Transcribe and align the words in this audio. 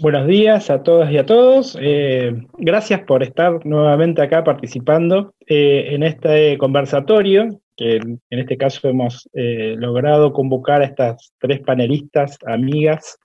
Buenos 0.00 0.26
días 0.26 0.70
a 0.70 0.82
todas 0.82 1.12
y 1.12 1.18
a 1.18 1.26
todos. 1.26 1.76
Eh, 1.78 2.32
gracias 2.56 3.02
por 3.02 3.22
estar 3.22 3.66
nuevamente 3.66 4.22
acá 4.22 4.42
participando 4.42 5.34
eh, 5.46 5.88
en 5.90 6.02
este 6.02 6.56
conversatorio, 6.56 7.60
que 7.76 7.96
en 7.96 8.20
este 8.30 8.56
caso 8.56 8.88
hemos 8.88 9.28
eh, 9.34 9.74
logrado 9.76 10.32
convocar 10.32 10.80
a 10.80 10.86
estas 10.86 11.34
tres 11.38 11.60
panelistas, 11.60 12.38
amigas, 12.46 13.18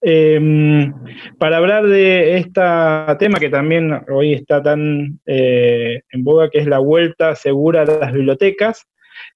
em, 0.00 0.94
para 1.36 1.58
hablar 1.58 1.86
de 1.86 2.38
este 2.38 2.62
tema 3.18 3.38
que 3.38 3.50
también 3.50 4.00
hoy 4.10 4.32
está 4.32 4.62
tan 4.62 5.20
en 5.26 6.24
boga, 6.24 6.48
que 6.48 6.60
es 6.60 6.66
la 6.66 6.78
vuelta 6.78 7.34
segura 7.34 7.82
a 7.82 7.84
las 7.84 8.10
bibliotecas. 8.10 8.86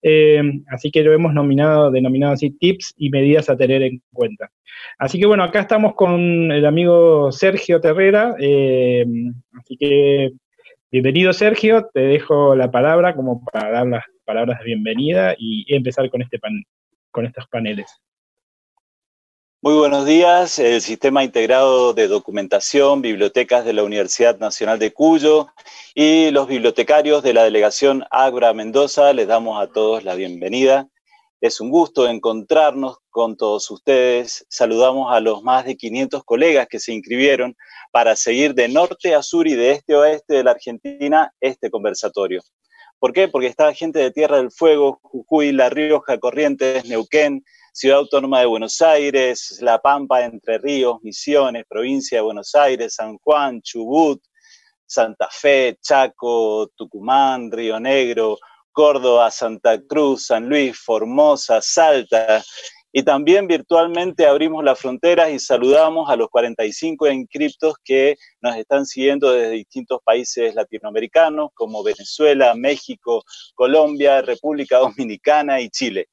Em, 0.03 0.65
así 0.69 0.91
que 0.91 1.03
lo 1.03 1.13
hemos 1.13 1.35
nominado, 1.35 1.91
denominado 1.91 2.35
así, 2.35 2.51
tips 2.51 2.95
y 2.97 3.11
medidas 3.11 3.49
a 3.51 3.57
tener 3.57 3.83
en 3.83 4.03
cuenta. 4.13 4.51
Así 4.99 5.19
que 5.19 5.27
bueno, 5.27 5.45
acá 5.45 5.61
estamos 5.61 5.95
con 5.95 6.51
el 6.53 6.67
amigo 6.67 7.33
Sergio 7.33 7.81
Terrera, 7.81 8.35
eh, 8.39 9.05
así 9.59 9.77
que 9.77 10.33
bienvenido 10.91 11.33
Sergio, 11.33 11.89
te 11.93 12.01
dejo 12.01 12.55
la 12.55 12.71
palabra 12.71 13.15
como 13.15 13.45
para 13.45 13.71
dar 13.71 13.87
las 13.87 14.05
palabras 14.25 14.59
de 14.59 14.65
bienvenida 14.67 15.35
y 15.39 15.65
empezar 15.75 16.09
con, 16.11 16.23
este 16.23 16.39
con 17.11 17.27
estos 17.27 17.47
paneles. 17.49 18.01
Muy 19.67 19.75
buenos 19.75 20.07
días, 20.07 20.61
el 20.61 20.81
Sistema 20.81 21.25
Integrado 21.25 21.93
de 21.93 22.07
Documentación, 22.07 23.03
Bibliotecas 23.03 23.65
de 23.65 23.73
la 23.73 23.83
Universidad 23.83 24.39
Nacional 24.39 24.79
de 24.79 24.93
Cuyo 24.93 25.49
y 25.93 26.31
los 26.31 26.47
bibliotecarios 26.47 27.25
de 27.25 27.35
la 27.35 27.43
Delegación 27.43 28.05
Agra 28.13 28.53
Mendoza, 28.53 29.13
les 29.13 29.27
damos 29.27 29.61
a 29.61 29.67
todos 29.67 30.05
la 30.05 30.15
bienvenida. 30.15 30.87
Es 31.41 31.61
un 31.61 31.71
gusto 31.71 32.07
encontrarnos 32.07 32.99
con 33.11 33.37
todos 33.37 33.69
ustedes. 33.73 34.47
Saludamos 34.49 35.13
a 35.13 35.19
los 35.19 35.43
más 35.43 35.65
de 35.65 35.77
500 35.77 36.23
colegas 36.23 36.69
que 36.69 36.79
se 36.79 36.93
inscribieron 36.93 37.57
para 37.91 38.15
seguir 38.15 38.55
de 38.55 38.69
norte 38.69 39.17
a 39.17 39.23
sur 39.25 39.49
y 39.49 39.57
de 39.57 39.73
este 39.73 39.95
a 39.95 39.99
oeste 39.99 40.35
de 40.35 40.45
la 40.45 40.53
Argentina 40.53 41.33
este 41.41 41.71
conversatorio. 41.71 42.41
¿Por 43.01 43.13
qué? 43.13 43.27
Porque 43.27 43.49
está 43.49 43.75
gente 43.75 43.99
de 43.99 44.13
Tierra 44.13 44.37
del 44.37 44.53
Fuego, 44.53 45.01
Jujuy, 45.03 45.51
La 45.51 45.71
Rioja, 45.71 46.19
Corrientes, 46.19 46.85
Neuquén, 46.85 47.45
Ciudad 47.79 47.99
Autónoma 47.99 48.41
de 48.41 48.47
Buenos 48.47 48.81
Aires, 48.81 49.59
La 49.61 49.79
Pampa, 49.79 50.25
Entre 50.25 50.57
Ríos, 50.57 50.97
Misiones, 51.03 51.67
Provincia 51.69 52.17
de 52.17 52.23
Buenos 52.23 52.55
Aires, 52.55 52.95
San 52.95 53.19
Juan, 53.19 53.61
Chubut, 53.61 54.19
Santa 54.87 55.29
Fe, 55.31 55.77
Chaco, 55.83 56.69
Tucumán, 56.75 57.53
Río 57.53 57.79
Negro, 57.79 58.39
Córdoba, 58.73 59.31
Santa 59.31 59.79
Cruz, 59.87 60.29
San 60.29 60.49
Luis, 60.49 60.79
Formosa, 60.79 61.61
Salta. 61.61 62.43
Y 62.93 63.03
también 63.03 63.47
virtualmente 63.47 64.27
abrimos 64.27 64.65
las 64.65 64.81
fronteras 64.81 65.31
y 65.31 65.39
saludamos 65.39 66.09
a 66.09 66.17
los 66.17 66.31
45 66.31 67.09
inscriptos 67.09 67.75
que 67.85 68.17
nos 68.41 68.57
están 68.57 68.87
siguiendo 68.87 69.33
desde 69.33 69.51
distintos 69.51 70.01
países 70.03 70.55
latinoamericanos 70.55 71.51
como 71.53 71.83
Venezuela, 71.83 72.55
México, 72.55 73.23
Colombia, 73.55 74.23
República 74.23 74.79
Dominicana 74.79 75.61
y 75.61 75.69
Chile. 75.69 76.09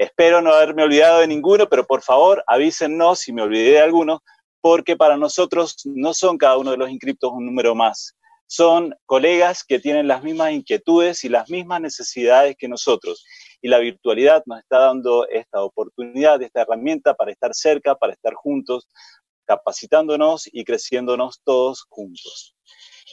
Espero 0.00 0.40
no 0.40 0.52
haberme 0.52 0.82
olvidado 0.82 1.20
de 1.20 1.26
ninguno, 1.26 1.68
pero 1.68 1.86
por 1.86 2.02
favor 2.02 2.42
avísennos 2.46 3.18
si 3.18 3.32
me 3.32 3.42
olvidé 3.42 3.72
de 3.72 3.80
alguno, 3.80 4.22
porque 4.62 4.96
para 4.96 5.16
nosotros 5.16 5.76
no 5.84 6.14
son 6.14 6.38
cada 6.38 6.56
uno 6.56 6.70
de 6.70 6.78
los 6.78 6.90
inscriptos 6.90 7.32
un 7.32 7.44
número 7.44 7.74
más 7.74 8.16
son 8.50 8.92
colegas 9.06 9.62
que 9.62 9.78
tienen 9.78 10.08
las 10.08 10.24
mismas 10.24 10.50
inquietudes 10.50 11.22
y 11.22 11.28
las 11.28 11.48
mismas 11.48 11.80
necesidades 11.80 12.56
que 12.58 12.66
nosotros. 12.66 13.24
Y 13.62 13.68
la 13.68 13.78
virtualidad 13.78 14.42
nos 14.44 14.58
está 14.58 14.80
dando 14.80 15.28
esta 15.28 15.62
oportunidad, 15.62 16.42
esta 16.42 16.62
herramienta 16.62 17.14
para 17.14 17.30
estar 17.30 17.54
cerca, 17.54 17.94
para 17.94 18.12
estar 18.12 18.34
juntos, 18.34 18.88
capacitándonos 19.44 20.48
y 20.52 20.64
creciéndonos 20.64 21.40
todos 21.44 21.86
juntos. 21.88 22.56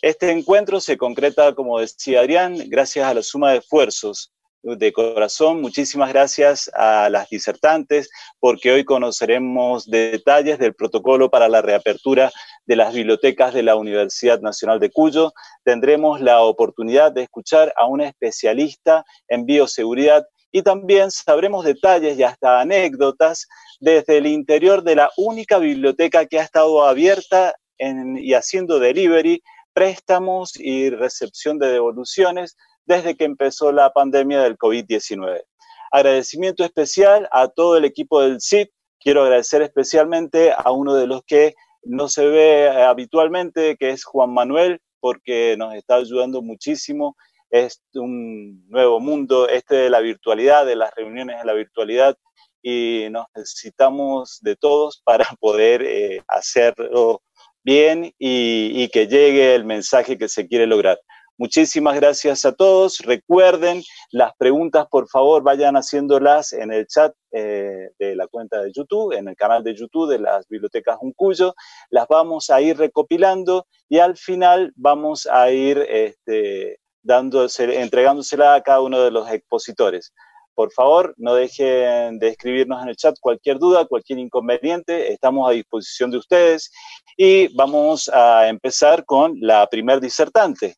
Este 0.01 0.31
encuentro 0.31 0.79
se 0.79 0.97
concreta, 0.97 1.53
como 1.53 1.79
decía 1.79 2.21
Adrián, 2.21 2.57
gracias 2.67 3.05
a 3.05 3.13
la 3.13 3.21
suma 3.21 3.51
de 3.51 3.59
esfuerzos 3.59 4.33
de 4.75 4.91
corazón, 4.91 5.61
muchísimas 5.61 6.09
gracias 6.09 6.69
a 6.73 7.09
las 7.09 7.29
disertantes, 7.29 8.09
porque 8.39 8.73
hoy 8.73 8.83
conoceremos 8.83 9.89
detalles 9.89 10.59
del 10.59 10.73
protocolo 10.73 11.29
para 11.29 11.47
la 11.47 11.61
reapertura 11.61 12.31
de 12.65 12.75
las 12.75 12.93
bibliotecas 12.93 13.53
de 13.53 13.63
la 13.63 13.77
Universidad 13.77 14.41
Nacional 14.41 14.81
de 14.81 14.89
Cuyo. 14.89 15.31
Tendremos 15.63 16.19
la 16.19 16.41
oportunidad 16.41 17.13
de 17.13 17.23
escuchar 17.23 17.73
a 17.77 17.85
una 17.85 18.07
especialista 18.07 19.05
en 19.29 19.45
bioseguridad 19.45 20.25
y 20.51 20.63
también 20.63 21.11
sabremos 21.11 21.63
detalles 21.63 22.17
y 22.19 22.23
hasta 22.23 22.59
anécdotas 22.59 23.47
desde 23.79 24.17
el 24.17 24.27
interior 24.27 24.83
de 24.83 24.95
la 24.95 25.09
única 25.15 25.59
biblioteca 25.59 26.25
que 26.25 26.39
ha 26.39 26.43
estado 26.43 26.83
abierta 26.83 27.55
y 27.79 28.33
haciendo 28.33 28.79
delivery, 28.79 29.41
préstamos 29.71 30.59
y 30.59 30.89
recepción 30.89 31.57
de 31.57 31.71
devoluciones 31.71 32.57
desde 32.87 33.15
que 33.15 33.25
empezó 33.25 33.71
la 33.71 33.91
pandemia 33.91 34.41
del 34.41 34.57
COVID-19. 34.57 35.43
Agradecimiento 35.91 36.63
especial 36.63 37.27
a 37.31 37.49
todo 37.49 37.77
el 37.77 37.85
equipo 37.85 38.21
del 38.21 38.39
CIT. 38.41 38.71
Quiero 38.99 39.23
agradecer 39.23 39.61
especialmente 39.61 40.51
a 40.57 40.71
uno 40.71 40.95
de 40.95 41.05
los 41.05 41.21
que 41.23 41.53
no 41.83 42.09
se 42.09 42.25
ve 42.25 42.69
habitualmente, 42.69 43.77
que 43.77 43.91
es 43.91 44.03
Juan 44.03 44.33
Manuel, 44.33 44.81
porque 44.99 45.55
nos 45.57 45.75
está 45.75 45.95
ayudando 45.95 46.41
muchísimo. 46.41 47.15
Es 47.49 47.81
un 47.93 48.67
nuevo 48.69 48.99
mundo, 48.99 49.47
este 49.47 49.75
de 49.75 49.89
la 49.89 49.99
virtualidad, 49.99 50.65
de 50.65 50.75
las 50.75 50.93
reuniones 50.95 51.39
en 51.39 51.47
la 51.47 51.53
virtualidad, 51.53 52.17
y 52.61 53.07
nos 53.11 53.27
necesitamos 53.35 54.39
de 54.41 54.55
todos 54.55 55.01
para 55.05 55.25
poder 55.39 55.83
eh, 55.83 56.21
hacerlo 56.27 57.21
bien 57.63 58.13
y 58.17 58.87
que 58.89 59.07
llegue 59.07 59.53
el 59.53 59.65
mensaje 59.65 60.17
que 60.17 60.29
se 60.29 60.47
quiere 60.47 60.67
lograr. 60.67 60.97
Muchísimas 61.39 61.95
gracias 61.95 62.45
a 62.45 62.51
todos. 62.51 62.97
Recuerden, 62.97 63.83
las 64.09 64.33
preguntas, 64.37 64.87
por 64.89 65.07
favor, 65.07 65.43
vayan 65.43 65.75
haciéndolas 65.75 66.51
en 66.51 66.73
el 66.73 66.87
chat 66.87 67.13
eh, 67.31 67.89
de 67.99 68.15
la 68.15 68.25
cuenta 68.25 68.59
de 68.59 68.71
YouTube, 68.73 69.13
en 69.13 69.27
el 69.27 69.35
canal 69.35 69.63
de 69.63 69.75
YouTube 69.75 70.09
de 70.09 70.17
las 70.17 70.47
bibliotecas 70.47 70.97
Uncuyo. 70.99 71.53
Las 71.91 72.07
vamos 72.07 72.49
a 72.49 72.59
ir 72.59 72.79
recopilando 72.79 73.67
y 73.87 73.99
al 73.99 74.17
final 74.17 74.73
vamos 74.75 75.27
a 75.27 75.51
ir 75.51 75.77
este, 75.87 76.79
entregándosela 77.05 78.55
a 78.55 78.61
cada 78.61 78.81
uno 78.81 78.99
de 78.99 79.11
los 79.11 79.29
expositores. 79.29 80.11
Por 80.55 80.71
favor, 80.71 81.13
no 81.17 81.35
dejen 81.35 82.17
de 82.17 82.29
escribirnos 82.29 82.81
en 82.81 82.89
el 82.89 82.95
chat 82.95 83.15
cualquier 83.21 83.59
duda, 83.59 83.85
cualquier 83.85 84.17
inconveniente. 84.17 85.13
Estamos 85.13 85.47
a 85.47 85.53
disposición 85.53 86.09
de 86.09 86.17
ustedes 86.17 86.71
y 87.15 87.55
vamos 87.55 88.09
a 88.11 88.47
empezar 88.47 89.05
con 89.05 89.35
la 89.39 89.67
primer 89.67 90.01
disertante. 90.01 90.77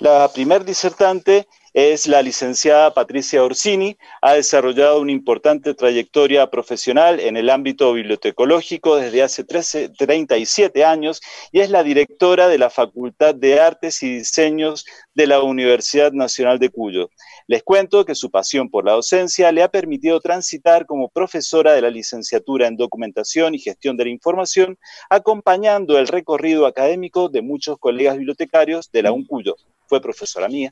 La 0.00 0.30
primer 0.32 0.64
disertante 0.64 1.48
es 1.72 2.06
la 2.06 2.22
licenciada 2.22 2.94
Patricia 2.94 3.42
Orsini. 3.42 3.96
Ha 4.22 4.34
desarrollado 4.34 5.00
una 5.00 5.10
importante 5.10 5.74
trayectoria 5.74 6.48
profesional 6.48 7.18
en 7.18 7.36
el 7.36 7.50
ámbito 7.50 7.92
bibliotecológico 7.92 8.94
desde 8.94 9.24
hace 9.24 9.42
37 9.42 10.84
años 10.84 11.20
y 11.50 11.62
es 11.62 11.70
la 11.70 11.82
directora 11.82 12.46
de 12.46 12.58
la 12.58 12.70
Facultad 12.70 13.34
de 13.34 13.58
Artes 13.58 14.00
y 14.04 14.18
Diseños 14.18 14.86
de 15.14 15.26
la 15.26 15.42
Universidad 15.42 16.12
Nacional 16.12 16.60
de 16.60 16.70
Cuyo. 16.70 17.10
Les 17.48 17.64
cuento 17.64 18.04
que 18.04 18.14
su 18.14 18.30
pasión 18.30 18.70
por 18.70 18.84
la 18.84 18.92
docencia 18.92 19.50
le 19.50 19.64
ha 19.64 19.68
permitido 19.68 20.20
transitar 20.20 20.86
como 20.86 21.08
profesora 21.08 21.72
de 21.72 21.82
la 21.82 21.90
licenciatura 21.90 22.68
en 22.68 22.76
Documentación 22.76 23.56
y 23.56 23.58
Gestión 23.58 23.96
de 23.96 24.04
la 24.04 24.10
Información, 24.10 24.78
acompañando 25.10 25.98
el 25.98 26.06
recorrido 26.06 26.66
académico 26.66 27.28
de 27.28 27.42
muchos 27.42 27.78
colegas 27.78 28.16
bibliotecarios 28.16 28.92
de 28.92 29.02
la 29.02 29.10
UNCUYO 29.10 29.56
fue 29.88 30.00
profesora 30.00 30.48
mía 30.48 30.70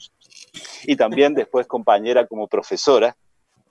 y 0.84 0.96
también 0.96 1.34
después 1.34 1.66
compañera 1.66 2.26
como 2.26 2.46
profesora. 2.46 3.16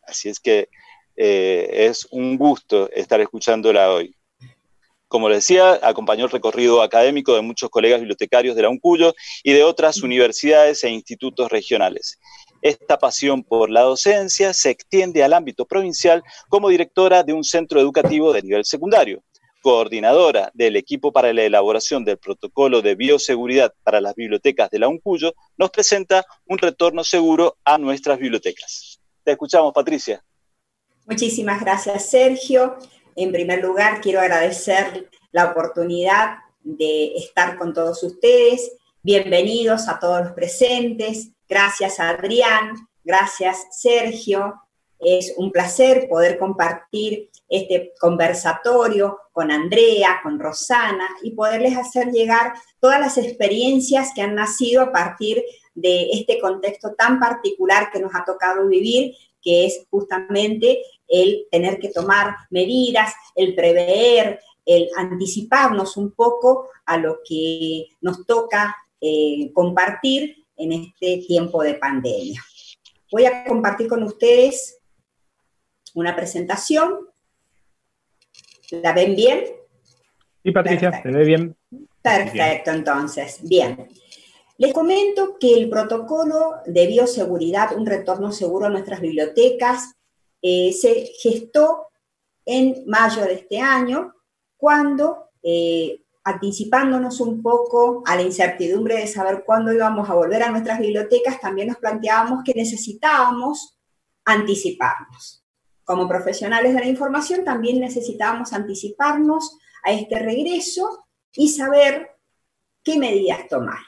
Así 0.03 0.29
es 0.29 0.39
que 0.39 0.69
eh, 1.15 1.87
es 1.87 2.07
un 2.11 2.37
gusto 2.37 2.89
estar 2.91 3.21
escuchándola 3.21 3.91
hoy. 3.91 4.15
Como 5.07 5.29
les 5.29 5.37
decía, 5.37 5.79
acompañó 5.81 6.25
el 6.25 6.31
recorrido 6.31 6.81
académico 6.81 7.35
de 7.35 7.41
muchos 7.41 7.69
colegas 7.69 7.99
bibliotecarios 7.99 8.55
de 8.55 8.63
la 8.63 8.69
UNCUYO 8.69 9.13
y 9.43 9.53
de 9.53 9.63
otras 9.63 10.01
universidades 10.01 10.83
e 10.83 10.89
institutos 10.89 11.49
regionales. 11.51 12.19
Esta 12.61 12.97
pasión 12.97 13.43
por 13.43 13.69
la 13.69 13.81
docencia 13.81 14.53
se 14.53 14.71
extiende 14.71 15.23
al 15.23 15.33
ámbito 15.33 15.65
provincial 15.65 16.23
como 16.49 16.69
directora 16.69 17.23
de 17.23 17.33
un 17.33 17.43
centro 17.43 17.79
educativo 17.79 18.33
de 18.33 18.41
nivel 18.41 18.65
secundario, 18.65 19.23
coordinadora 19.65 20.51
del 20.53 20.75
equipo 20.75 21.11
para 21.11 21.33
la 21.33 21.41
elaboración 21.41 22.05
del 22.05 22.19
protocolo 22.19 22.83
de 22.83 22.93
bioseguridad 22.93 23.73
para 23.81 23.99
las 23.99 24.13
bibliotecas 24.13 24.69
de 24.69 24.77
la 24.77 24.87
UNCUYO, 24.87 25.33
nos 25.57 25.71
presenta 25.71 26.23
un 26.45 26.59
retorno 26.59 27.03
seguro 27.03 27.57
a 27.65 27.79
nuestras 27.79 28.19
bibliotecas. 28.19 29.01
Te 29.23 29.31
escuchamos, 29.31 29.73
Patricia. 29.73 30.23
Muchísimas 31.07 31.59
gracias, 31.61 32.11
Sergio. 32.11 32.77
En 33.15 33.31
primer 33.31 33.63
lugar, 33.63 34.01
quiero 34.01 34.19
agradecer 34.19 35.09
la 35.31 35.45
oportunidad 35.45 36.37
de 36.61 37.15
estar 37.15 37.57
con 37.57 37.73
todos 37.73 38.03
ustedes. 38.03 38.71
Bienvenidos 39.01 39.87
a 39.87 39.97
todos 39.97 40.25
los 40.25 40.33
presentes. 40.33 41.31
Gracias, 41.49 41.99
Adrián. 41.99 42.87
Gracias, 43.03 43.65
Sergio. 43.71 44.61
Es 44.99 45.33
un 45.37 45.51
placer 45.51 46.07
poder 46.09 46.37
compartir 46.37 47.29
este 47.49 47.93
conversatorio 47.99 49.19
con 49.31 49.51
Andrea, 49.51 50.19
con 50.23 50.39
Rosana 50.39 51.07
y 51.21 51.31
poderles 51.31 51.77
hacer 51.77 52.11
llegar 52.11 52.53
todas 52.79 52.99
las 52.99 53.17
experiencias 53.17 54.11
que 54.15 54.21
han 54.21 54.35
nacido 54.35 54.81
a 54.81 54.91
partir 54.91 55.43
de 55.73 56.09
este 56.11 56.39
contexto 56.39 56.93
tan 56.97 57.19
particular 57.19 57.91
que 57.91 57.99
nos 57.99 58.15
ha 58.15 58.23
tocado 58.23 58.67
vivir, 58.67 59.15
que 59.41 59.65
es 59.65 59.85
justamente 59.91 60.81
el 61.07 61.45
tener 61.51 61.79
que 61.79 61.89
tomar 61.89 62.35
medidas, 62.49 63.13
el 63.35 63.53
prever, 63.53 64.39
el 64.65 64.89
anticiparnos 64.97 65.97
un 65.97 66.11
poco 66.11 66.69
a 66.85 66.97
lo 66.97 67.19
que 67.27 67.87
nos 68.01 68.25
toca 68.25 68.75
eh, 68.99 69.51
compartir 69.53 70.45
en 70.57 70.71
este 70.71 71.23
tiempo 71.27 71.61
de 71.61 71.75
pandemia. 71.75 72.41
Voy 73.11 73.25
a 73.25 73.43
compartir 73.43 73.87
con 73.87 74.01
ustedes 74.03 74.74
una 75.95 76.15
presentación. 76.15 77.09
¿La 78.71 78.93
ven 78.93 79.15
bien? 79.15 79.45
Sí, 80.43 80.51
Patricia, 80.51 81.01
se 81.01 81.09
ve 81.09 81.25
bien. 81.25 81.55
Perfecto, 82.01 82.71
entonces, 82.71 83.39
bien. 83.41 83.87
Les 84.57 84.71
comento 84.71 85.37
que 85.39 85.55
el 85.55 85.69
protocolo 85.69 86.57
de 86.65 86.87
bioseguridad, 86.87 87.75
un 87.75 87.85
retorno 87.85 88.31
seguro 88.31 88.67
a 88.67 88.69
nuestras 88.69 89.01
bibliotecas, 89.01 89.95
eh, 90.41 90.71
se 90.71 91.11
gestó 91.19 91.87
en 92.45 92.83
mayo 92.85 93.23
de 93.23 93.33
este 93.33 93.59
año, 93.59 94.13
cuando, 94.55 95.29
eh, 95.41 96.03
anticipándonos 96.23 97.19
un 97.21 97.41
poco 97.41 98.03
a 98.05 98.15
la 98.15 98.21
incertidumbre 98.21 98.95
de 98.95 99.07
saber 99.07 99.43
cuándo 99.45 99.73
íbamos 99.73 100.09
a 100.09 100.13
volver 100.13 100.43
a 100.43 100.51
nuestras 100.51 100.79
bibliotecas, 100.79 101.39
también 101.39 101.69
nos 101.69 101.77
planteábamos 101.77 102.43
que 102.43 102.53
necesitábamos 102.53 103.77
anticiparnos. 104.23 105.44
Como 105.85 106.07
profesionales 106.07 106.73
de 106.73 106.79
la 106.81 106.87
información, 106.87 107.45
también 107.45 107.79
necesitábamos 107.79 108.51
anticiparnos 108.53 109.57
a 109.83 109.91
este 109.93 110.17
regreso 110.19 111.05
y 111.33 111.49
saber 111.49 112.09
qué 112.83 112.97
medidas 112.97 113.47
tomar. 113.47 113.79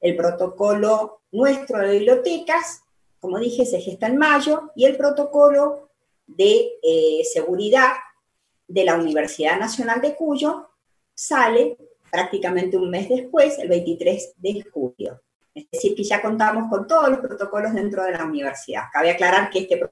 El 0.00 0.16
protocolo 0.16 1.22
nuestro 1.30 1.78
de 1.78 1.92
bibliotecas, 1.92 2.82
como 3.20 3.38
dije, 3.38 3.64
se 3.64 3.80
gesta 3.80 4.08
en 4.08 4.16
mayo 4.16 4.72
y 4.74 4.84
el 4.84 4.96
protocolo 4.96 5.90
de 6.26 6.72
eh, 6.82 7.22
seguridad 7.32 7.92
de 8.66 8.84
la 8.84 8.96
Universidad 8.96 9.58
Nacional 9.58 10.00
de 10.00 10.16
Cuyo 10.16 10.70
sale 11.14 11.78
prácticamente 12.10 12.76
un 12.76 12.90
mes 12.90 13.08
después, 13.08 13.58
el 13.58 13.68
23 13.68 14.34
de 14.36 14.64
julio. 14.72 15.22
Es 15.54 15.70
decir, 15.70 15.94
que 15.94 16.04
ya 16.04 16.20
contamos 16.20 16.68
con 16.68 16.86
todos 16.86 17.08
los 17.08 17.18
protocolos 17.18 17.74
dentro 17.74 18.02
de 18.04 18.12
la 18.12 18.24
universidad. 18.24 18.84
Cabe 18.92 19.10
aclarar 19.10 19.50
que 19.50 19.60
este 19.60 19.88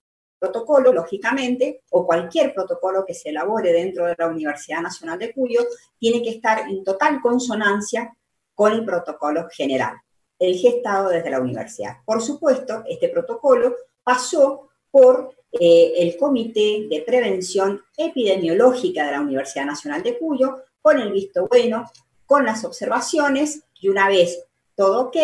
protocolo, 0.46 0.92
lógicamente, 0.92 1.82
o 1.90 2.06
cualquier 2.06 2.54
protocolo 2.54 3.04
que 3.04 3.14
se 3.14 3.30
elabore 3.30 3.72
dentro 3.72 4.06
de 4.06 4.14
la 4.18 4.28
Universidad 4.28 4.80
Nacional 4.80 5.18
de 5.18 5.32
Cuyo, 5.32 5.60
tiene 5.98 6.22
que 6.22 6.30
estar 6.30 6.68
en 6.68 6.84
total 6.84 7.20
consonancia 7.20 8.16
con 8.54 8.72
el 8.72 8.84
protocolo 8.84 9.48
general, 9.50 9.96
el 10.38 10.56
gestado 10.56 11.08
desde 11.10 11.30
la 11.30 11.40
universidad. 11.40 11.96
Por 12.04 12.22
supuesto, 12.22 12.82
este 12.88 13.08
protocolo 13.08 13.74
pasó 14.02 14.68
por 14.90 15.34
eh, 15.52 15.94
el 15.98 16.16
Comité 16.16 16.86
de 16.88 17.02
Prevención 17.06 17.82
Epidemiológica 17.96 19.04
de 19.04 19.12
la 19.12 19.20
Universidad 19.20 19.66
Nacional 19.66 20.02
de 20.02 20.18
Cuyo, 20.18 20.58
con 20.80 21.00
el 21.00 21.12
visto 21.12 21.46
bueno, 21.48 21.90
con 22.24 22.44
las 22.44 22.64
observaciones, 22.64 23.62
y 23.80 23.88
una 23.88 24.08
vez 24.08 24.44
todo 24.74 25.06
ok, 25.06 25.16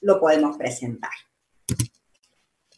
lo 0.00 0.18
podemos 0.20 0.56
presentar. 0.56 1.10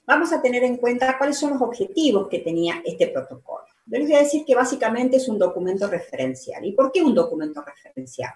Vamos 0.06 0.32
a 0.32 0.42
tener 0.42 0.62
en 0.64 0.76
cuenta 0.76 1.16
cuáles 1.16 1.38
son 1.38 1.54
los 1.54 1.62
objetivos 1.62 2.28
que 2.28 2.40
tenía 2.40 2.82
este 2.84 3.08
protocolo. 3.08 3.64
Yo 3.86 3.98
les 3.98 4.08
voy 4.08 4.16
a 4.16 4.22
decir 4.22 4.44
que 4.44 4.54
básicamente 4.54 5.16
es 5.16 5.28
un 5.28 5.38
documento 5.38 5.86
referencial. 5.86 6.64
¿Y 6.64 6.72
por 6.72 6.92
qué 6.92 7.02
un 7.02 7.14
documento 7.14 7.62
referencial? 7.62 8.32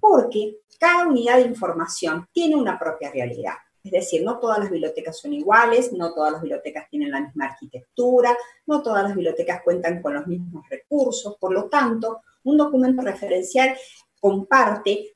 Porque 0.00 0.58
cada 0.78 1.06
unidad 1.06 1.36
de 1.36 1.42
información 1.42 2.26
tiene 2.32 2.56
una 2.56 2.78
propia 2.78 3.10
realidad. 3.10 3.54
Es 3.82 3.92
decir, 3.92 4.24
no 4.24 4.40
todas 4.40 4.58
las 4.58 4.70
bibliotecas 4.70 5.18
son 5.18 5.32
iguales, 5.32 5.92
no 5.92 6.12
todas 6.12 6.32
las 6.32 6.42
bibliotecas 6.42 6.88
tienen 6.90 7.12
la 7.12 7.20
misma 7.20 7.46
arquitectura, 7.46 8.36
no 8.66 8.82
todas 8.82 9.04
las 9.04 9.14
bibliotecas 9.14 9.62
cuentan 9.62 10.02
con 10.02 10.14
los 10.14 10.26
mismos 10.26 10.68
recursos, 10.68 11.36
por 11.38 11.52
lo 11.52 11.68
tanto, 11.68 12.22
un 12.42 12.56
documento 12.56 13.02
referencial 13.02 13.76
comparte, 14.20 15.14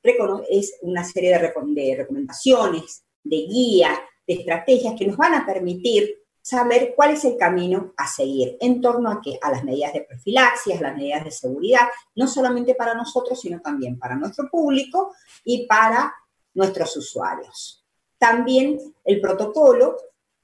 es 0.50 0.78
una 0.82 1.02
serie 1.02 1.30
de, 1.30 1.96
recomendaciones, 1.96 3.02
de 3.24 3.36
guías, 3.36 3.98
estrategias 4.32 4.94
que 4.98 5.06
nos 5.06 5.16
van 5.16 5.34
a 5.34 5.46
permitir 5.46 6.20
saber 6.42 6.94
cuál 6.96 7.10
es 7.10 7.24
el 7.24 7.36
camino 7.36 7.92
a 7.96 8.06
seguir 8.06 8.56
en 8.60 8.80
torno 8.80 9.10
a, 9.10 9.20
a 9.42 9.50
las 9.50 9.64
medidas 9.64 9.92
de 9.92 10.02
profilaxia, 10.02 10.80
las 10.80 10.96
medidas 10.96 11.24
de 11.24 11.30
seguridad, 11.30 11.88
no 12.14 12.26
solamente 12.26 12.74
para 12.74 12.94
nosotros, 12.94 13.40
sino 13.40 13.60
también 13.60 13.98
para 13.98 14.16
nuestro 14.16 14.48
público 14.50 15.12
y 15.44 15.66
para 15.66 16.14
nuestros 16.54 16.96
usuarios. 16.96 17.84
También 18.18 18.78
el 19.04 19.20
protocolo 19.20 19.96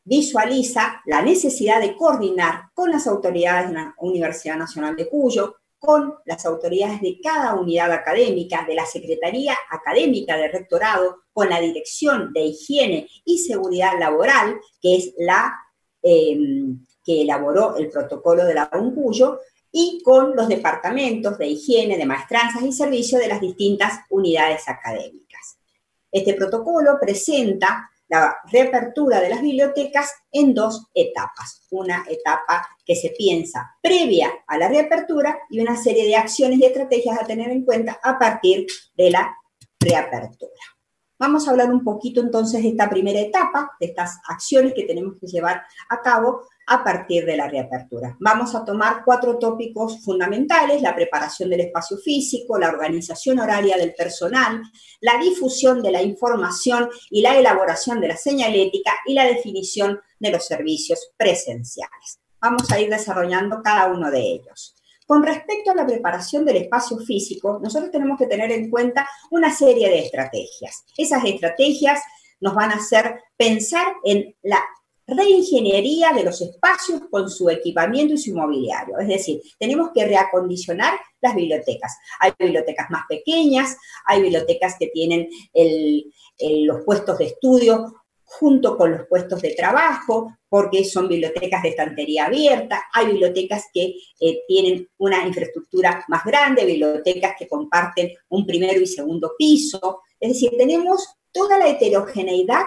visualiza 0.05 1.03
la 1.05 1.21
necesidad 1.21 1.81
de 1.81 1.97
coordinar 1.97 2.71
con 2.75 2.91
las 2.91 3.06
autoridades 3.06 3.69
de 3.69 3.75
la 3.75 3.94
Universidad 3.99 4.56
Nacional 4.56 4.94
de 4.94 5.09
Cuyo, 5.09 5.56
con 5.78 6.14
las 6.25 6.44
autoridades 6.46 7.00
de 7.00 7.19
cada 7.23 7.55
unidad 7.55 7.93
académica, 7.93 8.64
de 8.67 8.75
la 8.75 8.87
Secretaría 8.87 9.56
Académica 9.70 10.37
de 10.37 10.49
Rectorado, 10.49 11.23
con 11.32 11.49
la 11.49 11.61
Dirección 11.61 12.32
de 12.32 12.40
Higiene 12.46 13.08
y 13.25 13.38
Seguridad 13.38 13.99
Laboral, 13.99 14.58
que 14.81 14.96
es 14.96 15.14
la 15.19 15.55
em, 16.02 16.84
que 17.05 17.23
elaboró 17.23 17.76
el 17.76 17.88
protocolo 17.88 18.44
de 18.44 18.55
la 18.55 18.69
UNCUYO, 18.73 19.38
y 19.78 20.00
con 20.02 20.34
los 20.34 20.49
departamentos 20.49 21.37
de 21.37 21.49
higiene, 21.49 21.99
de 21.99 22.06
maestranzas 22.06 22.62
y 22.62 22.73
servicios 22.73 23.20
de 23.20 23.28
las 23.28 23.43
distintas 23.43 24.00
unidades 24.08 24.67
académicas. 24.69 25.58
Este 26.11 26.32
protocolo 26.32 26.96
presenta 26.99 27.90
la 28.08 28.37
reapertura 28.50 29.20
de 29.20 29.31
las 29.31 29.43
bibliotecas 29.43 30.12
en 30.31 30.55
dos 30.55 30.87
etapas. 30.94 31.67
Una 31.70 32.05
etapa 32.08 32.67
que 32.85 32.94
se 32.94 33.11
piensa 33.17 33.76
previa 33.82 34.32
a 34.47 34.58
la 34.58 34.69
reapertura 34.69 35.38
y 35.50 35.61
una 35.61 35.76
serie 35.76 36.05
de 36.05 36.17
acciones 36.17 36.58
y 36.58 36.64
estrategias 36.64 37.20
a 37.20 37.26
tener 37.26 37.50
en 37.50 37.64
cuenta 37.64 37.99
a 38.03 38.19
partir 38.19 38.67
de 38.94 39.11
la 39.11 39.37
reapertura. 39.81 40.53
Vamos 41.19 41.49
a 41.49 41.50
hablar 41.50 41.70
un 41.70 41.82
poquito 41.82 42.20
entonces 42.20 42.62
de 42.62 42.69
esta 42.69 42.91
primera 42.91 43.19
etapa, 43.19 43.73
de 43.81 43.87
estas 43.87 44.19
acciones 44.29 44.75
que 44.75 44.85
tenemos 44.85 45.14
que 45.19 45.26
llevar 45.26 45.62
a 45.88 46.02
cabo 46.02 46.43
a 46.66 46.82
partir 46.82 47.24
de 47.24 47.36
la 47.36 47.48
reapertura. 47.48 48.16
Vamos 48.20 48.54
a 48.54 48.64
tomar 48.64 49.02
cuatro 49.04 49.38
tópicos 49.38 50.02
fundamentales, 50.04 50.82
la 50.82 50.94
preparación 50.94 51.49
del 51.49 51.61
espacio 51.61 51.96
físico, 51.99 52.58
la 52.58 52.68
organización 52.68 53.38
horaria 53.38 53.76
del 53.76 53.94
personal, 53.94 54.61
la 55.00 55.18
difusión 55.18 55.82
de 55.82 55.92
la 55.92 56.02
información 56.02 56.88
y 57.11 57.23
la 57.23 57.38
elaboración 57.38 58.00
de 58.00 58.08
la 58.08 58.16
señalética 58.16 58.92
y 59.06 59.14
la 59.14 59.25
definición 59.25 60.00
de 60.18 60.30
los 60.30 60.44
servicios 60.44 61.12
presenciales. 61.16 62.20
Vamos 62.40 62.70
a 62.70 62.80
ir 62.80 62.90
desarrollando 62.90 63.62
cada 63.62 63.87
uno 63.87 64.11
de 64.11 64.20
ellos. 64.20 64.75
Con 65.06 65.23
respecto 65.23 65.70
a 65.70 65.75
la 65.75 65.87
preparación 65.87 66.44
del 66.44 66.56
espacio 66.56 66.99
físico, 66.99 67.61
nosotros 67.62 67.92
tenemos 67.92 68.18
que 68.18 68.26
tener 68.26 68.50
en 68.50 68.70
cuenta 68.70 69.08
una 69.30 69.54
serie 69.54 69.88
de 69.88 70.00
estrategias. 70.00 70.85
Esas 70.96 71.25
estrategias 71.25 72.00
nos 72.40 72.54
van 72.54 72.73
a 72.73 72.76
hacer 72.76 73.20
pensar 73.37 73.94
en 74.04 74.35
la 74.42 74.61
reingeniería 75.06 76.12
de 76.12 76.25
los 76.25 76.40
espacios 76.40 77.02
con 77.10 77.30
su 77.30 77.48
equipamiento 77.48 78.14
y 78.14 78.18
su 78.18 78.34
mobiliario. 78.34 78.98
Es 78.98 79.08
decir, 79.08 79.40
tenemos 79.58 79.90
que 79.94 80.04
reacondicionar 80.04 80.94
las 81.20 81.34
bibliotecas. 81.34 81.96
Hay 82.20 82.32
bibliotecas 82.38 82.90
más 82.90 83.02
pequeñas, 83.08 83.76
hay 84.04 84.22
bibliotecas 84.22 84.76
que 84.78 84.88
tienen 84.88 85.28
los 86.66 86.84
puestos 86.84 87.18
de 87.18 87.26
estudio 87.26 87.94
junto 88.26 88.76
con 88.76 88.90
los 88.90 89.06
puestos 89.06 89.40
de 89.40 89.54
trabajo, 89.54 90.36
porque 90.48 90.84
son 90.84 91.08
bibliotecas 91.08 91.62
de 91.62 91.70
estantería 91.70 92.26
abierta, 92.26 92.84
hay 92.92 93.06
bibliotecas 93.06 93.66
que 93.72 93.94
eh, 94.20 94.42
tienen 94.48 94.88
una 94.98 95.25
infraestructura 95.26 96.04
más 96.08 96.25
grande, 96.25 96.64
bibliotecas 96.64 97.34
que 97.38 97.46
comparten 97.46 98.10
un 98.28 98.44
primero 98.44 98.80
y 98.80 98.86
segundo 98.86 99.32
piso, 99.38 100.00
es 100.18 100.30
decir, 100.30 100.50
tenemos 100.58 101.06
toda 101.30 101.58
la 101.58 101.68
heterogeneidad 101.68 102.64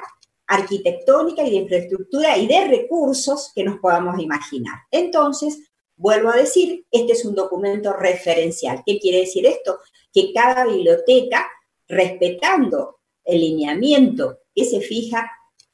arquitectónica 0.50 1.44
y 1.44 1.52
de 1.52 1.56
infraestructura 1.58 2.38
y 2.38 2.48
de 2.48 2.68
recursos 2.68 3.52
que 3.54 3.64
nos 3.64 3.80
podamos 3.80 4.20
imaginar. 4.20 4.80
Entonces, 4.90 5.72
vuelvo 5.96 6.30
a 6.30 6.38
decir, 6.38 6.86
este 6.90 7.14
es 7.14 7.24
un 7.24 7.36
documento 7.36 7.94
referencial. 7.94 8.82
¿Qué 8.84 9.00
quiere 9.00 9.20
decir 9.20 9.46
esto? 9.46 9.80
Que 10.12 10.34
cada 10.34 10.66
biblioteca, 10.66 11.48
respetando 11.88 13.00
el 13.24 13.42
lineamiento 13.42 14.40
que 14.56 14.66
se 14.66 14.82
fija, 14.82 15.32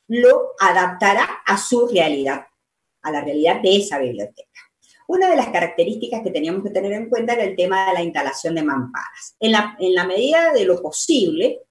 lo 0.07 0.51
adaptará 0.59 1.41
a 1.45 1.57
su 1.57 1.87
realidad, 1.87 2.45
a 3.01 3.11
la 3.11 3.21
realidad 3.21 3.61
de 3.61 3.77
esa 3.77 3.97
biblioteca. 3.97 4.59
Una 5.07 5.29
de 5.29 5.37
las 5.37 5.49
características 5.49 6.21
que 6.21 6.31
teníamos 6.31 6.63
que 6.63 6.71
tener 6.71 6.91
en 6.91 7.09
cuenta 7.09 7.33
era 7.33 7.43
el 7.43 7.55
tema 7.55 7.87
de 7.87 7.93
la 7.93 8.03
instalación 8.03 8.55
de 8.55 8.63
mamparas. 8.63 9.37
En 9.39 9.53
la, 9.53 9.77
en 9.79 9.95
la 9.95 10.05
medida 10.05 10.51
de 10.51 10.65
lo 10.65 10.81
posible, 10.81 11.61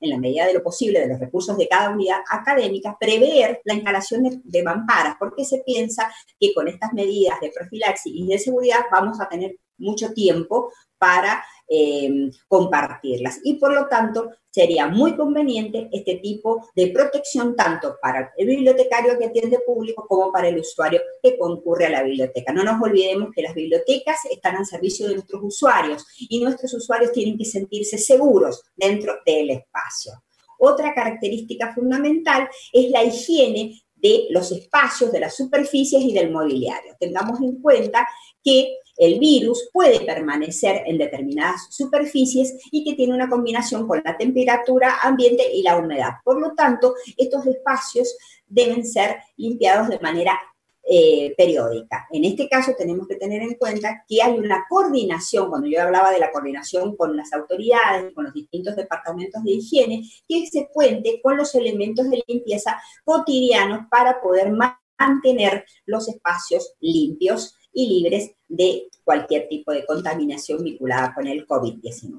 en 0.00 0.10
la 0.10 0.18
medida 0.18 0.46
de 0.46 0.54
lo 0.54 0.62
posible, 0.62 1.00
de 1.00 1.08
los 1.08 1.20
recursos 1.20 1.56
de 1.56 1.68
cada 1.68 1.90
unidad 1.90 2.20
académica, 2.30 2.96
prever 2.98 3.60
la 3.64 3.74
instalación 3.74 4.42
de, 4.42 4.62
mamparas, 4.62 5.16
porque 5.18 5.44
se 5.44 5.62
piensa 5.64 6.12
que 6.38 6.52
con 6.54 6.68
estas 6.68 6.92
medidas 6.92 7.40
de 7.40 7.52
profilaxis 7.54 8.12
y 8.14 8.26
de 8.26 8.38
seguridad 8.38 8.80
vamos 8.90 9.20
a 9.20 9.28
tener 9.28 9.56
mucho 9.78 10.12
tiempo 10.12 10.72
para 11.00 11.42
eh, 11.66 12.30
compartirlas. 12.46 13.40
Y 13.42 13.54
por 13.54 13.72
lo 13.72 13.88
tanto, 13.88 14.30
sería 14.50 14.86
muy 14.86 15.16
conveniente 15.16 15.88
este 15.92 16.16
tipo 16.16 16.68
de 16.74 16.88
protección 16.88 17.56
tanto 17.56 17.96
para 18.02 18.32
el 18.36 18.46
bibliotecario 18.46 19.18
que 19.18 19.26
atiende 19.26 19.60
público 19.60 20.04
como 20.06 20.30
para 20.30 20.48
el 20.48 20.58
usuario 20.58 21.00
que 21.22 21.38
concurre 21.38 21.86
a 21.86 21.90
la 21.90 22.02
biblioteca. 22.02 22.52
No 22.52 22.64
nos 22.64 22.82
olvidemos 22.82 23.30
que 23.34 23.42
las 23.42 23.54
bibliotecas 23.54 24.18
están 24.30 24.56
al 24.56 24.66
servicio 24.66 25.08
de 25.08 25.14
nuestros 25.14 25.42
usuarios 25.42 26.04
y 26.18 26.42
nuestros 26.42 26.74
usuarios 26.74 27.12
tienen 27.12 27.38
que 27.38 27.44
sentirse 27.44 27.96
seguros 27.96 28.62
dentro 28.76 29.14
del 29.24 29.50
espacio. 29.50 30.12
Otra 30.58 30.92
característica 30.92 31.72
fundamental 31.72 32.48
es 32.72 32.90
la 32.90 33.02
higiene 33.02 33.80
de 34.00 34.26
los 34.30 34.52
espacios, 34.52 35.12
de 35.12 35.20
las 35.20 35.36
superficies 35.36 36.02
y 36.02 36.12
del 36.12 36.30
mobiliario. 36.30 36.96
Tengamos 36.98 37.40
en 37.40 37.60
cuenta 37.60 38.06
que 38.42 38.76
el 38.96 39.18
virus 39.18 39.70
puede 39.72 40.00
permanecer 40.00 40.82
en 40.86 40.98
determinadas 40.98 41.68
superficies 41.70 42.54
y 42.70 42.84
que 42.84 42.94
tiene 42.94 43.14
una 43.14 43.30
combinación 43.30 43.86
con 43.88 44.02
la 44.04 44.16
temperatura 44.16 44.98
ambiente 45.02 45.44
y 45.54 45.62
la 45.62 45.78
humedad. 45.78 46.14
Por 46.24 46.40
lo 46.40 46.54
tanto, 46.54 46.94
estos 47.16 47.46
espacios 47.46 48.14
deben 48.46 48.84
ser 48.86 49.16
limpiados 49.36 49.88
de 49.88 49.98
manera 50.00 50.38
eh, 50.82 51.34
periódica. 51.36 52.06
En 52.10 52.24
este 52.24 52.48
caso 52.48 52.72
tenemos 52.76 53.06
que 53.06 53.16
tener 53.16 53.42
en 53.42 53.54
cuenta 53.54 54.04
que 54.08 54.22
hay 54.22 54.38
una 54.38 54.64
coordinación, 54.68 55.48
cuando 55.48 55.68
yo 55.68 55.82
hablaba 55.82 56.10
de 56.10 56.18
la 56.18 56.32
coordinación 56.32 56.96
con 56.96 57.16
las 57.16 57.32
autoridades, 57.32 58.12
con 58.14 58.24
los 58.24 58.34
distintos 58.34 58.76
departamentos 58.76 59.44
de 59.44 59.52
higiene, 59.52 60.02
que 60.26 60.46
se 60.46 60.68
cuente 60.72 61.20
con 61.22 61.36
los 61.36 61.54
elementos 61.54 62.08
de 62.10 62.22
limpieza 62.26 62.80
cotidianos 63.04 63.86
para 63.90 64.20
poder 64.20 64.52
mantener 64.98 65.64
los 65.86 66.08
espacios 66.08 66.74
limpios 66.80 67.56
y 67.72 67.88
libres 67.88 68.32
de 68.48 68.88
cualquier 69.04 69.48
tipo 69.48 69.72
de 69.72 69.86
contaminación 69.86 70.62
vinculada 70.64 71.14
con 71.14 71.26
el 71.26 71.46
COVID-19. 71.46 72.18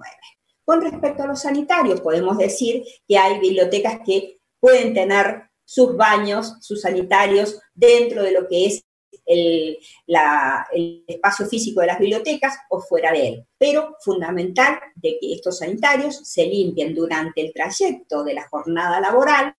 Con 0.64 0.82
respecto 0.82 1.24
a 1.24 1.28
los 1.28 1.42
sanitarios, 1.42 2.02
podemos 2.02 2.38
decir 2.38 2.84
que 3.08 3.18
hay 3.18 3.40
bibliotecas 3.40 4.00
que 4.06 4.40
pueden 4.60 4.94
tener 4.94 5.51
sus 5.72 5.96
baños, 5.96 6.56
sus 6.60 6.82
sanitarios 6.82 7.58
dentro 7.74 8.24
de 8.24 8.34
lo 8.34 8.46
que 8.46 8.66
es 8.66 8.84
el, 9.26 9.78
espacio 11.08 11.46
físico 11.46 11.80
de 11.80 11.88
las 11.88 11.98
bibliotecas 12.00 12.58
o 12.70 12.82
fuera 12.82 13.14
de 13.14 13.28
él. 13.30 13.48
Pero 13.58 13.96
fundamental 14.02 14.80
de 14.96 15.18
que 15.18 15.34
estos 15.34 15.60
sanitarios 15.60 16.28
se 16.28 16.46
limpien 16.46 16.94
durante 16.94 17.40
el 17.40 17.54
trayecto 17.54 18.26
de 18.26 18.34
la 18.34 18.50
jornada 18.50 19.00
laboral 19.00 19.56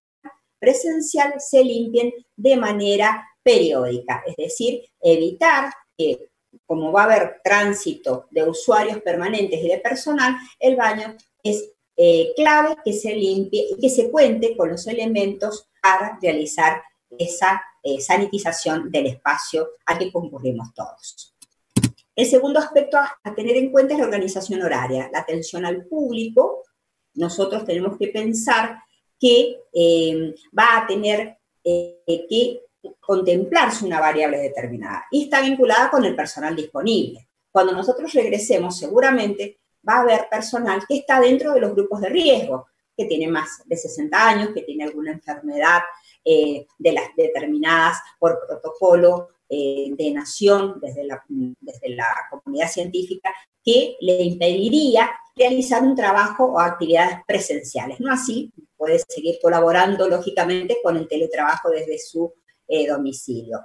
presencial, 0.59 1.33
se 1.39 1.63
limpien 1.63 2.13
de 2.35 2.57
manera 2.57 3.27
periódica, 3.41 4.23
es 4.27 4.35
decir, 4.35 4.83
evitar 5.01 5.73
que 5.97 6.29
como 6.67 6.91
va 6.91 7.01
a 7.01 7.05
haber 7.05 7.41
tránsito 7.43 8.27
de 8.29 8.47
usuarios 8.47 9.01
permanentes 9.01 9.59
y 9.59 9.67
de 9.67 9.79
personal, 9.79 10.35
el 10.59 10.75
baño 10.75 11.17
es 11.41 11.72
eh, 11.95 12.33
clave 12.35 12.75
que 12.83 12.93
se 12.93 13.13
limpie 13.13 13.67
y 13.69 13.79
que 13.79 13.89
se 13.89 14.09
cuente 14.09 14.57
con 14.57 14.69
los 14.69 14.87
elementos 14.87 15.69
para 15.81 16.17
realizar 16.19 16.81
esa 17.19 17.61
eh, 17.83 18.01
sanitización 18.01 18.89
del 18.89 19.07
espacio 19.07 19.69
al 19.85 19.99
que 19.99 20.11
concurrimos 20.11 20.73
todos. 20.73 21.35
El 22.15 22.25
segundo 22.25 22.59
aspecto 22.59 22.97
a, 22.97 23.35
tener 23.35 23.57
en 23.57 23.71
cuenta 23.71 23.93
es 23.93 23.99
la 23.99 24.05
organización 24.05 24.61
horaria, 24.63 25.09
la 25.11 25.19
atención 25.19 25.65
al 25.65 25.85
público. 25.85 26.63
Nosotros 27.15 27.65
tenemos 27.65 27.97
que 27.97 28.07
pensar 28.07 28.79
que 29.19 29.59
eh, 29.73 30.35
va 30.57 30.77
a 30.77 30.87
tener 30.87 31.37
que 31.63 32.59
contemplarse 32.99 33.85
una 33.85 34.01
variable 34.01 34.37
determinada 34.37 35.05
y 35.09 35.23
está 35.23 35.41
vinculada 35.41 35.89
con 35.89 36.03
el 36.03 36.15
personal 36.15 36.55
disponible. 36.55 37.29
Cuando 37.51 37.71
nosotros 37.71 38.11
regresemos, 38.13 38.77
seguramente 38.77 39.61
va 39.87 39.95
a 39.95 40.01
haber 40.01 40.27
personal 40.29 40.81
que 40.87 40.97
está 40.97 41.19
dentro 41.19 41.53
de 41.53 41.61
los 41.61 41.73
grupos 41.73 42.01
de 42.01 42.09
riesgo, 42.09 42.67
que 42.95 43.05
tiene 43.05 43.27
más 43.27 43.61
de 43.65 43.75
60 43.75 44.29
años, 44.29 44.49
que 44.53 44.61
tiene 44.61 44.83
alguna 44.83 45.11
enfermedad 45.11 45.81
eh, 46.23 46.67
de 46.77 46.91
las 46.91 47.15
determinadas 47.17 47.97
por 48.19 48.39
protocolo 48.47 49.29
eh, 49.49 49.89
de 49.91 50.11
nación 50.11 50.79
desde 50.79 51.03
la, 51.03 51.23
desde 51.27 51.89
la 51.89 52.07
comunidad 52.29 52.69
científica, 52.69 53.33
que 53.63 53.97
le 53.99 54.21
impediría 54.23 55.11
realizar 55.35 55.83
un 55.83 55.95
trabajo 55.95 56.45
o 56.45 56.59
actividades 56.59 57.19
presenciales. 57.27 57.99
No 57.99 58.11
así, 58.11 58.51
puede 58.77 58.99
seguir 58.99 59.37
colaborando 59.41 60.07
lógicamente 60.07 60.77
con 60.83 60.97
el 60.97 61.07
teletrabajo 61.07 61.69
desde 61.69 61.97
su 61.97 62.33
eh, 62.67 62.87
domicilio. 62.87 63.59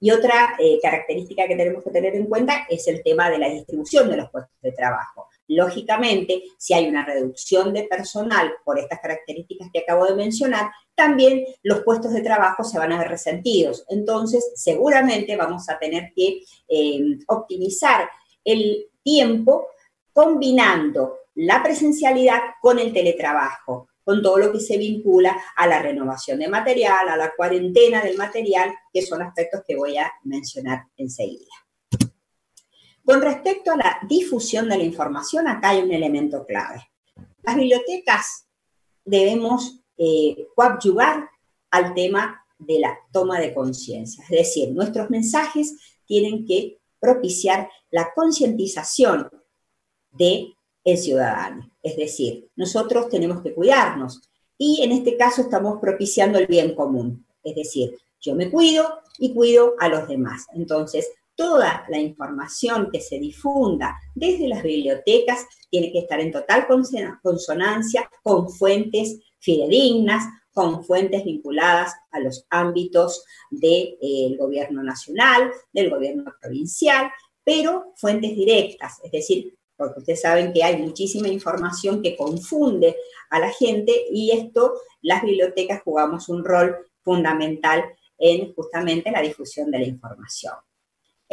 Y 0.00 0.10
otra 0.10 0.54
característica 0.82 1.46
que 1.46 1.56
tenemos 1.56 1.82
que 1.82 1.90
tener 1.90 2.14
en 2.14 2.26
cuenta 2.26 2.66
es 2.68 2.86
el 2.88 3.02
tema 3.02 3.30
de 3.30 3.38
la 3.38 3.48
distribución 3.48 4.10
de 4.10 4.18
los 4.18 4.30
puestos 4.30 4.60
de 4.60 4.72
trabajo. 4.72 5.28
Lógicamente, 5.48 6.42
si 6.58 6.74
hay 6.74 6.88
una 6.88 7.04
reducción 7.04 7.72
de 7.72 7.84
personal 7.84 8.52
por 8.64 8.78
estas 8.78 9.00
características 9.00 9.68
que 9.72 9.80
acabo 9.80 10.06
de 10.06 10.14
mencionar, 10.14 10.70
también 10.94 11.44
los 11.62 11.82
puestos 11.82 12.12
de 12.12 12.22
trabajo 12.22 12.64
se 12.64 12.78
van 12.78 12.92
a 12.92 12.98
ver 12.98 13.08
resentidos. 13.08 13.84
Entonces, 13.88 14.52
seguramente 14.54 15.36
vamos 15.36 15.68
a 15.68 15.78
tener 15.78 16.12
que 16.14 16.42
eh, 16.68 17.18
optimizar 17.26 18.08
el 18.44 18.86
tiempo 19.02 19.68
combinando 20.12 21.18
la 21.34 21.62
presencialidad 21.62 22.40
con 22.60 22.78
el 22.78 22.92
teletrabajo 22.92 23.88
con 24.04 24.22
todo 24.22 24.38
lo 24.38 24.52
que 24.52 24.60
se 24.60 24.76
vincula 24.76 25.34
a 25.56 25.66
la 25.66 25.80
renovación 25.80 26.38
de 26.38 26.48
material, 26.48 27.08
a 27.08 27.16
la 27.16 27.32
cuarentena 27.34 28.02
del 28.02 28.18
material, 28.18 28.72
que 28.92 29.02
son 29.02 29.22
aspectos 29.22 29.62
que 29.66 29.76
voy 29.76 29.96
a 29.96 30.12
mencionar 30.24 30.84
enseguida. 30.96 31.63
Con 33.04 33.20
respecto 33.20 33.72
a 33.72 33.76
la 33.76 33.98
difusión 34.08 34.68
de 34.68 34.78
la 34.78 34.84
información, 34.84 35.46
acá 35.46 35.70
hay 35.70 35.82
un 35.82 35.92
elemento 35.92 36.46
clave. 36.46 36.88
Las 37.42 37.56
bibliotecas 37.56 38.46
debemos 39.04 39.80
eh, 39.98 40.48
coadyuvar 40.54 41.28
al 41.70 41.92
tema 41.94 42.44
de 42.58 42.78
la 42.78 42.98
toma 43.12 43.40
de 43.40 43.52
conciencia, 43.52 44.24
es 44.24 44.30
decir, 44.30 44.70
nuestros 44.72 45.10
mensajes 45.10 45.76
tienen 46.06 46.46
que 46.46 46.78
propiciar 46.98 47.68
la 47.90 48.12
concientización 48.14 49.28
de 50.12 50.54
el 50.84 50.98
ciudadano. 50.98 51.70
Es 51.82 51.96
decir, 51.96 52.48
nosotros 52.56 53.08
tenemos 53.08 53.42
que 53.42 53.54
cuidarnos 53.54 54.22
y 54.56 54.82
en 54.82 54.92
este 54.92 55.16
caso 55.16 55.42
estamos 55.42 55.78
propiciando 55.80 56.38
el 56.38 56.46
bien 56.46 56.74
común. 56.74 57.26
Es 57.42 57.54
decir, 57.54 57.98
yo 58.20 58.34
me 58.34 58.50
cuido 58.50 59.00
y 59.18 59.34
cuido 59.34 59.74
a 59.78 59.88
los 59.88 60.08
demás. 60.08 60.46
Entonces, 60.54 61.10
toda 61.36 61.84
la 61.88 61.98
información 61.98 62.90
que 62.92 63.00
se 63.00 63.18
difunda 63.18 63.98
desde 64.14 64.48
las 64.48 64.62
bibliotecas 64.62 65.46
tiene 65.70 65.92
que 65.92 66.00
estar 66.00 66.20
en 66.20 66.30
total 66.30 66.66
consonancia 67.22 68.08
con 68.22 68.50
fuentes 68.50 69.20
fidedignas, 69.40 70.24
con 70.52 70.84
fuentes 70.84 71.24
vinculadas 71.24 71.92
a 72.12 72.20
los 72.20 72.46
ámbitos 72.48 73.24
del 73.50 73.98
eh, 74.00 74.36
gobierno 74.38 74.82
nacional, 74.82 75.50
del 75.72 75.90
gobierno 75.90 76.32
provincial, 76.40 77.10
pero 77.42 77.92
fuentes 77.96 78.34
directas, 78.36 79.00
es 79.02 79.10
decir, 79.10 79.58
porque 79.76 79.98
ustedes 79.98 80.20
saben 80.20 80.52
que 80.52 80.62
hay 80.62 80.80
muchísima 80.80 81.28
información 81.28 82.00
que 82.00 82.16
confunde 82.16 82.96
a 83.30 83.40
la 83.40 83.50
gente 83.50 83.92
y 84.10 84.30
esto, 84.30 84.74
las 85.02 85.22
bibliotecas 85.22 85.82
jugamos 85.82 86.28
un 86.28 86.44
rol 86.44 86.76
fundamental 87.02 87.84
en 88.16 88.54
justamente 88.54 89.10
la 89.10 89.20
difusión 89.20 89.70
de 89.72 89.80
la 89.80 89.86
información. 89.86 90.54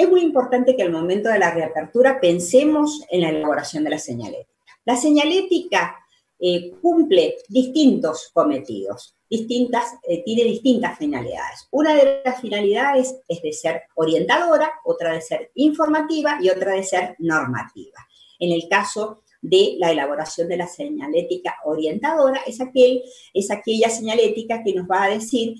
Es 0.01 0.09
muy 0.09 0.21
importante 0.21 0.75
que 0.75 0.81
al 0.81 0.91
momento 0.91 1.29
de 1.29 1.37
la 1.37 1.51
reapertura 1.51 2.19
pensemos 2.19 3.05
en 3.11 3.21
la 3.21 3.29
elaboración 3.29 3.83
de 3.83 3.91
la 3.91 3.99
señalética. 3.99 4.49
La 4.83 4.95
señalética 4.95 5.95
eh, 6.39 6.71
cumple 6.81 7.35
distintos 7.47 8.31
cometidos, 8.33 9.15
distintas, 9.29 9.93
eh, 10.07 10.23
tiene 10.23 10.43
distintas 10.45 10.97
finalidades. 10.97 11.67
Una 11.69 11.93
de 11.93 12.23
las 12.25 12.41
finalidades 12.41 13.15
es 13.27 13.43
de 13.43 13.53
ser 13.53 13.83
orientadora, 13.93 14.71
otra 14.85 15.13
de 15.13 15.21
ser 15.21 15.51
informativa 15.53 16.39
y 16.41 16.49
otra 16.49 16.73
de 16.73 16.83
ser 16.83 17.15
normativa. 17.19 17.99
En 18.39 18.53
el 18.53 18.67
caso 18.67 19.21
de 19.41 19.75
la 19.79 19.91
elaboración 19.91 20.47
de 20.47 20.57
la 20.57 20.67
señalética 20.67 21.57
orientadora, 21.65 22.41
es, 22.45 22.61
aquel, 22.61 23.03
es 23.33 23.49
aquella 23.49 23.89
señalética 23.89 24.63
que 24.63 24.73
nos 24.73 24.87
va 24.87 25.03
a 25.03 25.09
decir 25.09 25.55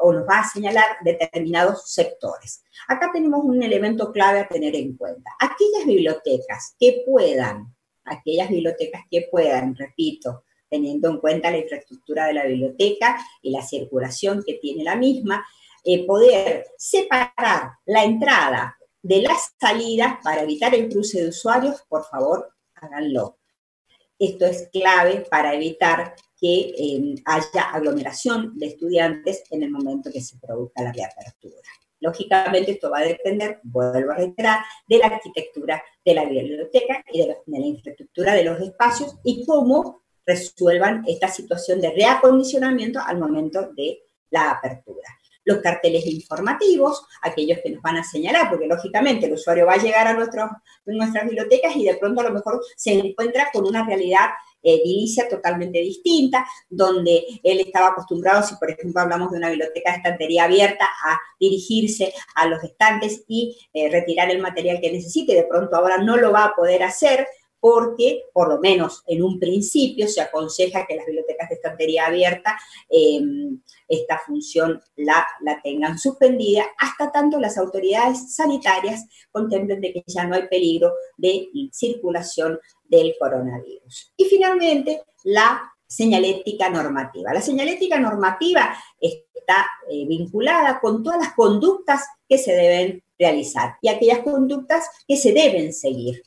o 0.00 0.12
nos 0.12 0.26
va 0.28 0.40
a 0.40 0.48
señalar 0.48 0.84
determinados 1.04 1.92
sectores. 1.92 2.62
Acá 2.88 3.10
tenemos 3.12 3.44
un 3.44 3.62
elemento 3.62 4.12
clave 4.12 4.40
a 4.40 4.48
tener 4.48 4.76
en 4.76 4.96
cuenta. 4.96 5.30
Aquellas 5.40 5.86
bibliotecas 5.86 6.76
que 6.78 7.02
puedan, 7.04 7.74
aquellas 8.04 8.48
bibliotecas 8.48 9.02
que 9.10 9.26
puedan, 9.30 9.74
repito, 9.74 10.44
teniendo 10.68 11.10
en 11.10 11.18
cuenta 11.18 11.50
la 11.50 11.58
infraestructura 11.58 12.26
de 12.26 12.34
la 12.34 12.44
biblioteca 12.44 13.18
y 13.42 13.50
la 13.50 13.62
circulación 13.62 14.42
que 14.46 14.54
tiene 14.54 14.84
la 14.84 14.96
misma, 14.96 15.44
eh, 15.84 16.04
poder 16.06 16.66
separar 16.76 17.70
la 17.84 18.04
entrada 18.04 18.76
de 19.06 19.22
las 19.22 19.52
salidas 19.60 20.16
para 20.24 20.42
evitar 20.42 20.74
el 20.74 20.88
cruce 20.88 21.22
de 21.22 21.28
usuarios, 21.28 21.80
por 21.88 22.04
favor, 22.04 22.52
háganlo. 22.74 23.38
Esto 24.18 24.46
es 24.46 24.68
clave 24.72 25.24
para 25.30 25.54
evitar 25.54 26.16
que 26.36 26.74
eh, 26.76 27.14
haya 27.24 27.70
aglomeración 27.72 28.58
de 28.58 28.66
estudiantes 28.66 29.44
en 29.50 29.62
el 29.62 29.70
momento 29.70 30.10
que 30.10 30.20
se 30.20 30.38
produzca 30.38 30.82
la 30.82 30.92
reapertura. 30.92 31.68
Lógicamente 32.00 32.72
esto 32.72 32.90
va 32.90 32.98
a 32.98 33.04
depender, 33.04 33.60
vuelvo 33.62 34.10
a 34.10 34.16
reiterar, 34.16 34.64
de 34.88 34.98
la 34.98 35.06
arquitectura 35.06 35.80
de 36.04 36.14
la 36.14 36.24
biblioteca 36.24 37.04
y 37.12 37.20
de, 37.20 37.36
la 37.46 37.58
infraestructura 37.58 38.34
de 38.34 38.42
los 38.42 38.60
espacios 38.60 39.16
y 39.22 39.46
cómo 39.46 40.02
resuelvan 40.26 41.04
esta 41.06 41.28
situación 41.28 41.80
de 41.80 41.92
reacondicionamiento 41.92 42.98
al 42.98 43.18
momento 43.18 43.70
de 43.72 44.02
la 44.30 44.50
apertura 44.50 45.15
los 45.46 45.58
carteles 45.58 46.06
informativos, 46.06 47.06
aquellos 47.22 47.60
que 47.62 47.70
nos 47.70 47.80
van 47.80 47.96
a 47.96 48.04
señalar, 48.04 48.50
porque 48.50 48.66
lógicamente 48.66 49.26
el 49.26 49.32
usuario 49.32 49.64
va 49.64 49.74
a 49.74 49.82
llegar 49.82 50.06
a 50.06 50.12
nuestras 50.12 51.24
bibliotecas 51.24 51.74
y 51.76 51.84
de 51.84 51.96
pronto 51.96 52.20
a 52.20 52.24
lo 52.24 52.32
mejor 52.32 52.60
se 52.76 52.92
encuentra 52.92 53.48
con 53.52 53.64
una 53.64 53.86
realidad 53.86 54.26
eh, 54.62 54.82
totalmente 55.30 55.78
distinta, 55.78 56.44
donde 56.68 57.24
él 57.44 57.60
estaba 57.60 57.88
acostumbrado, 57.88 58.42
si 58.42 58.56
por 58.56 58.70
ejemplo 58.70 59.00
hablamos 59.00 59.30
de 59.30 59.38
una 59.38 59.50
biblioteca 59.50 59.92
de 59.92 59.98
estantería 59.98 60.44
abierta, 60.44 60.84
a 60.84 61.18
dirigirse 61.38 62.12
a 62.34 62.46
los 62.48 62.62
estantes 62.64 63.24
y 63.28 63.56
eh, 63.72 63.88
retirar 63.88 64.28
el 64.30 64.40
material 64.40 64.80
que 64.80 64.92
necesite, 64.92 65.34
de 65.34 65.44
pronto 65.44 65.76
ahora 65.76 65.98
no 65.98 66.16
lo 66.16 66.32
va 66.32 66.46
a 66.46 66.54
poder 66.56 66.82
hacer 66.82 67.28
porque, 67.66 68.22
por 68.32 68.48
lo 68.48 68.60
menos 68.60 69.02
en 69.08 69.24
un 69.24 69.40
principio, 69.40 70.06
se 70.06 70.20
aconseja 70.20 70.86
que 70.86 70.94
las 70.94 71.04
bibliotecas 71.04 71.48
de 71.48 71.56
estantería 71.56 72.06
abierta 72.06 72.56
em, 72.88 73.60
esta 73.88 74.20
función 74.24 74.80
la, 74.94 75.26
la, 75.40 75.60
tengan 75.60 75.98
suspendida 75.98 76.64
hasta 76.78 77.10
tanto 77.10 77.40
las 77.40 77.58
autoridades 77.58 78.36
sanitarias 78.36 79.06
contemplen 79.32 79.80
de 79.80 79.92
que 79.92 80.04
ya 80.06 80.28
no 80.28 80.36
hay 80.36 80.46
peligro 80.46 80.92
de 81.16 81.48
circulación 81.72 82.60
del 82.84 83.16
coronavirus. 83.18 84.12
Y 84.16 84.26
finalmente, 84.26 85.02
la 85.24 85.60
señalética 85.88 86.70
normativa. 86.70 87.34
La 87.34 87.40
señalética 87.40 87.98
normativa 87.98 88.76
está 89.00 89.66
eh, 89.90 90.06
vinculada 90.06 90.78
con 90.78 91.02
todas 91.02 91.18
las 91.18 91.34
conductas 91.34 92.04
que 92.28 92.38
se 92.38 92.52
deben 92.52 93.02
realizar 93.18 93.76
y 93.80 93.88
aquellas 93.88 94.20
conductas 94.20 94.84
que 95.08 95.16
se 95.16 95.32
deben 95.32 95.72
seguir 95.72 96.22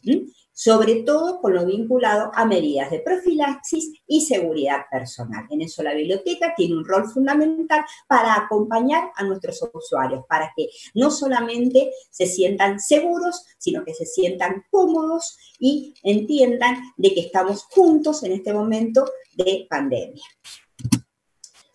sobre 0.60 1.04
todo 1.04 1.40
con 1.40 1.54
lo 1.54 1.66
vinculado 1.66 2.32
a 2.34 2.44
medidas 2.44 2.92
de 2.92 3.00
profilaxis 3.00 3.94
y 4.06 4.20
seguridad 4.20 4.82
personal. 4.92 5.46
En 5.50 5.62
eso 5.62 5.82
la 5.84 5.94
biblioteca 5.94 6.54
tiene 6.54 6.76
un 6.76 6.84
rol 6.84 7.10
fundamental 7.10 7.86
para 8.10 8.36
acompañar 8.36 9.10
a 9.16 9.24
nuestros 9.24 9.64
usuarios, 9.74 10.26
para 10.28 10.52
que 10.58 10.68
no 10.96 11.12
solamente 11.12 11.94
se 12.10 12.26
sientan 12.26 12.82
seguros, 12.82 13.46
sino 13.58 13.86
que 13.86 13.94
se 13.94 14.06
sientan 14.06 14.66
cómodos 14.70 15.38
y 15.60 15.94
entiendan 16.04 16.76
de 16.98 17.14
que 17.14 17.22
estamos 17.22 17.64
juntos 17.64 18.22
en 18.24 18.34
este 18.34 18.52
momento 18.52 19.06
de 19.38 19.66
pandemia. 19.70 20.26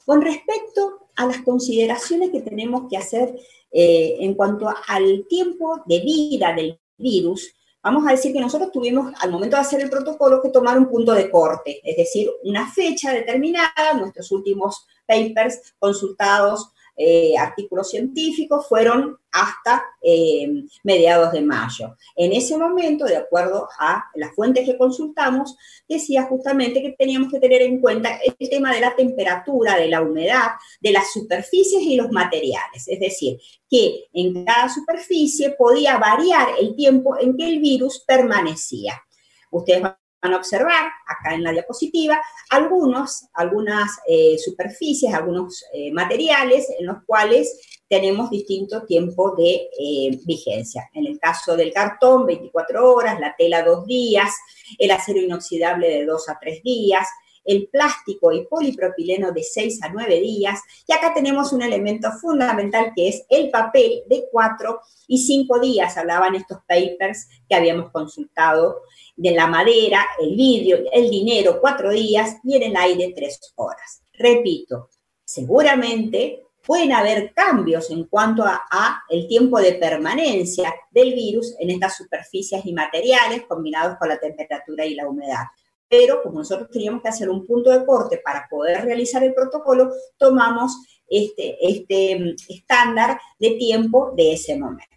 Con 0.04 0.20
respecto 0.20 1.08
a 1.16 1.24
las 1.24 1.38
consideraciones 1.38 2.28
que 2.28 2.42
tenemos 2.42 2.82
que 2.90 2.98
hacer 2.98 3.34
eh, 3.72 4.16
en 4.20 4.34
cuanto 4.34 4.68
al 4.88 5.26
tiempo 5.26 5.80
de 5.86 6.00
vida 6.00 6.52
del 6.52 6.78
virus, 6.98 7.50
vamos 7.84 8.06
a 8.06 8.12
decir 8.12 8.32
que 8.32 8.40
nosotros 8.40 8.72
tuvimos 8.72 9.12
al 9.20 9.30
momento 9.30 9.56
de 9.56 9.62
hacer 9.62 9.80
el 9.82 9.90
protocolo 9.90 10.40
que 10.40 10.48
tomar 10.48 10.78
un 10.78 10.88
punto 10.88 11.12
de 11.12 11.30
corte, 11.30 11.80
es 11.84 11.96
decir, 11.96 12.30
una 12.42 12.68
fecha 12.72 13.12
determinada, 13.12 13.92
nuestros 13.96 14.32
últimos 14.32 14.86
papers 15.06 15.74
consultados 15.78 16.72
eh, 16.96 17.36
artículos 17.36 17.90
científicos 17.90 18.66
fueron 18.68 19.18
hasta 19.32 19.84
eh, 20.00 20.64
mediados 20.84 21.32
de 21.32 21.42
mayo. 21.42 21.96
En 22.14 22.32
ese 22.32 22.56
momento, 22.56 23.04
de 23.04 23.16
acuerdo 23.16 23.68
a 23.80 24.04
las 24.14 24.32
fuentes 24.34 24.64
que 24.64 24.78
consultamos, 24.78 25.56
decía 25.88 26.22
justamente 26.24 26.80
que 26.80 26.94
teníamos 26.96 27.32
que 27.32 27.40
tener 27.40 27.62
en 27.62 27.80
cuenta 27.80 28.20
el 28.24 28.48
tema 28.48 28.72
de 28.72 28.80
la 28.80 28.94
temperatura, 28.94 29.76
de 29.76 29.88
la 29.88 30.02
humedad, 30.02 30.52
de 30.80 30.92
las 30.92 31.12
superficies 31.12 31.82
y 31.82 31.96
los 31.96 32.12
materiales. 32.12 32.86
Es 32.86 33.00
decir, 33.00 33.38
que 33.68 34.04
en 34.12 34.44
cada 34.44 34.68
superficie 34.68 35.50
podía 35.58 35.98
variar 35.98 36.48
el 36.60 36.76
tiempo 36.76 37.18
en 37.18 37.36
que 37.36 37.48
el 37.48 37.58
virus 37.58 38.04
permanecía. 38.06 39.02
Ustedes 39.50 39.82
van 39.82 39.96
a 40.32 40.36
observar 40.36 40.90
acá 41.06 41.34
en 41.34 41.42
la 41.42 41.52
diapositiva 41.52 42.20
algunos, 42.50 43.26
algunas 43.34 43.90
eh, 44.06 44.36
superficies, 44.38 45.12
algunos 45.12 45.64
eh, 45.72 45.92
materiales 45.92 46.66
en 46.78 46.86
los 46.86 46.98
cuales 47.04 47.60
tenemos 47.88 48.30
distinto 48.30 48.84
tiempo 48.84 49.34
de 49.36 49.68
eh, 49.78 50.18
vigencia. 50.24 50.88
En 50.94 51.06
el 51.06 51.18
caso 51.18 51.56
del 51.56 51.72
cartón, 51.72 52.26
24 52.26 52.92
horas, 52.92 53.20
la 53.20 53.34
tela, 53.36 53.62
dos 53.62 53.86
días, 53.86 54.32
el 54.78 54.90
acero 54.90 55.20
inoxidable 55.20 55.88
de 55.88 56.04
2 56.06 56.28
a 56.28 56.38
3 56.40 56.62
días, 56.62 57.06
el 57.44 57.68
plástico 57.68 58.32
y 58.32 58.46
polipropileno 58.46 59.32
de 59.32 59.42
6 59.42 59.82
a 59.82 59.88
9 59.90 60.20
días. 60.20 60.60
Y 60.86 60.92
acá 60.92 61.12
tenemos 61.14 61.52
un 61.52 61.62
elemento 61.62 62.10
fundamental 62.12 62.92
que 62.94 63.08
es 63.08 63.24
el 63.28 63.50
papel 63.50 64.02
de 64.08 64.26
4 64.30 64.80
y 65.08 65.18
5 65.18 65.60
días. 65.60 65.96
Hablaban 65.96 66.34
estos 66.34 66.58
papers 66.66 67.28
que 67.48 67.54
habíamos 67.54 67.90
consultado 67.90 68.82
de 69.16 69.30
la 69.32 69.46
madera, 69.46 70.04
el 70.20 70.34
vidrio, 70.34 70.78
el 70.92 71.10
dinero, 71.10 71.58
4 71.60 71.90
días 71.90 72.36
y 72.44 72.56
en 72.56 72.64
el 72.64 72.76
aire 72.76 73.12
3 73.14 73.52
horas. 73.56 74.02
Repito, 74.12 74.90
seguramente 75.24 76.40
pueden 76.66 76.92
haber 76.92 77.34
cambios 77.34 77.90
en 77.90 78.04
cuanto 78.04 78.42
a, 78.42 78.62
a, 78.70 79.02
el 79.10 79.28
tiempo 79.28 79.60
de 79.60 79.74
permanencia 79.74 80.74
del 80.90 81.12
virus 81.12 81.54
en 81.58 81.70
estas 81.70 81.96
superficies 81.96 82.64
y 82.64 82.72
materiales 82.72 83.42
combinados 83.46 83.98
con 83.98 84.08
la 84.08 84.18
temperatura 84.18 84.86
y 84.86 84.94
la 84.94 85.06
humedad 85.06 85.44
pero 85.88 86.22
como 86.22 86.38
nosotros 86.38 86.70
teníamos 86.70 87.02
que 87.02 87.08
hacer 87.08 87.28
un 87.28 87.46
punto 87.46 87.70
de 87.70 87.84
corte 87.84 88.20
para 88.24 88.46
poder 88.48 88.84
realizar 88.84 89.22
el 89.22 89.34
protocolo, 89.34 89.90
tomamos 90.16 90.76
este, 91.08 91.56
este 91.60 92.18
mm, 92.18 92.34
estándar 92.48 93.20
de 93.38 93.50
tiempo 93.52 94.12
de 94.16 94.32
ese 94.32 94.58
momento. 94.58 94.96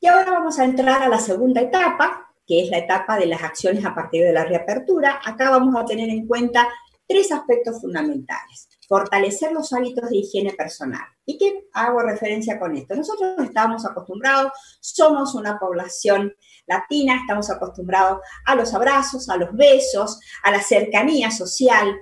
Y 0.00 0.06
ahora 0.06 0.30
vamos 0.30 0.58
a 0.58 0.64
entrar 0.64 1.02
a 1.02 1.08
la 1.08 1.18
segunda 1.18 1.60
etapa, 1.60 2.32
que 2.46 2.62
es 2.62 2.70
la 2.70 2.78
etapa 2.78 3.18
de 3.18 3.26
las 3.26 3.42
acciones 3.42 3.84
a 3.84 3.94
partir 3.94 4.24
de 4.24 4.32
la 4.32 4.44
reapertura. 4.44 5.20
Acá 5.24 5.50
vamos 5.50 5.74
a 5.76 5.84
tener 5.84 6.08
en 6.08 6.26
cuenta 6.26 6.68
tres 7.06 7.32
aspectos 7.32 7.80
fundamentales. 7.80 8.68
Fortalecer 8.86 9.52
los 9.52 9.72
hábitos 9.72 10.08
de 10.08 10.18
higiene 10.18 10.52
personal. 10.52 11.04
¿Y 11.26 11.36
qué 11.36 11.68
hago 11.72 12.00
referencia 12.00 12.58
con 12.58 12.76
esto? 12.76 12.94
Nosotros 12.94 13.34
estamos 13.40 13.84
acostumbrados, 13.84 14.52
somos 14.80 15.34
una 15.34 15.58
población 15.58 16.32
latina, 16.68 17.16
estamos 17.16 17.50
acostumbrados 17.50 18.20
a 18.44 18.54
los 18.54 18.72
abrazos, 18.74 19.28
a 19.28 19.36
los 19.36 19.52
besos, 19.54 20.20
a 20.42 20.50
la 20.50 20.60
cercanía 20.60 21.30
social. 21.30 21.96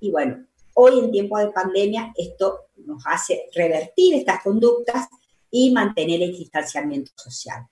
Y 0.00 0.10
bueno, 0.10 0.46
hoy 0.74 0.98
en 0.98 1.10
tiempo 1.10 1.38
de 1.38 1.50
pandemia 1.50 2.12
esto 2.16 2.66
nos 2.86 3.02
hace 3.06 3.48
revertir 3.54 4.14
estas 4.14 4.42
conductas 4.42 5.08
y 5.50 5.70
mantener 5.72 6.22
el 6.22 6.32
distanciamiento 6.32 7.12
social. 7.16 7.66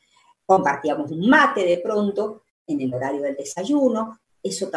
Compartíamos 0.45 1.11
un 1.11 1.29
mate 1.29 1.65
de 1.65 1.79
pronto 1.79 2.43
en 2.67 2.81
el 2.81 2.93
horario 2.93 3.23
del 3.23 3.37
desayuno, 3.37 4.21
eso 4.43 4.69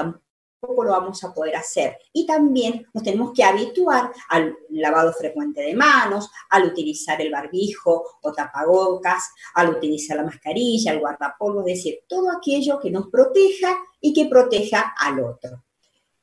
tampoco 0.64 0.86
lo 0.86 0.92
vamos 0.92 1.22
a 1.26 1.34
poder 1.34 1.58
hacer. 1.58 1.98
Y 2.14 2.26
también 2.26 2.88
nos 2.94 3.04
tenemos 3.04 3.34
que 3.34 3.44
habituar 3.44 4.12
al 4.30 4.56
lavado 4.70 5.12
frecuente 5.12 5.62
de 5.62 5.76
manos, 5.76 6.30
al 6.50 6.68
utilizar 6.68 7.22
el 7.22 7.32
barbijo 7.32 8.06
o 8.22 8.32
tapabocas, 8.32 9.32
al 9.56 9.72
utilizar 9.76 10.16
la 10.16 10.24
mascarilla, 10.24 10.94
el 10.94 11.02
guardapolvo, 11.02 11.60
es 11.62 11.78
decir, 11.78 12.00
todo 12.08 12.32
aquello 12.32 12.80
que 12.80 12.92
nos 12.92 13.10
proteja 13.10 13.78
y 14.00 14.14
que 14.14 14.28
proteja 14.28 14.94
al 14.98 15.20
otro. 15.20 15.64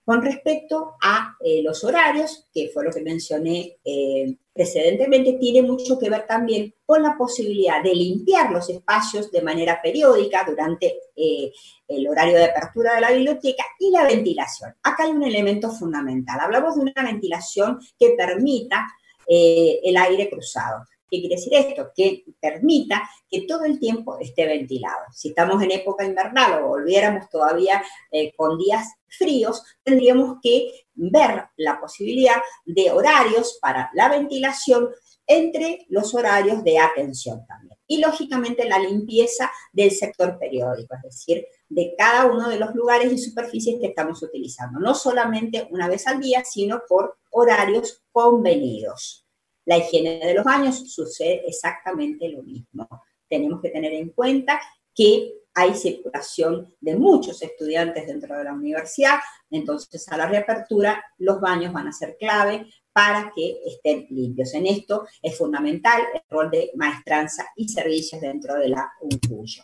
Con 0.06 0.22
respecto 0.22 0.94
a 1.02 1.36
eh, 1.44 1.62
los 1.62 1.84
horarios, 1.84 2.48
que 2.52 2.70
fue 2.72 2.84
lo 2.84 2.90
que 2.90 3.02
mencioné 3.02 3.78
eh, 3.84 4.38
precedentemente, 4.52 5.38
tiene 5.40 5.62
mucho 5.62 5.98
que 5.98 6.10
ver 6.10 6.26
también 6.26 6.74
con 6.84 7.02
la 7.02 7.16
posibilidad 7.16 7.82
de 7.82 7.94
limpiar 7.94 8.50
los 8.50 8.68
espacios 8.68 9.30
de 9.30 9.42
manera 9.42 9.80
periódica 9.82 10.44
durante 10.46 10.94
eh, 11.16 11.52
el 11.88 12.08
horario 12.08 12.36
de 12.36 12.44
apertura 12.44 12.94
de 12.94 13.00
la 13.00 13.12
biblioteca 13.12 13.64
y 13.78 13.90
la 13.90 14.04
ventilación. 14.04 14.74
Acá 14.82 15.04
hay 15.04 15.10
un 15.10 15.22
elemento 15.22 15.70
fundamental. 15.70 16.40
Hablamos 16.40 16.76
de 16.76 16.82
una 16.82 17.04
ventilación 17.04 17.78
que 17.98 18.10
permita 18.10 18.86
el 19.32 19.96
aire 19.96 20.28
cruzado. 20.28 20.84
¿Qué 21.10 21.20
quiere 21.20 21.36
decir 21.36 21.54
esto? 21.54 21.90
Que 21.94 22.24
permita 22.40 23.02
que 23.28 23.42
todo 23.42 23.64
el 23.64 23.78
tiempo 23.80 24.18
esté 24.18 24.46
ventilado. 24.46 25.06
Si 25.12 25.30
estamos 25.30 25.62
en 25.62 25.72
época 25.72 26.04
invernal 26.04 26.62
o 26.62 26.68
volviéramos 26.68 27.28
todavía 27.28 27.82
eh, 28.12 28.32
con 28.36 28.58
días 28.58 28.86
fríos, 29.08 29.62
tendríamos 29.82 30.38
que 30.42 30.70
ver 30.94 31.44
la 31.56 31.80
posibilidad 31.80 32.36
de 32.64 32.90
horarios 32.92 33.58
para 33.60 33.90
la 33.94 34.08
ventilación 34.08 34.88
entre 35.26 35.86
los 35.88 36.14
horarios 36.14 36.64
de 36.64 36.78
atención 36.78 37.46
también. 37.46 37.76
Y 37.86 37.98
lógicamente 37.98 38.68
la 38.68 38.78
limpieza 38.78 39.50
del 39.72 39.90
sector 39.92 40.38
periódico, 40.38 40.94
es 40.96 41.02
decir, 41.02 41.46
de 41.68 41.94
cada 41.96 42.26
uno 42.26 42.48
de 42.48 42.58
los 42.58 42.74
lugares 42.74 43.12
y 43.12 43.18
superficies 43.18 43.80
que 43.80 43.86
estamos 43.88 44.22
utilizando, 44.22 44.80
no 44.80 44.94
solamente 44.94 45.68
una 45.70 45.88
vez 45.88 46.06
al 46.08 46.20
día, 46.20 46.44
sino 46.44 46.82
por 46.88 47.16
horarios 47.30 48.02
convenidos. 48.10 49.24
La 49.70 49.78
higiene 49.78 50.18
de 50.18 50.34
los 50.34 50.42
baños 50.42 50.92
sucede 50.92 51.44
exactamente 51.46 52.28
lo 52.28 52.42
mismo. 52.42 52.88
Tenemos 53.28 53.62
que 53.62 53.70
tener 53.70 53.92
en 53.92 54.08
cuenta 54.08 54.60
que 54.92 55.32
hay 55.54 55.76
circulación 55.76 56.74
de 56.80 56.96
muchos 56.96 57.40
estudiantes 57.40 58.04
dentro 58.08 58.36
de 58.36 58.42
la 58.42 58.52
universidad, 58.52 59.20
entonces 59.48 60.08
a 60.08 60.16
la 60.16 60.26
reapertura 60.26 61.00
los 61.18 61.40
baños 61.40 61.72
van 61.72 61.86
a 61.86 61.92
ser 61.92 62.16
clave 62.18 62.66
para 62.92 63.30
que 63.32 63.60
estén 63.64 64.08
limpios. 64.10 64.54
En 64.54 64.66
esto 64.66 65.06
es 65.22 65.38
fundamental 65.38 66.02
el 66.14 66.22
rol 66.28 66.50
de 66.50 66.72
maestranza 66.74 67.46
y 67.54 67.68
servicios 67.68 68.20
dentro 68.20 68.56
de 68.56 68.70
la 68.70 68.90
UNCUYO. 69.00 69.62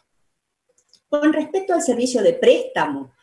Con 1.08 1.32
respecto 1.32 1.74
al 1.74 1.82
servicio 1.82 2.22
de 2.22 2.34
préstamo, 2.34 3.15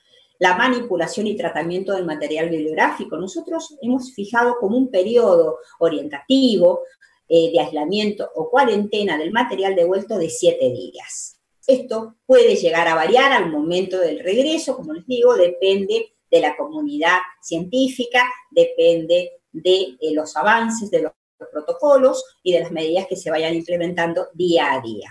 la 0.44 0.58
manipulación 0.58 1.26
y 1.28 1.38
tratamiento 1.38 1.94
del 1.94 2.04
material 2.04 2.50
bibliográfico, 2.50 3.16
nosotros 3.16 3.78
hemos 3.82 4.14
fijado 4.14 4.58
como 4.60 4.78
un 4.78 4.92
periodo 4.92 5.60
orientativo 5.80 6.82
eh, 7.30 7.50
de 7.54 7.62
aislamiento 7.62 8.30
o 8.36 8.50
cuarentena 8.50 9.18
del 9.18 9.32
material 9.32 9.74
devuelto 9.74 10.18
de 10.18 10.30
siete 10.30 10.70
días. 10.70 11.40
Esto 11.66 12.16
puede 12.26 12.58
llegar 12.58 12.90
a 12.90 12.96
variar 12.96 13.32
al 13.32 13.52
momento 13.52 13.98
del 14.00 14.20
regreso, 14.20 14.76
como 14.76 14.92
les 14.92 15.08
digo, 15.08 15.34
depende 15.36 16.14
de 16.30 16.42
la 16.42 16.58
comunidad 16.58 17.20
científica, 17.42 18.30
depende 18.52 19.32
de 19.54 19.96
eh, 20.02 20.12
los 20.12 20.36
avances 20.36 20.92
de 20.92 21.04
los 21.04 21.14
protocolos 21.54 22.22
y 22.44 22.52
de 22.52 22.60
las 22.60 22.72
medidas 22.74 23.08
que 23.08 23.16
se 23.16 23.32
vayan 23.32 23.56
implementando 23.56 24.28
día 24.34 24.74
a 24.74 24.82
día. 24.82 25.10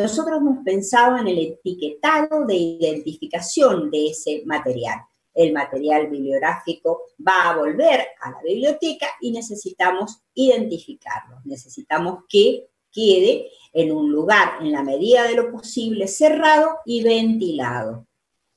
Nosotros 0.00 0.38
hemos 0.38 0.64
pensado 0.64 1.18
en 1.18 1.28
el 1.28 1.38
etiquetado 1.38 2.46
de 2.46 2.54
identificación 2.54 3.90
de 3.90 4.06
ese 4.06 4.42
material. 4.46 4.98
El 5.34 5.52
material 5.52 6.06
bibliográfico 6.06 7.02
va 7.20 7.50
a 7.50 7.58
volver 7.58 8.06
a 8.22 8.30
la 8.30 8.40
biblioteca 8.42 9.08
y 9.20 9.30
necesitamos 9.30 10.22
identificarlo. 10.32 11.36
Necesitamos 11.44 12.24
que 12.30 12.70
quede 12.90 13.50
en 13.74 13.92
un 13.92 14.10
lugar, 14.10 14.62
en 14.62 14.72
la 14.72 14.82
medida 14.82 15.24
de 15.24 15.34
lo 15.34 15.52
posible, 15.52 16.08
cerrado 16.08 16.78
y 16.86 17.02
ventilado. 17.02 18.06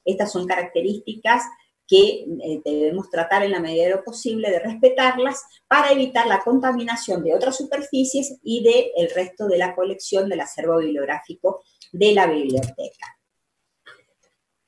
Estas 0.06 0.32
son 0.32 0.48
características 0.48 1.44
que 1.88 2.26
eh, 2.44 2.62
debemos 2.64 3.10
tratar 3.10 3.44
en 3.44 3.52
la 3.52 3.60
medida 3.60 3.84
de 3.84 3.92
lo 3.92 4.04
posible 4.04 4.50
de 4.50 4.60
respetarlas 4.60 5.44
para 5.68 5.92
evitar 5.92 6.28
la 6.28 6.40
contaminación 6.40 7.24
de 7.24 7.34
otras 7.34 7.58
superficies 7.58 8.40
y 8.44 8.64
del 8.64 8.86
el 8.96 9.14
resto 9.14 9.48
de 9.48 9.58
la 9.58 9.76
colección 9.76 10.30
del 10.30 10.42
acervo 10.42 10.78
bibliográfico 10.78 11.64
de 11.92 12.14
la 12.14 12.28
biblioteca. 12.28 13.18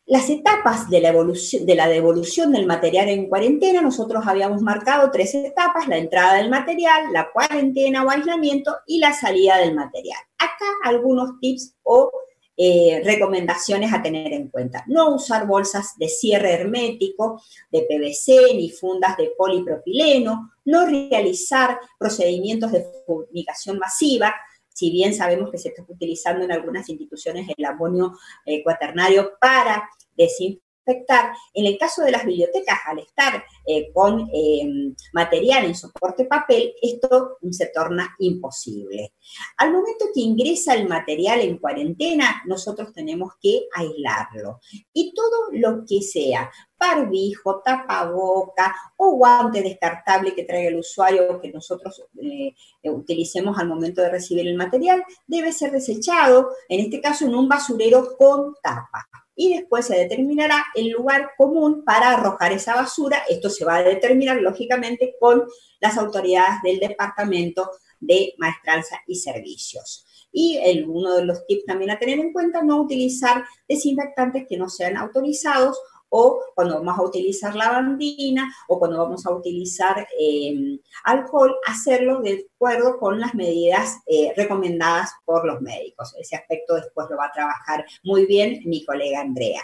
Las 0.08 0.30
etapas 0.30 0.88
de 0.92 1.02
la, 1.02 1.10
evolución, 1.10 1.66
de 1.66 1.74
la 1.74 1.88
devolución 1.88 2.52
del 2.52 2.68
material 2.68 3.10
en 3.10 3.28
cuarentena, 3.28 3.82
nosotros 3.82 4.24
habíamos 4.28 4.62
marcado 4.62 5.10
tres 5.10 5.34
etapas, 5.34 5.88
la 5.88 5.98
entrada 5.98 6.36
del 6.36 6.52
material, 6.52 7.12
la 7.12 7.32
cuarentena 7.32 8.04
o 8.04 8.12
aislamiento 8.12 8.76
y 8.86 9.00
la 9.00 9.14
salida 9.14 9.58
del 9.58 9.74
material. 9.74 10.20
Acá 10.38 10.66
algunos 10.84 11.40
tips 11.42 11.76
o 11.82 12.12
eh, 12.58 13.02
recomendaciones 13.04 13.94
a 13.94 14.02
tener 14.02 14.32
en 14.32 14.50
cuenta. 14.50 14.84
No 14.88 15.14
usar 15.14 15.46
bolsas 15.46 15.98
de 15.98 16.08
cierre 16.08 16.54
hermético 16.54 17.42
de 17.72 17.82
PVC 17.82 18.56
ni 18.56 18.72
fundas 18.72 19.18
de 19.18 19.32
polipropileno, 19.38 20.52
no 20.66 20.86
realizar 20.86 21.80
procedimientos 22.00 22.72
de 22.72 22.86
fumigación 23.06 23.78
masiva, 23.78 24.34
si 24.70 24.92
bien 24.92 25.14
sabemos 25.14 25.52
que 25.52 25.58
se 25.58 25.70
está 25.70 25.86
utilizando 25.88 26.44
en 26.44 26.52
algunas 26.52 26.88
instituciones 26.90 27.48
el 27.56 27.66
amonio 27.66 28.18
eh, 28.46 28.62
cuaternario 28.64 29.32
para 29.40 29.90
desinfectar 30.18 30.65
en 30.88 31.66
el 31.66 31.78
caso 31.78 32.04
de 32.04 32.12
las 32.12 32.26
bibliotecas, 32.26 32.80
al 32.86 33.00
estar 33.00 33.44
eh, 33.66 33.92
con 33.94 34.30
eh, 34.34 34.94
material 35.14 35.66
en 35.66 35.76
soporte 35.76 36.26
papel, 36.26 36.74
esto 36.82 37.38
se 37.52 37.68
torna 37.68 38.16
imposible. 38.20 39.14
Al 39.58 39.72
momento 39.72 40.06
que 40.14 40.22
ingresa 40.22 40.74
el 40.74 40.88
material 40.88 41.42
en 41.42 41.58
cuarentena, 41.58 42.44
nosotros 42.46 42.94
tenemos 42.94 43.34
que 43.42 43.68
aislarlo. 43.74 44.60
Y 44.94 45.14
todo 45.14 45.50
lo 45.52 45.86
que 45.88 46.02
sea 46.02 46.52
barbijo, 46.88 47.62
tapaboca 47.64 48.76
o 48.98 49.16
guante 49.16 49.62
descartable 49.62 50.34
que 50.34 50.44
traiga 50.44 50.70
el 50.70 50.80
usuario 50.80 51.40
que 51.40 51.52
nosotros 51.52 52.04
eh, 52.22 52.54
utilicemos 52.84 53.58
al 53.58 53.68
momento 53.68 54.02
de 54.02 54.10
recibir 54.10 54.48
el 54.48 54.56
material, 54.56 55.04
debe 55.28 55.52
ser 55.52 55.72
desechado, 55.72 56.50
en 56.70 56.80
este 56.80 57.02
caso 57.02 57.26
en 57.26 57.36
un 57.36 57.48
basurero 57.48 58.16
con 58.18 58.56
tapa 58.62 59.08
y 59.36 59.54
después 59.54 59.86
se 59.86 59.98
determinará 59.98 60.66
el 60.76 60.90
lugar 60.92 61.32
común 61.38 61.84
para 61.84 62.12
arrojar 62.12 62.54
esa 62.54 62.76
basura. 62.76 63.24
Esto 63.30 63.50
se 63.50 63.66
va 63.66 63.78
a 63.78 63.84
determinar 63.84 64.38
lógicamente 64.38 65.16
con 65.20 65.44
las 65.82 65.98
autoridades 65.98 66.62
del 66.64 66.80
Departamento 66.80 67.70
de 68.00 68.34
Maestranza 68.38 69.02
y 69.08 69.16
Servicios. 69.16 70.06
Y 70.32 70.58
el, 70.58 70.88
uno 70.88 71.16
de 71.16 71.26
los 71.26 71.46
tips 71.46 71.66
también 71.66 71.92
a 71.92 72.00
tener 72.00 72.20
en 72.20 72.34
cuenta, 72.34 72.62
no 72.62 72.82
utilizar 72.82 73.46
desinfectantes 73.68 74.46
que 74.48 74.58
no 74.58 74.70
sean 74.70 74.98
autorizados 74.98 75.80
o 76.18 76.40
cuando 76.56 76.76
vamos 76.76 76.98
a 76.98 77.04
utilizar 77.04 77.54
lavandina 77.56 78.50
o 78.70 78.80
cuando 78.80 78.98
vamos 79.00 79.26
a 79.26 79.32
utilizar 79.32 80.08
em, 80.18 80.80
alcohol, 81.04 81.54
hacerlo 81.68 82.22
de 82.22 82.48
acuerdo 82.56 82.98
con 82.98 83.20
las 83.20 83.36
medidas 83.36 84.00
eh, 84.08 84.32
recomendadas 84.38 85.12
por 85.26 85.46
los 85.46 85.62
médicos. 85.62 86.16
Ese 86.18 86.38
aspecto 86.38 86.76
después 86.76 87.08
lo 87.10 87.18
va 87.18 87.26
a 87.26 87.34
trabajar 87.34 87.86
muy 88.04 88.26
bien 88.26 88.62
mi 88.64 88.86
colega 88.86 89.20
Andrea. 89.20 89.62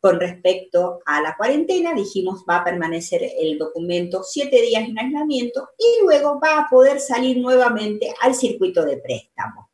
Con 0.00 0.18
respecto 0.18 1.00
a 1.06 1.20
la 1.20 1.36
cuarentena, 1.36 1.94
dijimos 1.94 2.44
va 2.48 2.56
a 2.56 2.64
permanecer 2.64 3.22
el 3.40 3.56
documento 3.56 4.24
siete 4.24 4.60
días 4.62 4.88
en 4.88 4.98
aislamiento 4.98 5.70
y 5.78 6.02
luego 6.04 6.40
va 6.40 6.58
a 6.58 6.68
poder 6.68 6.98
salir 6.98 7.38
nuevamente 7.38 8.12
al 8.22 8.34
circuito 8.34 8.84
de 8.84 8.98
préstamo. 8.98 9.65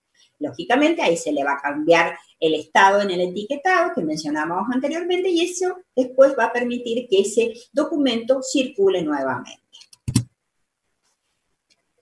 Lógicamente, 0.43 1.03
ahí 1.03 1.17
se 1.17 1.33
le 1.33 1.45
va 1.45 1.53
a 1.53 1.63
cambiar 1.63 2.17
el 2.39 2.55
estado 2.55 3.01
en 3.01 3.11
el 3.11 3.21
etiquetado 3.21 3.93
que 3.95 4.03
mencionábamos 4.03 4.67
anteriormente 4.73 5.29
y 5.29 5.43
eso 5.43 5.77
después 5.95 6.35
va 6.39 6.47
a 6.47 6.53
permitir 6.53 7.07
que 7.09 7.21
ese 7.21 7.53
documento 7.73 8.43
circule 8.43 9.03
nuevamente. 9.03 9.61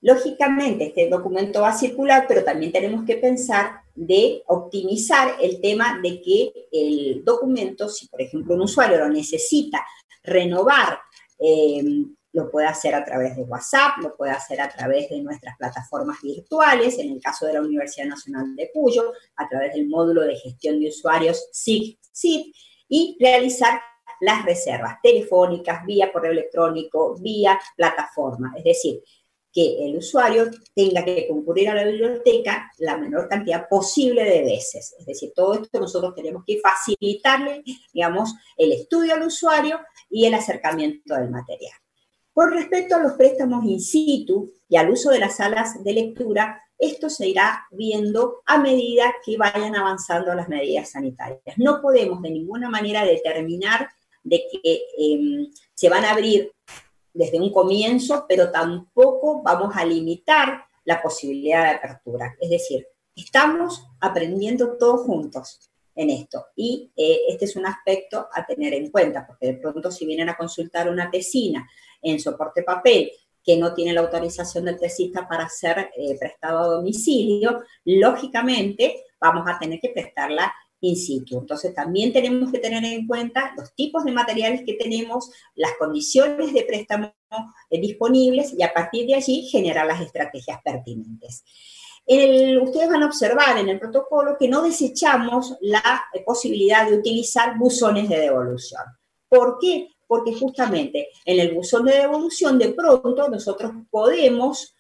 Lógicamente, 0.03 0.87
este 0.87 1.11
documento 1.11 1.61
va 1.61 1.69
a 1.69 1.79
circular, 1.79 2.25
pero 2.27 2.43
también 2.43 2.73
tenemos 2.73 3.05
que 3.05 3.17
pensar 3.17 3.83
de 3.95 4.43
optimizar 4.47 5.37
el 5.43 5.61
tema 5.61 6.01
de 6.03 6.23
que 6.23 6.53
el 6.73 7.23
documento, 7.23 7.89
si 7.89 8.09
por 8.09 8.23
ejemplo 8.23 8.55
un 8.55 8.63
usuario 8.63 8.99
lo 8.99 9.11
necesita 9.11 9.85
renovar 10.23 10.99
eh, 11.39 11.83
lo 12.33 12.51
puede 12.51 12.67
hacer 12.67 12.95
a 12.95 13.05
través 13.05 13.37
de 13.37 13.43
WhatsApp, 13.43 13.99
lo 14.03 14.17
puede 14.17 14.33
hacer 14.33 14.61
a 14.61 14.69
través 14.69 15.09
de 15.09 15.21
nuestras 15.21 15.57
plataformas 15.57 16.19
virtuales, 16.23 16.99
en 16.99 17.13
el 17.13 17.21
caso 17.21 17.47
de 17.47 17.55
la 17.55 17.61
Universidad 17.61 18.07
Nacional 18.07 18.55
de 18.57 18.71
Cuyo, 18.73 19.13
a 19.37 19.49
través 19.49 19.75
del 19.75 19.89
módulo 19.89 20.23
de 20.23 20.37
gestión 20.37 20.79
de 20.79 20.89
usuarios 20.89 21.49
SIG-SIT, 21.53 22.55
y 22.89 23.17
realizar 23.21 23.81
las 24.21 24.45
reservas 24.45 24.99
telefónicas, 25.03 25.85
vía 25.87 26.13
correo 26.13 26.33
electrónico, 26.33 27.17
vía 27.21 27.59
plataforma. 27.77 28.53
Es 28.57 28.65
decir, 28.65 29.03
que 29.53 29.85
el 29.85 29.97
usuario 29.97 30.51
tenga 30.75 31.05
que 31.05 31.27
concurrir 31.29 31.71
a 31.71 31.75
la 31.75 31.85
biblioteca 31.85 32.71
la 32.79 32.97
menor 32.97 33.29
cantidad 33.29 33.69
posible 33.69 34.25
de 34.25 34.43
veces. 34.43 34.95
Es 34.99 35.07
decir, 35.07 35.33
todo 35.35 35.55
esto 35.55 35.81
nosotros 35.81 36.15
tenemos 36.15 36.45
que 36.47 36.61
facilitarle, 36.61 37.63
digamos, 37.93 38.35
el 38.57 38.73
estudio 38.73 39.15
al 39.15 39.23
usuario 39.23 39.81
y 40.09 40.27
el 40.27 40.35
acercamiento 40.35 41.15
del 41.15 41.31
material. 41.31 41.73
Con 42.33 42.53
respecto 42.53 42.97
a 42.97 43.01
los 43.01 43.15
préstamos 43.15 43.65
in 43.65 43.81
situ 43.81 44.53
y 44.69 44.77
al 44.77 44.91
uso 44.91 45.11
de 45.11 45.19
las 45.19 45.37
salas 45.37 45.83
de 45.83 45.93
lectura, 45.93 46.63
esto 46.79 47.11
se 47.11 47.29
irá 47.29 47.67
viendo 47.71 48.43
a 48.47 48.59
medida 48.59 49.15
que 49.25 49.37
vayan 49.37 49.77
avanzando 49.77 50.35
las 50.35 50.49
medidas 50.49 50.91
sanitarias. 50.91 51.59
No 51.59 51.83
podemos 51.83 52.23
de 52.23 52.31
ninguna 52.31 52.71
manera 52.71 53.05
determinar 53.05 53.89
de 54.23 54.45
que 54.51 54.83
em, 54.99 55.51
se 55.75 55.89
van 55.89 56.05
a 56.05 56.13
abrir 56.13 56.53
desde 57.13 57.41
un 57.41 57.53
comienzo, 57.53 58.25
pero 58.29 58.51
tampoco 58.51 59.43
vamos 59.43 59.75
a 59.77 59.85
limitar 59.85 60.65
la 60.85 61.03
posibilidad 61.03 61.65
de 61.65 61.77
apertura. 61.77 62.37
Es 62.41 62.51
decir, 62.51 62.87
estamos 63.15 63.87
aprendiendo 64.01 64.77
todos 64.79 65.03
juntos 65.03 65.71
en 65.95 66.11
esto. 66.11 66.47
Y 66.57 66.93
eh, 66.97 67.21
este 67.29 67.45
es 67.45 67.57
un 67.57 67.67
aspecto 67.67 68.29
a 68.33 68.47
tener 68.47 68.73
en 68.75 68.91
cuenta, 68.91 69.27
porque 69.27 69.49
de 69.49 69.55
pronto 69.55 69.91
si 69.91 70.07
vienen 70.07 70.29
a 70.29 70.37
consultar 70.37 70.89
una 70.89 71.11
tesina 71.11 71.69
en 72.03 72.21
soporte 72.21 72.63
papel 72.63 73.11
que 73.43 73.57
no 73.57 73.75
tiene 73.75 73.93
la 73.93 74.03
autorización 74.03 74.67
del 74.67 74.79
tesista 74.79 75.27
para 75.27 75.49
ser 75.49 75.91
eh, 75.97 76.17
prestado 76.19 76.59
a 76.59 76.77
domicilio, 76.77 77.63
lógicamente 77.85 79.05
vamos 79.21 79.45
a 79.49 79.59
tener 79.59 79.81
que 79.81 79.91
prestarla 79.91 80.53
in 80.83 80.97
situ. 80.97 81.39
Entonces 81.39 81.75
también 81.75 82.13
tenemos 82.13 82.51
que 82.51 82.59
tener 82.59 82.85
en 82.85 83.07
cuenta 83.07 83.53
los 83.57 83.75
tipos 83.75 84.05
de 84.05 84.13
materiales 84.13 84.63
que 84.65 84.75
tenemos, 84.75 85.31
las 85.55 85.73
condiciones 85.79 86.53
de 86.53 86.65
préstamo 86.65 87.13
eh, 87.71 87.81
disponibles 87.81 88.55
y 88.57 88.63
a 88.63 88.73
partir 88.73 89.07
de 89.07 89.15
allí 89.15 89.49
generar 89.49 89.87
las 89.87 90.01
estrategias 90.01 90.61
pertinentes. 90.63 91.45
ustedes 92.07 92.89
van 92.89 93.03
a 93.03 93.07
observar 93.07 93.59
en 93.59 93.69
el 93.69 93.79
protocolo 93.79 94.37
que 94.39 94.49
no 94.49 94.63
desechamos 94.63 95.55
la 95.61 96.03
eh, 96.15 96.23
posibilidad 96.25 96.89
de 96.89 96.97
utilizar 96.97 97.59
buzones 97.59 98.09
de 98.09 98.19
devolución. 98.19 98.83
¿Por 99.29 99.59
qué? 99.61 99.89
Porque 100.11 100.35
justamente 100.35 101.11
en 101.25 101.39
el 101.39 101.55
buzón 101.55 101.85
de 101.85 101.99
devolución 101.99 102.59
de 102.59 102.71
pronto 102.71 103.29
nosotros 103.29 103.71
podemos 103.93 104.75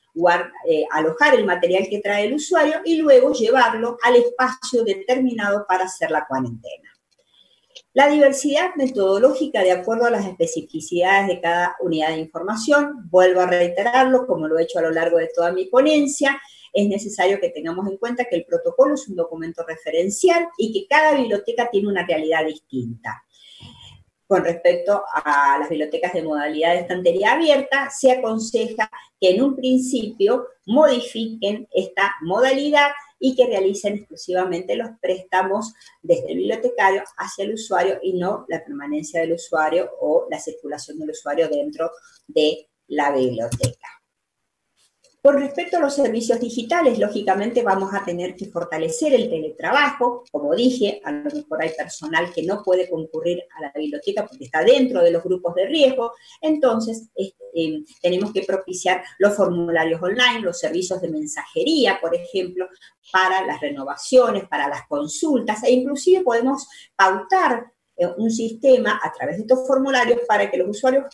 eh, 0.68 0.84
alojar 0.90 1.36
el 1.36 1.46
material 1.46 1.86
que 1.88 2.00
trae 2.00 2.24
el 2.24 2.34
usuario 2.34 2.80
y 2.84 2.96
luego 2.96 3.32
llevarlo 3.32 3.96
al 4.02 4.16
espacio 4.16 4.82
determinado 4.82 5.64
para 5.68 5.84
hacer 5.84 6.10
la 6.10 6.26
cuarentena. 6.26 6.90
La 7.92 8.08
diversidad 8.08 8.74
metodológica 8.74 9.62
de 9.62 9.70
acuerdo 9.70 10.06
a 10.06 10.10
las 10.10 10.26
especificidades 10.26 11.28
de 11.28 11.40
cada 11.40 11.76
unidad 11.78 12.08
de 12.08 12.18
información, 12.18 13.08
vuelvo 13.08 13.42
a 13.42 13.46
reiterarlo 13.46 14.26
como 14.26 14.48
lo 14.48 14.58
he 14.58 14.64
hecho 14.64 14.80
a 14.80 14.82
lo 14.82 14.90
largo 14.90 15.18
de 15.18 15.30
toda 15.32 15.52
mi 15.52 15.66
ponencia, 15.66 16.40
es 16.72 16.88
necesario 16.88 17.38
que 17.40 17.50
tengamos 17.50 17.86
en 17.86 17.98
cuenta 17.98 18.24
que 18.24 18.34
el 18.34 18.46
protocolo 18.46 18.94
es 18.94 19.06
un 19.06 19.14
documento 19.14 19.64
referencial 19.64 20.48
y 20.58 20.72
que 20.72 20.88
cada 20.88 21.14
biblioteca 21.14 21.68
tiene 21.70 21.86
una 21.86 22.04
realidad 22.04 22.44
distinta. 22.44 23.22
Con 24.30 24.44
respecto 24.44 25.02
a 25.12 25.58
las 25.58 25.68
bibliotecas 25.68 26.12
de 26.12 26.22
modalidad 26.22 26.74
de 26.74 26.82
estantería 26.82 27.32
abierta, 27.32 27.90
se 27.90 28.12
aconseja 28.12 28.88
que 29.20 29.30
en 29.30 29.42
un 29.42 29.56
principio 29.56 30.46
modifiquen 30.66 31.66
esta 31.72 32.14
modalidad 32.22 32.92
y 33.18 33.34
que 33.34 33.46
realicen 33.46 33.94
exclusivamente 33.94 34.76
los 34.76 34.90
préstamos 35.00 35.74
desde 36.00 36.30
el 36.30 36.38
bibliotecario 36.38 37.02
hacia 37.16 37.44
el 37.44 37.54
usuario 37.54 37.98
y 38.04 38.12
no 38.12 38.44
la 38.46 38.62
permanencia 38.64 39.20
del 39.20 39.32
usuario 39.32 39.90
o 40.00 40.28
la 40.30 40.38
circulación 40.38 41.00
del 41.00 41.10
usuario 41.10 41.48
dentro 41.48 41.90
de 42.28 42.68
la 42.86 43.10
biblioteca. 43.10 43.99
Con 45.22 45.38
respecto 45.38 45.76
a 45.76 45.80
los 45.80 45.94
servicios 45.94 46.40
digitales, 46.40 46.98
lógicamente 46.98 47.62
vamos 47.62 47.92
a 47.92 48.02
tener 48.02 48.34
que 48.34 48.46
fortalecer 48.46 49.12
el 49.12 49.28
teletrabajo. 49.28 50.24
Como 50.32 50.54
dije, 50.54 51.02
a 51.04 51.12
lo 51.12 51.24
mejor 51.24 51.62
hay 51.62 51.70
personal 51.76 52.32
que 52.32 52.42
no 52.42 52.62
puede 52.62 52.88
concurrir 52.88 53.42
a 53.58 53.60
la 53.60 53.72
biblioteca 53.74 54.26
porque 54.26 54.44
está 54.44 54.64
dentro 54.64 55.02
de 55.02 55.10
los 55.10 55.22
grupos 55.22 55.54
de 55.56 55.66
riesgo. 55.66 56.12
Entonces, 56.40 57.10
eh, 57.16 57.84
tenemos 58.00 58.32
que 58.32 58.44
propiciar 58.44 59.04
los 59.18 59.36
formularios 59.36 60.00
online, 60.02 60.40
los 60.40 60.58
servicios 60.58 61.02
de 61.02 61.10
mensajería, 61.10 61.98
por 62.00 62.14
ejemplo, 62.14 62.66
para 63.12 63.44
las 63.44 63.60
renovaciones, 63.60 64.48
para 64.48 64.68
las 64.68 64.86
consultas, 64.88 65.62
e 65.64 65.72
inclusive 65.72 66.22
podemos 66.22 66.66
pautar 66.96 67.72
eh, 68.00 68.06
un 68.16 68.30
sistema 68.30 68.98
a 69.02 69.12
través 69.12 69.36
de 69.36 69.42
estos 69.42 69.66
formularios 69.66 70.20
para 70.26 70.50
que 70.50 70.56
los 70.56 70.70
usuarios 70.70 71.04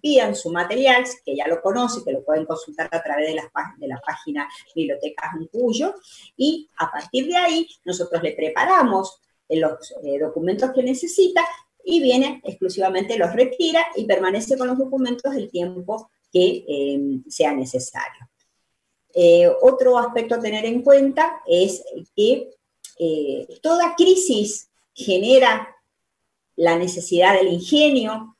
pidan 0.00 0.34
su 0.34 0.50
material, 0.50 1.04
que 1.24 1.36
ya 1.36 1.46
lo 1.46 1.60
conocen, 1.60 2.04
que 2.04 2.12
lo 2.12 2.24
pueden 2.24 2.46
consultar 2.46 2.88
a 2.90 3.02
través 3.02 3.28
de 3.28 3.34
la, 3.34 3.50
de 3.78 3.88
la 3.88 4.00
página 4.04 4.48
Bibliotecas 4.74 5.30
Cuyo, 5.50 5.94
y 6.36 6.68
a 6.78 6.90
partir 6.90 7.26
de 7.26 7.36
ahí 7.36 7.68
nosotros 7.84 8.22
le 8.22 8.32
preparamos 8.32 9.20
los 9.48 9.92
eh, 10.02 10.18
documentos 10.18 10.70
que 10.72 10.82
necesita 10.82 11.44
y 11.84 12.00
viene 12.00 12.40
exclusivamente, 12.44 13.18
los 13.18 13.32
retira 13.34 13.84
y 13.94 14.06
permanece 14.06 14.56
con 14.56 14.68
los 14.68 14.78
documentos 14.78 15.34
el 15.34 15.50
tiempo 15.50 16.10
que 16.32 16.64
eh, 16.66 17.00
sea 17.28 17.52
necesario. 17.52 18.28
otro 19.62 19.98
aspecto 19.98 20.34
a 20.34 20.40
tener 20.40 20.64
en 20.64 20.82
cuenta 20.82 21.42
es 21.46 21.84
que 22.16 22.50
toda 23.60 23.94
crisis 23.96 24.70
genera 24.94 25.74
la 26.56 26.78
necesidad 26.78 27.34
del 27.34 27.52
ingenio, 27.52 28.33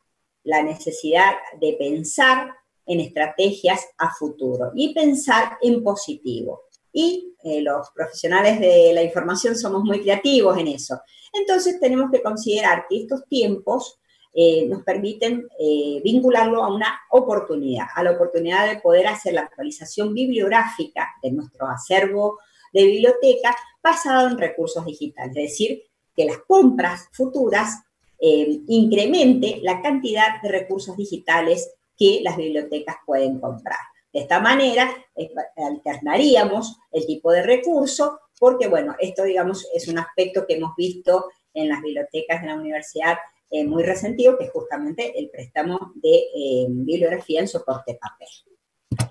la 0.44 0.62
necesidad 0.62 1.34
de 1.60 1.74
pensar 1.78 2.54
en 2.86 3.00
estrategias 3.00 3.86
a 3.98 4.14
futuro 4.14 4.72
y 4.74 4.94
pensar 4.94 5.58
en 5.62 5.82
positivo. 5.82 6.62
Y 6.92 7.34
eh, 7.42 7.60
los 7.60 7.90
profesionales 7.90 8.60
de 8.60 8.92
la 8.94 9.02
información 9.02 9.56
somos 9.56 9.82
muy 9.82 10.00
creativos 10.02 10.56
en 10.58 10.68
eso. 10.68 11.00
Entonces 11.32 11.80
tenemos 11.80 12.10
que 12.10 12.22
considerar 12.22 12.86
que 12.88 13.02
estos 13.02 13.26
tiempos 13.26 13.98
eh, 14.32 14.66
nos 14.66 14.82
permiten 14.82 15.48
eh, 15.58 16.00
vincularlo 16.02 16.62
a 16.62 16.74
una 16.74 17.00
oportunidad, 17.10 17.86
a 17.94 18.02
la 18.02 18.12
oportunidad 18.12 18.68
de 18.68 18.80
poder 18.80 19.06
hacer 19.06 19.34
la 19.34 19.42
actualización 19.42 20.12
bibliográfica 20.12 21.08
de 21.22 21.32
nuestro 21.32 21.68
acervo 21.68 22.38
de 22.72 22.84
biblioteca 22.84 23.56
basado 23.82 24.28
en 24.28 24.38
recursos 24.38 24.84
digitales, 24.84 25.36
es 25.36 25.50
decir, 25.50 25.82
que 26.16 26.24
las 26.24 26.38
compras 26.38 27.08
futuras 27.12 27.84
eh, 28.26 28.62
incremente 28.68 29.58
la 29.62 29.82
cantidad 29.82 30.40
de 30.42 30.48
recursos 30.48 30.96
digitales 30.96 31.74
que 31.94 32.20
las 32.22 32.38
bibliotecas 32.38 32.96
pueden 33.04 33.38
comprar. 33.38 33.76
De 34.14 34.20
esta 34.20 34.40
manera, 34.40 34.90
eh, 35.14 35.30
alternaríamos 35.56 36.78
el 36.90 37.04
tipo 37.04 37.30
de 37.32 37.42
recurso, 37.42 38.18
porque, 38.38 38.66
bueno, 38.66 38.96
esto, 38.98 39.24
digamos, 39.24 39.68
es 39.74 39.88
un 39.88 39.98
aspecto 39.98 40.46
que 40.46 40.54
hemos 40.54 40.74
visto 40.74 41.26
en 41.52 41.68
las 41.68 41.82
bibliotecas 41.82 42.40
de 42.40 42.48
la 42.48 42.54
universidad 42.54 43.18
eh, 43.50 43.66
muy 43.66 43.82
resentido, 43.82 44.38
que 44.38 44.44
es 44.44 44.52
justamente 44.52 45.18
el 45.18 45.28
préstamo 45.28 45.92
de 45.96 46.24
bibliografía 46.70 47.40
en 47.40 47.48
soporte 47.48 47.98
papel. 48.00 49.10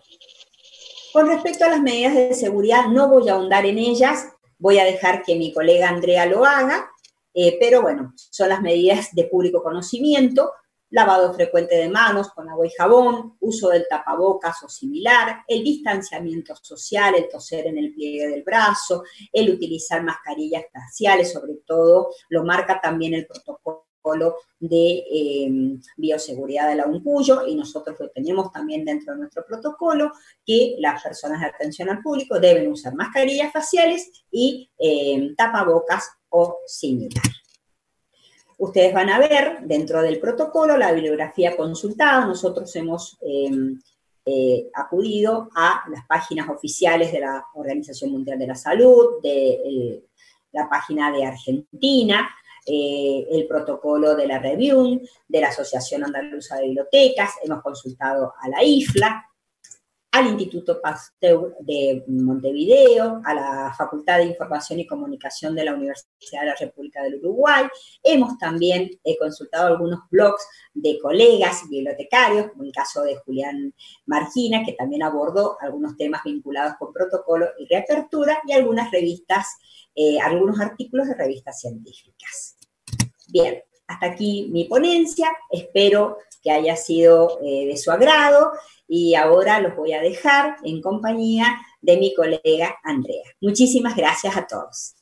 Con 1.13 1.27
respecto 1.27 1.65
a 1.65 1.69
las 1.69 1.83
medidas 1.83 2.15
de 2.15 2.33
seguridad, 2.33 2.87
no 2.87 3.09
voy 3.09 3.29
a 3.29 3.33
ahondar 3.33 3.67
en 3.67 3.77
ellas, 3.77 4.29
voy 4.57 4.79
a 4.79 4.85
dejar 4.85 5.21
que 5.21 5.35
mi 5.35 5.53
colega 5.53 5.89
Andrea 5.89 6.25
lo 6.25 6.45
haga, 6.45 6.89
eh, 7.33 7.57
pero 7.59 7.81
bueno, 7.81 8.13
son 8.15 8.49
las 8.49 8.61
medidas 8.61 9.09
de 9.13 9.25
público 9.25 9.63
conocimiento, 9.63 10.51
lavado 10.93 11.33
frecuente 11.33 11.75
de 11.75 11.89
manos 11.89 12.29
con 12.29 12.47
agua 12.49 12.67
y 12.67 12.69
jabón, 12.69 13.35
uso 13.39 13.69
del 13.69 13.87
tapabocas 13.89 14.61
o 14.63 14.69
similar, 14.69 15.43
el 15.47 15.63
distanciamiento 15.63 16.55
social, 16.55 17.15
el 17.15 17.27
toser 17.29 17.65
en 17.65 17.79
el 17.79 17.93
pliegue 17.95 18.27
del 18.27 18.43
brazo, 18.43 19.03
el 19.31 19.49
utilizar 19.49 20.03
mascarillas 20.03 20.65
faciales, 20.71 21.33
sobre 21.33 21.55
todo 21.65 22.09
lo 22.29 22.43
marca 22.43 22.79
también 22.79 23.15
el 23.15 23.25
protocolo 23.25 23.87
de 24.59 25.03
em, 25.11 25.81
bioseguridad 25.97 26.67
de 26.67 26.75
la 26.75 26.85
UNCUYO 26.85 27.47
y 27.47 27.55
nosotros 27.55 27.95
lo 27.99 28.09
tenemos 28.09 28.51
también 28.51 28.85
dentro 28.85 29.13
de 29.13 29.19
nuestro 29.21 29.45
protocolo, 29.45 30.11
que 30.45 30.75
las 30.79 31.01
personas 31.01 31.41
de 31.41 31.47
atención 31.47 31.89
al 31.89 32.01
público 32.01 32.39
deben 32.39 32.71
usar 32.71 32.93
mascarillas 32.95 33.51
faciales 33.51 34.25
y 34.29 34.69
em, 34.77 35.35
tapabocas 35.35 36.09
o 36.33 36.59
similar. 36.65 37.23
Ustedes 38.57 38.93
van 38.93 39.09
a 39.09 39.19
ver 39.19 39.59
dentro 39.63 40.01
del 40.01 40.19
protocolo 40.19 40.77
la 40.77 40.91
bibliografía 40.91 41.55
consultada. 41.55 42.25
Nosotros 42.25 42.75
hemos 42.75 43.17
em, 43.21 43.79
eh, 44.25 44.69
acudido 44.73 45.49
a 45.55 45.83
las 45.89 46.05
páginas 46.07 46.49
oficiales 46.49 47.11
de 47.11 47.19
la 47.19 47.45
Organización 47.55 48.11
Mundial 48.11 48.39
de 48.39 48.47
la 48.47 48.55
Salud, 48.55 49.21
de 49.21 49.49
eh, 49.53 50.03
la 50.53 50.69
página 50.69 51.11
de 51.11 51.25
Argentina, 51.25 52.29
eh, 52.65 53.27
el 53.31 53.45
protocolo 53.47 54.15
de 54.15 54.27
la 54.27 54.39
Review, 54.39 55.01
de 55.27 55.41
la 55.41 55.49
Asociación 55.49 56.05
Andaluza 56.05 56.55
de 56.55 56.63
Bibliotecas, 56.63 57.31
hemos 57.43 57.61
consultado 57.61 58.33
a 58.39 58.49
la 58.49 58.63
IFLA, 58.63 59.29
al 60.13 60.27
Instituto 60.27 60.79
Pasteur 60.79 61.55
de 61.61 62.03
Montevideo, 62.07 63.19
a 63.25 63.33
la 63.33 63.73
Facultad 63.75 64.19
de 64.19 64.25
Información 64.25 64.79
y 64.79 64.85
Comunicación 64.85 65.55
de 65.55 65.65
la 65.65 65.73
Universidad 65.73 66.41
de 66.41 66.47
la 66.47 66.55
República 66.55 67.01
del 67.01 67.15
Uruguay. 67.15 67.65
Hemos 68.03 68.37
también 68.37 68.91
consultado 69.19 69.65
algunos 69.65 70.01
blogs 70.11 70.47
de 70.71 70.99
colegas 70.99 71.67
bibliotecarios, 71.67 72.51
como 72.51 72.63
el 72.63 72.71
caso 72.71 73.01
de 73.01 73.15
Julián 73.25 73.73
Margina, 74.05 74.63
que 74.63 74.73
también 74.73 75.01
abordó 75.01 75.57
algunos 75.59 75.97
temas 75.97 76.21
vinculados 76.23 76.75
con 76.77 76.93
protocolo 76.93 77.47
y 77.57 77.65
reapertura, 77.65 78.37
y 78.45 78.53
algunas 78.53 78.91
revistas, 78.91 79.47
eh, 79.95 80.19
algunos 80.19 80.59
artículos 80.61 81.07
de 81.07 81.15
revistas 81.15 81.59
científicas. 81.59 82.55
Bien, 83.29 83.63
hasta 83.87 84.05
aquí 84.05 84.47
mi 84.51 84.65
ponencia. 84.65 85.35
Espero 85.49 86.17
que 86.43 86.51
haya 86.51 86.75
sido 86.75 87.39
eh, 87.43 87.65
de 87.65 87.77
su 87.77 87.89
agrado 87.89 88.51
y 88.95 89.15
ahora 89.15 89.59
los 89.59 89.75
voy 89.75 89.91
a 89.93 90.01
dejar 90.01 90.57
en 90.63 90.79
compañía 90.79 91.59
de 91.81 91.97
mi 91.97 92.13
colega 92.13 92.77
Andrea. 92.83 93.23
Muchísimas 93.41 93.95
gracias 93.95 94.37
a 94.37 94.45
todos. 94.45 94.93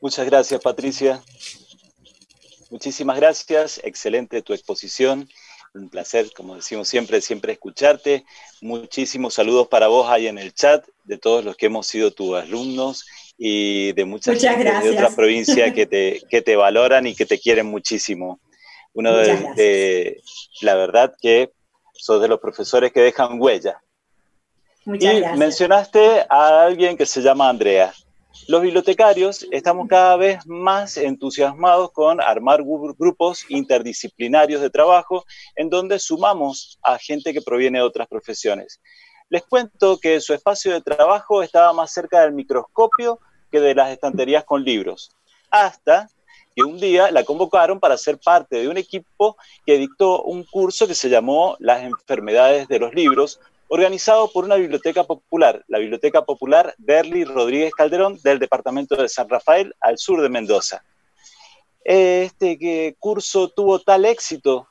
Muchas 0.00 0.24
gracias, 0.24 0.62
Patricia. 0.62 1.22
Muchísimas 2.70 3.18
gracias. 3.18 3.82
Excelente 3.84 4.40
tu 4.40 4.54
exposición. 4.54 5.28
Un 5.74 5.90
placer, 5.90 6.32
como 6.34 6.56
decimos 6.56 6.88
siempre, 6.88 7.20
siempre 7.20 7.52
escucharte. 7.52 8.24
Muchísimos 8.62 9.34
saludos 9.34 9.68
para 9.68 9.88
vos 9.88 10.08
ahí 10.08 10.26
en 10.26 10.38
el 10.38 10.54
chat, 10.54 10.86
de 11.04 11.18
todos 11.18 11.44
los 11.44 11.54
que 11.54 11.66
hemos 11.66 11.86
sido 11.86 12.12
tus 12.12 12.34
alumnos 12.34 13.04
y 13.36 13.92
de 13.92 14.06
muchas 14.06 14.40
de 14.40 14.90
otras 14.90 15.14
provincias 15.14 15.74
que 15.74 15.84
te, 15.86 16.22
que 16.30 16.40
te 16.40 16.56
valoran 16.56 17.06
y 17.06 17.14
que 17.14 17.26
te 17.26 17.38
quieren 17.38 17.66
muchísimo. 17.66 18.40
Uno 18.94 19.14
de, 19.16 20.22
la 20.62 20.74
verdad 20.74 21.14
que 21.20 21.52
sos 21.92 22.22
de 22.22 22.28
los 22.28 22.40
profesores 22.40 22.92
que 22.92 23.00
dejan 23.00 23.40
huella. 23.40 23.82
Muchas 24.84 25.14
y 25.14 25.38
mencionaste 25.38 26.26
a 26.28 26.62
alguien 26.62 26.96
que 26.96 27.06
se 27.06 27.20
llama 27.20 27.48
Andrea. 27.48 27.92
Los 28.46 28.62
bibliotecarios 28.62 29.46
estamos 29.50 29.88
cada 29.88 30.16
vez 30.16 30.46
más 30.46 30.96
entusiasmados 30.96 31.92
con 31.92 32.20
armar 32.20 32.62
grupos 32.62 33.44
interdisciplinarios 33.48 34.60
de 34.60 34.70
trabajo 34.70 35.24
en 35.56 35.70
donde 35.70 35.98
sumamos 35.98 36.78
a 36.82 36.98
gente 36.98 37.32
que 37.32 37.40
proviene 37.40 37.78
de 37.78 37.84
otras 37.84 38.06
profesiones. 38.06 38.80
Les 39.30 39.42
cuento 39.44 39.98
que 39.98 40.20
su 40.20 40.34
espacio 40.34 40.72
de 40.72 40.82
trabajo 40.82 41.42
estaba 41.42 41.72
más 41.72 41.92
cerca 41.92 42.20
del 42.20 42.32
microscopio 42.32 43.18
que 43.50 43.60
de 43.60 43.74
las 43.74 43.90
estanterías 43.90 44.44
con 44.44 44.62
libros, 44.62 45.10
hasta 45.50 46.08
y 46.54 46.62
un 46.62 46.78
día 46.78 47.10
la 47.10 47.24
convocaron 47.24 47.80
para 47.80 47.96
ser 47.96 48.18
parte 48.18 48.56
de 48.56 48.68
un 48.68 48.76
equipo 48.76 49.36
que 49.66 49.78
dictó 49.78 50.22
un 50.22 50.44
curso 50.44 50.86
que 50.86 50.94
se 50.94 51.08
llamó 51.08 51.56
Las 51.58 51.82
enfermedades 51.82 52.68
de 52.68 52.78
los 52.78 52.94
libros, 52.94 53.40
organizado 53.68 54.30
por 54.30 54.44
una 54.44 54.56
biblioteca 54.56 55.04
popular, 55.04 55.64
la 55.68 55.78
Biblioteca 55.78 56.24
Popular 56.24 56.74
Derli 56.78 57.24
Rodríguez 57.24 57.72
Calderón 57.72 58.18
del 58.22 58.38
departamento 58.38 58.94
de 58.96 59.08
San 59.08 59.28
Rafael, 59.28 59.74
al 59.80 59.98
sur 59.98 60.22
de 60.22 60.28
Mendoza. 60.28 60.84
Este 61.82 62.96
curso 62.98 63.48
tuvo 63.48 63.78
tal 63.80 64.04
éxito 64.04 64.68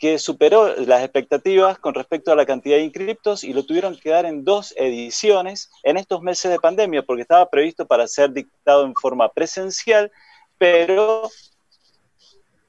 que 0.00 0.18
superó 0.18 0.74
las 0.76 1.02
expectativas 1.02 1.78
con 1.78 1.94
respecto 1.94 2.32
a 2.32 2.34
la 2.34 2.46
cantidad 2.46 2.76
de 2.76 2.84
inscriptos 2.84 3.44
y 3.44 3.52
lo 3.52 3.64
tuvieron 3.64 3.96
que 3.98 4.08
dar 4.08 4.24
en 4.24 4.44
dos 4.44 4.72
ediciones 4.78 5.70
en 5.82 5.98
estos 5.98 6.22
meses 6.22 6.50
de 6.50 6.58
pandemia, 6.58 7.02
porque 7.02 7.22
estaba 7.22 7.50
previsto 7.50 7.86
para 7.86 8.08
ser 8.08 8.32
dictado 8.32 8.86
en 8.86 8.94
forma 8.94 9.28
presencial, 9.30 10.10
pero 10.60 11.30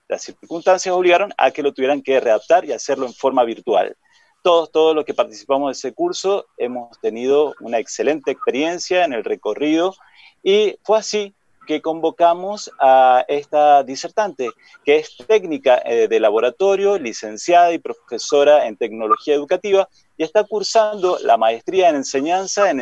las 0.07 0.21
circunstancias 0.23 0.95
obligaron 0.95 1.33
a 1.37 1.51
que 1.51 1.61
lo 1.61 1.73
tuvieran 1.73 2.01
que 2.01 2.21
readaptar 2.21 2.63
y 2.63 2.71
hacerlo 2.71 3.05
en 3.05 3.13
forma 3.13 3.43
virtual. 3.43 3.97
Todos, 4.41 4.71
todos 4.71 4.95
los 4.95 5.03
que 5.03 5.13
participamos 5.13 5.67
de 5.67 5.71
ese 5.73 5.93
curso 5.93 6.45
hemos 6.57 6.97
tenido 7.01 7.53
una 7.59 7.79
excelente 7.79 8.31
experiencia 8.31 9.03
en 9.03 9.11
el 9.11 9.25
recorrido 9.25 9.93
y 10.41 10.77
fue 10.83 10.99
así 10.99 11.35
que 11.67 11.81
convocamos 11.81 12.71
a 12.79 13.25
esta 13.27 13.83
disertante, 13.83 14.51
que 14.85 14.95
es 14.95 15.17
técnica 15.27 15.81
eh, 15.83 16.07
de 16.07 16.19
laboratorio, 16.21 16.97
licenciada 16.97 17.73
y 17.73 17.79
profesora 17.79 18.67
en 18.67 18.77
tecnología 18.77 19.35
educativa, 19.35 19.89
y 20.15 20.23
está 20.23 20.45
cursando 20.45 21.19
la 21.19 21.35
maestría 21.35 21.89
en 21.89 21.97
enseñanza 21.97 22.69
en, 22.69 22.81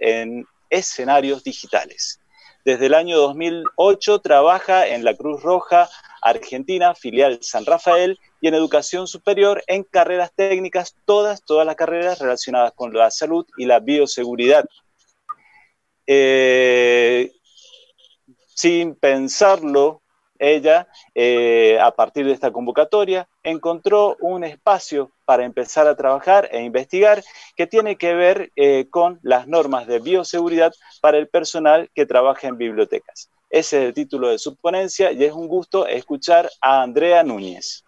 en 0.00 0.46
escenarios 0.70 1.44
digitales. 1.44 2.20
Desde 2.66 2.86
el 2.86 2.94
año 2.94 3.16
2008 3.18 4.18
trabaja 4.22 4.88
en 4.88 5.04
la 5.04 5.14
Cruz 5.14 5.40
Roja 5.40 5.88
Argentina, 6.20 6.96
filial 6.96 7.38
San 7.40 7.64
Rafael, 7.64 8.18
y 8.40 8.48
en 8.48 8.54
educación 8.54 9.06
superior 9.06 9.62
en 9.68 9.84
carreras 9.84 10.32
técnicas, 10.34 10.96
todas, 11.04 11.44
todas 11.44 11.64
las 11.64 11.76
carreras 11.76 12.18
relacionadas 12.18 12.72
con 12.72 12.92
la 12.92 13.12
salud 13.12 13.46
y 13.56 13.66
la 13.66 13.78
bioseguridad. 13.78 14.68
Eh, 16.08 17.30
sin 18.48 18.96
pensarlo, 18.96 20.02
ella, 20.36 20.88
eh, 21.14 21.78
a 21.80 21.92
partir 21.92 22.26
de 22.26 22.32
esta 22.32 22.50
convocatoria, 22.50 23.28
encontró 23.46 24.16
un 24.20 24.44
espacio 24.44 25.12
para 25.24 25.44
empezar 25.44 25.86
a 25.86 25.96
trabajar 25.96 26.48
e 26.52 26.62
investigar 26.62 27.22
que 27.56 27.66
tiene 27.66 27.96
que 27.96 28.14
ver 28.14 28.52
eh, 28.56 28.88
con 28.90 29.18
las 29.22 29.46
normas 29.46 29.86
de 29.86 30.00
bioseguridad 30.00 30.72
para 31.00 31.18
el 31.18 31.28
personal 31.28 31.88
que 31.94 32.06
trabaja 32.06 32.48
en 32.48 32.58
bibliotecas. 32.58 33.30
Ese 33.48 33.78
es 33.78 33.84
el 33.86 33.94
título 33.94 34.28
de 34.28 34.38
su 34.38 34.56
ponencia 34.56 35.12
y 35.12 35.24
es 35.24 35.32
un 35.32 35.46
gusto 35.46 35.86
escuchar 35.86 36.50
a 36.60 36.82
Andrea 36.82 37.22
Núñez. 37.22 37.84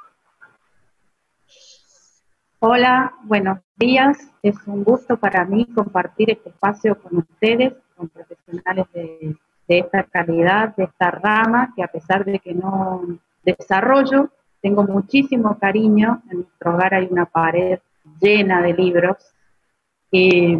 Hola, 2.61 3.13
buenos 3.25 3.59
días. 3.77 4.17
Es 4.43 4.57
un 4.67 4.85
gusto 4.85 5.17
para 5.17 5.45
mí 5.45 5.67
compartir 5.75 6.31
este 6.31 6.51
espacio 6.51 7.01
con 7.01 7.19
ustedes, 7.19 7.75
con 7.97 8.09
profesionales 8.09 8.87
de 8.93 9.37
de 9.69 9.81
esta 9.81 10.03
calidad, 10.05 10.75
de 10.77 10.85
esta 10.85 11.11
rama, 11.11 11.73
que 11.77 11.85
a 11.85 11.89
pesar 11.89 12.25
de 12.25 12.39
que 12.41 12.55
no 12.55 13.03
desarrollo, 13.45 14.31
tengo 14.61 14.83
muchísimo 14.85 15.59
cariño. 15.59 16.23
En 16.31 16.39
nuestro 16.39 16.75
hogar 16.75 16.95
hay 16.95 17.09
una 17.11 17.27
pared 17.27 17.79
llena 18.21 18.63
de 18.63 18.73
libros 18.73 19.17
y, 20.11 20.57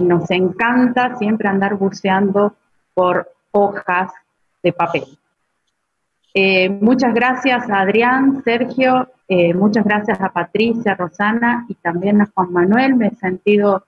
nos 0.00 0.28
encanta 0.32 1.14
siempre 1.16 1.48
andar 1.48 1.76
buceando 1.76 2.56
por 2.94 3.30
hojas 3.52 4.10
de 4.60 4.72
papel. 4.72 5.04
Eh, 6.34 6.68
muchas 6.68 7.14
gracias 7.14 7.70
a 7.70 7.80
Adrián, 7.80 8.42
Sergio, 8.42 9.08
eh, 9.28 9.54
muchas 9.54 9.84
gracias 9.84 10.20
a 10.20 10.32
Patricia, 10.32 10.96
Rosana 10.96 11.64
y 11.68 11.74
también 11.74 12.20
a 12.20 12.28
Juan 12.34 12.52
Manuel. 12.52 12.96
Me 12.96 13.06
he 13.08 13.14
sentido 13.14 13.84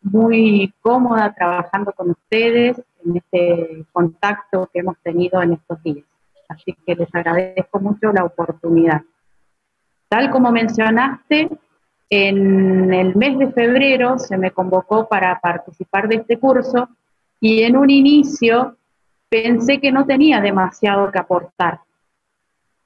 muy 0.00 0.72
cómoda 0.80 1.34
trabajando 1.34 1.92
con 1.92 2.10
ustedes 2.10 2.80
en 3.04 3.16
este 3.16 3.84
contacto 3.92 4.70
que 4.72 4.78
hemos 4.78 4.96
tenido 4.98 5.42
en 5.42 5.54
estos 5.54 5.82
días. 5.82 6.06
Así 6.48 6.76
que 6.86 6.94
les 6.94 7.14
agradezco 7.14 7.80
mucho 7.80 8.12
la 8.12 8.24
oportunidad. 8.24 9.02
Tal 10.08 10.30
como 10.30 10.52
mencionaste, 10.52 11.50
en 12.08 12.94
el 12.94 13.16
mes 13.16 13.38
de 13.38 13.50
febrero 13.50 14.18
se 14.18 14.38
me 14.38 14.52
convocó 14.52 15.08
para 15.08 15.38
participar 15.40 16.08
de 16.08 16.16
este 16.16 16.38
curso 16.38 16.88
y 17.40 17.62
en 17.62 17.76
un 17.76 17.90
inicio 17.90 18.76
pensé 19.28 19.80
que 19.80 19.90
no 19.90 20.06
tenía 20.06 20.40
demasiado 20.40 21.10
que 21.10 21.18
aportar, 21.18 21.80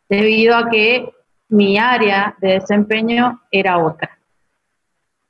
debido 0.09 0.57
a 0.57 0.71
que 0.71 1.13
mi 1.51 1.79
área 1.79 2.35
de 2.41 2.53
desempeño 2.53 3.43
era 3.51 3.79
otra. 3.79 4.19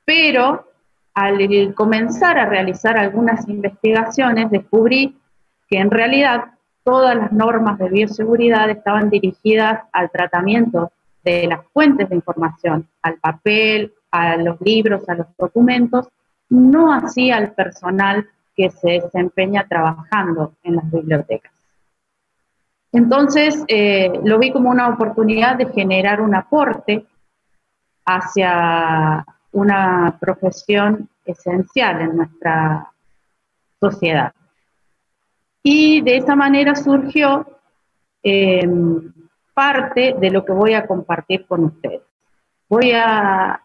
Pero 0.05 0.71
al 1.13 1.73
comenzar 1.75 2.39
a 2.39 2.45
realizar 2.45 2.97
algunas 2.97 3.47
investigaciones, 3.49 4.49
descubrí 4.49 5.17
que 5.67 5.77
en 5.77 5.91
realidad 5.91 6.53
todas 6.83 7.15
las 7.15 7.31
normas 7.31 7.77
de 7.77 7.89
bioseguridad 7.89 8.69
estaban 8.69 9.09
dirigidas 9.09 9.83
al 9.91 10.09
tratamiento 10.09 10.91
de 11.23 11.47
las 11.47 11.65
fuentes 11.73 12.09
de 12.09 12.15
información, 12.15 12.87
al 13.01 13.15
papel, 13.15 13.93
a 14.11 14.37
los 14.37 14.59
libros, 14.61 15.07
a 15.07 15.15
los 15.15 15.27
documentos, 15.37 16.07
no 16.49 16.91
así 16.91 17.31
al 17.31 17.53
personal 17.53 18.27
que 18.55 18.69
se 18.69 19.01
desempeña 19.01 19.65
trabajando 19.67 20.53
en 20.63 20.75
las 20.75 20.91
bibliotecas. 20.91 21.51
Entonces, 22.91 23.63
eh, 23.67 24.11
lo 24.23 24.37
vi 24.37 24.51
como 24.51 24.69
una 24.69 24.89
oportunidad 24.89 25.55
de 25.55 25.67
generar 25.67 26.19
un 26.19 26.35
aporte 26.35 27.05
hacia 28.05 29.25
una 29.53 30.17
profesión 30.19 31.07
esencial 31.25 32.01
en 32.01 32.17
nuestra 32.17 32.91
sociedad. 33.79 34.33
Y 35.63 36.01
de 36.01 36.17
esa 36.17 36.35
manera 36.35 36.75
surgió 36.75 37.45
em, 38.23 39.11
parte 39.53 40.15
de 40.19 40.31
lo 40.31 40.43
que 40.43 40.53
voy 40.53 40.73
a 40.73 40.87
compartir 40.87 41.45
con 41.45 41.65
ustedes. 41.65 42.01
Voy 42.67 42.93
a, 42.93 43.61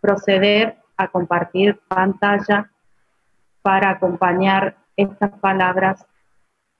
proceder 0.00 0.78
a 0.96 1.08
compartir 1.08 1.78
pantalla 1.86 2.70
para 3.60 3.90
acompañar 3.90 4.76
estas 4.96 5.30
palabras 5.38 6.06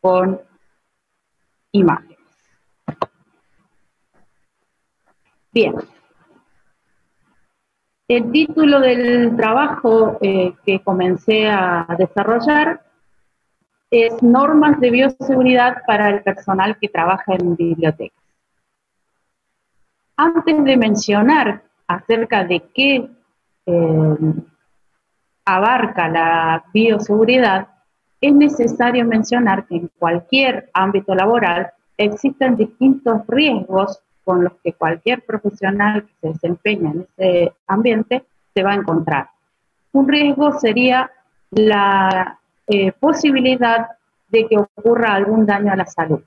con 0.01 0.41
imágenes. 1.73 2.19
Bien. 5.53 5.75
El 8.09 8.33
título 8.33 8.81
del 8.81 9.37
trabajo 9.37 10.19
eh, 10.23 10.55
que 10.65 10.81
comencé 10.83 11.49
a 11.49 11.87
desarrollar 11.99 12.81
es 13.91 14.23
Normas 14.23 14.79
de 14.81 14.91
bioseguridad 14.91 15.83
para 15.87 16.09
el 16.11 16.23
personal 16.23 16.77
que 16.79 16.89
trabaja 16.89 17.35
en 17.35 17.57
bibliotecas. 17.57 18.23
Antes 20.17 20.65
de 20.65 20.77
mencionar 20.77 21.63
acerca 21.89 22.45
de 22.45 22.61
qué 22.75 23.11
eh, 23.67 24.17
abarca 25.45 26.09
la 26.09 26.65
bioseguridad, 26.73 27.69
es 28.21 28.33
necesario 28.33 29.05
mencionar 29.05 29.67
que 29.67 29.77
en 29.77 29.91
cualquier 29.99 30.71
ámbito 30.75 31.15
laboral 31.15 31.71
existen 31.97 32.57
distintos 32.57 33.27
riesgos 33.27 34.01
con 34.25 34.45
los 34.45 34.53
que 34.63 34.75
cualquier 34.75 35.25
profesional 35.25 36.05
que 36.05 36.13
se 36.21 36.29
desempeña 36.29 36.93
en 36.93 37.07
ese 37.19 37.53
ambiente 37.67 38.25
se 38.55 38.63
va 38.63 38.73
a 38.73 38.77
encontrar. 38.77 39.31
Un 39.93 40.07
riesgo 40.07 40.53
sería 40.61 41.11
la 41.51 42.40
eh, 42.71 42.93
posibilidad 42.93 43.89
de 44.29 44.47
que 44.47 44.57
ocurra 44.57 45.15
algún 45.15 45.45
daño 45.45 45.73
a 45.73 45.77
la 45.77 45.87
salud. 45.87 46.21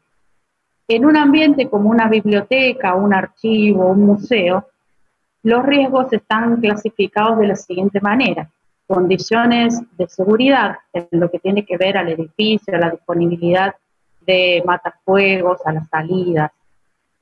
En 0.89 1.06
un 1.06 1.15
ambiente 1.15 1.69
como 1.69 1.89
una 1.89 2.10
biblioteca, 2.10 2.95
un 2.95 3.13
archivo, 3.13 3.88
un 3.88 4.06
museo, 4.06 4.67
los 5.43 5.65
riesgos 5.65 6.12
están 6.12 6.60
clasificados 6.60 7.39
de 7.39 7.47
la 7.47 7.56
siguiente 7.56 8.01
manera. 8.01 8.49
Condiciones 8.86 9.82
de 9.97 10.08
seguridad, 10.10 10.75
en 10.91 11.08
lo 11.12 11.32
que 11.32 11.39
tiene 11.39 11.65
que 11.65 11.77
ver 11.77 11.97
al 11.97 12.10
edificio, 12.10 12.75
a 12.75 12.79
la 12.79 12.91
disponibilidad 12.91 13.73
de 14.25 14.62
matafuegos, 14.65 15.65
a 15.65 15.71
las 15.71 15.88
salidas, 15.88 16.51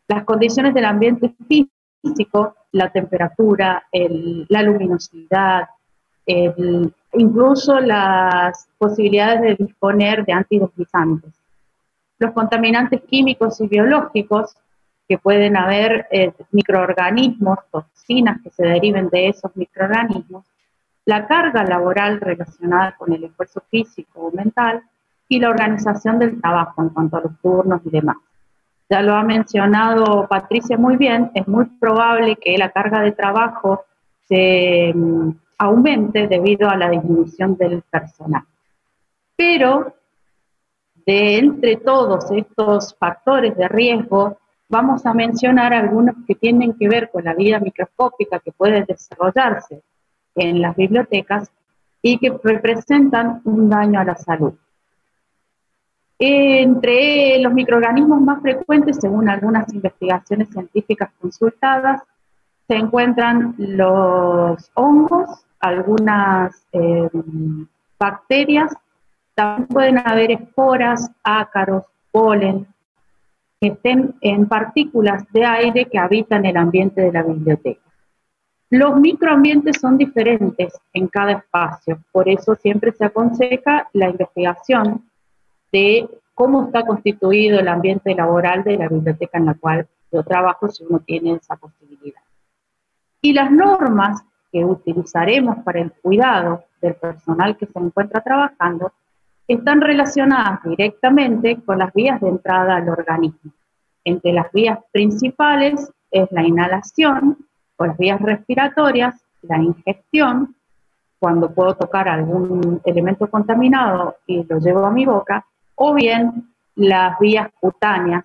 las 0.08 0.24
condiciones 0.24 0.74
del 0.74 0.86
ambiente 0.86 1.32
físico, 1.48 2.56
la 2.72 2.89
temperatura, 2.89 3.86
la 3.91 4.64
luminosidad, 4.64 5.70
incluso 7.13 7.80
las 7.80 8.67
posibilidades 8.78 9.41
de 9.41 9.65
disponer 9.65 10.26
de 10.26 10.34
antideslizantes. 10.34 11.34
Los 12.19 12.32
contaminantes 12.32 13.01
químicos 13.01 13.59
y 13.61 13.67
biológicos, 13.67 14.55
que 15.07 15.17
pueden 15.17 15.57
haber 15.57 16.07
eh, 16.11 16.32
microorganismos, 16.51 17.59
toxinas 17.72 18.41
que 18.41 18.49
se 18.51 18.63
deriven 18.63 19.09
de 19.09 19.30
esos 19.30 19.53
microorganismos, 19.55 20.45
la 21.05 21.28
carga 21.28 21.63
laboral 21.63 22.22
relacionada 22.22 22.95
con 22.97 23.11
el 23.11 23.24
esfuerzo 23.24 23.61
físico 23.69 24.28
o 24.28 24.32
mental 24.32 24.84
y 25.28 25.39
la 25.39 25.49
organización 25.49 26.19
del 26.19 26.39
trabajo 26.39 26.82
en 26.82 26.89
cuanto 26.89 27.17
a 27.17 27.22
los 27.22 27.39
turnos 27.41 27.82
y 27.86 27.89
demás. 27.89 28.17
Ya 28.89 29.01
lo 29.01 29.15
ha 29.15 29.24
mencionado 29.24 30.28
Patricia 30.28 30.78
muy 30.78 30.97
bien, 30.97 31.32
es 31.34 31.47
muy 31.47 31.65
probable 31.65 32.36
que 32.36 32.57
la 32.57 32.72
carga 32.72 33.01
de 33.01 33.13
trabajo 33.13 33.86
se 34.28 34.93
mm, 34.93 35.32
aumente 35.62 36.28
debido 36.28 36.68
a 36.68 36.76
la 36.76 36.89
disminución 36.89 37.55
del 37.55 37.84
personal. 37.84 38.43
Pero 39.36 39.93
de 41.05 41.38
entre 41.38 41.78
todos 41.78 42.32
estos 42.32 42.95
factores 42.95 43.55
de 43.55 43.68
riesgo, 43.68 44.39
vamos 44.70 45.05
a 45.05 45.14
mencionar 45.14 45.72
algunos 45.72 46.16
que 46.26 46.34
tienen 46.34 46.74
que 46.74 46.89
ver 46.89 47.12
con 47.12 47.24
la 47.24 47.36
vida 47.36 47.59
microscópica 47.59 48.39
que 48.39 48.51
puede 48.51 48.86
desarrollarse 48.86 49.84
en 50.34 50.62
las 50.62 50.76
bibliotecas 50.76 51.51
y 52.01 52.18
que 52.18 52.36
representan 52.43 53.41
un 53.43 53.70
daño 53.70 53.99
a 53.99 54.05
la 54.05 54.16
salud. 54.16 54.53
Entre 56.18 57.39
los 57.39 57.53
microorganismos 57.53 58.20
más 58.20 58.41
frecuentes, 58.41 58.97
según 58.99 59.30
algunas 59.30 59.72
investigaciones 59.72 60.49
científicas 60.49 61.12
consultadas, 61.20 62.01
se 62.68 62.76
encuentran 62.78 63.53
los 63.57 64.72
hongos, 64.74 65.45
algunas 65.62 66.66
eh, 66.74 67.09
bacterias, 67.99 68.74
también 69.36 69.68
pueden 69.68 69.97
haber 69.99 70.32
esporas, 70.32 71.12
ácaros, 71.24 71.84
polen, 72.12 72.68
que 73.59 73.68
estén 73.68 74.16
en 74.22 74.47
partículas 74.47 75.24
de 75.32 75.45
aire 75.45 75.86
que 75.86 75.99
habitan 75.99 76.45
el 76.45 76.57
ambiente 76.57 77.01
de 77.01 77.12
la 77.12 77.24
biblioteca. 77.24 77.82
Los 78.72 78.95
microambientes 78.99 79.80
son 79.80 79.97
diferentes 79.97 80.74
en 80.93 81.07
cada 81.07 81.34
espacio, 81.34 81.99
por 82.12 82.28
eso 82.28 82.55
siempre 82.55 82.91
se 82.93 83.05
aconseja 83.05 83.88
la 83.93 84.09
investigación 84.09 85.05
de 85.72 86.09
cómo 86.34 86.66
está 86.66 86.86
constituido 86.86 87.59
el 87.59 87.68
ambiente 87.68 88.16
laboral 88.16 88.64
de 88.64 88.78
la 88.78 88.88
biblioteca 88.88 89.38
en 89.38 89.45
la 89.45 89.53
cual 89.53 89.88
yo 90.12 90.24
trabajo 90.24 90.70
si 90.70 90.84
uno 90.84 90.99
tiene 90.99 91.34
esa 91.34 91.55
posibilidad. 91.55 92.22
Y 93.22 93.34
las 93.34 93.51
normas 93.51 94.24
que 94.52 94.66
utilizaremos 94.66 95.58
para 95.64 95.82
el 95.82 95.91
cuidado 95.91 96.64
del 96.82 96.95
personal 96.95 97.58
que 97.58 97.66
se 97.66 97.80
encuentra 97.80 98.22
trabajando 98.22 98.91
están 99.47 99.82
relacionadas 99.82 100.64
directamente 100.64 101.62
con 101.62 101.80
las 101.80 101.93
vías 101.93 102.22
de 102.22 102.30
entrada 102.30 102.78
al 102.78 102.89
organismo. 102.89 103.52
Entre 104.04 104.34
las 104.34 104.52
vías 104.52 104.80
principales 104.91 105.91
es 106.10 106.32
la 106.32 106.43
inhalación, 106.43 107.38
o 107.78 107.86
las 107.86 107.97
vías 107.97 108.22
respiratorias, 108.22 109.16
la 109.41 109.58
ingestión, 109.58 110.56
cuando 111.20 111.52
puedo 111.52 111.76
tocar 111.76 112.10
algún 112.10 112.82
elemento 112.84 113.30
contaminado 113.30 114.18
y 114.26 114.43
lo 114.43 114.60
llevo 114.60 114.86
a 114.86 114.91
mi 114.91 115.06
boca, 115.06 115.45
o 115.76 115.93
bien 115.93 116.54
las 116.76 117.20
vías 117.20 117.49
cutáneas 117.60 118.24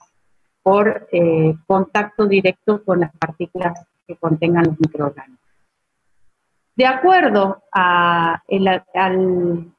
por 0.62 1.06
eh, 1.12 1.54
contacto 1.66 2.26
directo 2.26 2.82
con 2.84 3.00
las 3.00 3.12
partículas 3.16 3.86
que 4.06 4.16
contengan 4.16 4.64
los 4.64 4.80
microorganismos. 4.80 5.45
De 6.76 6.86
acuerdo 6.86 7.62
al 7.72 9.72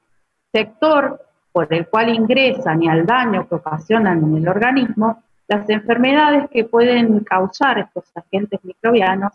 sector 0.52 1.22
por 1.52 1.72
el 1.72 1.88
cual 1.88 2.10
ingresan 2.10 2.82
y 2.82 2.90
al 2.90 3.06
daño 3.06 3.48
que 3.48 3.56
ocasionan 3.56 4.24
en 4.24 4.38
el 4.38 4.48
organismo, 4.48 5.22
las 5.48 5.70
enfermedades 5.70 6.50
que 6.50 6.66
pueden 6.66 7.20
causar 7.22 7.80
estos 7.80 8.06
agentes 8.16 8.60
microbianos 8.64 9.34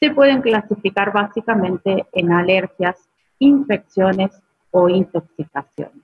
se 0.00 0.10
pueden 0.10 0.40
clasificar 0.40 1.12
básicamente 1.12 2.06
en 2.12 2.32
alergias, 2.32 2.96
infecciones 3.40 4.30
o 4.70 4.88
intoxicaciones. 4.88 6.02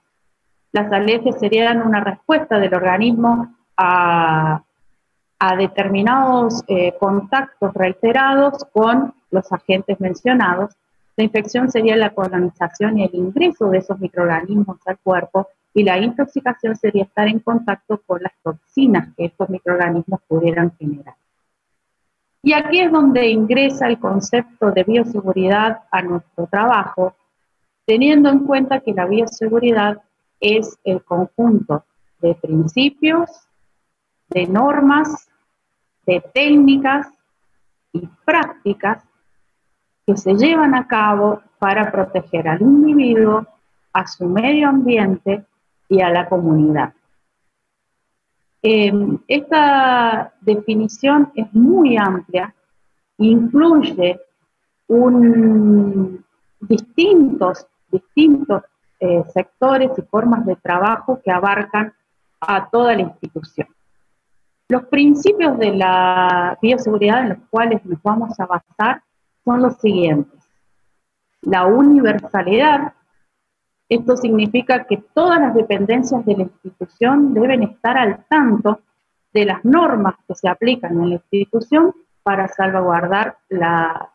Las 0.72 0.92
alergias 0.92 1.38
serían 1.38 1.82
una 1.82 2.00
respuesta 2.00 2.58
del 2.58 2.74
organismo 2.74 3.54
a, 3.76 4.62
determinados 5.56 6.62
eh, 6.68 6.94
contactos 7.00 7.72
reiterados 7.74 8.64
con 8.72 9.14
los 9.30 9.50
agentes 9.52 10.00
mencionados. 10.00 10.74
La 11.16 11.24
infección 11.24 11.70
sería 11.70 11.96
la 11.96 12.10
colonización 12.10 12.98
y 12.98 13.04
el 13.04 13.14
ingreso 13.14 13.68
de 13.68 13.78
esos 13.78 13.98
microorganismos 14.00 14.78
al 14.86 14.98
cuerpo 14.98 15.48
y 15.74 15.84
la 15.84 15.98
intoxicación 15.98 16.76
sería 16.76 17.04
estar 17.04 17.28
en 17.28 17.40
contacto 17.40 18.00
con 18.06 18.22
las 18.22 18.32
toxinas 18.42 19.08
que 19.16 19.26
estos 19.26 19.48
microorganismos 19.48 20.20
pudieran 20.26 20.72
generar. 20.76 21.14
Y 22.42 22.54
aquí 22.54 22.80
es 22.80 22.90
donde 22.90 23.28
ingresa 23.28 23.86
el 23.86 23.98
concepto 23.98 24.72
de 24.72 24.84
bioseguridad 24.84 25.82
a 25.90 26.02
nuestro 26.02 26.46
trabajo, 26.46 27.14
teniendo 27.84 28.30
en 28.30 28.40
cuenta 28.40 28.80
que 28.80 28.94
la 28.94 29.06
bioseguridad 29.06 29.98
es 30.40 30.78
el 30.84 31.04
conjunto 31.04 31.84
de 32.20 32.34
principios, 32.34 33.28
de 34.30 34.46
normas, 34.46 35.28
de 36.06 36.22
técnicas 36.32 37.08
y 37.92 38.08
prácticas 38.24 39.04
que 40.10 40.16
se 40.16 40.34
llevan 40.34 40.74
a 40.74 40.88
cabo 40.88 41.40
para 41.58 41.92
proteger 41.92 42.48
al 42.48 42.60
individuo, 42.60 43.46
a 43.92 44.06
su 44.08 44.26
medio 44.26 44.68
ambiente 44.68 45.44
y 45.88 46.00
a 46.00 46.10
la 46.10 46.28
comunidad. 46.28 46.92
Em, 48.62 49.18
esta 49.28 50.32
definición 50.40 51.30
es 51.34 51.52
muy 51.54 51.96
amplia, 51.96 52.52
incluye 53.18 54.20
distintos, 56.60 57.66
distintos 57.92 58.62
eh, 58.98 59.22
sectores 59.32 59.92
y 59.96 60.02
formas 60.02 60.44
de 60.44 60.56
trabajo 60.56 61.20
que 61.24 61.30
abarcan 61.30 61.94
a 62.40 62.68
toda 62.68 62.96
la 62.96 63.02
institución. 63.02 63.68
Los 64.68 64.86
principios 64.86 65.56
de 65.58 65.72
la 65.72 66.58
bioseguridad 66.60 67.22
en 67.22 67.28
los 67.30 67.38
cuales 67.48 67.84
nos 67.86 68.02
vamos 68.02 68.38
a 68.40 68.46
basar 68.46 69.02
son 69.44 69.62
los 69.62 69.76
siguientes. 69.78 70.40
La 71.42 71.66
universalidad, 71.66 72.92
esto 73.88 74.16
significa 74.16 74.84
que 74.84 74.98
todas 75.14 75.40
las 75.40 75.54
dependencias 75.54 76.24
de 76.26 76.36
la 76.36 76.42
institución 76.42 77.34
deben 77.34 77.62
estar 77.62 77.96
al 77.96 78.24
tanto 78.28 78.80
de 79.32 79.44
las 79.46 79.64
normas 79.64 80.14
que 80.26 80.34
se 80.34 80.48
aplican 80.48 80.92
en 81.00 81.08
la 81.10 81.14
institución 81.16 81.94
para 82.22 82.48
salvaguardar 82.48 83.38
la, 83.48 84.12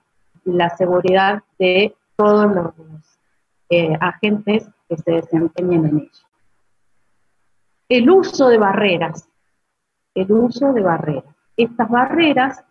seguridad 0.78 1.42
de 1.58 1.96
todos 2.16 2.54
los 2.54 2.74
eh, 3.70 3.98
agentes 4.00 4.70
que 4.88 4.98
se 4.98 5.12
desempeñen 5.12 5.86
en 5.86 5.98
ella. 5.98 6.26
El 7.90 8.10
uso 8.10 8.50
de 8.50 8.58
barreras. 8.58 9.28
El 10.14 10.32
uso 10.32 10.74
de 10.74 10.82
barreras. 10.82 11.36
Estas 11.58 11.90
barreras 11.90 12.64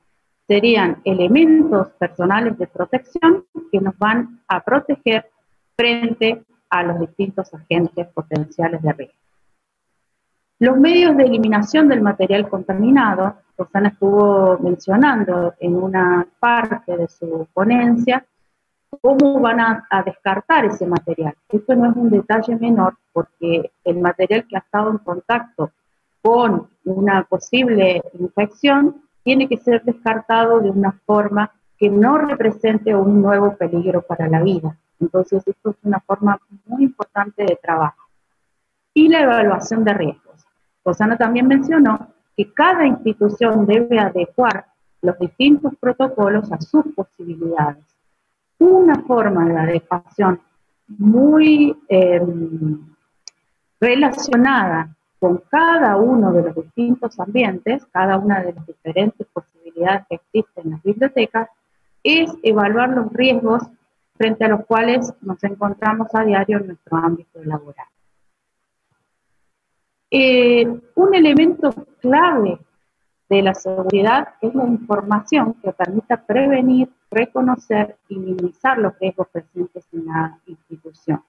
serían 0.46 1.00
elementos 1.04 1.88
personales 1.98 2.58
de 2.58 2.66
protección 2.66 3.44
que 3.72 3.80
nos 3.80 3.96
van 3.98 4.40
a 4.48 4.60
proteger 4.60 5.30
frente 5.76 6.42
a 6.68 6.82
los 6.82 7.00
distintos 7.00 7.52
agentes 7.54 8.06
potenciales 8.08 8.82
de 8.82 8.92
riesgo. 8.92 9.18
Los 10.58 10.78
medios 10.78 11.16
de 11.16 11.24
eliminación 11.24 11.88
del 11.88 12.00
material 12.00 12.48
contaminado, 12.48 13.36
Rosana 13.56 13.88
estuvo 13.88 14.58
mencionando 14.58 15.54
en 15.58 15.76
una 15.76 16.26
parte 16.38 16.96
de 16.96 17.08
su 17.08 17.46
ponencia, 17.52 18.24
cómo 19.00 19.40
van 19.40 19.60
a, 19.60 19.86
a, 19.90 20.02
descartar 20.02 20.66
ese 20.66 20.86
material. 20.86 21.34
Esto 21.48 21.74
no 21.74 21.90
es 21.90 21.96
un 21.96 22.10
detalle 22.10 22.54
menor 22.56 22.96
porque 23.12 23.72
el 23.84 23.98
material 23.98 24.46
que 24.46 24.56
ha 24.56 24.60
estado 24.60 24.90
en 24.92 24.98
contacto 24.98 25.72
con 26.22 26.68
una 26.84 27.24
posible 27.24 28.02
infección 28.18 29.03
tiene 29.24 29.48
que 29.48 29.56
ser 29.56 29.82
descartado 29.82 30.60
de 30.60 30.70
una 30.70 30.92
forma 31.04 31.50
que 31.78 31.90
no 31.90 32.18
represente 32.18 32.94
un 32.94 33.20
nuevo 33.20 33.56
peligro 33.56 34.02
para 34.02 34.28
la 34.28 34.42
vida. 34.42 34.76
Entonces, 35.00 35.42
esto 35.46 35.70
es 35.70 35.76
una 35.82 35.98
forma 36.00 36.38
muy 36.66 36.84
importante 36.84 37.42
de 37.44 37.58
trabajo. 37.60 38.04
Y 38.92 39.08
la 39.08 39.22
evaluación 39.22 39.82
de 39.82 39.94
riesgos. 39.94 40.46
Rosana 40.84 41.16
también 41.16 41.48
mencionó 41.48 42.08
que 42.36 42.52
cada 42.52 42.86
institución 42.86 43.66
debe 43.66 43.98
adecuar 43.98 44.66
los 45.02 45.18
distintos 45.18 45.74
protocolos 45.80 46.50
a 46.52 46.60
sus 46.60 46.84
posibilidades. 46.94 47.84
Una 48.58 49.00
forma 49.02 49.46
de 49.46 49.58
adecuación 49.58 50.40
muy 50.86 51.76
em, 51.88 52.94
relacionada 53.80 54.94
con 55.24 55.38
cada 55.48 55.96
uno 55.96 56.34
de 56.34 56.42
los 56.42 56.54
distintos 56.54 57.18
ambientes, 57.18 57.86
cada 57.86 58.18
una 58.18 58.42
de 58.42 58.52
las 58.52 58.66
diferentes 58.66 59.26
posibilidades 59.28 60.04
que 60.06 60.16
existen 60.16 60.64
en 60.66 60.70
las 60.72 60.82
bibliotecas, 60.82 61.48
es 62.02 62.30
evaluar 62.42 62.90
los 62.90 63.10
riesgos 63.10 63.62
frente 64.18 64.44
a 64.44 64.48
los 64.48 64.66
cuales 64.66 65.14
nos 65.22 65.42
encontramos 65.42 66.08
a 66.14 66.24
diario 66.24 66.58
en 66.58 66.66
nuestro 66.66 66.98
ámbito 66.98 67.42
laboral. 67.42 67.86
Eh, 70.10 70.66
un 70.94 71.14
elemento 71.14 71.72
clave 72.02 72.58
de 73.30 73.40
la 73.40 73.54
seguridad 73.54 74.34
es 74.42 74.54
la 74.54 74.66
información 74.66 75.54
que 75.54 75.72
permita 75.72 76.18
prevenir, 76.18 76.90
reconocer 77.10 77.96
y 78.10 78.18
minimizar 78.18 78.76
los 78.76 78.92
riesgos 78.98 79.28
presentes 79.28 79.86
en 79.90 80.04
la 80.04 80.38
institución. 80.44 81.22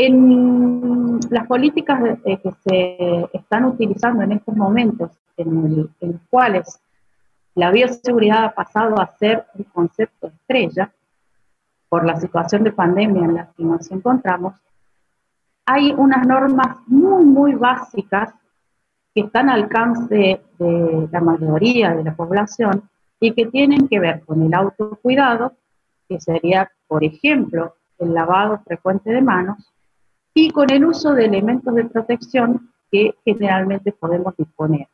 En 0.00 1.18
las 1.28 1.48
políticas 1.48 2.20
que 2.24 2.52
se 2.62 3.28
están 3.32 3.64
utilizando 3.64 4.22
en 4.22 4.30
estos 4.30 4.54
momentos, 4.54 5.10
en, 5.36 5.90
en 6.00 6.12
los 6.12 6.20
cuales 6.30 6.80
la 7.56 7.72
bioseguridad 7.72 8.44
ha 8.44 8.54
pasado 8.54 9.00
a 9.00 9.08
ser 9.18 9.46
un 9.54 9.64
concepto 9.64 10.28
estrella 10.28 10.92
por 11.88 12.06
la 12.06 12.14
situación 12.14 12.62
de 12.62 12.70
pandemia 12.70 13.24
en 13.24 13.34
la 13.34 13.50
que 13.56 13.64
nos 13.64 13.90
encontramos, 13.90 14.54
hay 15.66 15.92
unas 15.96 16.24
normas 16.24 16.76
muy, 16.86 17.24
muy 17.24 17.54
básicas 17.56 18.32
que 19.12 19.22
están 19.22 19.50
al 19.50 19.64
alcance 19.64 20.40
de 20.60 21.08
la 21.10 21.20
mayoría 21.20 21.92
de 21.96 22.04
la 22.04 22.14
población 22.14 22.88
y 23.18 23.32
que 23.32 23.46
tienen 23.46 23.88
que 23.88 23.98
ver 23.98 24.20
con 24.24 24.44
el 24.44 24.54
autocuidado, 24.54 25.54
que 26.08 26.20
sería, 26.20 26.70
por 26.86 27.02
ejemplo, 27.02 27.74
el 27.98 28.14
lavado 28.14 28.60
frecuente 28.64 29.10
de 29.10 29.22
manos, 29.22 29.58
y 30.40 30.50
con 30.52 30.70
el 30.70 30.84
uso 30.84 31.14
de 31.14 31.24
elementos 31.24 31.74
de 31.74 31.84
protección 31.86 32.70
que 32.92 33.16
generalmente 33.24 33.90
podemos 33.90 34.36
disponer. 34.36 34.86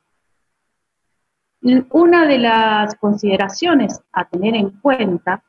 Una 1.90 2.26
de 2.26 2.38
las 2.38 2.94
consideraciones 2.94 4.00
a 4.10 4.26
tener 4.26 4.54
en 4.54 4.70
cuenta 4.70 5.42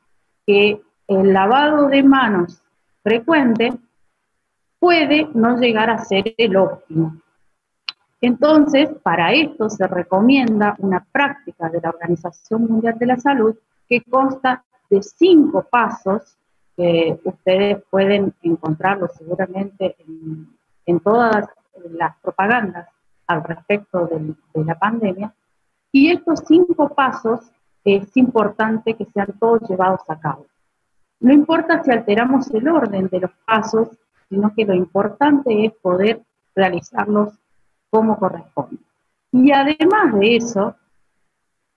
que 0.46 0.82
el 1.08 1.32
lavado 1.32 1.88
de 1.88 2.04
manos 2.04 2.62
frecuente 3.04 3.72
puede 4.78 5.30
no 5.34 5.58
llegar 5.58 5.90
a 5.90 6.00
ser 6.00 6.36
el 6.38 6.58
óptimo. 6.58 7.16
Entonces, 8.20 8.90
para 9.02 9.32
esto 9.32 9.70
se 9.70 9.88
recomienda 9.88 10.76
una 10.80 11.06
práctica 11.10 11.70
de 11.70 11.80
la 11.80 11.92
Organización 11.92 12.66
Mundial 12.66 12.98
de 13.00 13.06
la 13.06 13.18
Salud 13.18 13.56
que 13.88 14.02
consta 14.04 14.66
de 14.90 15.02
cinco 15.02 15.66
pasos 15.70 16.38
que 16.76 17.20
ustedes 17.24 17.84
pueden 17.90 18.34
encontrarlo 18.42 19.08
seguramente 19.08 19.96
en, 20.86 21.00
todas 21.00 21.48
las 21.92 22.16
propagandas 22.22 22.88
al 23.28 23.44
respecto 23.44 24.08
de 24.08 24.66
la 24.66 24.78
pandemia, 24.78 25.34
y 25.92 26.12
estos 26.12 26.44
cinco 26.48 26.90
pasos 26.90 27.52
es 27.84 28.16
importante 28.18 28.96
que 28.96 29.06
sean 29.06 29.34
todos 29.40 29.62
llevados 29.70 30.02
a 30.10 30.20
cabo. 30.20 30.46
No 31.20 31.34
importa 31.34 31.82
si 31.84 31.92
alteramos 31.92 32.52
el 32.52 32.68
orden 32.68 33.08
de 33.08 33.22
los 33.22 33.32
pasos, 33.46 33.90
sino 34.30 34.54
que 34.54 34.66
lo 34.66 34.74
importante 34.74 35.66
es 35.66 35.74
poder 35.74 36.22
realizarlos 36.56 37.34
como 37.90 38.18
corresponde. 38.18 38.78
Y 39.32 39.52
además 39.52 40.14
de 40.20 40.36
eso, 40.36 40.76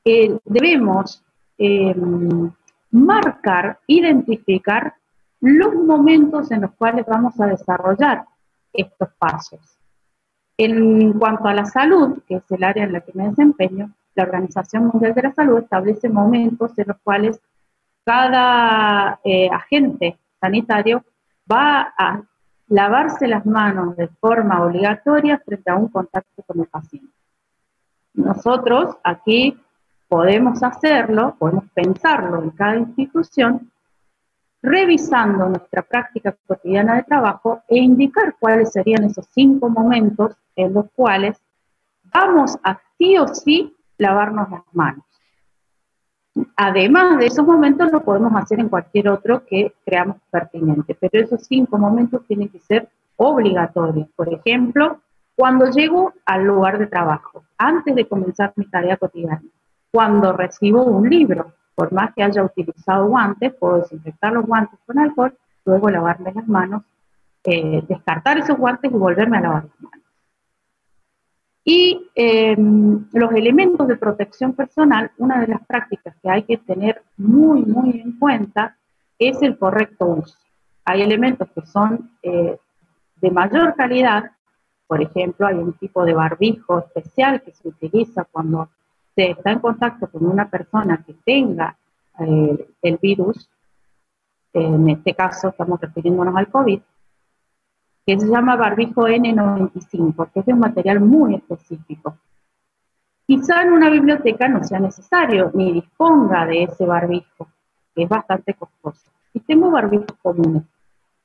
eh, 0.04 0.38
debemos 0.44 1.22
em, 1.58 2.50
marcar, 2.90 3.78
identificar 3.86 4.94
los 5.40 5.74
momentos 5.74 6.50
en 6.50 6.62
los 6.62 6.72
cuales 6.72 7.06
vamos 7.06 7.38
a 7.40 7.46
desarrollar 7.46 8.24
estos 8.72 9.08
pasos. 9.18 9.60
En 10.56 11.12
cuanto 11.12 11.46
a 11.46 11.54
la 11.54 11.66
salud, 11.66 12.18
que 12.26 12.36
es 12.36 12.50
el 12.50 12.64
área 12.64 12.84
en 12.84 12.92
la 12.92 13.00
que 13.00 13.12
me 13.14 13.28
desempeño, 13.28 13.92
la 14.14 14.24
Organización 14.24 14.86
Mundial 14.86 15.14
de 15.14 15.22
la 15.22 15.32
Salud 15.32 15.58
establece 15.58 16.08
momentos 16.08 16.76
en 16.76 16.88
los 16.88 16.96
cuales 17.04 17.40
cada 18.04 19.20
eh, 19.22 19.48
agente 19.48 20.18
sanitario 20.40 21.04
va 21.50 21.94
a 21.96 22.22
lavarse 22.68 23.28
las 23.28 23.46
manos 23.46 23.96
de 23.96 24.08
forma 24.08 24.64
obligatoria 24.64 25.38
frente 25.38 25.70
a 25.70 25.76
un 25.76 25.88
contacto 25.88 26.42
con 26.42 26.60
el 26.60 26.66
paciente. 26.66 27.12
Nosotros 28.14 28.96
aquí 29.04 29.56
podemos 30.08 30.62
hacerlo, 30.62 31.36
podemos 31.38 31.64
pensarlo 31.74 32.42
en 32.42 32.50
cada 32.50 32.76
institución, 32.76 33.70
revisando 34.62 35.48
nuestra 35.48 35.82
práctica 35.82 36.34
cotidiana 36.46 36.96
de 36.96 37.04
trabajo 37.04 37.62
e 37.68 37.78
indicar 37.78 38.34
cuáles 38.40 38.72
serían 38.72 39.04
esos 39.04 39.26
cinco 39.30 39.68
momentos 39.68 40.36
en 40.56 40.74
los 40.74 40.86
cuales 40.96 41.40
vamos 42.12 42.58
a 42.64 42.80
sí 42.96 43.16
o 43.18 43.28
sí 43.28 43.76
lavarnos 43.98 44.50
las 44.50 44.62
manos. 44.72 45.04
Además 46.56 47.18
de 47.18 47.26
esos 47.26 47.46
momentos, 47.46 47.90
lo 47.92 48.02
podemos 48.02 48.32
hacer 48.34 48.60
en 48.60 48.68
cualquier 48.68 49.08
otro 49.08 49.44
que 49.44 49.72
creamos 49.84 50.16
pertinente, 50.30 50.94
pero 50.94 51.24
esos 51.24 51.44
cinco 51.44 51.78
momentos 51.78 52.24
tienen 52.26 52.48
que 52.48 52.60
ser 52.60 52.88
obligatorios. 53.16 54.08
Por 54.14 54.32
ejemplo, 54.32 55.00
cuando 55.34 55.66
llego 55.70 56.12
al 56.26 56.44
lugar 56.44 56.78
de 56.78 56.86
trabajo, 56.86 57.44
antes 57.56 57.94
de 57.94 58.06
comenzar 58.06 58.52
mi 58.56 58.66
tarea 58.66 58.96
cotidiana, 58.96 59.42
cuando 59.90 60.32
recibo 60.32 60.84
un 60.84 61.08
libro, 61.08 61.52
por 61.74 61.92
más 61.92 62.12
que 62.14 62.22
haya 62.22 62.42
utilizado 62.42 63.06
guantes, 63.06 63.54
puedo 63.54 63.78
desinfectar 63.78 64.32
los 64.32 64.46
guantes 64.46 64.78
con 64.86 64.98
alcohol, 64.98 65.36
luego 65.64 65.90
lavarme 65.90 66.32
las 66.32 66.48
manos, 66.48 66.82
eh, 67.44 67.82
descartar 67.88 68.38
esos 68.38 68.56
guantes 68.56 68.90
y 68.90 68.94
volverme 68.94 69.38
a 69.38 69.40
lavar 69.40 69.64
las 69.64 69.80
manos. 69.80 69.98
Y 71.64 72.10
em, 72.14 73.06
los 73.12 73.30
elementos 73.32 73.86
de 73.86 73.96
protección 73.96 74.54
personal, 74.54 75.10
una 75.18 75.40
de 75.40 75.48
las 75.48 75.66
prácticas 75.66 76.16
que 76.22 76.30
hay 76.30 76.42
que 76.44 76.56
tener 76.56 77.02
muy, 77.18 77.62
muy 77.62 78.00
en 78.00 78.18
cuenta 78.18 78.76
es 79.18 79.42
el 79.42 79.58
correcto 79.58 80.06
uso. 80.06 80.38
Hay 80.84 81.02
elementos 81.02 81.48
que 81.54 81.66
son 81.66 82.10
eh, 82.22 82.58
de 83.20 83.30
mayor 83.30 83.74
calidad, 83.74 84.30
por 84.86 85.02
ejemplo, 85.02 85.46
hay 85.46 85.56
un 85.56 85.74
tipo 85.74 86.04
de 86.06 86.14
barbijo 86.14 86.78
especial 86.78 87.42
que 87.42 87.52
se 87.52 87.68
utiliza 87.68 88.24
cuando 88.24 88.70
se 89.18 89.32
está 89.32 89.50
en 89.50 89.58
contacto 89.58 90.06
con 90.06 90.24
una 90.26 90.48
persona 90.48 91.02
que 91.04 91.12
tenga 91.24 91.76
eh, 92.20 92.68
el 92.82 92.98
virus, 92.98 93.50
en 94.52 94.88
este 94.90 95.12
caso 95.12 95.48
estamos 95.48 95.80
refiriéndonos 95.80 96.36
al 96.36 96.46
COVID, 96.46 96.80
que 98.06 98.20
se 98.20 98.28
llama 98.28 98.54
barbijo 98.54 99.08
N95, 99.08 100.30
que 100.32 100.38
es 100.38 100.46
de 100.46 100.52
un 100.52 100.60
material 100.60 101.00
muy 101.00 101.34
específico. 101.34 102.16
Quizá 103.26 103.62
en 103.62 103.72
una 103.72 103.90
biblioteca 103.90 104.46
no 104.46 104.62
sea 104.62 104.78
necesario 104.78 105.50
ni 105.52 105.72
disponga 105.72 106.46
de 106.46 106.62
ese 106.62 106.86
barbijo, 106.86 107.48
que 107.96 108.04
es 108.04 108.08
bastante 108.08 108.54
costoso. 108.54 109.10
Y 109.34 109.40
tengo 109.40 109.68
barbijos 109.72 110.16
comunes. 110.22 110.62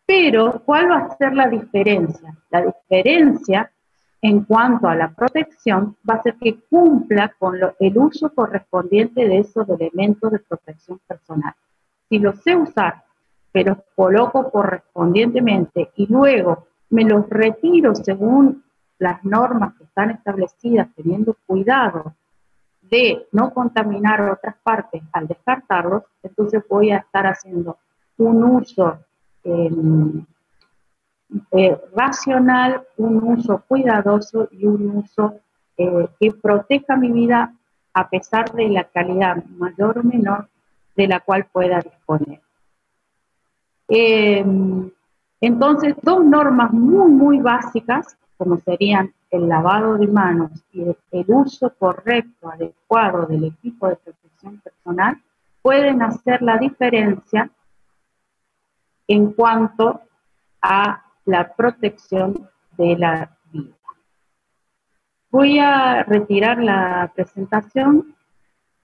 Pero, 0.08 0.64
¿cuál 0.66 0.90
va 0.90 0.98
a 0.98 1.16
ser 1.16 1.34
la 1.36 1.48
diferencia? 1.48 2.36
La 2.50 2.64
diferencia 2.66 3.72
en 4.24 4.46
cuanto 4.46 4.88
a 4.88 4.96
la 4.96 5.14
protección 5.14 5.98
va 6.10 6.16
a 6.16 6.22
ser 6.24 6.36
que 6.36 6.56
cumpla 6.70 7.36
con 7.38 7.60
el 7.78 7.98
uso 7.98 8.34
correspondiente 8.34 9.28
de 9.28 9.40
esos 9.40 9.68
elementos 9.68 10.32
de 10.32 10.40
protección 10.40 10.98
personal. 11.06 11.54
Si 12.08 12.20
lo 12.20 12.32
sé 12.32 12.56
usar, 12.56 13.04
pero 13.52 13.84
coloco 13.94 14.50
correspondientemente 14.50 15.92
y 15.98 16.08
luego 16.08 16.68
me 16.90 17.04
los 17.04 17.30
retiro 17.30 17.94
según 17.96 18.64
las 18.98 19.26
normas 19.26 19.74
que 19.76 19.84
están 19.84 20.12
establecidas, 20.12 20.88
teniendo 20.96 21.36
cuidado 21.46 22.16
de 22.82 23.28
no 23.34 23.54
contaminar 23.54 24.22
otras 24.22 24.56
partes 24.64 25.04
al 25.12 25.28
descartarlos, 25.28 26.04
entonces 26.24 26.64
voy 26.70 26.92
a 26.92 27.00
estar 27.00 27.28
haciendo 27.28 27.78
un 28.18 28.42
uso 28.42 29.00
em, 29.44 30.26
eh, 31.52 31.78
racional, 31.96 32.84
un 32.98 33.18
uso 33.24 33.64
cuidadoso 33.68 34.48
y 34.52 34.66
un 34.66 34.98
uso 34.98 35.36
eh, 35.78 36.08
que 36.20 36.32
proteja 36.32 36.96
mi 36.96 37.12
vida 37.12 37.54
a 37.94 38.10
pesar 38.10 38.52
de 38.54 38.70
la 38.70 38.84
calidad 38.86 39.44
mayor 39.58 40.00
o 40.00 40.04
menor 40.04 40.48
de 40.96 41.08
la 41.08 41.20
cual 41.20 41.46
pueda 41.52 41.80
disponer. 41.80 42.42
Em, 43.88 44.90
entonces, 45.42 45.96
dos 46.02 46.24
normas 46.24 46.72
muy, 46.72 47.12
muy 47.12 47.40
básicas, 47.40 48.18
como 48.38 48.58
serían 48.58 49.14
el 49.30 49.48
lavado 49.48 49.98
de 49.98 50.08
manos 50.08 50.52
y 50.72 50.84
el 50.84 51.26
uso 51.28 51.74
correcto, 51.78 52.50
adecuado 52.50 53.26
del 53.26 53.46
equipo 53.46 53.88
de 53.88 53.96
protección 53.96 54.60
personal, 54.60 55.22
pueden 55.62 56.02
hacer 56.02 56.42
la 56.42 56.58
diferencia 56.58 57.50
en 59.08 59.34
cuanto 59.34 60.02
a 60.62 61.04
la 61.26 61.54
protección 61.54 62.50
de 62.78 62.98
la 62.98 63.38
vida. 63.52 63.76
Voy 65.30 65.60
a 65.60 66.04
retirar 66.04 66.62
la 66.62 67.12
presentación 67.16 68.16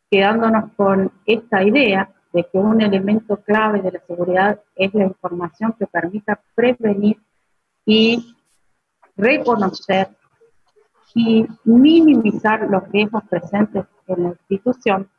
quedándonos 0.09 0.71
con 0.73 1.11
esta 1.25 1.63
idea 1.63 2.09
de 2.33 2.43
que 2.43 2.57
un 2.57 2.81
elemento 2.81 3.37
clave 3.37 3.81
de 3.81 3.91
la 3.91 3.99
seguridad 4.01 4.59
es 4.75 4.93
la 4.93 5.03
información 5.03 5.75
que 5.77 5.87
permita 5.87 6.39
prevenir 6.55 7.17
y 7.85 8.35
reconocer 9.17 10.09
y 11.15 11.45
minimizar 11.63 12.67
los 12.69 12.87
riesgos 12.89 13.23
presentes 13.29 13.85
en 14.07 14.23
la 14.23 14.29
institución 14.29 15.09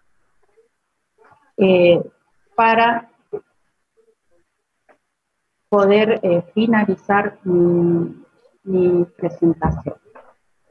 eh, 1.57 2.01
para 2.55 3.10
poder 5.71 6.21
eh, 6.23 6.43
finalizar 6.53 7.39
mi, 7.45 8.23
mi 8.65 9.05
presentación. 9.17 9.95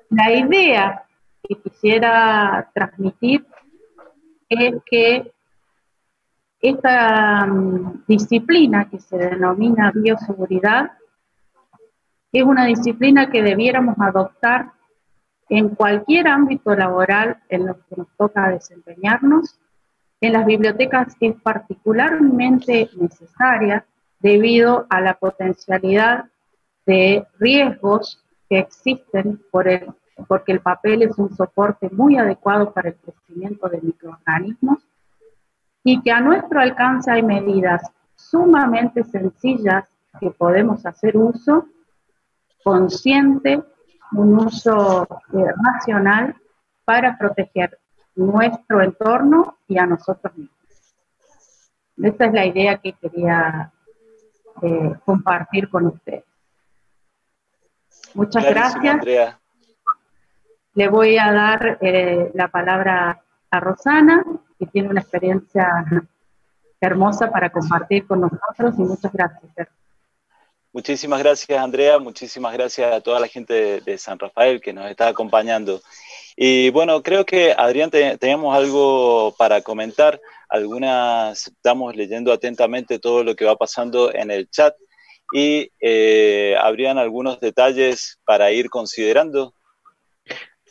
La 0.10 0.32
idea 0.32 1.04
que 1.42 1.56
quisiera 1.56 2.70
transmitir 2.74 3.48
es 4.50 4.76
que 4.86 5.32
esta 6.62 7.46
mm, 7.46 8.04
disciplina 8.08 8.90
que 8.90 9.00
se 9.00 9.18
denomina 9.18 9.92
bioseguridad 9.96 10.92
es 12.32 12.44
una 12.44 12.66
disciplina 12.66 13.32
que 13.32 13.42
debiéramos 13.42 13.96
adoptar 14.00 14.74
en 15.48 15.70
cualquier 15.70 16.28
ámbito 16.28 16.76
laboral 16.76 17.38
en 17.50 17.66
lo 17.66 17.76
que 17.76 17.96
nos 17.96 18.08
toca 18.18 18.50
desempeñarnos. 18.50 19.60
En 20.22 20.34
las 20.34 20.46
bibliotecas 20.46 21.16
es 21.20 21.36
particularmente 21.42 22.90
necesaria 23.00 23.86
debido 24.20 24.86
a 24.90 25.02
la 25.02 25.16
potencialidad 25.16 26.26
de 26.86 27.26
riesgos 27.40 28.24
que 28.50 28.60
existen 28.60 29.42
por 29.52 29.68
el, 29.68 29.88
porque 30.28 30.52
el 30.52 30.60
papel 30.60 31.04
es 31.04 31.18
un 31.18 31.36
soporte 31.36 31.90
muy 31.92 32.18
adecuado 32.18 32.74
para 32.74 32.90
el 32.90 32.96
crecimiento 32.96 33.70
de 33.70 33.82
microorganismos 33.82 34.80
y 35.84 36.02
que 36.02 36.12
a 36.12 36.20
nuestro 36.20 36.60
alcance 36.60 37.12
hay 37.12 37.24
medidas 37.24 37.82
sumamente 38.16 39.04
sencillas 39.04 39.86
que 40.20 40.32
podemos 40.32 40.86
hacer 40.86 41.16
uso 41.16 41.68
consciente, 42.64 43.64
un 44.12 44.38
uso 44.40 45.08
eh, 45.34 45.46
racional 45.64 46.36
para 46.84 47.18
proteger 47.18 47.80
nuestro 48.16 48.82
entorno 48.82 49.58
y 49.68 49.78
a 49.78 49.86
nosotros 49.86 50.36
mismos. 50.36 50.58
Esta 51.98 52.26
es 52.26 52.34
la 52.34 52.46
idea 52.46 52.78
que 52.78 52.94
quería 52.94 53.72
eh, 54.62 54.96
compartir 55.06 55.70
con 55.70 55.88
ustedes. 55.88 56.24
Muchas 58.14 58.44
gracias. 58.44 59.38
Le 60.74 60.88
voy 60.88 61.18
a 61.18 61.32
dar 61.32 61.78
eh, 61.82 62.32
la 62.34 62.48
palabra 62.48 63.22
a 63.52 63.60
Rosana, 63.60 64.24
que 64.58 64.66
tiene 64.68 64.90
una 64.90 65.02
experiencia 65.02 65.68
hermosa 66.80 67.32
para 67.32 67.50
compartir 67.50 68.08
con 68.08 68.22
nosotros 68.22 68.76
y 68.78 68.82
muchas 68.84 69.12
gracias. 69.12 69.68
Muchísimas 70.72 71.20
gracias, 71.20 71.60
Andrea. 71.60 71.98
Muchísimas 71.98 72.54
gracias 72.54 72.94
a 72.94 73.02
toda 73.02 73.20
la 73.20 73.28
gente 73.28 73.82
de, 73.82 73.98
San 73.98 74.20
Rafael 74.20 74.62
que 74.62 74.72
nos 74.72 74.90
está 74.90 75.08
acompañando. 75.08 75.82
Y 76.36 76.70
bueno, 76.70 77.02
creo 77.02 77.26
que 77.26 77.54
Adrián 77.58 77.90
teníamos 77.90 78.56
algo 78.56 79.34
para 79.36 79.62
comentar. 79.62 80.22
Algunas, 80.48 81.48
estamos 81.48 81.96
leyendo 81.96 82.32
atentamente 82.32 83.00
todo 83.00 83.24
lo 83.24 83.36
que 83.36 83.46
va 83.46 83.56
pasando 83.56 84.14
en 84.14 84.30
el 84.30 84.48
chat 84.50 84.76
y 85.34 85.72
eh, 85.80 86.56
habrían 86.62 87.00
algunos 87.00 87.40
detalles 87.40 88.20
para 88.24 88.52
ir 88.52 88.70
considerando. 88.70 89.56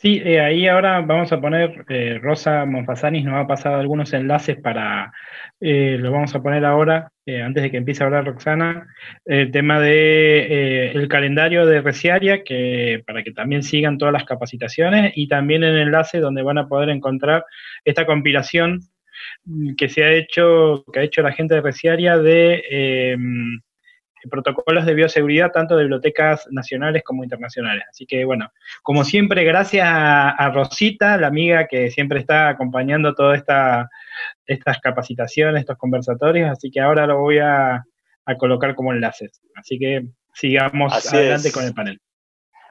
Sí, 0.01 0.21
eh, 0.23 0.39
ahí 0.39 0.65
ahora 0.65 1.01
vamos 1.01 1.29
a 1.33 1.41
poner, 1.41 1.83
eh, 1.89 2.19
Rosa 2.21 2.63
Monfasanis 2.65 3.25
nos 3.25 3.35
ha 3.35 3.45
pasado 3.47 3.75
algunos 3.81 4.13
enlaces 4.13 4.55
para, 4.55 5.11
eh, 5.59 5.97
lo 5.99 6.13
vamos 6.13 6.33
a 6.33 6.41
poner 6.41 6.63
ahora, 6.63 7.11
antes 7.27 7.63
de 7.63 7.69
que 7.69 7.77
empiece 7.77 8.01
a 8.01 8.05
hablar 8.05 8.25
Roxana, 8.25 8.87
el 9.25 9.51
tema 9.51 9.77
de 9.81 10.91
el 10.91 11.07
calendario 11.09 11.65
de 11.65 11.81
Reciaria, 11.81 12.45
que, 12.45 13.03
para 13.05 13.23
que 13.23 13.33
también 13.33 13.61
sigan 13.61 13.97
todas 13.97 14.13
las 14.13 14.23
capacitaciones, 14.23 15.11
y 15.17 15.27
también 15.27 15.63
el 15.63 15.77
enlace 15.77 16.19
donde 16.21 16.43
van 16.43 16.59
a 16.59 16.67
poder 16.69 16.87
encontrar 16.89 17.43
esta 17.83 18.05
compilación 18.05 18.79
que 19.77 19.89
se 19.89 20.03
ha 20.05 20.13
hecho, 20.13 20.85
que 20.93 21.01
ha 21.01 21.03
hecho 21.03 21.21
la 21.21 21.33
gente 21.33 21.55
de 21.55 21.61
Reciaria 21.61 22.17
de 22.17 23.17
protocolos 24.29 24.85
de 24.85 24.93
bioseguridad 24.93 25.51
tanto 25.51 25.75
de 25.75 25.83
bibliotecas 25.83 26.47
nacionales 26.51 27.03
como 27.03 27.23
internacionales. 27.23 27.85
Así 27.89 28.05
que 28.05 28.25
bueno, 28.25 28.51
como 28.83 29.03
siempre, 29.03 29.43
gracias 29.43 29.87
a, 29.89 30.51
Rosita, 30.53 31.17
la 31.17 31.27
amiga 31.27 31.67
que 31.67 31.91
siempre 31.91 32.19
está 32.19 32.49
acompañando 32.49 33.13
todas 33.13 33.37
esta, 33.37 33.89
estas 34.45 34.79
capacitaciones, 34.79 35.61
estos 35.61 35.77
conversatorios, 35.77 36.49
así 36.49 36.71
que 36.71 36.81
ahora 36.81 37.05
lo 37.07 37.19
voy 37.19 37.39
a, 37.39 37.83
colocar 38.37 38.75
como 38.75 38.93
enlaces. 38.93 39.41
Así 39.55 39.79
que 39.79 40.05
sigamos 40.33 40.93
adelante 41.11 41.51
con 41.51 41.65
el 41.65 41.73
panel. 41.73 41.99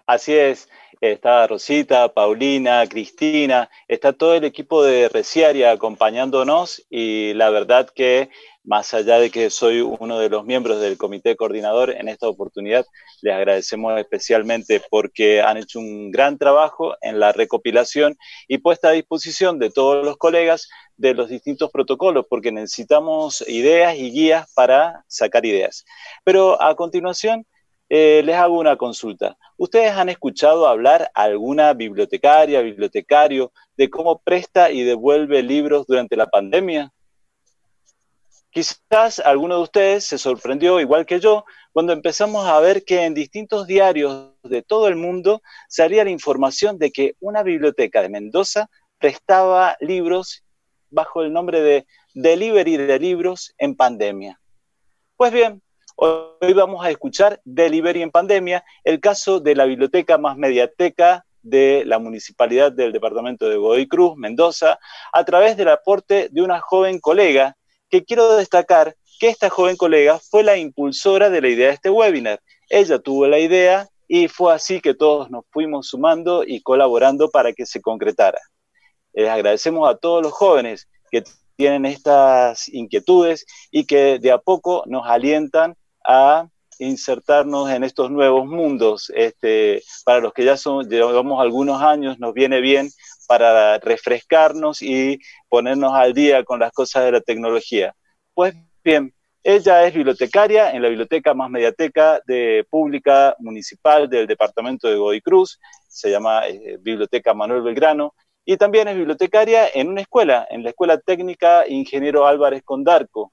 Así 0.07 0.33
es, 0.33 0.71
está 1.01 1.47
Rosita, 1.47 2.09
Paulina, 2.15 2.87
Cristina, 2.87 3.69
está 3.89 4.13
todo 4.13 4.35
el 4.35 4.45
equipo 4.45 4.83
de 4.83 5.09
Reciaria 5.09 5.71
acompañándonos 5.71 6.87
y 6.89 7.35
la 7.35 7.51
verdad 7.51 7.91
que 7.95 8.31
más 8.69 8.93
allá 8.93 9.19
de 9.19 9.31
que 9.31 9.49
soy 9.49 9.81
uno 9.81 10.19
de 10.19 10.29
los 10.29 10.45
miembros 10.45 10.79
del 10.79 10.99
comité 10.99 11.37
coordinador, 11.37 11.91
en 11.91 12.07
esta 12.07 12.29
oportunidad 12.29 12.85
les 13.23 13.35
agradecemos 13.35 13.99
especialmente 13.99 14.83
porque 14.91 15.41
han 15.41 15.57
hecho 15.57 15.79
un 15.79 16.11
gran 16.11 16.37
trabajo 16.37 16.95
en 17.01 17.19
la 17.19 17.33
recopilación 17.33 18.19
y 18.47 18.59
puesta 18.59 18.91
a 18.91 18.93
disposición 18.93 19.59
de 19.59 19.71
todos 19.71 20.05
los 20.05 20.19
colegas 20.19 20.69
de 20.99 21.15
los 21.15 21.31
distintos 21.31 21.71
protocolos, 21.71 22.27
porque 22.29 22.53
necesitamos 22.53 23.43
ideas 23.49 23.97
y 23.97 24.11
guías 24.11 24.53
para 24.55 25.03
sacar 25.07 25.47
ideas. 25.47 25.87
Pero 26.23 26.61
a 26.61 26.75
continuación, 26.75 27.47
eh, 27.89 28.21
les 28.23 28.37
hago 28.37 28.59
una 28.59 28.77
consulta. 28.77 29.39
¿Ustedes 29.57 29.93
han 29.93 30.11
escuchado 30.11 30.69
hablar 30.69 31.11
a 31.15 31.23
alguna 31.23 31.73
bibliotecaria, 31.73 32.61
bibliotecario, 32.61 33.51
de 33.79 33.89
cómo 33.89 34.19
presta 34.19 34.71
y 34.71 34.83
devuelve 34.83 35.43
libros 35.43 35.87
durante 35.87 36.17
la 36.17 36.27
pandemia? 36.27 36.93
Quizás 38.59 39.21
alguno 39.21 39.55
de 39.55 39.63
ustedes 39.63 40.05
se 40.05 40.19
sorprendió, 40.19 40.81
igual 40.81 41.07
que 41.07 41.21
yo, 41.21 41.45
cuando 41.73 41.93
empezamos 41.93 42.45
a 42.45 42.59
ver 42.59 42.85
que 42.85 43.05
en 43.05 43.15
distintos 43.15 43.69
diarios 43.69 44.33
de 44.43 44.63
todo 44.63 44.89
el 44.89 44.97
mundo 44.97 45.43
salía 45.69 46.03
la 46.03 46.11
información 46.11 46.77
de 46.77 46.91
que 46.91 47.15
una 47.21 47.45
biblioteca 47.45 48.03
de 48.03 48.09
Mendoza 48.09 48.69
prestaba 48.99 49.77
libros 49.79 50.43
bajo 50.91 51.23
el 51.23 51.33
nombre 51.33 51.61
de 51.61 51.87
Delivery 52.15 52.79
de 52.79 52.99
Libros 52.99 53.55
en 53.59 53.77
Pandemia. 53.77 54.41
Pues 55.17 55.31
bien, 55.31 55.63
hoy 55.95 56.53
vamos 56.53 56.85
a 56.85 56.91
escuchar 56.91 57.41
Delivery 57.45 58.03
en 58.03 58.11
Pandemia, 58.11 58.65
el 58.83 58.99
caso 58.99 59.39
de 59.39 59.55
la 59.55 59.67
biblioteca 59.67 60.19
más 60.19 60.37
mediateca 60.37 61.25
de 61.43 61.85
la 61.87 62.01
municipalidad 62.01 62.73
del 62.73 62.91
departamento 62.91 63.49
de 63.49 63.57
Godoy 63.57 63.87
Cruz, 63.87 64.17
Mendoza, 64.17 64.81
a 65.13 65.25
través 65.25 65.57
del 65.57 65.69
aporte 65.69 66.29
de 66.33 66.43
una 66.43 66.59
joven 66.59 66.99
colega 66.99 67.55
que 67.89 68.05
quiero 68.05 68.37
destacar 68.37 68.97
que 69.19 69.29
esta 69.29 69.51
joven 69.51 69.77
colega 69.77 70.19
fue 70.19 70.43
la 70.43 70.57
impulsora 70.57 71.31
de 71.31 71.41
la 71.41 71.49
idea 71.49 71.69
de 71.69 71.75
este 71.75 71.91
webinar. 71.91 72.41
Ella 72.69 72.99
tuvo 72.99 73.27
la 73.27 73.39
idea 73.39 73.89
y 74.07 74.29
fue 74.29 74.55
así 74.55 74.81
que 74.81 74.95
todos 74.95 75.31
nos 75.31 75.45
fuimos 75.51 75.89
sumando 75.89 76.45
y 76.45 76.63
colaborando 76.63 77.31
para 77.31 77.53
que 77.53 77.67
se 77.67 77.81
concretara. 77.81 78.39
Les 79.13 79.29
agradecemos 79.29 79.89
a 79.89 79.97
todos 79.97 80.23
los 80.23 80.33
jóvenes 80.33 80.89
que 81.11 81.25
tienen 81.57 81.87
estas 81.87 82.69
inquietudes 82.69 83.45
y 83.71 83.85
que 83.85 84.19
de 84.19 84.31
a 84.31 84.39
poco 84.39 84.85
nos 84.87 85.07
alientan 85.07 85.75
a 86.07 86.49
insertarnos 86.79 87.71
en 87.71 87.85
estos 87.85 88.11
nuevos 88.11 88.47
mundos. 88.47 89.11
Este, 89.15 89.83
para 90.05 90.21
los 90.21 90.33
que 90.33 90.45
ya 90.45 90.57
llevamos 90.89 91.41
algunos 91.41 91.83
años, 91.83 92.19
nos 92.19 92.33
viene 92.33 92.61
bien 92.61 92.91
para 93.29 93.79
refrescarnos 93.79 94.81
y 94.81 95.19
ponernos 95.49 95.93
al 95.95 96.15
día 96.15 96.43
con 96.45 96.59
las 96.59 96.73
cosas 96.73 97.05
de 97.05 97.13
la 97.13 97.21
tecnología. 97.21 97.95
Pues 98.35 98.55
bien, 98.83 99.15
ella 99.45 99.87
es 99.87 99.95
bibliotecaria 99.95 100.73
en 100.73 100.83
la 100.83 100.89
biblioteca 100.89 101.35
más 101.35 101.51
mediateca 101.51 102.21
de 102.27 102.67
pública 102.71 103.37
municipal 103.39 104.09
del 104.09 104.27
departamento 104.27 104.89
de 104.89 104.97
Godoy 104.97 105.21
Cruz, 105.21 105.61
se 105.87 106.11
llama 106.11 106.49
eh, 106.49 106.79
Biblioteca 106.81 107.35
Manuel 107.35 107.63
Belgrano, 107.63 108.15
y 108.47 108.57
también 108.57 108.89
es 108.89 108.97
bibliotecaria 108.97 109.69
en 109.75 109.89
una 109.89 110.01
escuela, 110.01 110.47
en 110.49 110.63
la 110.63 110.71
Escuela 110.71 110.99
Técnica 110.99 111.69
Ingeniero 111.69 112.27
Álvarez 112.27 112.63
Condarco, 112.65 113.33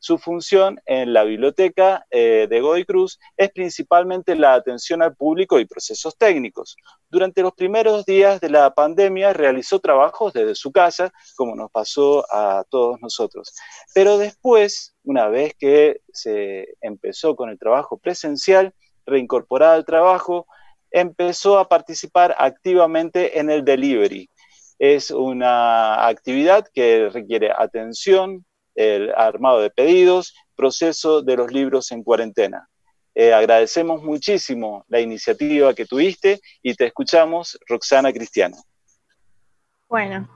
su 0.00 0.16
función 0.16 0.80
en 0.86 1.12
la 1.12 1.24
biblioteca 1.24 2.06
eh, 2.10 2.46
de 2.48 2.60
Godoy 2.62 2.86
Cruz 2.86 3.20
es 3.36 3.50
principalmente 3.50 4.34
la 4.34 4.54
atención 4.54 5.02
al 5.02 5.14
público 5.14 5.60
y 5.60 5.66
procesos 5.66 6.16
técnicos. 6.16 6.74
Durante 7.10 7.42
los 7.42 7.52
primeros 7.52 8.06
días 8.06 8.40
de 8.40 8.48
la 8.48 8.72
pandemia 8.72 9.34
realizó 9.34 9.78
trabajos 9.78 10.32
desde 10.32 10.54
su 10.54 10.72
casa, 10.72 11.12
como 11.36 11.54
nos 11.54 11.70
pasó 11.70 12.24
a 12.32 12.64
todos 12.70 12.98
nosotros. 13.02 13.54
Pero 13.94 14.16
después, 14.16 14.96
una 15.04 15.28
vez 15.28 15.54
que 15.58 16.00
se 16.12 16.68
empezó 16.80 17.36
con 17.36 17.50
el 17.50 17.58
trabajo 17.58 17.98
presencial, 17.98 18.72
reincorporada 19.04 19.74
al 19.74 19.84
trabajo, 19.84 20.46
empezó 20.90 21.58
a 21.58 21.68
participar 21.68 22.34
activamente 22.38 23.38
en 23.38 23.50
el 23.50 23.66
delivery. 23.66 24.30
Es 24.78 25.10
una 25.10 26.06
actividad 26.06 26.66
que 26.72 27.10
requiere 27.10 27.52
atención, 27.54 28.46
el 28.80 29.12
armado 29.14 29.60
de 29.60 29.70
pedidos, 29.70 30.34
proceso 30.56 31.20
de 31.20 31.36
los 31.36 31.52
libros 31.52 31.92
en 31.92 32.02
cuarentena. 32.02 32.68
Eh, 33.14 33.34
agradecemos 33.34 34.02
muchísimo 34.02 34.84
la 34.88 35.00
iniciativa 35.00 35.74
que 35.74 35.84
tuviste 35.84 36.40
y 36.62 36.74
te 36.74 36.86
escuchamos, 36.86 37.58
Roxana 37.68 38.12
Cristiano. 38.12 38.56
Bueno, 39.88 40.30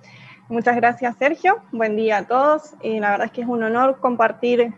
muchas 0.49 0.76
gracias 0.76 1.16
Sergio, 1.16 1.62
buen 1.72 1.97
día 1.97 2.18
a 2.18 2.26
todos 2.26 2.74
y 2.82 3.01
la 3.01 3.12
verdad 3.12 3.26
es 3.26 3.32
que 3.32 3.42
es 3.42 3.49
un 3.49 3.62
honor 3.62 4.01
compartir 4.01 4.74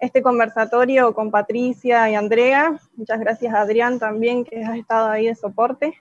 este 0.00 0.22
conversatorio 0.22 1.14
con 1.14 1.30
Patricia 1.30 2.10
y 2.10 2.14
Andrea. 2.16 2.80
Muchas 2.96 3.20
gracias 3.20 3.54
Adrián 3.54 4.00
también 4.00 4.44
que 4.44 4.64
has 4.64 4.76
estado 4.76 5.10
ahí 5.10 5.26
de 5.26 5.34
soporte. 5.36 5.94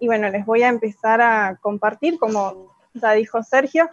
Y 0.00 0.06
bueno, 0.06 0.30
les 0.30 0.46
voy 0.46 0.62
a 0.62 0.68
empezar 0.68 1.20
a 1.20 1.58
compartir, 1.60 2.18
como 2.18 2.74
ya 2.94 3.12
dijo 3.12 3.42
Sergio, 3.42 3.88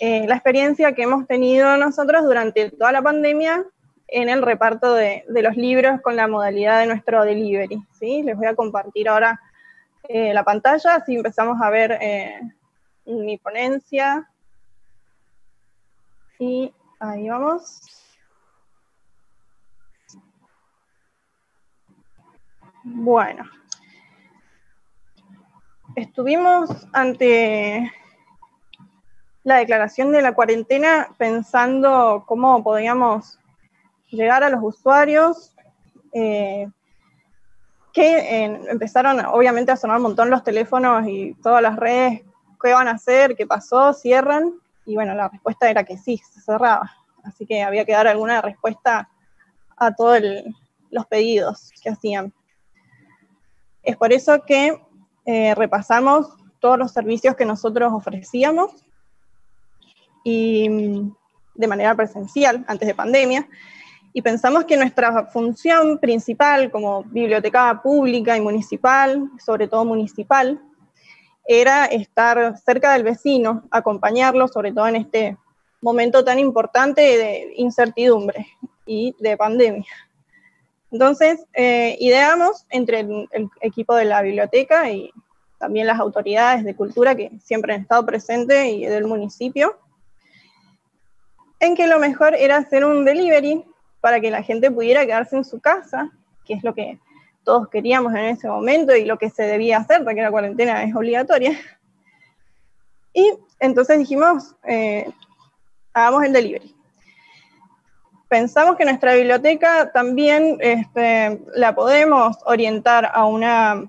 eh, 0.00 0.26
la 0.28 0.34
experiencia 0.34 0.92
que 0.92 1.02
hemos 1.02 1.26
tenido 1.26 1.76
nosotros 1.76 2.24
durante 2.24 2.70
toda 2.70 2.92
la 2.92 3.02
pandemia 3.02 3.64
en 4.06 4.28
el 4.28 4.42
reparto 4.42 4.94
de, 4.94 5.24
los 5.28 5.56
libros 5.56 6.00
con 6.00 6.16
la 6.16 6.28
modalidad 6.28 6.80
de 6.80 6.86
nuestro 6.86 7.24
delivery. 7.24 7.82
¿sí? 7.98 8.22
Les 8.22 8.36
voy 8.36 8.46
a 8.46 8.54
compartir 8.54 9.08
ahora 9.08 9.40
eh, 10.08 10.32
la 10.32 10.44
pantalla, 10.44 10.94
así 10.94 11.16
empezamos 11.16 11.60
a 11.60 11.68
ver 11.70 11.98
eh, 12.00 12.40
mi 13.06 13.38
ponencia. 13.38 14.30
Y 16.38 16.72
ahí 17.00 17.28
vamos. 17.28 17.80
Bueno, 22.84 23.44
estuvimos 25.96 26.70
ante 26.92 27.92
la 29.48 29.56
declaración 29.56 30.12
de 30.12 30.20
la 30.20 30.34
cuarentena 30.34 31.08
pensando 31.16 32.24
cómo 32.26 32.62
podíamos 32.62 33.38
llegar 34.10 34.44
a 34.44 34.50
los 34.50 34.60
usuarios, 34.62 35.54
eh, 36.12 36.68
que 37.94 38.44
empezaron 38.44 39.24
obviamente 39.24 39.72
a 39.72 39.76
sonar 39.76 39.96
un 39.96 40.02
montón 40.02 40.28
los 40.28 40.44
teléfonos 40.44 41.08
y 41.08 41.32
todas 41.42 41.62
las 41.62 41.76
redes, 41.76 42.20
qué 42.62 42.74
van 42.74 42.88
a 42.88 42.92
hacer, 42.92 43.36
qué 43.36 43.46
pasó, 43.46 43.94
cierran, 43.94 44.52
y 44.84 44.96
bueno, 44.96 45.14
la 45.14 45.28
respuesta 45.28 45.70
era 45.70 45.82
que 45.82 45.96
sí, 45.96 46.18
se 46.30 46.42
cerraba, 46.42 46.92
así 47.24 47.46
que 47.46 47.62
había 47.62 47.86
que 47.86 47.92
dar 47.92 48.06
alguna 48.06 48.42
respuesta 48.42 49.08
a 49.78 49.94
todos 49.94 50.20
los 50.90 51.06
pedidos 51.06 51.72
que 51.82 51.88
hacían. 51.88 52.34
Es 53.82 53.96
por 53.96 54.12
eso 54.12 54.42
que 54.42 54.78
eh, 55.24 55.54
repasamos 55.54 56.36
todos 56.60 56.78
los 56.78 56.92
servicios 56.92 57.34
que 57.34 57.46
nosotros 57.46 57.94
ofrecíamos 57.94 58.84
y 60.24 61.02
de 61.54 61.66
manera 61.66 61.94
presencial 61.94 62.64
antes 62.68 62.86
de 62.86 62.94
pandemia 62.94 63.48
y 64.12 64.22
pensamos 64.22 64.64
que 64.64 64.76
nuestra 64.76 65.26
función 65.26 65.98
principal 65.98 66.70
como 66.70 67.04
biblioteca 67.04 67.80
pública 67.82 68.36
y 68.36 68.40
municipal, 68.40 69.30
sobre 69.44 69.68
todo 69.68 69.84
municipal, 69.84 70.60
era 71.46 71.86
estar 71.86 72.58
cerca 72.58 72.92
del 72.92 73.04
vecino, 73.04 73.62
acompañarlo, 73.70 74.48
sobre 74.48 74.72
todo 74.72 74.88
en 74.88 74.96
este 74.96 75.36
momento 75.80 76.24
tan 76.24 76.38
importante 76.38 77.00
de 77.00 77.52
incertidumbre 77.56 78.46
y 78.86 79.14
de 79.18 79.36
pandemia. 79.36 79.86
Entonces, 80.90 81.44
eh, 81.52 81.96
ideamos 82.00 82.66
entre 82.70 83.00
el, 83.00 83.28
equipo 83.60 83.94
de 83.94 84.06
la 84.06 84.22
biblioteca 84.22 84.90
y 84.90 85.12
también 85.58 85.86
las 85.86 86.00
autoridades 86.00 86.64
de 86.64 86.74
cultura 86.74 87.14
que 87.14 87.30
siempre 87.44 87.74
han 87.74 87.82
estado 87.82 88.04
presentes 88.06 88.66
y 88.66 88.86
del 88.86 89.06
municipio, 89.06 89.78
en 91.60 91.74
que 91.74 91.86
lo 91.86 91.98
mejor 91.98 92.34
era 92.34 92.56
hacer 92.56 92.84
un 92.84 93.04
delivery 93.04 93.64
para 94.00 94.20
que 94.20 94.30
la 94.30 94.42
gente 94.42 94.70
pudiera 94.70 95.04
quedarse 95.04 95.36
en 95.36 95.44
su 95.44 95.60
casa, 95.60 96.10
que 96.44 96.54
es 96.54 96.62
lo 96.62 96.74
que 96.74 96.98
todos 97.44 97.68
queríamos 97.68 98.12
en 98.12 98.26
ese 98.26 98.48
momento 98.48 98.94
y 98.94 99.04
lo 99.04 99.18
que 99.18 99.30
se 99.30 99.44
debía 99.44 99.78
hacer, 99.78 100.04
porque 100.04 100.22
la 100.22 100.30
cuarentena 100.30 100.82
es 100.84 100.94
obligatoria. 100.94 101.58
Y 103.12 103.32
entonces 103.58 103.98
dijimos, 103.98 104.54
eh, 104.64 105.10
hagamos 105.92 106.24
el 106.24 106.32
delivery 106.32 106.78
pensamos 108.28 108.76
que 108.76 108.84
nuestra 108.84 109.14
biblioteca 109.14 109.90
también 109.90 110.58
este, 110.60 111.40
la 111.54 111.74
podemos 111.74 112.36
orientar 112.44 113.10
a 113.12 113.24
una 113.24 113.88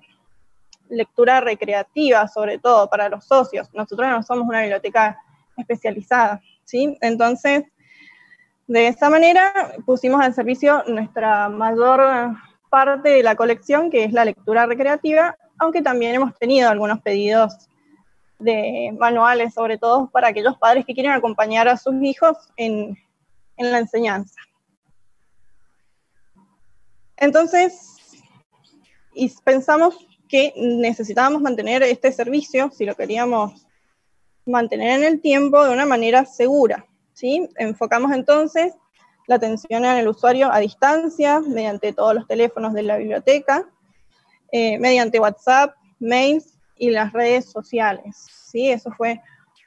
lectura 0.90 1.42
recreativa, 1.42 2.28
sobre 2.28 2.58
todo 2.58 2.90
para 2.90 3.10
los 3.10 3.26
socios. 3.26 3.70
Nosotros 3.74 4.10
no 4.10 4.24
somos 4.24 4.48
una 4.48 4.62
biblioteca 4.62 5.22
especializada, 5.58 6.42
¿sí? 6.70 6.98
Entonces, 7.02 7.64
de 8.68 8.88
esa 8.88 9.10
manera 9.10 9.74
pusimos 9.86 10.22
al 10.22 10.34
servicio 10.34 10.84
nuestra 10.88 11.50
mayor 11.50 12.36
parte 12.70 13.10
de 13.10 13.24
la 13.24 13.36
colección, 13.36 13.90
que 13.90 14.04
es 14.04 14.14
la 14.14 14.26
lectura 14.26 14.68
recreativa, 14.68 15.36
aunque 15.58 15.82
también 15.82 16.16
hemos 16.16 16.38
tenido 16.38 16.70
algunos 16.70 17.02
pedidos 17.02 17.68
de 18.38 18.96
manuales, 18.98 19.54
sobre 19.54 19.78
todo 19.78 20.10
para 20.12 20.30
aquellos 20.30 20.58
padres 20.58 20.86
que 20.86 20.94
quieren 20.94 21.12
acompañar 21.12 21.68
a 21.68 21.78
sus 21.78 21.96
hijos 22.02 22.38
en, 22.56 22.98
en 23.58 23.72
la 23.72 23.80
enseñanza. 23.80 24.40
Entonces, 27.18 27.98
y 29.14 29.30
pensamos 29.44 29.98
que 30.30 30.54
necesitábamos 30.56 31.42
mantener 31.42 31.84
este 31.84 32.12
servicio, 32.12 32.70
si 32.72 32.86
lo 32.86 32.96
queríamos 32.96 33.66
mantener 34.46 35.00
en 35.00 35.04
el 35.04 35.22
tiempo, 35.22 35.64
de 35.64 35.74
una 35.74 35.86
manera 35.86 36.26
segura. 36.26 36.86
¿sí? 37.14 37.50
Enfocamos 37.58 38.12
entonces 38.12 38.74
la 39.28 39.36
atención 39.36 39.86
al 39.86 40.08
usuario 40.08 40.52
a 40.52 40.60
distancia, 40.60 41.40
mediante 41.40 41.94
todos 41.94 42.16
los 42.16 42.28
teléfonos 42.28 42.74
de 42.74 42.84
la 42.84 42.98
biblioteca, 42.98 43.70
eh, 44.52 44.80
mediante 44.80 45.20
WhatsApp, 45.20 45.76
mails 46.00 46.58
y 46.78 46.90
las 46.90 47.14
redes 47.14 47.46
sociales. 47.46 48.26
¿sí? 48.52 48.72
Eso 48.72 48.92
fue 48.92 49.22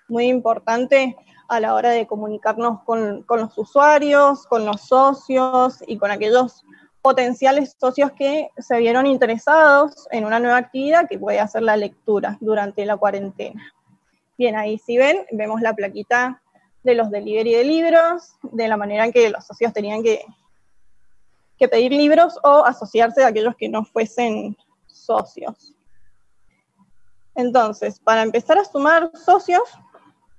muy 0.09 0.27
importante 0.27 1.17
a 1.49 1.61
la 1.61 1.75
hora 1.75 1.91
de 1.91 2.07
comunicarnos 2.07 2.81
con, 2.85 3.25
los 3.29 3.59
usuarios, 3.59 4.47
con 4.47 4.65
los 4.65 4.81
socios 4.81 5.85
y 5.87 5.99
con 5.99 6.11
aquellos 6.11 6.65
potenciales 7.03 7.77
socios 7.79 8.13
que 8.13 8.49
se 8.57 8.79
vieron 8.79 9.07
interesados 9.07 10.09
en 10.11 10.25
una 10.25 10.41
nueva 10.41 10.57
actividad 10.57 11.09
que 11.09 11.19
puede 11.19 11.41
hacer 11.41 11.63
la 11.63 11.77
lectura 11.77 12.39
durante 12.41 12.87
la 12.87 12.97
cuarentena. 12.97 13.63
Bien, 14.39 14.57
ahí 14.57 14.79
si 14.79 14.97
ven, 14.97 15.27
vemos 15.31 15.61
la 15.61 15.75
plaquita 15.75 16.43
de 16.83 16.95
los 16.95 17.11
delivery 17.11 17.55
de 17.55 17.65
libros, 17.65 18.37
de 18.43 18.69
la 18.69 18.77
manera 18.77 19.05
en 19.05 19.13
que 19.13 19.31
los 19.31 19.47
socios 19.47 19.73
tenían 19.73 20.03
que, 20.03 20.25
que 21.59 21.69
pedir 21.69 21.93
libros 21.93 22.39
o 22.43 22.65
asociarse 22.65 23.23
a 23.23 23.29
aquellos 23.29 23.55
que 23.57 23.69
no 23.69 23.85
fuesen 23.85 24.57
socios. 24.87 25.75
Entonces, 27.35 27.99
para 28.01 28.23
empezar 28.23 28.59
a 28.59 28.65
sumar 28.65 29.11
socios, 29.15 29.63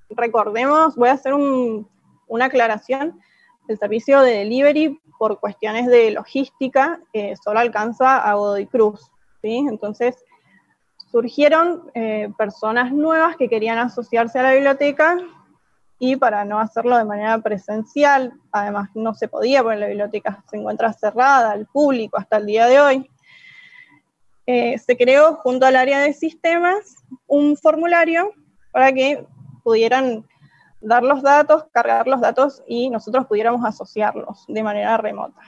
recordemos, 0.09 0.95
voy 0.95 1.09
a 1.09 1.13
hacer 1.13 1.33
una 1.33 2.45
aclaración, 2.45 3.19
el 3.67 3.79
servicio 3.79 4.21
de 4.21 4.39
delivery 4.39 5.01
por 5.17 5.39
cuestiones 5.39 5.87
de 5.87 6.11
logística 6.11 6.99
eh, 7.13 7.35
solo 7.41 7.59
alcanza 7.59 8.17
a 8.17 8.33
Godoy 8.33 8.67
Cruz, 8.67 9.09
¿sí? 9.41 9.65
Entonces 9.69 10.23
surgieron 11.13 11.91
eh, 11.93 12.27
personas 12.39 12.91
nuevas 12.91 13.37
que 13.37 13.47
querían 13.47 13.77
asociarse 13.77 14.39
a 14.39 14.43
la 14.43 14.53
biblioteca 14.53 15.15
y 15.99 16.15
para 16.15 16.43
no 16.43 16.59
hacerlo 16.59 16.97
de 16.97 17.05
manera 17.05 17.37
presencial, 17.37 18.33
además 18.51 18.89
no 18.95 19.13
se 19.13 19.27
podía 19.27 19.61
porque 19.61 19.77
la 19.77 19.87
biblioteca 19.89 20.43
se 20.49 20.57
encuentra 20.57 20.91
cerrada 20.91 21.51
al 21.51 21.67
público 21.67 22.17
hasta 22.17 22.37
el 22.37 22.47
día 22.47 22.65
de 22.65 22.81
hoy, 22.81 23.11
eh, 24.47 24.79
se 24.79 24.97
creó 24.97 25.35
junto 25.35 25.67
al 25.67 25.75
área 25.75 25.99
de 25.99 26.13
sistemas 26.13 26.95
un 27.27 27.57
formulario 27.57 28.31
para 28.71 28.91
que 28.91 29.23
pudieran 29.63 30.27
dar 30.81 31.03
los 31.03 31.21
datos, 31.21 31.65
cargar 31.71 32.07
los 32.07 32.21
datos 32.21 32.63
y 32.67 32.89
nosotros 32.89 33.27
pudiéramos 33.27 33.63
asociarlos 33.63 34.45
de 34.47 34.63
manera 34.63 34.97
remota. 34.97 35.41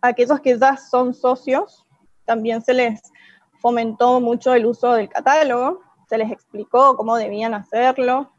aquellos 0.00 0.40
que 0.40 0.58
ya 0.58 0.78
son 0.78 1.12
socios, 1.12 1.84
también 2.24 2.62
se 2.62 2.72
les 2.72 3.02
fomentó 3.66 4.20
mucho 4.20 4.54
el 4.54 4.64
uso 4.64 4.92
del 4.92 5.08
catálogo, 5.08 5.80
se 6.08 6.16
les 6.18 6.30
explicó 6.30 6.96
cómo 6.96 7.16
debían 7.16 7.52
hacerlo, 7.52 8.30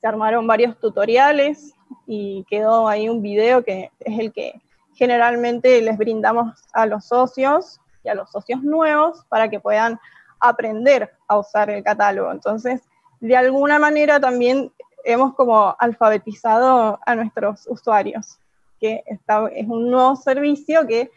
se 0.00 0.06
armaron 0.06 0.46
varios 0.46 0.80
tutoriales 0.80 1.74
y 2.06 2.46
quedó 2.48 2.88
ahí 2.88 3.06
un 3.06 3.20
video 3.20 3.62
que 3.62 3.90
es 4.00 4.18
el 4.18 4.32
que 4.32 4.58
generalmente 4.94 5.82
les 5.82 5.98
brindamos 5.98 6.58
a 6.72 6.86
los 6.86 7.04
socios 7.04 7.78
y 8.02 8.08
a 8.08 8.14
los 8.14 8.30
socios 8.30 8.62
nuevos 8.62 9.22
para 9.28 9.50
que 9.50 9.60
puedan 9.60 10.00
aprender 10.40 11.10
a 11.28 11.36
usar 11.36 11.68
el 11.68 11.84
catálogo. 11.84 12.32
Entonces, 12.32 12.80
de 13.20 13.36
alguna 13.36 13.78
manera 13.78 14.18
también 14.18 14.72
hemos 15.04 15.34
como 15.34 15.76
alfabetizado 15.78 16.98
a 17.04 17.14
nuestros 17.14 17.66
usuarios, 17.68 18.38
que 18.80 19.02
está, 19.04 19.46
es 19.54 19.68
un 19.68 19.90
nuevo 19.90 20.16
servicio 20.16 20.86
que 20.86 21.10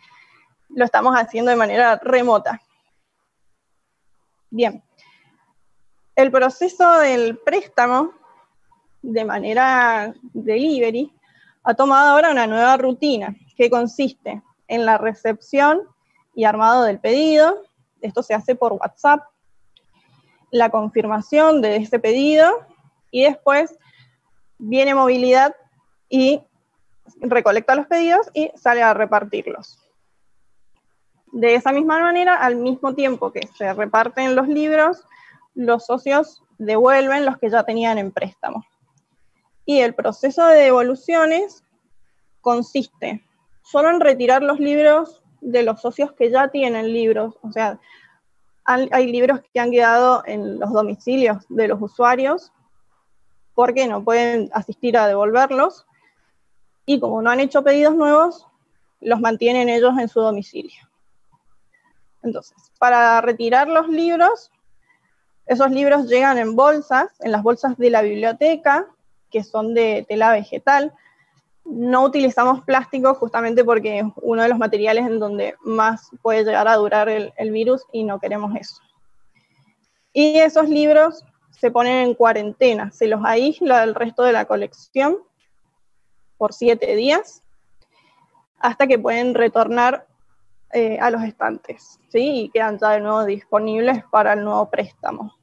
lo 0.68 0.84
estamos 0.84 1.16
haciendo 1.16 1.52
de 1.52 1.56
manera 1.56 1.96
remota. 2.04 2.60
Bien, 4.56 4.84
el 6.16 6.32
proceso 6.32 7.00
del 7.00 7.40
préstamo 7.40 8.14
de 9.02 9.26
manera 9.26 10.14
delivery 10.32 11.12
ha 11.64 11.74
tomado 11.74 12.12
ahora 12.12 12.30
una 12.30 12.46
nueva 12.46 12.78
rutina 12.78 13.36
que 13.58 13.72
consiste 13.72 14.44
en 14.68 14.86
la 14.86 15.00
recepción 15.00 15.82
y 16.36 16.44
armado 16.44 16.84
del 16.84 17.00
pedido. 17.00 17.64
Esto 18.00 18.22
se 18.22 18.36
hace 18.36 18.54
por 18.54 18.74
WhatsApp 18.74 19.24
la 20.52 20.70
confirmación 20.70 21.64
de 21.64 21.78
ese 21.78 21.98
pedido 21.98 22.68
y 23.10 23.24
después 23.24 23.76
viene 24.60 24.94
movilidad 24.94 25.56
y 26.10 26.44
recolecta 27.22 27.74
los 27.74 27.88
pedidos 27.88 28.30
y 28.36 28.52
sale 28.54 28.84
a 28.84 28.94
repartirlos. 28.94 29.83
De 31.34 31.56
esa 31.56 31.72
misma 31.72 32.00
manera, 32.00 32.36
al 32.36 32.56
mismo 32.56 32.94
tiempo 32.94 33.32
que 33.32 33.48
se 33.58 33.74
reparten 33.74 34.36
los 34.36 34.48
libros, 34.48 35.04
los 35.56 35.86
socios 35.86 36.44
devuelven 36.60 37.26
los 37.26 37.38
que 37.40 37.50
ya 37.50 37.64
tenían 37.64 37.98
en 37.98 38.12
préstamo. 38.12 38.64
Y 39.66 39.80
el 39.80 39.96
proceso 39.96 40.46
de 40.46 40.62
devoluciones 40.62 41.64
consiste 42.42 43.24
solo 43.64 43.90
en 43.90 44.00
retirar 44.00 44.44
los 44.44 44.60
libros 44.60 45.24
de 45.42 45.64
los 45.64 45.82
socios 45.82 46.12
que 46.14 46.30
ya 46.30 46.50
tienen 46.50 46.94
libros, 46.94 47.36
o 47.42 47.52
sea, 47.52 47.80
hay 48.66 49.12
libros 49.12 49.42
que 49.54 49.60
han 49.60 49.72
quedado 49.72 50.24
en 50.26 50.60
los 50.60 50.72
domicilios 50.72 51.44
de 51.50 51.68
los 51.68 51.82
usuarios 51.82 52.54
porque 53.56 53.88
no 53.88 54.04
pueden 54.04 54.50
asistir 54.54 54.98
a 54.98 55.08
devolverlos 55.08 55.86
y 56.86 57.00
como 57.00 57.22
no 57.22 57.30
han 57.30 57.40
hecho 57.40 57.64
pedidos 57.64 57.96
nuevos, 57.96 58.48
los 59.02 59.20
mantienen 59.20 59.68
ellos 59.68 59.98
en 59.98 60.08
su 60.08 60.22
domicilio. 60.22 60.93
Entonces, 62.24 62.56
para 62.80 63.22
retirar 63.22 63.68
los 63.68 63.88
libros, 63.90 64.52
esos 65.46 65.72
libros 65.72 66.08
llegan 66.08 66.38
en 66.38 66.56
bolsas, 66.56 67.12
en 67.20 67.32
las 67.32 67.44
bolsas 67.44 67.78
de 67.78 67.90
la 67.90 68.02
biblioteca, 68.02 68.88
que 69.30 69.44
son 69.44 69.74
de 69.74 70.06
tela 70.08 70.32
vegetal. 70.32 70.94
No 71.66 72.04
utilizamos 72.04 72.64
plástico 72.64 73.14
justamente 73.16 73.64
porque 73.64 74.00
es 74.00 74.06
uno 74.22 74.42
de 74.42 74.50
los 74.50 74.58
materiales 74.58 75.06
en 75.06 75.20
donde 75.20 75.56
más 75.62 76.10
puede 76.22 76.44
llegar 76.44 76.68
a 76.68 76.76
durar 76.76 77.10
el, 77.10 77.34
el 77.38 77.52
virus 77.52 77.84
y 77.92 78.04
no 78.04 78.20
queremos 78.20 78.56
eso. 78.56 78.76
Y 80.14 80.40
esos 80.40 80.70
libros 80.70 81.26
se 81.52 81.72
ponen 81.72 82.08
en 82.08 82.14
cuarentena, 82.14 82.92
se 82.92 83.08
los 83.08 83.22
aísla 83.26 83.82
del 83.82 83.96
resto 83.96 84.24
de 84.24 84.34
la 84.34 84.46
colección 84.46 85.18
por 86.38 86.54
siete 86.54 86.96
días 86.96 87.42
hasta 88.60 88.88
que 88.88 89.00
pueden 89.00 89.34
retornar 89.34 90.08
eh, 90.74 90.98
a 91.00 91.12
los 91.12 91.22
estantes, 91.24 92.00
¿sí? 92.10 92.46
Y 92.46 92.50
quedan 92.50 92.80
ya 92.80 92.92
de 92.92 93.00
nuevo 93.00 93.24
disponibles 93.26 94.04
para 94.12 94.34
el 94.34 94.44
nuevo 94.44 94.70
préstamo. 94.70 95.36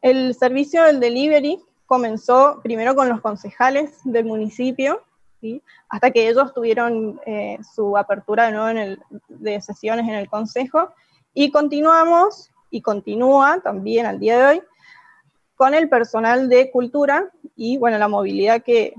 El 0.00 0.34
servicio 0.34 0.84
del 0.84 1.00
delivery 1.00 1.62
comenzó 1.86 2.60
primero 2.62 2.94
con 2.94 3.08
los 3.08 3.20
concejales 3.20 4.00
del 4.04 4.24
municipio, 4.24 5.02
¿sí? 5.40 5.62
hasta 5.88 6.10
que 6.10 6.28
ellos 6.28 6.54
tuvieron 6.54 7.20
eh, 7.26 7.58
su 7.74 7.96
apertura 7.96 8.46
de 8.46 8.52
nuevo 8.52 8.68
en 8.68 8.78
el, 8.78 9.02
de 9.28 9.60
sesiones 9.60 10.08
en 10.08 10.14
el 10.14 10.28
consejo, 10.28 10.94
y 11.34 11.50
continuamos, 11.50 12.50
y 12.70 12.80
continúa 12.80 13.60
también 13.62 14.06
al 14.06 14.18
día 14.18 14.38
de 14.38 14.44
hoy, 14.46 14.62
con 15.56 15.74
el 15.74 15.88
personal 15.88 16.48
de 16.48 16.70
cultura 16.70 17.30
y, 17.54 17.76
bueno, 17.76 17.98
la 17.98 18.08
movilidad 18.08 18.62
que, 18.62 18.94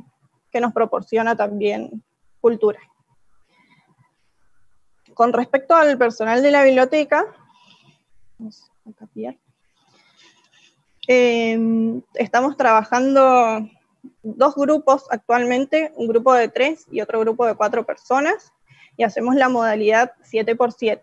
que 0.52 0.62
nos 0.62 0.74
proporciona 0.74 1.36
también 1.36 2.04
cultura. 2.40 2.80
Con 5.16 5.32
respecto 5.32 5.74
al 5.74 5.98
personal 5.98 6.44
de 6.44 6.52
la 6.52 6.64
biblioteca, 6.64 7.26
em, 11.08 12.02
estamos 12.16 12.58
trabajando 12.58 13.66
dos 14.24 14.56
grupos 14.56 15.06
actualmente, 15.10 15.94
un 15.96 16.10
grupo 16.10 16.34
de 16.34 16.50
tres 16.50 16.86
y 16.92 17.00
otro 17.00 17.22
grupo 17.22 17.46
de 17.46 17.56
cuatro 17.56 17.86
personas, 17.86 18.52
y 18.98 19.04
hacemos 19.04 19.36
la 19.36 19.48
modalidad 19.48 20.12
7x7. 20.22 21.02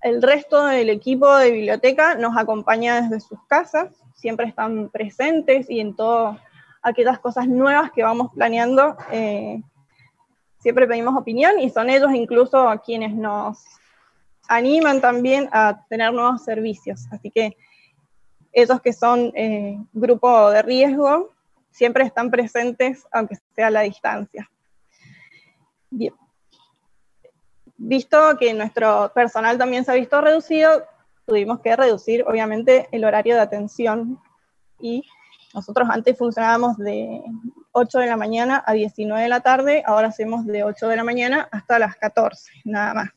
El 0.00 0.22
resto 0.22 0.64
del 0.64 0.88
equipo 0.88 1.36
de 1.36 1.50
biblioteca 1.50 2.14
nos 2.14 2.38
acompaña 2.38 3.02
desde 3.02 3.20
sus 3.20 3.38
casas, 3.48 4.02
siempre 4.14 4.46
están 4.46 4.88
presentes 4.88 5.68
y 5.68 5.80
en 5.80 5.94
todas 5.94 6.38
aquellas 6.80 7.18
cosas 7.18 7.48
nuevas 7.48 7.92
que 7.92 8.02
vamos 8.02 8.32
planeando, 8.34 8.96
eh, 9.10 9.62
siempre 10.64 10.88
pedimos 10.88 11.14
opinión 11.14 11.60
y 11.60 11.68
son 11.68 11.90
ellos 11.90 12.10
incluso 12.14 12.66
quienes 12.82 13.14
nos 13.14 13.62
animan 14.48 14.98
también 15.02 15.46
a 15.52 15.84
tener 15.90 16.10
nuevos 16.10 16.42
servicios. 16.42 17.06
Así 17.12 17.30
que 17.30 17.54
esos 18.50 18.80
que 18.80 18.94
son 18.94 19.30
eh, 19.34 19.76
grupo 19.92 20.50
de 20.50 20.62
riesgo 20.62 21.34
siempre 21.70 22.04
están 22.04 22.30
presentes, 22.30 23.06
aunque 23.12 23.36
sea 23.54 23.66
a 23.66 23.70
la 23.70 23.82
distancia. 23.82 24.50
Bien. 25.90 26.14
Visto 27.76 28.16
que 28.38 28.54
nuestro 28.54 29.12
personal 29.14 29.58
también 29.58 29.84
se 29.84 29.92
ha 29.92 29.96
visto 29.96 30.18
reducido, 30.22 30.82
tuvimos 31.26 31.60
que 31.60 31.76
reducir, 31.76 32.24
obviamente, 32.26 32.88
el 32.90 33.04
horario 33.04 33.34
de 33.34 33.42
atención 33.42 34.18
y 34.80 35.04
nosotros 35.52 35.86
antes 35.90 36.16
funcionábamos 36.16 36.78
de 36.78 37.22
8 37.76 37.98
de 37.98 38.06
la 38.06 38.16
mañana 38.16 38.62
a 38.64 38.72
19 38.72 39.20
de 39.20 39.28
la 39.28 39.40
tarde, 39.40 39.82
ahora 39.84 40.08
hacemos 40.08 40.46
de 40.46 40.62
8 40.62 40.88
de 40.88 40.96
la 40.96 41.04
mañana 41.04 41.48
hasta 41.50 41.80
las 41.80 41.96
14, 41.96 42.52
nada 42.64 42.94
más. 42.94 43.10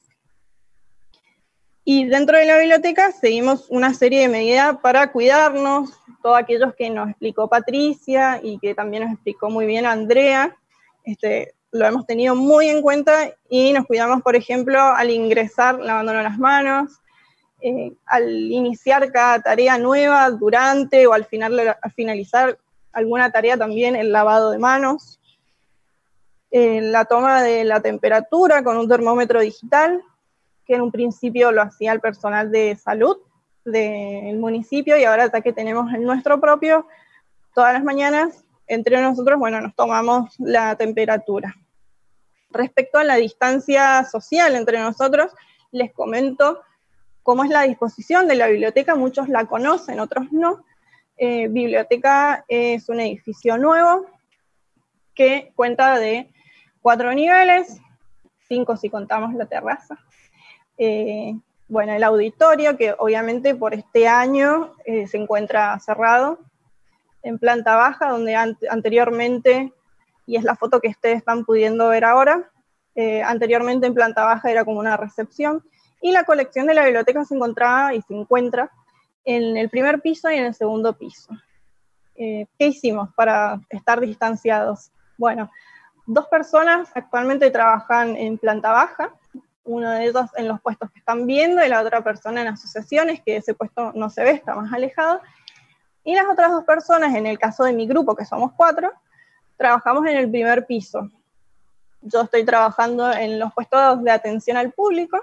Y 1.86 2.06
dentro 2.06 2.38
de 2.38 2.46
la 2.46 2.58
biblioteca 2.58 3.12
seguimos 3.12 3.68
una 3.70 3.94
serie 3.94 4.22
de 4.22 4.28
medidas 4.28 4.78
para 4.82 5.12
cuidarnos, 5.12 5.92
todos 6.24 6.38
aquellos 6.38 6.74
que 6.76 6.90
nos 6.90 7.10
explicó 7.10 7.48
Patricia 7.48 8.42
y 8.44 8.58
que 8.60 8.74
también 8.74 9.04
nos 9.04 9.14
explicó 9.14 9.50
muy 9.50 9.68
bien 9.68 9.86
Andrea, 9.86 10.58
este, 11.04 11.54
lo 11.72 11.86
hemos 11.86 12.08
tenido 12.08 12.36
muy 12.36 12.68
en 12.68 12.82
cuenta 12.82 13.32
y 13.50 13.72
nos 13.74 13.86
cuidamos, 13.86 14.24
por 14.24 14.36
ejemplo, 14.36 14.82
al 14.82 15.12
ingresar 15.12 15.80
lavándonos 15.80 16.24
las 16.24 16.40
manos, 16.40 17.00
eh, 17.62 17.94
al 18.08 18.28
iniciar 18.52 19.12
cada 19.12 19.40
tarea 19.40 19.78
nueva, 19.78 20.32
durante 20.32 21.06
o 21.06 21.14
al, 21.14 21.26
final, 21.26 21.78
al 21.80 21.92
finalizar 21.92 22.58
alguna 22.98 23.32
tarea 23.32 23.56
también 23.56 23.96
el 23.96 24.12
lavado 24.12 24.50
de 24.50 24.58
manos, 24.58 25.20
la 26.50 27.06
toma 27.06 27.44
de 27.44 27.64
la 27.64 27.80
temperatura 27.80 28.64
con 28.64 28.76
un 28.76 28.90
termómetro 28.90 29.40
digital, 29.40 30.02
que 30.66 30.74
en 30.74 30.82
un 30.82 30.92
principio 30.92 31.52
lo 31.52 31.62
hacía 31.62 31.92
el 31.92 32.00
personal 32.00 32.52
de 32.52 32.76
salud 32.76 33.18
del 33.64 34.40
municipio 34.40 34.98
y 34.98 35.04
ahora 35.04 35.32
ya 35.32 35.42
que 35.42 35.54
tenemos 35.54 35.94
el 35.94 36.04
nuestro 36.06 36.40
propio, 36.40 36.88
todas 37.54 37.74
las 37.74 37.84
mañanas 37.84 38.44
entre 38.66 39.00
nosotros, 39.00 39.38
bueno, 39.38 39.62
nos 39.62 39.76
tomamos 39.76 40.34
la 40.40 40.76
temperatura. 40.76 41.56
Respecto 42.50 42.98
a 42.98 43.04
la 43.04 43.18
distancia 43.18 44.04
social 44.06 44.56
entre 44.56 44.80
nosotros, 44.80 45.32
les 45.72 45.94
comento 45.94 46.62
cómo 47.22 47.44
es 47.44 47.52
la 47.52 47.62
disposición 47.62 48.28
de 48.28 48.36
la 48.36 48.48
biblioteca, 48.48 48.96
muchos 48.96 49.30
la 49.30 49.46
conocen, 49.46 50.00
otros 50.00 50.32
no, 50.32 50.66
eh, 51.18 51.48
biblioteca 51.48 52.46
es 52.48 52.90
un 52.90 53.00
edificio 53.00 53.58
nuevo 53.58 54.06
que 55.16 55.52
cuenta 55.56 55.98
de 55.98 56.32
cuatro 56.80 57.12
niveles, 57.14 57.82
cinco 58.48 58.78
si 58.78 58.90
contamos 58.90 59.34
la 59.34 59.48
terraza. 59.48 59.98
Eh, 60.78 61.34
bueno, 61.68 61.94
el 61.94 62.04
auditorio, 62.04 62.78
que 62.78 62.94
obviamente 62.98 63.56
por 63.56 63.74
este 63.74 64.08
año 64.08 64.76
eh, 64.86 65.08
se 65.08 65.18
encuentra 65.18 65.80
cerrado, 65.80 66.40
en 67.24 67.40
planta 67.40 67.76
baja, 67.76 68.10
donde 68.10 68.36
anteriormente, 68.36 69.74
y 70.28 70.38
es 70.38 70.44
la 70.44 70.56
foto 70.56 70.80
que 70.80 70.90
ustedes 70.90 71.18
están 71.18 71.44
pudiendo 71.46 71.90
ver 71.90 72.06
ahora, 72.06 72.50
anteriormente 73.26 73.86
en 73.86 73.94
planta 73.94 74.24
baja 74.24 74.50
era 74.50 74.64
como 74.64 74.80
una 74.80 74.98
recepción, 74.98 75.64
y 76.02 76.12
la 76.12 76.24
colección 76.24 76.68
de 76.68 76.74
la 76.74 76.86
biblioteca 76.86 77.26
se 77.26 77.36
encontraba 77.36 77.94
y 77.94 78.02
se 78.04 78.14
encuentra 78.14 78.72
en 79.28 79.58
el 79.58 79.70
primer 79.70 80.00
piso 80.00 80.32
y 80.32 80.38
en 80.38 80.46
el 80.46 80.56
segundo 80.56 80.94
piso. 80.94 81.30
Eh, 82.16 82.48
¿Qué 82.58 82.68
hicimos 82.68 83.10
para 83.14 83.60
estar 83.70 84.00
distanciados? 84.00 84.90
Bueno, 85.18 85.52
dos 86.06 86.28
personas 86.28 86.90
actualmente 86.96 87.52
trabajan 87.52 88.16
en 88.16 88.38
planta 88.38 88.72
baja, 88.72 89.14
uno 89.66 89.92
de 89.92 90.06
ellos 90.06 90.30
en 90.38 90.48
los 90.48 90.62
puestos 90.62 90.90
que 90.92 91.00
están 91.00 91.28
viendo 91.28 91.64
y 91.64 91.68
la 91.68 91.82
otra 91.82 92.02
persona 92.02 92.42
en 92.42 92.48
asociaciones, 92.48 93.22
que 93.22 93.36
ese 93.36 93.54
puesto 93.54 93.92
no 93.94 94.10
se 94.10 94.24
ve, 94.24 94.32
está 94.32 94.56
más 94.56 94.72
alejado. 94.72 95.20
Y 96.06 96.16
las 96.16 96.26
otras 96.32 96.50
dos 96.50 96.64
personas, 96.64 97.14
en 97.14 97.28
el 97.28 97.38
caso 97.38 97.66
de 97.66 97.74
mi 97.74 97.86
grupo, 97.86 98.16
que 98.16 98.24
somos 98.24 98.54
cuatro, 98.56 98.94
trabajamos 99.58 100.06
en 100.06 100.16
el 100.16 100.32
primer 100.32 100.66
piso. 100.66 101.10
Yo 102.02 102.22
estoy 102.22 102.46
trabajando 102.46 103.12
en 103.12 103.40
los 103.40 103.54
puestos 103.54 104.02
de 104.06 104.12
atención 104.12 104.56
al 104.56 104.72
público 104.72 105.20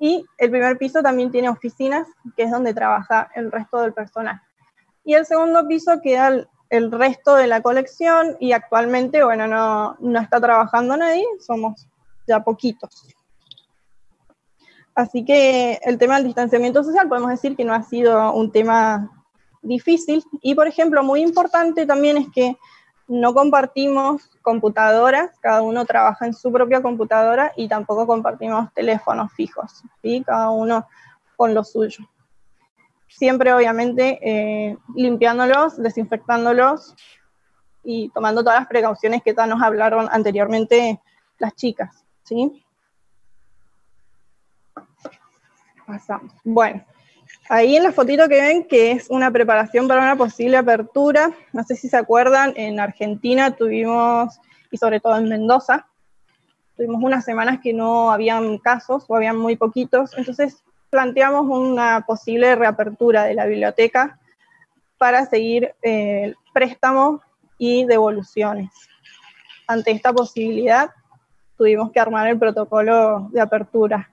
y 0.00 0.24
el 0.38 0.50
primer 0.50 0.78
piso 0.78 1.02
también 1.02 1.30
tiene 1.30 1.50
oficinas, 1.50 2.08
que 2.34 2.44
es 2.44 2.50
donde 2.50 2.72
trabaja 2.72 3.30
el 3.34 3.52
resto 3.52 3.82
del 3.82 3.92
personal. 3.92 4.40
Y 5.04 5.12
el 5.12 5.26
segundo 5.26 5.68
piso 5.68 6.00
queda 6.02 6.46
el, 6.70 6.90
resto 6.90 7.34
de 7.36 7.46
la 7.46 7.60
colección 7.60 8.36
y 8.40 8.52
actualmente, 8.52 9.22
bueno, 9.22 9.46
no, 9.46 9.96
no 10.00 10.20
está 10.20 10.40
trabajando 10.40 10.96
nadie, 10.96 11.24
somos 11.38 11.86
ya 12.26 12.40
poquitos. 12.42 13.08
Así 14.94 15.24
que 15.24 15.78
el 15.82 15.98
tema 15.98 16.16
del 16.16 16.24
distanciamiento 16.24 16.82
social 16.82 17.08
podemos 17.08 17.30
decir 17.30 17.54
que 17.54 17.64
no 17.64 17.74
ha 17.74 17.82
sido 17.82 18.32
un 18.32 18.50
tema 18.50 19.10
difícil. 19.62 20.24
Y, 20.40 20.54
por 20.54 20.66
ejemplo, 20.66 21.02
muy 21.02 21.22
importante 21.22 21.86
también 21.86 22.16
es 22.16 22.26
que 22.34 22.56
no 23.10 23.34
compartimos 23.34 24.30
computadoras, 24.40 25.36
cada 25.40 25.62
uno 25.62 25.84
trabaja 25.84 26.26
en 26.26 26.32
su 26.32 26.52
propia 26.52 26.80
computadora 26.80 27.52
y 27.56 27.66
tampoco 27.66 28.06
compartimos 28.06 28.72
teléfonos 28.72 29.32
fijos, 29.32 29.82
¿sí? 30.00 30.22
cada 30.24 30.50
uno 30.50 30.86
con 31.36 31.52
lo 31.52 31.64
suyo. 31.64 32.08
Siempre, 33.08 33.52
obviamente, 33.52 34.20
eh, 34.22 34.78
limpiándolos, 34.94 35.76
desinfectándolos 35.82 36.94
y 37.82 38.10
tomando 38.10 38.44
todas 38.44 38.60
las 38.60 38.68
precauciones 38.68 39.24
que 39.24 39.34
ya 39.34 39.44
nos 39.44 39.60
hablaron 39.60 40.08
anteriormente 40.12 41.00
las 41.38 41.56
chicas. 41.56 42.04
¿sí? 42.22 42.64
Pasamos. 45.84 46.32
Bueno, 46.44 46.84
Ahí 47.52 47.74
en 47.74 47.82
la 47.82 47.90
fotito 47.90 48.28
que 48.28 48.40
ven, 48.40 48.62
que 48.62 48.92
es 48.92 49.10
una 49.10 49.28
preparación 49.32 49.88
para 49.88 50.02
una 50.02 50.14
posible 50.14 50.56
apertura, 50.56 51.32
no 51.52 51.64
sé 51.64 51.74
si 51.74 51.88
se 51.88 51.96
acuerdan, 51.96 52.52
en 52.54 52.78
Argentina 52.78 53.56
tuvimos 53.56 54.38
y 54.70 54.76
sobre 54.76 55.00
todo 55.00 55.16
en 55.16 55.28
Mendoza. 55.28 55.88
Tuvimos 56.76 57.02
unas 57.02 57.24
semanas 57.24 57.58
que 57.60 57.72
no 57.72 58.12
habían 58.12 58.58
casos 58.58 59.04
o 59.08 59.16
habían 59.16 59.36
muy 59.36 59.56
poquitos, 59.56 60.16
entonces 60.16 60.62
planteamos 60.90 61.48
una 61.48 62.04
posible 62.06 62.54
reapertura 62.54 63.24
de 63.24 63.34
la 63.34 63.46
biblioteca 63.46 64.20
para 64.96 65.26
seguir 65.26 65.74
eh, 65.82 66.34
préstamos 66.54 67.20
y 67.58 67.84
devoluciones. 67.84 68.70
Ante 69.66 69.90
esta 69.90 70.12
posibilidad, 70.12 70.90
tuvimos 71.58 71.90
que 71.90 71.98
armar 71.98 72.28
el 72.28 72.38
protocolo 72.38 73.28
de 73.32 73.40
apertura, 73.40 74.08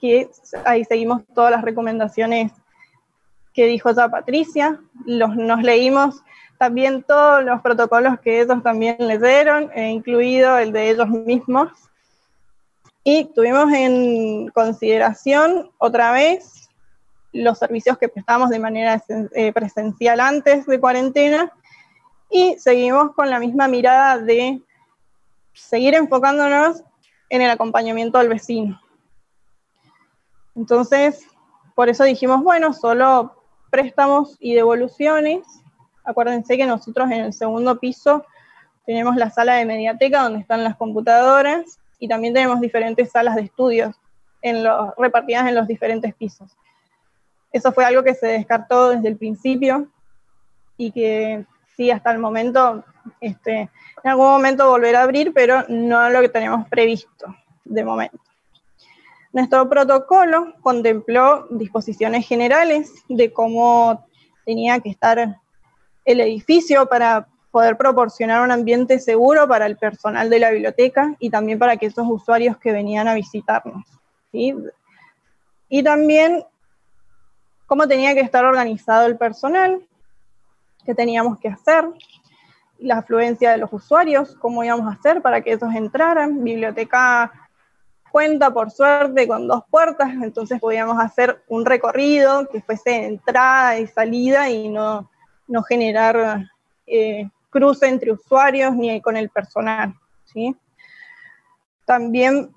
que 0.00 0.30
ahí 0.64 0.84
seguimos 0.84 1.22
todas 1.34 1.50
las 1.50 1.62
recomendaciones 1.62 2.52
que 3.52 3.66
dijo 3.66 3.90
ya 3.92 4.08
Patricia, 4.08 4.80
los, 5.04 5.34
nos 5.34 5.62
leímos 5.62 6.22
también 6.58 7.02
todos 7.02 7.44
los 7.44 7.60
protocolos 7.62 8.18
que 8.20 8.40
ellos 8.40 8.62
también 8.62 8.96
leyeron, 8.98 9.70
e 9.74 9.88
incluido 9.88 10.58
el 10.58 10.72
de 10.72 10.90
ellos 10.90 11.08
mismos. 11.08 11.70
Y 13.04 13.26
tuvimos 13.26 13.72
en 13.72 14.48
consideración 14.48 15.70
otra 15.78 16.12
vez 16.12 16.68
los 17.32 17.58
servicios 17.58 17.96
que 17.98 18.08
prestamos 18.08 18.50
de 18.50 18.58
manera 18.58 19.02
eh, 19.08 19.52
presencial 19.52 20.20
antes 20.20 20.66
de 20.66 20.80
cuarentena 20.80 21.52
y 22.30 22.56
seguimos 22.58 23.14
con 23.14 23.30
la 23.30 23.38
misma 23.38 23.68
mirada 23.68 24.18
de 24.18 24.60
seguir 25.52 25.94
enfocándonos 25.94 26.82
en 27.30 27.42
el 27.42 27.50
acompañamiento 27.50 28.18
al 28.18 28.28
vecino. 28.28 28.80
Entonces, 30.58 31.24
por 31.76 31.88
eso 31.88 32.02
dijimos, 32.02 32.42
bueno, 32.42 32.72
solo 32.72 33.32
préstamos 33.70 34.36
y 34.40 34.54
devoluciones. 34.54 35.46
Acuérdense 36.04 36.56
que 36.56 36.66
nosotros 36.66 37.08
en 37.12 37.20
el 37.20 37.32
segundo 37.32 37.78
piso 37.78 38.26
tenemos 38.84 39.14
la 39.14 39.30
sala 39.30 39.54
de 39.54 39.64
mediateca 39.64 40.24
donde 40.24 40.40
están 40.40 40.64
las 40.64 40.74
computadoras 40.76 41.78
y 42.00 42.08
también 42.08 42.34
tenemos 42.34 42.60
diferentes 42.60 43.12
salas 43.12 43.36
de 43.36 43.42
estudios 43.42 43.94
en 44.42 44.66
repartidas 44.96 45.46
en 45.46 45.54
los 45.54 45.68
diferentes 45.68 46.12
pisos. 46.16 46.50
Eso 47.52 47.70
fue 47.70 47.84
algo 47.84 48.02
que 48.02 48.14
se 48.14 48.26
descartó 48.26 48.90
desde 48.90 49.08
el 49.08 49.16
principio 49.16 49.86
y 50.76 50.90
que 50.90 51.46
sí, 51.76 51.92
hasta 51.92 52.10
el 52.10 52.18
momento, 52.18 52.84
este, 53.20 53.70
en 54.02 54.10
algún 54.10 54.26
momento 54.26 54.68
volverá 54.68 55.00
a 55.00 55.04
abrir, 55.04 55.32
pero 55.32 55.64
no 55.68 56.10
lo 56.10 56.20
que 56.20 56.28
tenemos 56.28 56.68
previsto 56.68 57.32
de 57.64 57.84
momento. 57.84 58.27
Nuestro 59.32 59.68
protocolo 59.68 60.54
contempló 60.62 61.46
disposiciones 61.50 62.26
generales 62.26 62.92
de 63.08 63.32
cómo 63.32 64.04
tenía 64.46 64.80
que 64.80 64.88
estar 64.88 65.36
el 66.04 66.20
edificio 66.20 66.88
para 66.88 67.28
poder 67.50 67.76
proporcionar 67.76 68.42
un 68.42 68.52
ambiente 68.52 68.98
seguro 68.98 69.46
para 69.46 69.66
el 69.66 69.76
personal 69.76 70.30
de 70.30 70.38
la 70.38 70.50
biblioteca 70.50 71.14
y 71.18 71.30
también 71.30 71.58
para 71.58 71.76
que 71.76 71.86
esos 71.86 72.06
usuarios 72.08 72.56
que 72.56 72.72
venían 72.72 73.08
a 73.08 73.14
visitarnos. 73.14 73.84
Y 74.32 75.82
también 75.82 76.44
cómo 77.66 77.86
tenía 77.86 78.14
que 78.14 78.20
estar 78.20 78.44
organizado 78.44 79.06
el 79.06 79.18
personal, 79.18 79.82
qué 80.84 80.94
teníamos 80.94 81.38
que 81.38 81.48
hacer, 81.48 81.86
la 82.78 82.98
afluencia 82.98 83.50
de 83.50 83.58
los 83.58 83.72
usuarios, 83.72 84.34
cómo 84.36 84.64
íbamos 84.64 84.86
a 84.86 84.96
hacer 84.98 85.20
para 85.20 85.42
que 85.42 85.52
esos 85.52 85.74
entraran. 85.74 86.42
Biblioteca 86.44 87.47
cuenta, 88.18 88.50
por 88.50 88.72
suerte, 88.72 89.28
con 89.28 89.46
dos 89.46 89.62
puertas, 89.70 90.08
entonces 90.20 90.58
podíamos 90.58 90.98
hacer 90.98 91.40
un 91.46 91.64
recorrido 91.64 92.48
que 92.48 92.60
fuese 92.60 93.06
entrada 93.06 93.78
y 93.78 93.86
salida 93.86 94.50
y 94.50 94.68
no, 94.68 95.08
no 95.46 95.62
generar 95.62 96.50
eh, 96.84 97.30
cruce 97.48 97.86
entre 97.86 98.10
usuarios 98.10 98.74
ni 98.74 99.00
con 99.00 99.16
el 99.16 99.30
personal. 99.30 99.94
¿sí? 100.24 100.56
También 101.84 102.52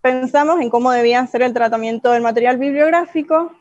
pensamos 0.00 0.58
en 0.62 0.70
cómo 0.70 0.90
debía 0.90 1.26
ser 1.26 1.42
el 1.42 1.52
tratamiento 1.52 2.12
del 2.12 2.22
material 2.22 2.56
bibliográfico, 2.56 3.52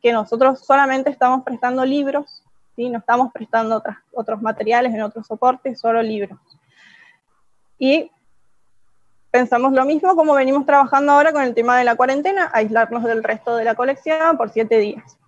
que 0.00 0.10
nosotros 0.10 0.60
solamente 0.60 1.10
estamos 1.10 1.44
prestando 1.44 1.84
libros, 1.84 2.42
¿sí? 2.76 2.88
no 2.88 3.00
estamos 3.00 3.30
prestando 3.30 3.82
otros 4.14 4.40
materiales 4.40 4.94
en 4.94 5.02
otros 5.02 5.26
soportes, 5.26 5.78
solo 5.78 6.00
libros. 6.00 6.40
Y 7.78 8.10
pensamos 9.36 9.74
lo 9.74 9.84
mismo 9.84 10.16
como 10.16 10.32
venimos 10.32 10.64
trabajando 10.64 11.12
ahora 11.12 11.30
con 11.30 11.42
el 11.42 11.54
tema 11.54 11.76
de 11.76 11.84
la 11.84 11.94
cuarentena, 11.94 12.48
aislarnos 12.54 13.04
del 13.04 13.22
resto 13.22 13.54
de 13.54 13.64
la 13.64 13.74
colección 13.74 14.38
por 14.38 14.48
siete 14.48 14.78
días. 14.78 15.18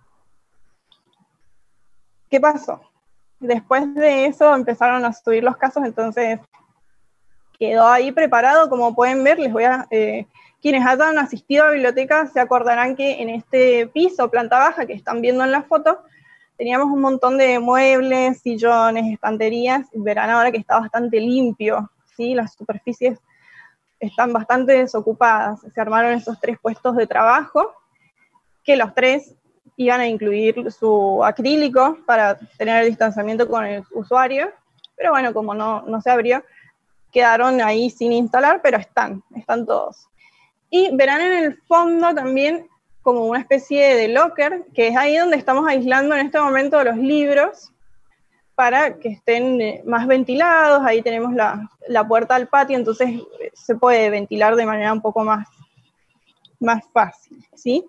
¿Qué 2.27 2.41
pasó? 2.41 2.81
Después 3.39 3.93
de 3.93 4.25
eso 4.25 4.55
empezaron 4.55 5.05
a 5.05 5.13
subir 5.13 5.43
los 5.43 5.57
casos, 5.57 5.85
entonces 5.85 6.39
quedó 7.59 7.87
ahí 7.87 8.11
preparado, 8.11 8.67
como 8.67 8.95
pueden 8.95 9.23
ver, 9.23 9.37
les 9.37 9.53
voy 9.53 9.65
a... 9.65 9.85
Eh, 9.91 10.25
quienes 10.59 10.83
hayan 10.87 11.19
asistido 11.19 11.65
a 11.65 11.71
biblioteca 11.71 12.25
se 12.25 12.39
acordarán 12.39 12.95
que 12.95 13.21
en 13.21 13.29
este 13.29 13.85
piso, 13.93 14.31
planta 14.31 14.57
baja, 14.57 14.87
que 14.87 14.93
están 14.93 15.21
viendo 15.21 15.43
en 15.43 15.51
la 15.51 15.61
foto, 15.61 16.01
teníamos 16.57 16.87
un 16.87 16.99
montón 16.99 17.37
de 17.37 17.59
muebles, 17.59 18.41
sillones, 18.41 19.13
estanterías, 19.13 19.87
verán 19.93 20.31
ahora 20.31 20.51
que 20.51 20.57
está 20.57 20.79
bastante 20.79 21.19
limpio, 21.19 21.91
¿sí? 22.17 22.33
las 22.33 22.55
superficies 22.55 23.19
están 23.99 24.33
bastante 24.33 24.73
desocupadas. 24.73 25.61
Se 25.73 25.81
armaron 25.81 26.13
esos 26.13 26.39
tres 26.39 26.57
puestos 26.59 26.95
de 26.95 27.07
trabajo, 27.07 27.73
que 28.63 28.75
los 28.75 28.93
tres 28.93 29.35
iban 29.77 30.01
a 30.01 30.07
incluir 30.07 30.71
su 30.71 31.23
acrílico 31.23 31.97
para 32.05 32.37
tener 32.57 32.83
el 32.83 32.89
distanciamiento 32.89 33.47
con 33.47 33.65
el 33.65 33.83
usuario, 33.91 34.51
pero 34.95 35.11
bueno, 35.11 35.33
como 35.33 35.53
no, 35.53 35.83
no 35.83 36.01
se 36.01 36.11
abrió, 36.11 36.43
quedaron 37.11 37.61
ahí 37.61 37.89
sin 37.89 38.11
instalar, 38.11 38.61
pero 38.61 38.77
están, 38.77 39.23
están 39.35 39.65
todos. 39.65 40.09
Y 40.69 40.95
verán 40.95 41.21
en 41.21 41.43
el 41.43 41.61
fondo 41.63 42.13
también 42.13 42.67
como 43.01 43.25
una 43.25 43.39
especie 43.39 43.95
de 43.95 44.09
locker, 44.09 44.65
que 44.73 44.89
es 44.89 44.97
ahí 44.97 45.17
donde 45.17 45.37
estamos 45.37 45.65
aislando 45.67 46.15
en 46.15 46.25
este 46.25 46.39
momento 46.39 46.83
los 46.83 46.97
libros 46.97 47.71
para 48.59 48.99
que 48.99 49.07
estén 49.07 49.61
eh, 49.61 49.81
más 49.85 50.05
ventilados. 50.05 50.81
Ahí 50.85 51.01
tenemos 51.01 51.33
la, 51.33 51.69
la 51.87 52.05
puerta 52.05 52.35
al 52.35 52.49
patio, 52.49 52.75
entonces 52.75 53.09
eh, 53.39 53.51
se 53.53 53.75
puede 53.75 54.09
ventilar 54.09 54.57
de 54.57 54.65
manera 54.65 54.91
un 54.91 54.99
poco 55.01 55.23
más, 55.23 55.47
más 56.59 56.83
fácil, 56.91 57.41
¿sí? 57.55 57.85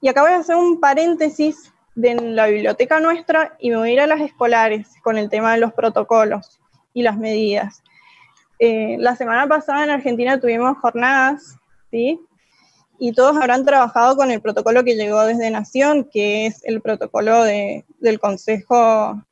Y 0.00 0.06
acá 0.06 0.22
voy 0.22 0.30
a 0.30 0.36
hacer 0.36 0.54
un 0.54 0.78
paréntesis 0.78 1.72
de 1.96 2.14
la 2.14 2.46
biblioteca 2.46 3.00
nuestra 3.00 3.56
y 3.58 3.70
me 3.70 3.76
voy 3.76 3.90
a 3.90 3.92
ir 3.94 4.00
a 4.02 4.06
las 4.06 4.20
escolares 4.20 4.86
con 5.02 5.18
el 5.18 5.28
tema 5.28 5.52
de 5.52 5.58
los 5.58 5.72
protocolos 5.72 6.60
y 6.92 7.02
las 7.02 7.18
medidas. 7.18 7.82
Eh, 8.60 8.94
la 9.00 9.16
semana 9.16 9.48
pasada 9.48 9.82
en 9.82 9.90
Argentina 9.90 10.38
tuvimos 10.38 10.78
jornadas, 10.78 11.56
¿sí? 11.90 12.20
Y 13.00 13.14
todos 13.14 13.36
habrán 13.36 13.64
trabajado 13.64 14.14
con 14.14 14.30
el 14.30 14.40
protocolo 14.40 14.84
que 14.84 14.94
llegó 14.94 15.24
desde 15.24 15.50
Nación, 15.50 16.04
que 16.04 16.46
es 16.46 16.64
el 16.64 16.80
protocolo 16.80 17.42
de, 17.42 17.84
del 17.98 18.20
Consejo 18.20 19.24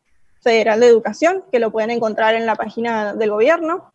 Federal 0.43 0.81
de 0.81 0.89
Educación, 0.89 1.45
que 1.51 1.61
lo 1.61 1.71
pueden 1.71 1.91
encontrar 1.91 2.35
en 2.35 2.47
la 2.47 2.57
página 2.57 3.15
del 3.15 3.31
gobierno, 3.31 3.93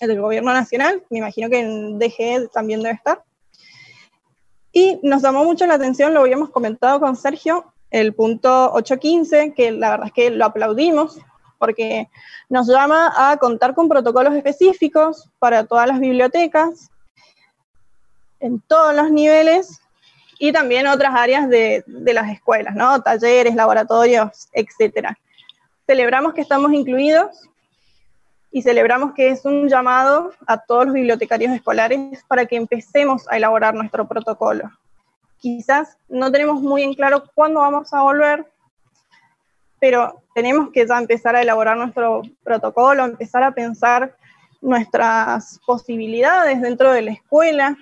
del 0.00 0.20
gobierno 0.20 0.52
nacional, 0.52 1.02
me 1.10 1.18
imagino 1.18 1.50
que 1.50 1.60
en 1.60 1.98
DG 1.98 2.50
también 2.52 2.82
debe 2.82 2.94
estar. 2.94 3.22
Y 4.72 5.00
nos 5.02 5.22
llamó 5.22 5.44
mucho 5.44 5.66
la 5.66 5.74
atención, 5.74 6.14
lo 6.14 6.20
habíamos 6.20 6.50
comentado 6.50 7.00
con 7.00 7.16
Sergio, 7.16 7.72
el 7.90 8.14
punto 8.14 8.72
815, 8.72 9.52
que 9.54 9.72
la 9.72 9.90
verdad 9.90 10.06
es 10.06 10.12
que 10.12 10.30
lo 10.30 10.44
aplaudimos, 10.44 11.18
porque 11.58 12.08
nos 12.48 12.68
llama 12.68 13.12
a 13.16 13.36
contar 13.36 13.74
con 13.74 13.88
protocolos 13.88 14.34
específicos 14.34 15.28
para 15.40 15.64
todas 15.64 15.88
las 15.88 15.98
bibliotecas, 15.98 16.88
en 18.38 18.60
todos 18.60 18.94
los 18.94 19.10
niveles, 19.10 19.80
y 20.38 20.52
también 20.52 20.86
otras 20.86 21.12
áreas 21.14 21.50
de, 21.50 21.84
de 21.86 22.14
las 22.14 22.30
escuelas, 22.30 22.74
¿no? 22.74 23.02
Talleres, 23.02 23.54
laboratorios, 23.56 24.48
etcétera 24.52 25.18
celebramos 25.90 26.34
que 26.34 26.40
estamos 26.40 26.72
incluidos 26.72 27.50
y 28.52 28.62
celebramos 28.62 29.12
que 29.12 29.30
es 29.30 29.44
un 29.44 29.68
llamado 29.68 30.30
a 30.46 30.56
todos 30.56 30.84
los 30.84 30.94
bibliotecarios 30.94 31.52
escolares 31.52 32.22
para 32.28 32.46
que 32.46 32.54
empecemos 32.54 33.26
a 33.28 33.36
elaborar 33.36 33.74
nuestro 33.74 34.06
protocolo. 34.06 34.70
Quizás 35.38 35.98
no 36.08 36.30
tenemos 36.30 36.62
muy 36.62 36.84
en 36.84 36.94
claro 36.94 37.24
cuándo 37.34 37.58
vamos 37.58 37.92
a 37.92 38.02
volver, 38.02 38.46
pero 39.80 40.22
tenemos 40.32 40.70
que 40.70 40.86
ya 40.86 40.96
empezar 40.96 41.34
a 41.34 41.42
elaborar 41.42 41.76
nuestro 41.76 42.22
protocolo, 42.44 43.04
empezar 43.04 43.42
a 43.42 43.50
pensar 43.50 44.14
nuestras 44.60 45.58
posibilidades 45.66 46.62
dentro 46.62 46.92
de 46.92 47.02
la 47.02 47.10
escuela. 47.10 47.76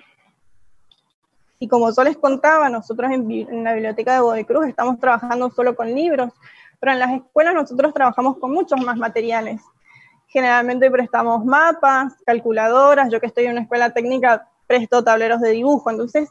Y 1.59 1.67
como 1.67 1.93
yo 1.95 2.03
les 2.03 2.17
contaba, 2.17 2.69
nosotros 2.69 3.11
en, 3.11 3.29
en 3.29 3.63
la 3.63 3.73
biblioteca 3.73 4.15
de 4.15 4.21
Bodecruz 4.21 4.65
estamos 4.65 4.99
trabajando 4.99 5.51
solo 5.51 5.75
con 5.75 5.93
libros, 5.93 6.31
pero 6.79 6.93
en 6.93 6.99
las 6.99 7.11
escuelas 7.11 7.53
nosotros 7.53 7.93
trabajamos 7.93 8.37
con 8.37 8.51
muchos 8.51 8.79
más 8.81 8.97
materiales. 8.97 9.61
Generalmente 10.27 10.89
prestamos 10.91 11.43
mapas, 11.43 12.13
calculadoras, 12.25 13.11
yo 13.11 13.19
que 13.19 13.27
estoy 13.27 13.45
en 13.45 13.53
una 13.53 13.61
escuela 13.61 13.91
técnica 13.91 14.47
presto 14.67 15.03
tableros 15.03 15.41
de 15.41 15.49
dibujo, 15.49 15.89
entonces 15.89 16.29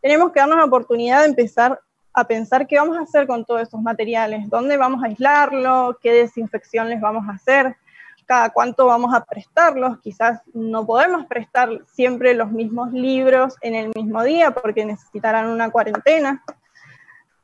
tenemos 0.00 0.32
que 0.32 0.40
darnos 0.40 0.58
la 0.58 0.64
oportunidad 0.64 1.20
de 1.20 1.26
empezar 1.26 1.80
a 2.12 2.24
pensar 2.24 2.66
qué 2.66 2.78
vamos 2.78 2.96
a 2.96 3.02
hacer 3.02 3.26
con 3.26 3.44
todos 3.44 3.62
esos 3.62 3.80
materiales, 3.80 4.48
dónde 4.48 4.76
vamos 4.76 5.02
a 5.02 5.06
aislarlo, 5.06 5.98
qué 6.02 6.12
desinfección 6.12 6.88
les 6.88 7.00
vamos 7.00 7.28
a 7.28 7.32
hacer, 7.32 7.76
cada 8.24 8.50
cuánto 8.50 8.86
vamos 8.86 9.14
a 9.14 9.24
prestarlos, 9.24 9.98
quizás 10.00 10.40
no 10.52 10.84
podemos 10.84 11.26
prestar 11.26 11.68
siempre 11.86 12.34
los 12.34 12.50
mismos 12.50 12.92
libros 12.92 13.56
en 13.60 13.74
el 13.74 13.92
mismo 13.94 14.22
día 14.24 14.50
porque 14.50 14.84
necesitarán 14.84 15.48
una 15.48 15.70
cuarentena. 15.70 16.42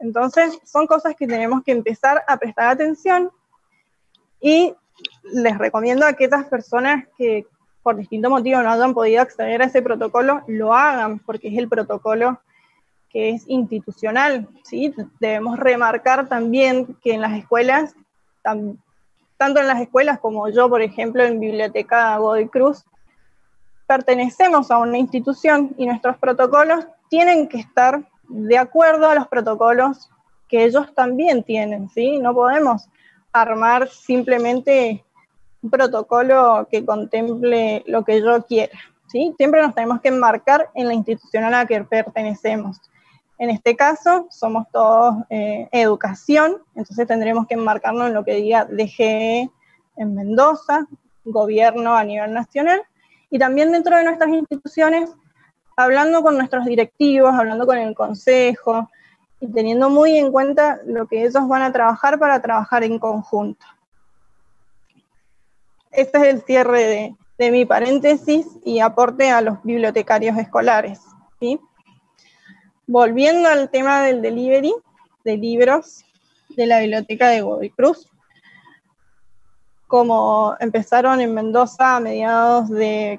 Entonces, 0.03 0.59
son 0.65 0.87
cosas 0.87 1.15
que 1.15 1.29
tenemos 1.29 1.63
que 1.63 1.73
empezar 1.73 2.23
a 2.27 2.37
prestar 2.37 2.69
atención 2.69 3.31
y 4.41 4.75
les 5.33 5.57
recomiendo 5.57 6.05
a 6.05 6.09
aquellas 6.09 6.45
personas 6.47 7.07
que 7.17 7.47
por 7.83 7.97
distintos 7.97 8.31
motivos 8.31 8.63
no 8.63 8.71
hayan 8.71 8.95
podido 8.95 9.23
acceder 9.23 9.63
a 9.63 9.67
ese 9.67 9.81
protocolo, 9.81 10.43
lo 10.49 10.75
hagan, 10.75 11.21
porque 11.21 11.49
es 11.49 11.59
el 11.59 11.69
protocolo 11.69 12.41
que 13.09 13.31
es 13.31 13.45
institucional. 13.47 14.49
¿sí? 14.65 14.93
Debemos 15.21 15.59
remarcar 15.59 16.29
también 16.29 16.97
que 17.03 17.15
en 17.15 17.21
las 17.21 17.39
escuelas, 17.39 17.95
tanto 18.43 19.61
en 19.61 19.67
las 19.67 19.81
escuelas 19.81 20.19
como 20.19 20.49
yo, 20.49 20.69
por 20.69 20.83
ejemplo, 20.83 21.23
en 21.23 21.39
Biblioteca 21.39 22.17
Godoy 22.17 22.49
Cruz, 22.49 22.85
pertenecemos 23.87 24.71
a 24.71 24.79
una 24.79 24.99
institución 24.99 25.75
y 25.77 25.87
nuestros 25.87 26.17
protocolos 26.17 26.87
tienen 27.09 27.49
que 27.49 27.59
estar 27.59 28.03
de 28.33 28.59
acuerdo 28.59 29.09
a 29.09 29.15
los 29.15 29.29
protocolos 29.29 30.11
que 30.49 30.65
ellos 30.65 30.93
también 30.95 31.43
tienen, 31.43 31.89
¿sí? 31.91 32.19
No 32.19 32.35
podemos 32.35 32.89
armar 33.33 33.89
simplemente 33.89 35.05
un 35.63 35.71
protocolo 35.71 36.67
que 36.71 36.85
contemple 36.85 37.85
lo 37.87 38.05
que 38.05 38.21
yo 38.21 38.45
quiera, 38.45 38.79
¿sí? 39.07 39.35
Siempre 39.37 39.63
nos 39.63 39.75
tenemos 39.75 40.01
que 40.01 40.09
enmarcar 40.09 40.71
en 40.75 40.89
la 40.89 40.95
institución 40.95 41.45
a 41.45 41.51
la 41.51 41.67
que 41.67 41.85
pertenecemos. 41.85 42.81
En 43.39 43.51
este 43.51 43.77
caso, 43.77 44.27
somos 44.31 44.67
todos 44.73 45.17
eh, 45.29 45.69
educación, 45.73 46.59
entonces 46.75 47.07
tendremos 47.07 47.47
que 47.47 47.55
enmarcarnos 47.55 48.09
en 48.09 48.15
lo 48.15 48.25
que 48.25 48.37
diga 48.37 48.65
DGE 48.65 49.51
en 49.97 50.15
Mendoza, 50.15 50.87
gobierno 51.25 51.95
a 51.95 52.05
nivel 52.05 52.33
nacional, 52.33 52.83
y 53.31 53.39
también 53.39 53.73
dentro 53.73 53.97
de 53.97 54.05
nuestras 54.05 54.31
instituciones, 54.31 55.11
hablando 55.83 56.23
con 56.23 56.37
nuestros 56.37 56.65
directivos, 56.65 57.35
hablando 57.35 57.67
con 57.67 57.79
el 57.79 57.95
consejo, 57.95 58.89
y 59.43 59.49
teniendo 59.49 59.91
muy 59.91 60.17
en 60.17 60.31
cuenta 60.31 60.81
lo 60.87 61.09
que 61.09 61.25
ellos 61.25 61.49
van 61.49 61.63
a 61.63 61.73
trabajar 61.73 62.17
para 62.19 62.41
trabajar 62.41 62.85
en 62.85 63.01
conjunto. 63.01 63.67
Este 65.91 66.19
es 66.19 66.25
el 66.25 66.43
cierre 66.43 67.17
de, 67.39 67.51
mi 67.51 67.65
paréntesis 67.65 68.47
y 68.65 68.79
aporte 68.79 69.31
a 69.31 69.41
los 69.41 69.61
bibliotecarios 69.65 70.39
escolares. 70.39 71.01
¿sí? 71.41 71.59
Volviendo 72.87 73.49
al 73.49 73.69
tema 73.69 74.03
del 74.03 74.23
delivery 74.23 74.73
de 75.25 75.37
libros 75.37 76.05
de 76.51 76.67
la 76.67 76.79
biblioteca 76.79 77.29
de 77.29 77.41
Godoy 77.41 77.71
Cruz, 77.71 78.09
como 79.89 80.57
empezaron 80.61 81.21
en 81.21 81.35
Mendoza 81.35 81.97
a 81.97 82.01
mediados 82.01 82.71
de 82.71 83.19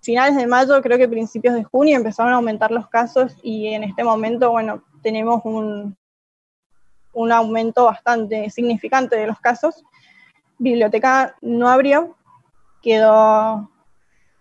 finales 0.00 0.36
de 0.36 0.46
mayo, 0.46 0.80
creo 0.82 0.98
que 0.98 1.08
principios 1.08 1.54
de 1.54 1.64
junio, 1.64 1.96
empezaron 1.96 2.32
a 2.32 2.36
aumentar 2.36 2.70
los 2.70 2.88
casos 2.88 3.36
y 3.42 3.68
en 3.68 3.84
este 3.84 4.04
momento, 4.04 4.50
bueno, 4.50 4.82
tenemos 5.02 5.42
un, 5.44 5.96
un 7.12 7.32
aumento 7.32 7.84
bastante 7.84 8.50
significante 8.50 9.16
de 9.16 9.26
los 9.26 9.38
casos. 9.40 9.84
Biblioteca 10.58 11.36
no 11.40 11.68
abrió, 11.68 12.16
quedó 12.82 13.70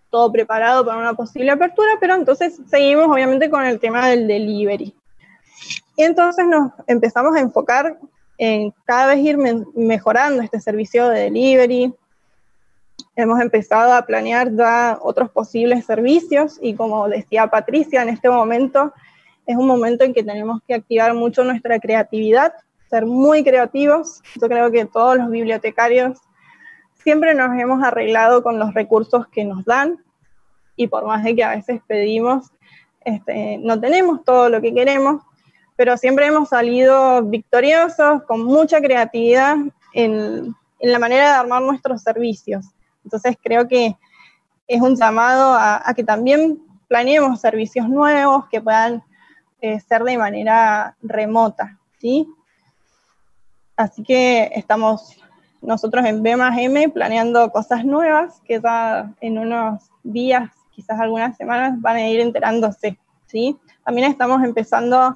todo 0.10 0.32
preparado 0.32 0.86
para 0.86 0.97
una 0.97 1.14
posible 1.14 1.51
apertura, 1.51 1.91
pero 1.99 2.16
entonces 2.16 2.60
seguimos 2.68 3.08
obviamente 3.08 3.49
con 3.49 3.66
el 3.66 3.80
tema 3.80 4.08
del 4.08 4.28
delivery. 4.28 4.95
Y 5.95 6.03
entonces 6.03 6.45
nos 6.47 6.72
empezamos 6.86 7.36
a 7.36 7.39
enfocar 7.39 7.97
en 8.38 8.72
cada 8.86 9.08
vez 9.08 9.20
ir 9.20 9.38
mejorando 9.76 10.43
este 10.43 10.62
servicio 10.62 11.10
de 11.10 11.22
delivery. 11.22 11.93
Hemos 13.20 13.41
empezado 13.41 13.93
a 13.93 14.03
planear 14.03 14.55
ya 14.55 14.99
otros 15.01 15.32
posibles 15.32 15.86
servicios 15.86 16.59
y 16.61 16.76
como 16.76 17.09
decía 17.09 17.47
Patricia, 17.47 18.03
en 18.03 18.09
este 18.09 18.30
momento 18.30 18.93
es 19.47 19.57
un 19.57 19.65
momento 19.65 20.03
en 20.03 20.13
que 20.13 20.22
tenemos 20.22 20.61
que 20.68 20.76
activar 20.76 21.15
mucho 21.15 21.43
nuestra 21.43 21.80
creatividad, 21.80 22.53
ser 22.91 23.07
muy 23.07 23.43
creativos. 23.43 24.22
Yo 24.39 24.47
creo 24.47 24.70
que 24.70 24.86
todos 24.86 25.18
los 25.18 25.32
bibliotecarios 25.32 26.20
siempre 26.93 27.34
nos 27.34 27.59
hemos 27.59 27.84
arreglado 27.84 28.43
con 28.43 28.59
los 28.59 28.76
recursos 28.76 29.28
que 29.30 29.43
nos 29.45 29.65
dan 29.65 29.97
y 30.76 30.86
por 30.86 31.03
más 31.03 31.24
de 31.24 31.36
que 31.36 31.43
a 31.43 31.55
veces 31.55 31.82
pedimos, 31.88 32.51
este, 33.03 33.57
no 33.57 33.80
tenemos 33.80 34.24
todo 34.26 34.47
lo 34.47 34.61
que 34.61 34.76
queremos, 34.76 35.24
pero 35.76 35.97
siempre 35.97 36.28
hemos 36.28 36.49
salido 36.49 37.24
victoriosos, 37.24 38.22
con 38.26 38.43
mucha 38.43 38.80
creatividad 38.80 39.55
en, 39.93 40.55
en 40.80 40.91
la 40.91 40.99
manera 40.99 41.30
de 41.30 41.36
armar 41.38 41.63
nuestros 41.63 42.03
servicios. 42.03 42.68
Entonces 43.08 43.38
creo 43.41 43.70
que 43.70 43.95
es 44.68 44.82
un 44.82 44.97
llamado 44.97 45.55
a, 45.58 45.93
que 45.95 46.03
también 46.03 46.62
planeemos 46.89 47.39
servicios 47.39 47.88
nuevos 47.88 48.49
que 48.49 48.60
puedan 48.60 49.01
eh, 49.62 49.80
ser 49.80 50.03
de 50.03 50.18
manera 50.18 50.97
remota, 51.01 51.80
¿sí? 51.99 52.28
Así 53.78 54.03
que 54.03 54.51
estamos 54.53 55.18
nosotros 55.62 56.05
en 56.05 56.22
B 56.22 56.36
más 56.36 56.58
M 56.58 56.89
planeando 56.89 57.49
cosas 57.49 57.86
nuevas 57.86 58.41
que 58.45 58.60
ya 58.60 59.14
en 59.22 59.38
unos 59.39 59.89
días, 60.03 60.51
quizás 60.72 60.99
algunas 60.99 61.38
semanas, 61.38 61.80
van 61.80 61.95
a 61.95 62.10
ir 62.10 62.20
enterándose. 62.20 62.99
¿sí? 63.28 63.58
También 63.86 64.12
estamos 64.12 64.43
empezando 64.43 65.16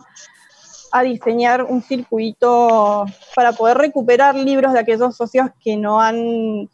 a 0.94 1.04
diseñar 1.04 1.64
un 1.64 1.82
circuito 1.82 3.06
para 3.36 3.52
poder 3.52 3.78
recuperar 3.78 4.34
libros 4.36 4.72
de 4.72 4.80
aquellos 4.80 5.18
socios 5.18 5.50
que 5.60 5.76
no 5.76 6.00
han 6.00 6.70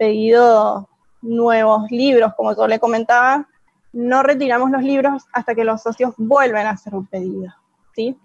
pedido 0.00 0.88
nuevos 1.20 1.90
libros, 1.90 2.32
como 2.34 2.56
yo 2.56 2.66
le 2.66 2.78
comentaba, 2.78 3.46
no 3.92 4.22
retiramos 4.22 4.70
los 4.70 4.82
libros 4.82 5.24
hasta 5.30 5.54
que 5.54 5.62
los 5.62 5.82
socios 5.82 6.14
vuelvan 6.16 6.66
a 6.66 6.70
hacer 6.70 6.94
un 6.94 7.06
pedido. 7.06 7.52
¿sí? 7.94 8.18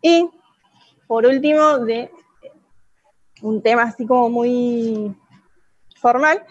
Y 0.00 0.30
por 1.06 1.26
último, 1.26 1.80
de 1.80 2.10
un 3.42 3.60
tema 3.60 3.82
así 3.82 4.06
como 4.06 4.30
muy 4.30 5.14
formal, 6.00 6.46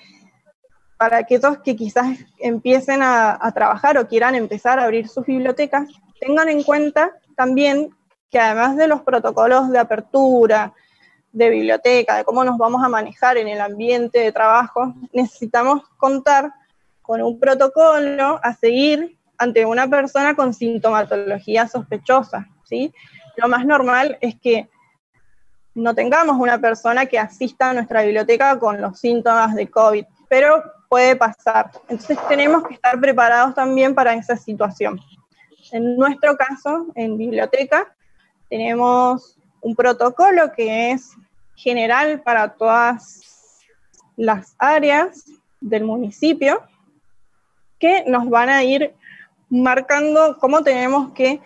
para 0.97 1.17
aquellos 1.17 1.57
que 1.63 1.75
quizás 1.75 2.19
empiecen 2.37 3.01
a, 3.01 3.51
trabajar 3.55 3.97
o 3.97 4.07
quieran 4.07 4.35
empezar 4.35 4.77
a 4.77 4.83
abrir 4.83 5.07
sus 5.07 5.25
bibliotecas, 5.25 5.89
tengan 6.19 6.49
en 6.49 6.61
cuenta 6.61 7.13
también 7.35 7.89
que 8.29 8.37
además 8.37 8.77
de 8.77 8.87
los 8.87 9.01
protocolos 9.01 9.71
de 9.71 9.79
apertura, 9.79 10.75
de 11.31 11.49
biblioteca, 11.49 12.17
de 12.17 12.23
cómo 12.23 12.43
nos 12.43 12.57
vamos 12.57 12.83
a 12.83 12.89
manejar 12.89 13.37
en 13.37 13.47
el 13.47 13.61
ambiente 13.61 14.19
de 14.19 14.31
trabajo, 14.31 14.93
necesitamos 15.13 15.83
contar 15.97 16.51
con 17.01 17.21
un 17.21 17.39
protocolo 17.39 18.39
a 18.43 18.53
seguir 18.53 19.17
ante 19.37 19.65
una 19.65 19.87
persona 19.87 20.35
con 20.35 20.53
sintomatología 20.53 21.67
sospechosa, 21.67 22.47
¿sí? 22.65 22.93
Lo 23.37 23.47
más 23.47 23.65
normal 23.65 24.17
es 24.21 24.35
que 24.39 24.69
no 25.73 25.95
tengamos 25.95 26.37
una 26.37 26.59
persona 26.59 27.05
que 27.05 27.17
asista 27.17 27.69
a 27.69 27.73
nuestra 27.73 28.01
biblioteca 28.01 28.59
con 28.59 28.81
los 28.81 28.99
síntomas 28.99 29.55
de 29.55 29.69
COVID, 29.69 30.05
pero 30.27 30.61
puede 30.89 31.15
pasar. 31.15 31.71
Entonces 31.87 32.17
tenemos 32.27 32.67
que 32.67 32.73
estar 32.73 32.99
preparados 32.99 33.55
también 33.55 33.95
para 33.95 34.13
esa 34.13 34.35
situación. 34.35 34.99
En 35.71 35.95
nuestro 35.95 36.35
caso, 36.35 36.87
en 36.95 37.17
biblioteca, 37.17 37.95
tenemos 38.49 39.37
un 39.61 39.75
protocolo 39.75 40.51
que 40.51 40.91
es 40.91 41.11
general 41.59 42.21
para 42.21 42.53
todas 42.53 43.65
las 44.15 44.55
áreas 44.57 45.25
del 45.59 45.83
municipio, 45.83 46.63
que 47.77 48.05
nos 48.07 48.29
van 48.29 48.49
a 48.49 48.63
ir 48.63 48.95
marcando 49.49 50.37
cómo 50.39 50.63
tenemos 50.63 51.11
que 51.11 51.41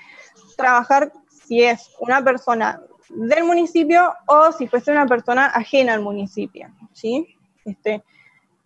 trabajar 0.55 1.11
si 1.27 1.63
es 1.63 1.91
una 1.99 2.23
persona 2.23 2.79
del 3.09 3.43
municipio 3.43 4.13
o 4.27 4.51
si 4.51 4.67
fuese 4.67 4.91
una 4.91 5.07
persona 5.07 5.47
ajena 5.47 5.93
al 5.93 6.01
municipio, 6.01 6.69
¿sí? 6.93 7.35
Este, 7.65 8.03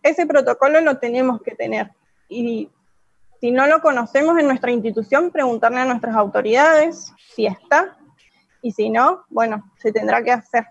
ese 0.03 0.25
protocolo 0.25 0.81
lo 0.81 0.97
tenemos 0.97 1.41
que 1.41 1.55
tener. 1.55 1.91
Y 2.27 2.69
si 3.39 3.51
no 3.51 3.67
lo 3.67 3.81
conocemos 3.81 4.37
en 4.37 4.47
nuestra 4.47 4.71
institución, 4.71 5.31
preguntarle 5.31 5.79
a 5.79 5.85
nuestras 5.85 6.15
autoridades 6.15 7.13
si 7.35 7.45
está. 7.45 7.97
Y 8.61 8.71
si 8.71 8.89
no, 8.89 9.23
bueno, 9.29 9.71
se 9.77 9.91
tendrá 9.91 10.23
que 10.23 10.31
hacer, 10.31 10.65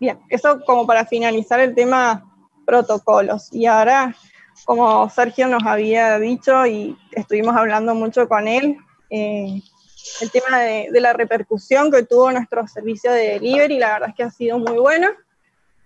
Bien, 0.00 0.18
eso 0.28 0.60
como 0.66 0.86
para 0.86 1.06
finalizar 1.06 1.60
el 1.60 1.74
tema 1.74 2.24
protocolos. 2.64 3.52
Y 3.52 3.66
ahora, 3.66 4.14
como 4.64 5.08
Sergio 5.10 5.48
nos 5.48 5.64
había 5.64 6.18
dicho 6.18 6.66
y 6.66 6.96
estuvimos 7.12 7.56
hablando 7.56 7.94
mucho 7.94 8.28
con 8.28 8.48
él, 8.48 8.76
eh, 9.10 9.62
el 10.20 10.30
tema 10.30 10.60
de, 10.60 10.88
la 11.00 11.12
repercusión 11.12 11.90
que 11.90 12.02
tuvo 12.02 12.30
nuestro 12.32 12.66
servicio 12.66 13.12
de 13.12 13.38
delivery, 13.38 13.78
la 13.78 13.94
verdad 13.94 14.08
es 14.10 14.14
que 14.14 14.22
ha 14.24 14.30
sido 14.30 14.58
muy 14.58 14.78
bueno. 14.78 15.08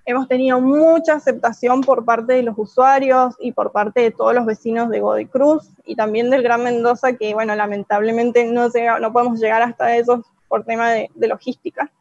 Hemos 0.05 0.27
tenido 0.27 0.61
mucha 0.61 1.15
aceptación 1.15 1.83
por 1.83 2.05
parte 2.05 2.33
de 2.33 2.43
los 2.43 2.55
usuarios 2.57 3.37
y 3.41 3.53
por 3.53 3.73
parte 3.73 4.01
de 4.01 4.11
todos 4.11 4.35
los 4.35 4.47
vecinos 4.47 4.89
de 4.89 5.01
Godoy 5.01 5.27
Cruz 5.27 5.69
y 5.85 5.97
también 5.97 6.31
del 6.31 6.43
Gran 6.43 6.65
Mendoza, 6.65 7.13
que 7.13 7.35
bueno, 7.35 7.55
lamentablemente 7.55 8.47
no, 8.47 8.69
no 9.01 9.13
podemos 9.13 9.39
llegar 9.39 9.61
hasta 9.61 9.95
esos 9.97 10.25
por 10.49 10.65
tema 10.65 10.91
de, 10.91 11.11
de 11.15 11.29
logística. 11.29 11.93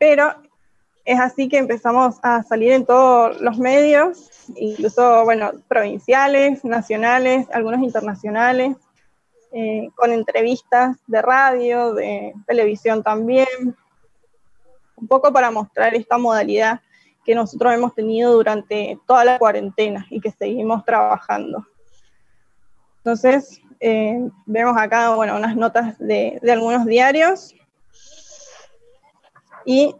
Pero 0.00 0.34
es 1.04 1.20
así 1.20 1.46
que 1.46 1.58
empezamos 1.58 2.18
a 2.22 2.42
salir 2.42 2.72
en 2.72 2.86
todos 2.86 3.38
los 3.42 3.58
medios, 3.58 4.30
incluso, 4.56 5.24
bueno, 5.24 5.52
provinciales, 5.68 6.64
nacionales, 6.64 7.46
algunos 7.52 7.82
internacionales, 7.82 8.78
eh, 9.52 9.90
con 9.94 10.10
entrevistas 10.10 10.96
de 11.06 11.20
radio, 11.20 11.92
de 11.92 12.32
televisión 12.46 13.02
también, 13.02 13.46
un 14.96 15.06
poco 15.06 15.30
para 15.34 15.50
mostrar 15.50 15.94
esta 15.94 16.16
modalidad 16.16 16.80
que 17.22 17.34
nosotros 17.34 17.74
hemos 17.74 17.94
tenido 17.94 18.32
durante 18.32 18.98
toda 19.06 19.26
la 19.26 19.38
cuarentena 19.38 20.06
y 20.08 20.18
que 20.18 20.30
seguimos 20.30 20.82
trabajando. 20.86 21.66
Entonces, 22.98 23.60
eh, 23.80 24.18
vemos 24.46 24.78
acá, 24.78 25.14
bueno, 25.14 25.36
unas 25.36 25.56
notas 25.56 25.98
de, 25.98 26.38
de 26.40 26.52
algunos 26.52 26.86
diarios 26.86 27.54
y 29.64 29.94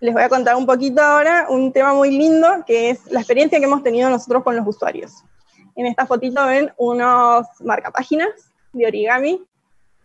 les 0.00 0.14
voy 0.14 0.22
a 0.22 0.28
contar 0.28 0.56
un 0.56 0.66
poquito 0.66 1.02
ahora 1.02 1.46
un 1.48 1.72
tema 1.72 1.92
muy 1.92 2.10
lindo, 2.10 2.64
que 2.66 2.90
es 2.90 3.10
la 3.10 3.20
experiencia 3.20 3.58
que 3.58 3.64
hemos 3.64 3.82
tenido 3.82 4.08
nosotros 4.10 4.44
con 4.44 4.56
los 4.56 4.66
usuarios. 4.66 5.24
En 5.74 5.86
esta 5.86 6.06
fotito 6.06 6.44
ven 6.46 6.72
unos 6.76 7.46
marcapáginas 7.60 8.52
de 8.72 8.86
origami 8.86 9.44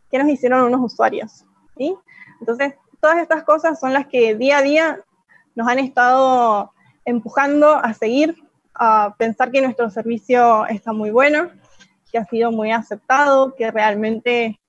que 0.10 0.18
nos 0.18 0.28
hicieron 0.30 0.64
unos 0.64 0.94
usuarios. 0.94 1.46
¿sí? 1.78 1.96
Entonces, 2.40 2.76
todas 3.00 3.18
estas 3.18 3.44
cosas 3.44 3.80
son 3.80 3.94
las 3.94 4.08
que 4.08 4.36
día 4.36 4.60
a 4.60 4.62
día 4.62 5.02
nos 5.56 5.68
han 5.68 5.80
estado 5.80 6.72
empujando 7.06 7.76
a 7.76 7.94
seguir, 7.94 8.36
a 8.74 9.16
pensar 9.18 9.52
que 9.52 9.62
nuestro 9.62 9.90
servicio 9.90 10.66
está 10.68 10.94
muy 10.94 11.12
bueno, 11.12 11.50
que 12.12 12.18
ha 12.18 12.26
sido 12.26 12.52
muy 12.52 12.72
aceptado, 12.72 13.56
que 13.56 13.70
realmente 13.72 14.60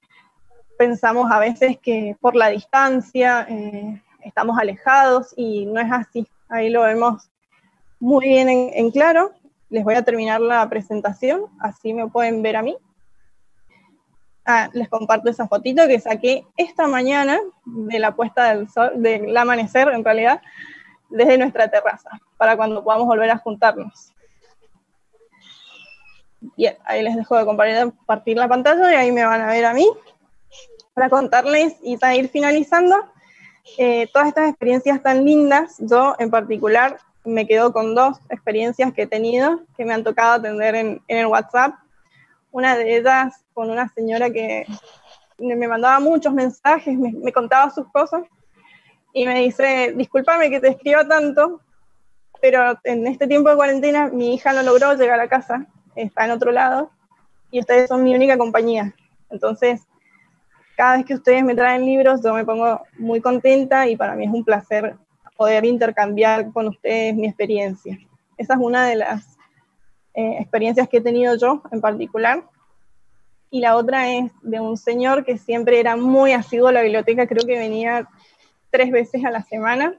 pensamos 0.79 1.31
a 1.31 1.39
veces 1.39 1.79
que 1.79 2.17
por 2.21 2.35
la 2.37 2.49
distancia 2.49 3.47
eh, 3.49 4.03
estamos 4.23 4.59
alejados 4.59 5.33
y 5.37 5.67
no 5.67 5.81
es 5.81 5.91
así. 5.91 6.27
Ahí 6.49 6.71
lo 6.71 6.83
vemos 6.83 7.31
muy 8.01 8.27
bien 8.27 8.49
en, 8.49 8.91
claro. 8.91 9.33
Les 9.71 9.83
voy 9.83 9.95
a 9.95 10.03
terminar 10.03 10.41
la 10.41 10.69
presentación, 10.69 11.47
así 11.59 11.95
me 11.95 12.07
pueden 12.09 12.43
ver 12.43 12.57
a 12.57 12.63
mí. 12.63 12.77
Ah, 14.47 14.69
les 14.75 14.89
comparto 14.89 15.31
esa 15.31 15.49
fotito 15.49 15.87
que 15.89 15.99
saqué 15.99 16.47
esta 16.57 16.87
mañana 16.87 17.39
de 17.65 17.99
la 17.99 18.15
puesta 18.15 18.53
del 18.53 18.69
sol, 18.69 18.91
del 18.97 19.35
amanecer 19.35 19.89
en 19.89 20.05
realidad, 20.05 20.43
desde 21.09 21.39
nuestra 21.39 21.69
terraza, 21.69 22.11
para 22.37 22.57
cuando 22.57 22.85
podamos 22.85 23.07
volver 23.07 23.31
a 23.31 23.39
juntarnos. 23.39 24.13
Bien, 26.57 26.77
ahí 26.85 27.03
les 27.03 27.17
dejo 27.17 27.39
de 27.39 27.47
compartir 27.47 28.37
la 28.37 28.49
pantalla 28.49 28.93
y 28.93 28.95
ahí 28.97 29.13
me 29.13 29.25
van 29.25 29.41
a 29.41 29.47
ver 29.47 29.65
a 29.65 29.73
mí 29.73 29.89
para 30.95 31.11
contarles 31.11 31.75
y 31.83 31.97
para 31.97 32.15
ir 32.15 32.29
finalizando 32.29 32.97
eh, 33.79 34.09
todas 34.13 34.29
estas 34.29 34.49
experiencias 34.49 35.03
tan 35.03 35.25
lindas. 35.25 35.77
Yo 35.79 36.15
en 36.19 36.31
particular 36.31 36.99
me 37.25 37.47
quedo 37.47 37.73
con 37.73 37.95
dos 37.95 38.19
experiencias 38.31 38.93
que 38.93 39.03
he 39.03 39.07
tenido 39.07 39.63
que 39.77 39.85
me 39.85 39.93
han 39.93 40.05
tocado 40.05 40.35
atender 40.35 40.75
en, 40.75 41.03
el 41.09 41.27
WhatsApp. 41.27 41.75
Una 42.53 42.77
de 42.77 42.99
ellas 42.99 43.45
con 43.53 43.71
una 43.71 43.89
señora 43.89 44.31
que 44.31 44.65
me 45.39 45.67
mandaba 45.67 45.99
muchos 45.99 46.33
mensajes, 46.33 46.97
me, 46.97 47.33
contaba 47.33 47.71
sus 47.71 47.91
cosas 47.91 48.23
y 49.13 49.27
me 49.27 49.41
dice, 49.41 49.93
discúlpame 49.97 50.51
que 50.51 50.61
te 50.61 50.69
escriba 50.69 51.07
tanto, 51.07 51.61
pero 52.41 52.79
en 52.85 53.07
este 53.07 53.27
tiempo 53.27 53.51
de 53.51 53.57
cuarentena 53.57 54.09
mi 54.09 54.35
hija 54.35 54.53
no 54.53 54.63
logró 54.63 54.95
llegar 54.95 55.19
a 55.19 55.29
casa, 55.29 55.67
está 55.97 56.27
en 56.27 56.31
otro 56.31 56.53
lado 56.53 56.91
y 57.51 57.59
ustedes 57.59 57.89
son 57.89 58.05
mi 58.05 58.15
única 58.15 58.39
compañía. 58.39 58.95
Entonces, 59.31 59.81
cada 60.77 60.97
vez 60.97 61.07
que 61.07 61.15
ustedes 61.15 61.45
me 61.45 61.55
traen 61.55 61.85
libros, 61.85 62.21
yo 62.23 62.35
me 62.35 62.45
pongo 62.45 62.83
muy 62.99 63.21
contenta 63.21 63.89
y 63.89 63.97
para 63.97 64.15
mí 64.15 64.25
es 64.25 64.33
un 64.33 64.45
placer 64.45 64.97
poder 65.37 65.65
intercambiar 65.65 66.53
con 66.53 66.69
ustedes 66.69 67.15
mi 67.15 67.27
experiencia. 67.27 67.99
Esa 68.37 68.55
es 68.55 68.61
una 68.61 68.87
de 68.87 68.97
las 68.97 69.37
eh, 70.15 70.37
experiencias 70.41 70.89
que 70.89 70.99
he 70.99 71.01
tenido 71.01 71.37
yo 71.37 71.63
en 71.71 71.81
particular. 71.81 72.45
Y 73.51 73.61
la 73.61 73.77
otra 73.77 74.13
es 74.13 74.33
de 74.43 74.61
un 74.61 74.77
señor 74.77 75.25
que 75.25 75.39
siempre 75.39 75.79
era 75.79 75.97
muy 75.97 76.33
asiduo 76.33 76.69
a 76.69 76.73
la 76.73 76.83
biblioteca, 76.83 77.27
creo 77.27 77.47
que 77.47 77.59
venía 77.59 78.09
tres 78.71 78.91
veces 78.91 79.25
a 79.25 79.31
la 79.31 79.43
semana, 79.43 79.97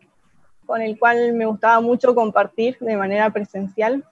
con 0.66 0.82
el 0.82 1.00
cual 1.00 1.34
me 1.34 1.46
gustaba 1.46 1.80
mucho 1.80 2.14
compartir 2.16 2.78
de 2.80 2.98
manera 2.98 3.30
presencial. 3.30 4.04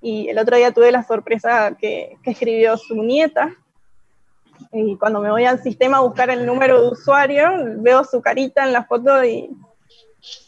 Y 0.00 0.28
el 0.28 0.38
otro 0.38 0.56
día 0.56 0.72
tuve 0.72 0.92
la 0.92 1.02
sorpresa 1.02 1.76
que, 1.78 2.16
que 2.22 2.30
escribió 2.30 2.76
su 2.76 3.02
nieta, 3.02 3.56
y 4.72 4.96
cuando 4.96 5.20
me 5.20 5.30
voy 5.30 5.44
al 5.44 5.62
sistema 5.62 5.98
a 5.98 6.02
buscar 6.02 6.30
el 6.30 6.46
número 6.46 6.80
de 6.80 6.88
usuario, 6.88 7.44
veo 7.78 8.04
su 8.04 8.20
carita 8.20 8.64
en 8.64 8.72
la 8.72 8.84
foto 8.84 9.24
y, 9.24 9.50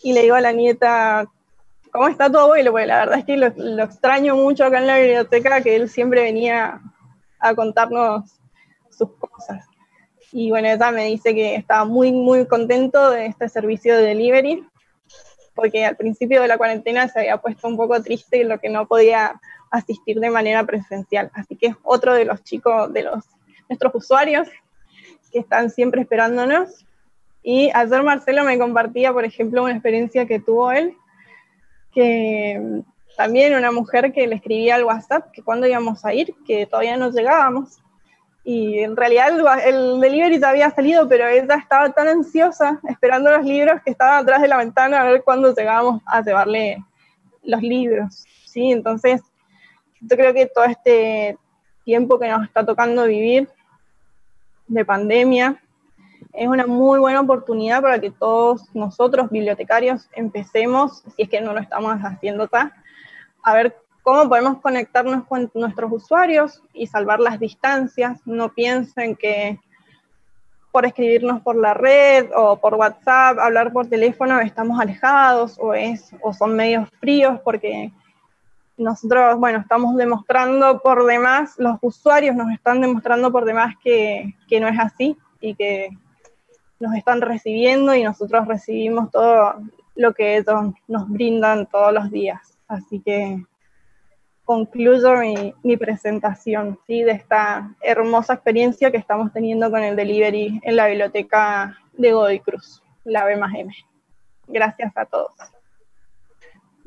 y 0.02 0.12
le 0.12 0.22
digo 0.22 0.34
a 0.34 0.40
la 0.40 0.52
nieta, 0.52 1.26
¿cómo 1.92 2.08
está 2.08 2.30
tu 2.30 2.38
abuelo? 2.38 2.72
Porque 2.72 2.86
la 2.86 2.98
verdad 2.98 3.18
es 3.18 3.24
que 3.24 3.36
lo, 3.36 3.82
extraño 3.84 4.34
mucho 4.34 4.64
acá 4.64 4.78
en 4.78 4.86
la 4.86 4.98
biblioteca, 4.98 5.62
que 5.62 5.76
él 5.76 5.88
siempre 5.88 6.22
venía 6.22 6.80
a 7.38 7.54
contarnos 7.54 8.38
sus 8.90 9.10
cosas. 9.18 9.66
Y 10.32 10.50
bueno, 10.50 10.68
ella 10.68 10.90
me 10.90 11.06
dice 11.06 11.34
que 11.34 11.54
estaba 11.54 11.84
muy, 11.84 12.10
muy 12.10 12.46
contento 12.46 13.10
de 13.10 13.26
este 13.26 13.48
servicio 13.48 13.96
de 13.96 14.04
delivery, 14.04 14.66
porque 15.54 15.84
al 15.84 15.96
principio 15.96 16.40
de 16.40 16.48
la 16.48 16.56
cuarentena 16.56 17.08
se 17.08 17.20
había 17.20 17.36
puesto 17.36 17.68
un 17.68 17.76
poco 17.76 18.00
triste 18.02 18.40
en 18.40 18.48
lo 18.48 18.58
que 18.58 18.70
no 18.70 18.86
podía 18.86 19.38
asistir 19.70 20.18
de 20.20 20.30
manera 20.30 20.64
presencial. 20.64 21.30
Así 21.34 21.56
que 21.56 21.68
es 21.68 21.76
otro 21.82 22.14
de 22.14 22.24
los 22.24 22.42
chicos, 22.42 22.90
de 22.92 23.02
los 23.02 23.24
nuestros 23.72 23.94
usuarios 23.94 24.48
que 25.32 25.38
están 25.38 25.70
siempre 25.70 26.02
esperándonos. 26.02 26.84
Y 27.42 27.70
ayer 27.74 28.02
Marcelo 28.02 28.44
me 28.44 28.58
compartía, 28.58 29.12
por 29.12 29.24
ejemplo, 29.24 29.64
una 29.64 29.72
experiencia 29.72 30.26
que 30.26 30.38
tuvo 30.38 30.70
él, 30.70 30.94
que 31.92 32.82
también 33.16 33.54
una 33.54 33.72
mujer 33.72 34.12
que 34.12 34.26
le 34.26 34.36
escribía 34.36 34.76
al 34.76 34.84
WhatsApp 34.84 35.30
que 35.32 35.42
cuando 35.42 35.66
íbamos 35.66 36.04
a 36.04 36.14
ir, 36.14 36.34
que 36.46 36.66
todavía 36.66 36.96
no 36.96 37.10
llegábamos. 37.10 37.78
Y 38.44 38.80
en 38.80 38.96
realidad 38.96 39.28
el, 39.64 40.00
delivery 40.00 40.38
ya 40.40 40.50
había 40.50 40.70
salido, 40.70 41.08
pero 41.08 41.26
ella 41.28 41.54
estaba 41.54 41.90
tan 41.92 42.08
ansiosa 42.08 42.80
esperando 42.88 43.30
los 43.30 43.44
libros 43.44 43.80
que 43.84 43.90
estaba 43.90 44.18
atrás 44.18 44.42
de 44.42 44.48
la 44.48 44.56
ventana 44.58 45.00
a 45.00 45.04
ver 45.04 45.22
cuándo 45.22 45.54
llegábamos 45.54 46.02
a 46.06 46.22
llevarle 46.22 46.84
los 47.42 47.62
libros. 47.62 48.24
¿sí? 48.46 48.70
Entonces, 48.70 49.22
yo 50.00 50.16
creo 50.16 50.34
que 50.34 50.46
todo 50.46 50.64
este 50.64 51.38
tiempo 51.84 52.18
que 52.18 52.28
nos 52.28 52.44
está 52.44 52.64
tocando 52.64 53.04
vivir 53.06 53.48
de 54.72 54.84
pandemia. 54.84 55.62
Es 56.32 56.48
una 56.48 56.66
muy 56.66 56.98
buena 56.98 57.20
oportunidad 57.20 57.82
para 57.82 58.00
que 58.00 58.10
todos 58.10 58.74
nosotros, 58.74 59.30
bibliotecarios, 59.30 60.08
empecemos, 60.14 61.02
si 61.14 61.22
es 61.22 61.28
que 61.28 61.40
no 61.40 61.52
lo 61.52 61.60
estamos 61.60 61.94
haciendo 61.98 62.44
acá, 62.44 62.74
a 63.42 63.54
ver 63.54 63.76
cómo 64.02 64.28
podemos 64.28 64.60
conectarnos 64.60 65.24
con 65.26 65.50
nuestros 65.54 65.92
usuarios 65.92 66.62
y 66.72 66.86
salvar 66.86 67.20
las 67.20 67.38
distancias. 67.38 68.20
No 68.24 68.48
piensen 68.54 69.14
que 69.14 69.60
por 70.70 70.86
escribirnos 70.86 71.42
por 71.42 71.56
la 71.56 71.74
red 71.74 72.30
o 72.34 72.56
por 72.56 72.74
WhatsApp, 72.74 73.38
hablar 73.38 73.72
por 73.72 73.88
teléfono, 73.88 74.40
estamos 74.40 74.80
alejados 74.80 75.58
o, 75.60 75.74
es, 75.74 76.14
o 76.22 76.32
son 76.32 76.56
medios 76.56 76.88
fríos 76.98 77.38
porque 77.44 77.92
nosotros, 78.76 79.38
bueno, 79.38 79.60
estamos 79.60 79.96
demostrando 79.96 80.80
por 80.80 81.04
demás, 81.06 81.54
los 81.58 81.78
usuarios 81.82 82.34
nos 82.34 82.50
están 82.52 82.80
demostrando 82.80 83.30
por 83.30 83.44
demás 83.44 83.74
que, 83.82 84.34
que, 84.48 84.60
no 84.60 84.68
es 84.68 84.78
así 84.78 85.16
y 85.40 85.54
que 85.54 85.90
nos 86.80 86.94
están 86.94 87.20
recibiendo 87.20 87.94
y 87.94 88.02
nosotros 88.02 88.46
recibimos 88.46 89.10
todo 89.10 89.54
lo 89.94 90.14
que 90.14 90.38
ellos 90.38 90.72
nos 90.88 91.08
brindan 91.08 91.66
todos 91.66 91.92
los 91.92 92.10
días. 92.10 92.58
Así 92.66 93.00
que 93.00 93.44
concluyo 94.44 95.16
mi, 95.16 95.54
mi 95.62 95.76
presentación 95.76 96.78
¿sí? 96.86 97.02
de 97.02 97.12
esta 97.12 97.74
hermosa 97.82 98.34
experiencia 98.34 98.90
que 98.90 98.96
estamos 98.96 99.32
teniendo 99.32 99.70
con 99.70 99.82
el 99.82 99.96
delivery 99.96 100.60
en 100.62 100.76
la 100.76 100.86
biblioteca 100.86 101.78
de 101.92 102.12
Godoy 102.12 102.40
Cruz, 102.40 102.82
la 103.04 103.24
B 103.24 103.36
más 103.36 103.54
M. 103.54 103.72
Gracias 104.48 104.92
a 104.96 105.04
todos. 105.04 105.32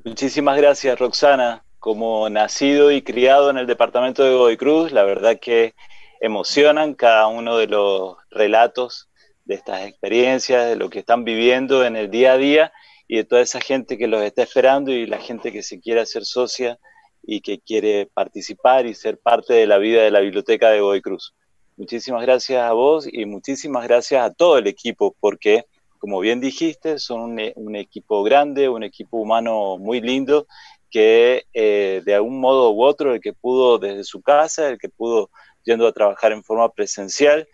Muchísimas 0.03 0.57
gracias, 0.57 0.99
Roxana 0.99 1.64
como 1.85 2.27
nacido 2.31 2.91
y 2.91 3.03
criado 3.03 3.51
en 3.51 3.59
el 3.59 3.67
departamento 3.67 4.23
de 4.23 4.33
Godoy 4.33 4.57
Cruz, 4.57 4.91
la 4.91 5.03
verdad 5.03 5.37
que 5.39 5.75
emocionan 6.19 6.95
cada 6.95 7.27
uno 7.27 7.57
de 7.57 7.67
los 7.67 8.17
relatos 8.31 9.07
de 9.43 9.53
estas 9.53 9.85
experiencias, 9.85 10.67
de 10.67 10.77
lo 10.77 10.89
que 10.89 10.97
están 10.97 11.23
viviendo 11.23 11.85
en 11.85 11.95
el 11.95 12.09
día 12.09 12.33
a 12.33 12.37
día 12.37 12.73
y 13.07 13.17
de 13.17 13.23
toda 13.23 13.41
esa 13.41 13.61
gente 13.61 13.99
que 13.99 14.07
los 14.07 14.23
está 14.23 14.41
esperando 14.41 14.91
y 14.91 15.05
la 15.05 15.19
gente 15.19 15.51
que 15.51 15.61
se 15.61 15.79
quiere 15.79 16.01
hacer 16.01 16.25
socia 16.25 16.79
y 17.21 17.41
que 17.41 17.59
quiere 17.59 18.09
participar 18.11 18.87
y 18.87 18.95
ser 18.95 19.19
parte 19.19 19.53
de 19.53 19.67
la 19.67 19.77
vida 19.77 20.01
de 20.01 20.09
la 20.09 20.21
biblioteca 20.21 20.71
de 20.71 20.79
Godoy 20.79 21.03
Cruz. 21.03 21.35
Muchísimas 21.77 22.23
gracias 22.23 22.63
a 22.63 22.73
vos 22.73 23.07
y 23.07 23.27
muchísimas 23.27 23.83
gracias 23.83 24.25
a 24.25 24.33
todo 24.33 24.57
el 24.57 24.65
equipo 24.65 25.15
porque, 25.19 25.65
como 25.99 26.19
bien 26.19 26.39
dijiste, 26.41 26.97
son 26.97 27.21
un, 27.21 27.51
un 27.53 27.75
equipo 27.75 28.23
grande, 28.23 28.69
un 28.69 28.81
equipo 28.81 29.17
humano 29.17 29.77
muy 29.77 30.01
lindo 30.01 30.47
que 30.95 31.43
eh, 31.53 32.01
de 32.05 32.15
algún 32.15 32.39
modo 32.39 32.71
u 32.71 32.81
otro, 32.81 33.13
el 33.13 33.19
que 33.19 33.33
pudo 33.33 33.77
desde 33.77 34.05
su 34.05 34.21
casa, 34.21 34.69
el 34.69 34.77
que 34.77 34.87
pudo 34.87 35.29
yendo 35.65 35.85
a 35.85 35.91
trabajar 35.91 36.31
en 36.31 36.41
forma 36.41 36.71
presencial 36.71 37.49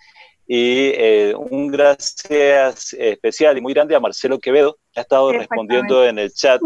Y 0.45 0.91
eh, 0.93 1.33
un 1.35 1.69
gracias 1.69 2.93
especial 2.93 3.57
y 3.57 3.61
muy 3.61 3.73
grande 3.73 3.95
a 3.95 3.99
Marcelo 3.99 4.37
Quevedo, 4.37 4.77
que 4.93 4.99
ha 4.99 5.01
estado 5.01 5.31
respondiendo 5.31 6.05
en 6.05 6.19
el 6.19 6.31
chat 6.31 6.61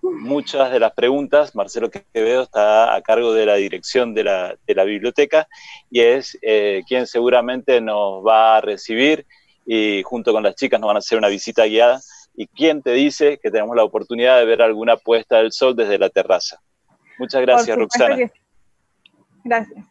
muchas 0.00 0.70
de 0.70 0.78
las 0.78 0.92
preguntas. 0.92 1.56
Marcelo 1.56 1.90
Quevedo 1.90 2.42
está 2.42 2.94
a 2.94 3.02
cargo 3.02 3.34
de 3.34 3.46
la 3.46 3.56
dirección 3.56 4.14
de 4.14 4.22
la, 4.22 4.56
de 4.64 4.74
la 4.76 4.84
biblioteca 4.84 5.48
y 5.90 6.02
es 6.02 6.38
eh, 6.40 6.84
quien 6.86 7.08
seguramente 7.08 7.80
nos 7.80 8.24
va 8.24 8.58
a 8.58 8.60
recibir 8.60 9.26
y 9.66 10.04
junto 10.04 10.32
con 10.32 10.44
las 10.44 10.54
chicas 10.54 10.78
nos 10.78 10.86
van 10.86 10.98
a 10.98 11.00
hacer 11.00 11.18
una 11.18 11.28
visita 11.28 11.66
guiada. 11.66 12.00
¿Y 12.34 12.46
quién 12.46 12.82
te 12.82 12.92
dice 12.92 13.38
que 13.42 13.50
tenemos 13.50 13.76
la 13.76 13.84
oportunidad 13.84 14.38
de 14.38 14.46
ver 14.46 14.62
alguna 14.62 14.96
puesta 14.96 15.38
del 15.38 15.52
sol 15.52 15.76
desde 15.76 15.98
la 15.98 16.08
terraza? 16.08 16.60
Muchas 17.18 17.42
gracias, 17.42 17.76
Roxana. 17.76 18.16
Gracias. 19.44 19.84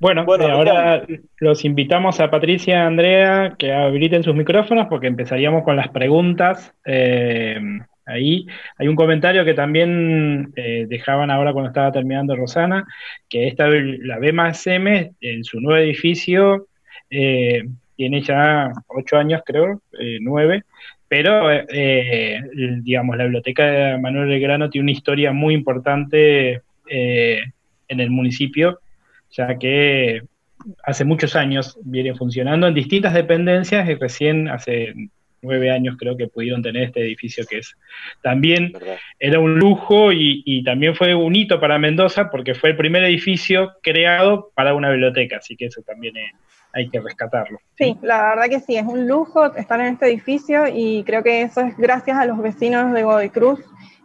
Bueno, 0.00 0.22
eh, 0.22 0.50
ahora 0.50 1.06
los 1.40 1.64
invitamos 1.66 2.20
a 2.20 2.30
Patricia 2.30 2.74
y 2.74 2.78
Andrea 2.78 3.54
que 3.58 3.74
habiliten 3.74 4.22
sus 4.22 4.34
micrófonos 4.34 4.86
porque 4.88 5.08
empezaríamos 5.08 5.62
con 5.62 5.76
las 5.76 5.88
preguntas. 5.88 6.72
Eh, 6.86 7.60
ahí 8.06 8.46
hay 8.78 8.88
un 8.88 8.96
comentario 8.96 9.44
que 9.44 9.52
también 9.52 10.54
eh, 10.56 10.86
dejaban 10.88 11.30
ahora 11.30 11.52
cuando 11.52 11.68
estaba 11.68 11.92
terminando 11.92 12.34
Rosana, 12.34 12.86
que 13.28 13.46
esta 13.46 13.68
la 13.68 14.18
B 14.18 14.32
más 14.32 14.66
M 14.66 15.12
en 15.20 15.44
su 15.44 15.60
nuevo 15.60 15.78
edificio 15.78 16.66
tiene 18.00 18.22
ya 18.22 18.72
ocho 18.86 19.18
años, 19.18 19.42
creo, 19.44 19.82
nueve, 20.22 20.64
pero 21.06 21.50
digamos 22.80 23.14
la 23.18 23.24
biblioteca 23.24 23.66
de 23.66 23.98
Manuel 23.98 24.26
Belgrano 24.26 24.70
tiene 24.70 24.84
una 24.84 24.92
historia 24.92 25.32
muy 25.32 25.52
importante 25.52 26.62
en 26.86 28.00
el 28.00 28.08
municipio 28.08 28.80
ya 29.30 29.58
que 29.58 30.22
hace 30.82 31.04
muchos 31.04 31.36
años 31.36 31.78
viene 31.84 32.14
funcionando 32.14 32.66
en 32.66 32.72
distintas 32.72 33.12
dependencias 33.12 33.86
y 33.86 33.94
recién 33.96 34.48
hace 34.48 34.94
nueve 35.42 35.70
años 35.70 35.96
creo 35.98 36.16
que 36.16 36.28
pudieron 36.28 36.62
tener 36.62 36.84
este 36.84 37.00
edificio 37.02 37.44
que 37.44 37.58
es 37.58 37.76
también 38.22 38.72
era 39.18 39.40
un 39.40 39.58
lujo 39.58 40.10
y, 40.10 40.62
también 40.64 40.94
fue 40.94 41.14
un 41.14 41.36
hito 41.36 41.60
para 41.60 41.78
Mendoza 41.78 42.30
porque 42.30 42.54
fue 42.54 42.70
el 42.70 42.76
primer 42.76 43.04
edificio 43.04 43.72
creado 43.82 44.52
para 44.54 44.72
una 44.72 44.90
biblioteca, 44.90 45.36
así 45.36 45.54
que 45.54 45.66
eso 45.66 45.82
también 45.82 46.14
hay 46.72 46.88
que 46.88 47.00
rescatarlo. 47.00 47.58
Sí, 47.76 47.98
la 48.02 48.22
verdad 48.30 48.48
que 48.48 48.60
sí, 48.60 48.76
es 48.76 48.86
un 48.86 49.08
lujo 49.08 49.54
estar 49.54 49.80
en 49.80 49.94
este 49.94 50.06
edificio 50.06 50.66
y 50.66 51.02
creo 51.04 51.22
que 51.22 51.42
eso 51.42 51.60
es 51.60 51.76
gracias 51.76 52.16
a 52.16 52.26
los 52.26 52.38
vecinos 52.38 52.92
de 52.92 53.02
Godoy 53.02 53.30
Cruz 53.30 53.60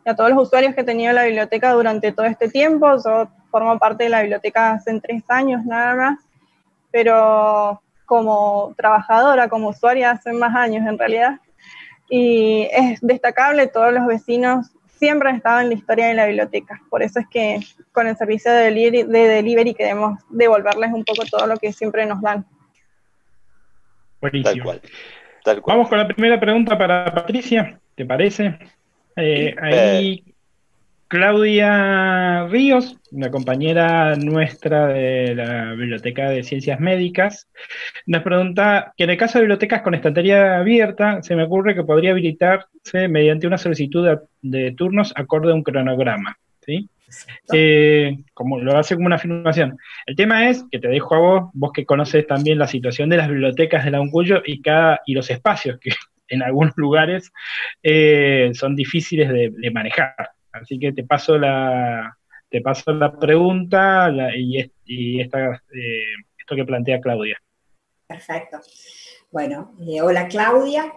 y 0.06 0.10
a 0.10 0.16
todos 0.16 0.30
los 0.32 0.48
usuarios 0.48 0.74
que 0.74 0.82
he 0.82 0.86
tenido 0.86 1.14
la 1.14 1.26
biblioteca 1.26 1.72
durante 1.74 2.12
todo 2.12 2.26
este 2.26 2.50
tiempo. 2.50 2.88
Yo 3.04 3.28
formo 3.52 3.78
parte 3.78 4.06
de 4.06 4.10
la 4.10 4.22
biblioteca 4.22 4.72
hace 4.72 5.00
tres 5.00 5.24
años 5.28 5.64
nada 5.66 5.96
más, 5.96 6.20
pero 6.92 7.82
como 8.06 8.74
trabajadora, 8.78 9.50
como 9.50 9.70
usuaria 9.70 10.12
hace 10.12 10.32
más 10.34 10.56
años 10.56 10.88
en 10.88 10.98
realidad. 10.98 11.40
Y 12.10 12.68
es 12.72 13.02
destacable, 13.02 13.68
todos 13.68 13.92
los 13.92 14.06
vecinos 14.06 14.72
siempre 14.98 15.30
han 15.30 15.36
estado 15.36 15.60
en 15.60 15.70
la 15.70 15.76
historia 15.76 16.08
de 16.08 16.14
la 16.14 16.26
biblioteca. 16.26 16.82
Por 16.90 17.04
eso 17.04 17.20
es 17.20 17.28
que 17.28 17.60
con 17.92 18.08
el 18.08 18.16
servicio 18.16 18.52
de 18.52 18.66
delivery, 18.66 19.04
de 19.04 19.28
delivery 19.28 19.74
queremos 19.74 20.20
devolverles 20.30 20.94
un 20.94 21.04
poco 21.04 21.24
todo 21.30 21.48
lo 21.48 21.58
que 21.58 21.74
siempre 21.74 22.06
nos 22.06 22.22
dan. 22.22 22.46
Buenísimo. 24.31 24.73
Vamos 25.68 25.88
con 25.88 25.99
la 25.99 26.07
primera 26.07 26.39
pregunta 26.39 26.76
para 26.76 27.14
Patricia, 27.14 27.80
¿te 27.93 28.06
parece? 28.06 28.57
Eh, 29.15 29.56
ahí 29.61 30.23
Claudia 31.07 32.47
Ríos, 32.47 32.97
una 33.11 33.30
compañera 33.30 34.15
nuestra 34.15 34.88
de 34.88 35.35
la 35.35 35.73
Biblioteca 35.73 36.31
de 36.31 36.41
Ciencias 36.41 36.80
Médicas, 36.80 37.47
nos 38.07 38.23
pregunta 38.23 38.93
que 38.97 39.03
en 39.03 39.11
el 39.11 39.18
caso 39.18 39.38
de 39.38 39.43
bibliotecas 39.43 39.84
con 39.84 39.93
estantería 39.93 40.57
abierta, 40.57 41.22
se 41.22 41.35
me 41.35 41.43
ocurre 41.43 41.76
que 41.76 41.84
podría 41.84 42.11
habilitarse 42.11 43.07
mediante 43.07 43.45
una 43.45 43.60
solicitud 43.60 44.18
de, 44.41 44.72
turnos 44.72 45.14
acorde 45.15 45.52
a 45.52 45.56
un 45.56 45.61
cronograma. 45.61 46.39
¿sí? 46.65 46.89
Eh, 47.54 48.18
como 48.34 48.60
lo 48.60 48.78
hace 48.78 48.96
como 48.96 49.08
una 49.08 49.16
afirmación. 49.16 49.78
El 50.06 50.16
tema 50.16 50.50
es 50.50 50.64
que 50.72 50.80
te 50.80 50.88
dejo 50.88 51.16
a 51.16 51.20
vos, 51.20 51.50
vos 51.54 51.72
que 51.74 51.86
conoces 51.86 52.26
también 52.28 52.60
la 52.60 52.68
situación 52.68 53.10
de 53.10 53.18
las 53.18 53.30
bibliotecas 53.30 53.86
de 53.86 53.92
la 53.92 54.02
Uncuyo 54.02 54.42
y, 54.46 54.62
cada, 54.62 55.02
y 55.06 55.14
los 55.14 55.30
espacios 55.30 55.80
que 55.80 55.92
en 56.28 56.42
algunos 56.42 56.74
lugares 56.78 57.32
eh, 57.84 58.52
son 58.54 58.76
difíciles 58.76 59.30
de 59.30 59.72
manejar. 59.72 60.32
Así 60.52 60.80
que 60.80 60.94
te 60.94 61.04
paso 61.04 61.38
la, 61.38 62.18
te 62.50 62.62
paso 62.62 62.94
la 62.94 63.18
pregunta 63.18 64.10
y, 64.36 65.20
esta, 65.20 65.56
eh, 65.74 66.16
esto 66.38 66.56
que 66.56 66.66
plantea 66.66 67.02
Claudia. 67.02 67.38
Perfecto. 68.08 68.60
Bueno, 69.32 69.74
hola 70.02 70.28
Claudia. 70.28 70.94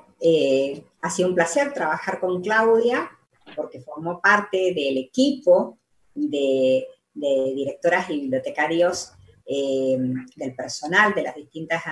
Ha 1.02 1.10
sido 1.10 1.28
un 1.28 1.34
placer 1.34 1.72
trabajar 1.72 2.20
con 2.20 2.42
Claudia 2.42 3.10
porque 3.56 3.80
formó 3.80 4.20
parte 4.20 4.72
del 4.74 4.98
equipo 4.98 5.77
de, 6.18 6.86
directoras 7.14 8.10
y 8.10 8.20
bibliotecarios 8.20 9.12
del 9.46 10.54
personal 10.54 11.14
de 11.14 11.22
las 11.22 11.34
distintas 11.34 11.82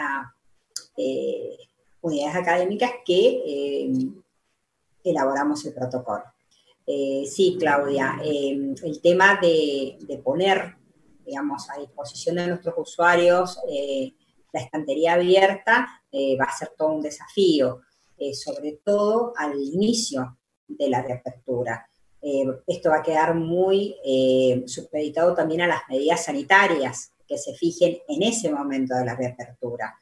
unidades 2.01 2.37
académicas 2.37 2.91
que 3.05 3.89
elaboramos 5.03 5.65
el 5.65 5.75
protocolo. 5.75 6.25
Eh, 6.87 7.25
sí, 7.27 7.57
Claudia, 7.59 8.21
el 8.23 9.01
tema 9.03 9.41
de, 9.41 10.21
poner, 10.23 10.77
digamos, 11.25 11.69
a 11.71 11.81
disposición 11.81 12.37
de 12.37 12.47
nuestros 12.47 12.75
usuarios 12.79 13.59
eh, 13.69 14.15
la 14.53 14.61
estantería 14.61 15.15
abierta 15.15 16.03
eh, 16.13 16.37
va 16.41 16.45
a 16.45 16.57
ser 16.57 16.71
todo 16.79 16.93
un 16.93 17.03
desafío, 17.03 17.83
sobre 18.33 18.81
todo 18.83 19.35
al 19.37 19.61
inicio 19.61 20.39
de 20.67 20.89
la 20.89 21.03
reapertura. 21.03 21.87
Esto 22.67 22.91
va 22.91 22.97
a 22.97 23.03
quedar 23.03 23.35
muy 23.35 23.95
supeditado 24.67 25.35
también 25.35 25.61
a 25.61 25.67
las 25.69 25.83
medidas 25.89 26.25
sanitarias 26.25 27.13
que 27.29 27.39
se 27.39 27.55
fijen 27.55 27.99
en 28.09 28.23
ese 28.23 28.51
momento 28.51 28.95
de 28.95 29.05
la 29.05 29.15
reapertura, 29.15 29.97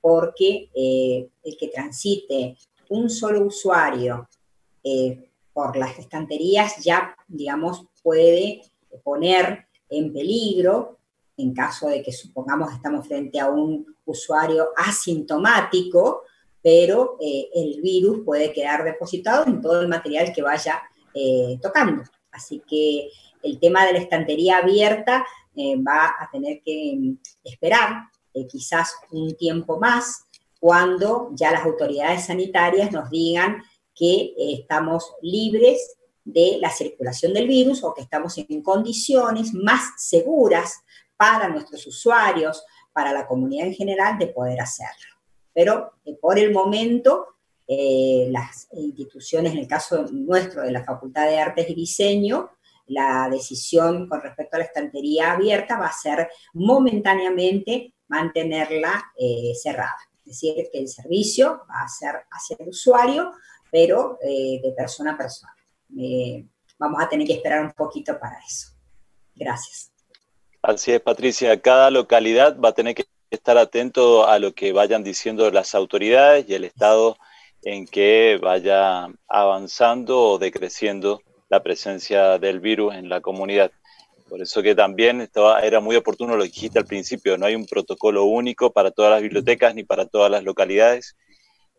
porque 0.00 0.68
el 0.74 1.56
que 1.56 1.68
transite 1.68 2.56
un 2.90 3.08
solo 3.08 3.46
usuario 3.46 4.28
por 5.52 5.76
las 5.76 5.98
estanterías 5.98 6.82
ya, 6.84 7.16
digamos, 7.28 7.86
puede 8.02 8.62
poner 9.02 9.66
en 9.88 10.12
peligro, 10.12 10.98
en 11.36 11.54
caso 11.54 11.88
de 11.88 12.02
que 12.02 12.12
supongamos 12.12 12.72
estamos 12.72 13.06
frente 13.06 13.40
a 13.40 13.48
un 13.48 13.86
usuario 14.04 14.68
asintomático, 14.76 16.22
pero 16.62 17.16
eh, 17.20 17.48
el 17.54 17.80
virus 17.80 18.20
puede 18.24 18.52
quedar 18.52 18.84
depositado 18.84 19.46
en 19.46 19.60
todo 19.60 19.80
el 19.80 19.88
material 19.88 20.32
que 20.32 20.42
vaya 20.42 20.82
eh, 21.14 21.58
tocando. 21.62 22.02
Así 22.30 22.62
que 22.68 23.08
el 23.42 23.58
tema 23.58 23.86
de 23.86 23.94
la 23.94 23.98
estantería 23.98 24.58
abierta 24.58 25.26
eh, 25.56 25.76
va 25.76 26.14
a 26.18 26.28
tener 26.30 26.62
que 26.64 26.94
mm, 26.98 27.18
esperar 27.44 28.08
quizás 28.48 28.94
un 29.10 29.36
tiempo 29.36 29.78
más 29.78 30.24
cuando 30.60 31.30
ya 31.32 31.50
las 31.50 31.64
autoridades 31.64 32.26
sanitarias 32.26 32.92
nos 32.92 33.10
digan 33.10 33.62
que 33.94 34.14
eh, 34.14 34.34
estamos 34.60 35.14
libres 35.22 35.96
de 36.22 36.58
la 36.60 36.70
circulación 36.70 37.32
del 37.32 37.48
virus 37.48 37.82
o 37.82 37.94
que 37.94 38.02
estamos 38.02 38.36
en 38.38 38.62
condiciones 38.62 39.52
más 39.54 39.94
seguras 39.96 40.82
para 41.16 41.48
nuestros 41.48 41.86
usuarios, 41.86 42.64
para 42.92 43.12
la 43.12 43.26
comunidad 43.26 43.66
en 43.66 43.74
general, 43.74 44.18
de 44.18 44.28
poder 44.28 44.60
hacerlo. 44.60 45.16
Pero 45.52 45.92
eh, 46.04 46.14
por 46.14 46.38
el 46.38 46.52
momento, 46.52 47.26
eh, 47.72 48.26
las 48.30 48.68
instituciones, 48.72 49.52
en 49.52 49.58
el 49.58 49.68
caso 49.68 50.06
nuestro 50.10 50.62
de 50.62 50.72
la 50.72 50.84
Facultad 50.84 51.26
de 51.28 51.38
Artes 51.38 51.70
y 51.70 51.74
Diseño, 51.74 52.50
la 52.86 53.28
decisión 53.30 54.08
con 54.08 54.20
respecto 54.20 54.56
a 54.56 54.58
la 54.58 54.64
estantería 54.64 55.32
abierta 55.32 55.78
va 55.78 55.86
a 55.86 55.92
ser 55.92 56.28
momentáneamente 56.54 57.94
mantenerla 58.08 59.12
cerrada. 59.62 59.96
Es 60.24 60.40
decir, 60.40 60.68
que 60.72 60.78
el 60.78 60.88
servicio 60.88 61.62
va 61.70 61.82
a 61.84 61.88
ser 61.88 62.14
hacia 62.30 62.56
el 62.58 62.68
usuario, 62.68 63.32
pero 63.70 64.18
eh, 64.22 64.60
de 64.62 64.72
persona 64.76 65.12
a 65.12 65.16
persona. 65.16 65.54
vamos 66.78 67.02
a 67.02 67.08
tener 67.08 67.26
que 67.26 67.34
esperar 67.34 67.64
un 67.64 67.72
poquito 67.72 68.18
para 68.18 68.38
eso. 68.46 68.72
Gracias. 69.34 69.92
Así 70.62 70.92
es, 70.92 71.00
Patricia. 71.00 71.60
Cada 71.60 71.90
localidad 71.90 72.58
va 72.58 72.70
a 72.70 72.74
tener 72.74 72.94
que 72.94 73.06
estar 73.30 73.56
atento 73.58 74.26
a 74.26 74.38
lo 74.38 74.54
que 74.54 74.72
vayan 74.72 75.02
diciendo 75.02 75.50
las 75.50 75.74
autoridades 75.74 76.48
y 76.48 76.54
el 76.54 76.64
estado 76.64 77.16
en 77.62 77.86
que 77.86 78.38
vaya 78.40 79.08
avanzando 79.28 80.22
o 80.22 80.38
decreciendo 80.38 81.20
la 81.48 81.62
presencia 81.62 82.38
del 82.38 82.60
virus 82.60 82.94
en 82.94 83.08
la 83.08 83.20
comunidad. 83.20 83.70
Por 84.28 84.40
eso 84.40 84.62
que 84.62 84.74
también 84.74 85.20
estaba, 85.20 85.60
era 85.60 85.80
muy 85.80 85.96
oportuno 85.96 86.36
lo 86.36 86.44
que 86.44 86.50
dijiste 86.50 86.78
al 86.78 86.86
principio, 86.86 87.36
no 87.36 87.46
hay 87.46 87.56
un 87.56 87.66
protocolo 87.66 88.24
único 88.24 88.72
para 88.72 88.92
todas 88.92 89.10
las 89.10 89.22
bibliotecas 89.22 89.74
ni 89.74 89.82
para 89.82 90.06
todas 90.06 90.30
las 90.30 90.44
localidades 90.44 91.16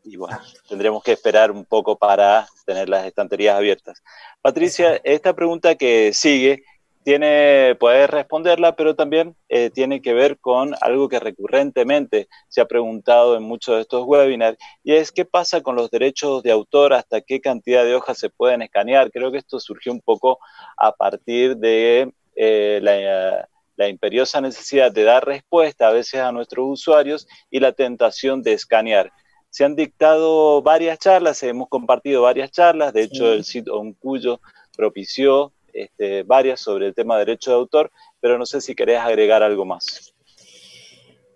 y 0.04 0.18
bueno, 0.18 0.40
tendremos 0.68 1.04
que 1.04 1.12
esperar 1.12 1.52
un 1.52 1.66
poco 1.66 1.98
para 1.98 2.48
tener 2.66 2.90
las 2.90 3.06
estanterías 3.06 3.56
abiertas. 3.56 4.02
Patricia, 4.42 5.00
esta 5.04 5.34
pregunta 5.34 5.76
que 5.76 6.12
sigue 6.14 6.64
tiene, 7.04 7.76
puedes 7.80 8.10
responderla, 8.10 8.76
pero 8.76 8.96
también 8.96 9.36
eh, 9.50 9.70
tiene 9.70 10.02
que 10.02 10.14
ver 10.14 10.40
con 10.40 10.76
algo 10.82 11.10
que 11.10 11.20
recurrentemente 11.20 12.28
se 12.48 12.62
ha 12.62 12.66
preguntado 12.66 13.36
en 13.36 13.44
muchos 13.44 13.76
de 13.76 13.82
estos 13.82 14.06
webinars, 14.06 14.58
y 14.84 14.94
es 14.94 15.12
qué 15.12 15.26
pasa 15.26 15.62
con 15.62 15.76
los 15.76 15.90
derechos 15.90 16.44
de 16.44 16.52
autor, 16.52 16.94
hasta 16.94 17.22
qué 17.22 17.42
cantidad 17.42 17.84
de 17.84 17.96
hojas 17.96 18.18
se 18.18 18.30
pueden 18.30 18.62
escanear. 18.62 19.12
Creo 19.12 19.32
que 19.32 19.40
esto 19.40 19.60
surgió 19.60 19.92
un 19.92 20.02
poco 20.02 20.40
a 20.78 20.92
partir 20.92 21.58
de 21.58 22.12
eh, 22.36 22.80
la, 22.82 23.48
la 23.76 23.88
imperiosa 23.88 24.40
necesidad 24.42 24.92
de 24.92 25.04
dar 25.04 25.26
respuesta 25.26 25.88
a 25.88 25.92
veces 25.92 26.22
a 26.22 26.32
nuestros 26.32 26.66
usuarios 26.70 27.28
y 27.50 27.60
la 27.60 27.72
tentación 27.72 28.44
de 28.44 28.54
escanear. 28.54 29.12
Se 29.50 29.66
han 29.66 29.76
dictado 29.76 30.62
varias 30.62 31.00
charlas, 31.00 31.44
hemos 31.44 31.68
compartido 31.68 32.22
varias 32.22 32.52
charlas, 32.52 32.94
de 32.94 33.04
hecho 33.04 33.34
el 33.34 33.44
sitio 33.44 33.76
Oncuyo 33.76 34.40
propició 34.78 35.52
este, 35.74 36.24
varias 36.24 36.60
sobre 36.60 36.88
el 36.88 36.96
tema 36.96 37.16
de 37.16 37.26
derecho 37.26 37.52
de 37.52 37.58
autor, 37.58 37.92
pero 38.20 38.38
no 38.38 38.46
sé 38.46 38.62
si 38.62 38.76
querés 38.76 39.00
agregar 39.00 39.44
algo 39.44 39.66
más. 39.66 40.14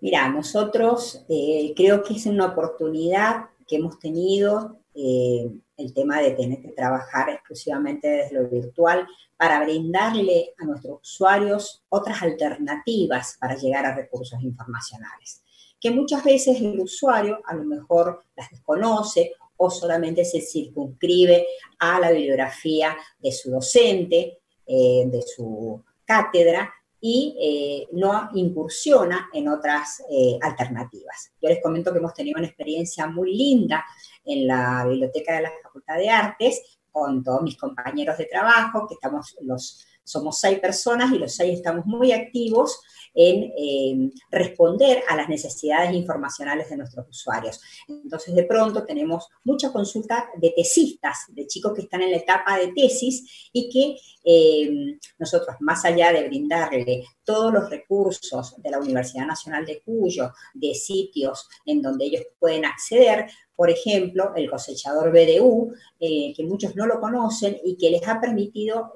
Mira, 0.00 0.28
nosotros 0.28 1.24
eh, 1.28 1.72
creo 1.74 2.02
que 2.02 2.14
es 2.14 2.26
una 2.26 2.46
oportunidad 2.46 3.46
que 3.66 3.76
hemos 3.76 3.98
tenido 3.98 4.78
eh, 4.94 5.50
el 5.76 5.92
tema 5.92 6.20
de 6.20 6.30
tener 6.32 6.62
que 6.62 6.68
trabajar 6.68 7.28
exclusivamente 7.28 8.08
desde 8.08 8.40
lo 8.40 8.48
virtual 8.48 9.06
para 9.36 9.62
brindarle 9.62 10.54
a 10.58 10.64
nuestros 10.64 11.00
usuarios 11.02 11.84
otras 11.88 12.22
alternativas 12.22 13.36
para 13.38 13.56
llegar 13.56 13.84
a 13.84 13.94
recursos 13.94 14.40
informacionales, 14.42 15.42
que 15.80 15.90
muchas 15.90 16.24
veces 16.24 16.60
el 16.60 16.80
usuario 16.80 17.40
a 17.44 17.54
lo 17.54 17.64
mejor 17.64 18.24
las 18.36 18.50
desconoce 18.50 19.32
o 19.56 19.70
solamente 19.70 20.24
se 20.24 20.40
circunscribe 20.40 21.46
a 21.78 22.00
la 22.00 22.10
bibliografía 22.10 22.96
de 23.18 23.32
su 23.32 23.50
docente, 23.50 24.38
eh, 24.66 25.04
de 25.06 25.22
su 25.22 25.82
cátedra, 26.04 26.72
y 27.00 27.36
eh, 27.38 27.88
no 27.92 28.30
incursiona 28.34 29.28
en 29.32 29.48
otras 29.48 30.02
eh, 30.10 30.38
alternativas. 30.40 31.32
Yo 31.40 31.48
les 31.48 31.62
comento 31.62 31.92
que 31.92 31.98
hemos 31.98 32.14
tenido 32.14 32.38
una 32.38 32.48
experiencia 32.48 33.06
muy 33.06 33.36
linda 33.36 33.84
en 34.24 34.46
la 34.46 34.84
biblioteca 34.88 35.36
de 35.36 35.42
la 35.42 35.52
Facultad 35.62 35.96
de 35.98 36.08
Artes 36.08 36.78
con 36.90 37.22
todos 37.22 37.42
mis 37.42 37.56
compañeros 37.58 38.16
de 38.16 38.24
trabajo, 38.24 38.86
que 38.88 38.94
estamos 38.94 39.36
los, 39.42 39.84
somos 40.06 40.38
seis 40.38 40.60
personas 40.60 41.12
y 41.12 41.18
los 41.18 41.34
seis 41.34 41.58
estamos 41.58 41.84
muy 41.84 42.12
activos 42.12 42.80
en 43.16 43.52
eh, 43.56 44.10
responder 44.30 45.02
a 45.08 45.16
las 45.16 45.28
necesidades 45.28 45.94
informacionales 45.94 46.68
de 46.68 46.76
nuestros 46.76 47.08
usuarios. 47.08 47.60
Entonces, 47.88 48.34
de 48.34 48.44
pronto 48.44 48.84
tenemos 48.84 49.28
mucha 49.42 49.72
consulta 49.72 50.28
de 50.36 50.50
tesistas, 50.50 51.24
de 51.28 51.46
chicos 51.46 51.72
que 51.74 51.82
están 51.82 52.02
en 52.02 52.10
la 52.10 52.18
etapa 52.18 52.58
de 52.58 52.72
tesis 52.72 53.50
y 53.52 53.70
que 53.70 53.96
eh, 54.22 54.98
nosotros, 55.18 55.56
más 55.60 55.84
allá 55.86 56.12
de 56.12 56.28
brindarle 56.28 57.04
todos 57.24 57.52
los 57.52 57.70
recursos 57.70 58.54
de 58.58 58.70
la 58.70 58.78
Universidad 58.78 59.26
Nacional 59.26 59.64
de 59.64 59.80
Cuyo, 59.80 60.32
de 60.52 60.74
sitios 60.74 61.48
en 61.64 61.80
donde 61.80 62.04
ellos 62.04 62.22
pueden 62.38 62.66
acceder, 62.66 63.30
por 63.56 63.70
ejemplo, 63.70 64.32
el 64.36 64.48
cosechador 64.48 65.10
BDU, 65.10 65.72
eh, 65.98 66.32
que 66.36 66.44
muchos 66.44 66.76
no 66.76 66.86
lo 66.86 67.00
conocen 67.00 67.58
y 67.64 67.76
que 67.76 67.90
les 67.90 68.06
ha 68.06 68.20
permitido 68.20 68.92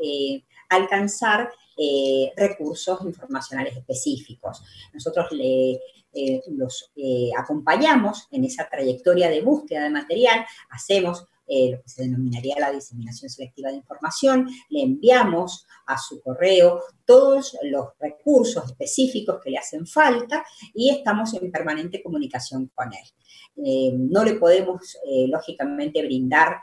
alcanzar 0.69 1.51
eh, 1.77 2.33
recursos 2.37 3.01
informacionales 3.07 3.77
específicos. 3.77 4.63
Nosotros 4.93 5.33
le, 5.33 5.81
eh, 6.13 6.43
los 6.49 6.91
eh, 6.97 7.31
acompañamos 7.39 8.29
en 8.33 8.45
esa 8.45 8.69
trayectoria 8.69 9.31
de 9.31 9.43
búsqueda 9.43 9.85
de 9.85 9.91
material, 9.91 10.45
hacemos 10.71 11.27
lo 11.71 11.83
que 11.83 11.89
se 11.89 12.03
denominaría 12.03 12.55
la 12.59 12.71
diseminación 12.71 13.29
selectiva 13.29 13.71
de 13.71 13.77
información, 13.77 14.49
le 14.69 14.83
enviamos 14.83 15.67
a 15.87 15.99
su 15.99 16.21
correo 16.23 16.81
todos 17.05 17.57
los 17.63 17.89
recursos 17.99 18.65
específicos 18.67 19.41
que 19.43 19.51
le 19.51 19.59
hacen 19.59 19.87
falta 19.87 20.45
y 20.75 20.91
estamos 20.91 21.35
en 21.35 21.51
permanente 21.51 22.03
comunicación 22.03 22.71
con 22.75 22.91
él. 22.93 23.99
no 24.11 24.25
le 24.25 24.35
podemos, 24.35 24.97
lógicamente, 25.27 26.03
brindar 26.03 26.59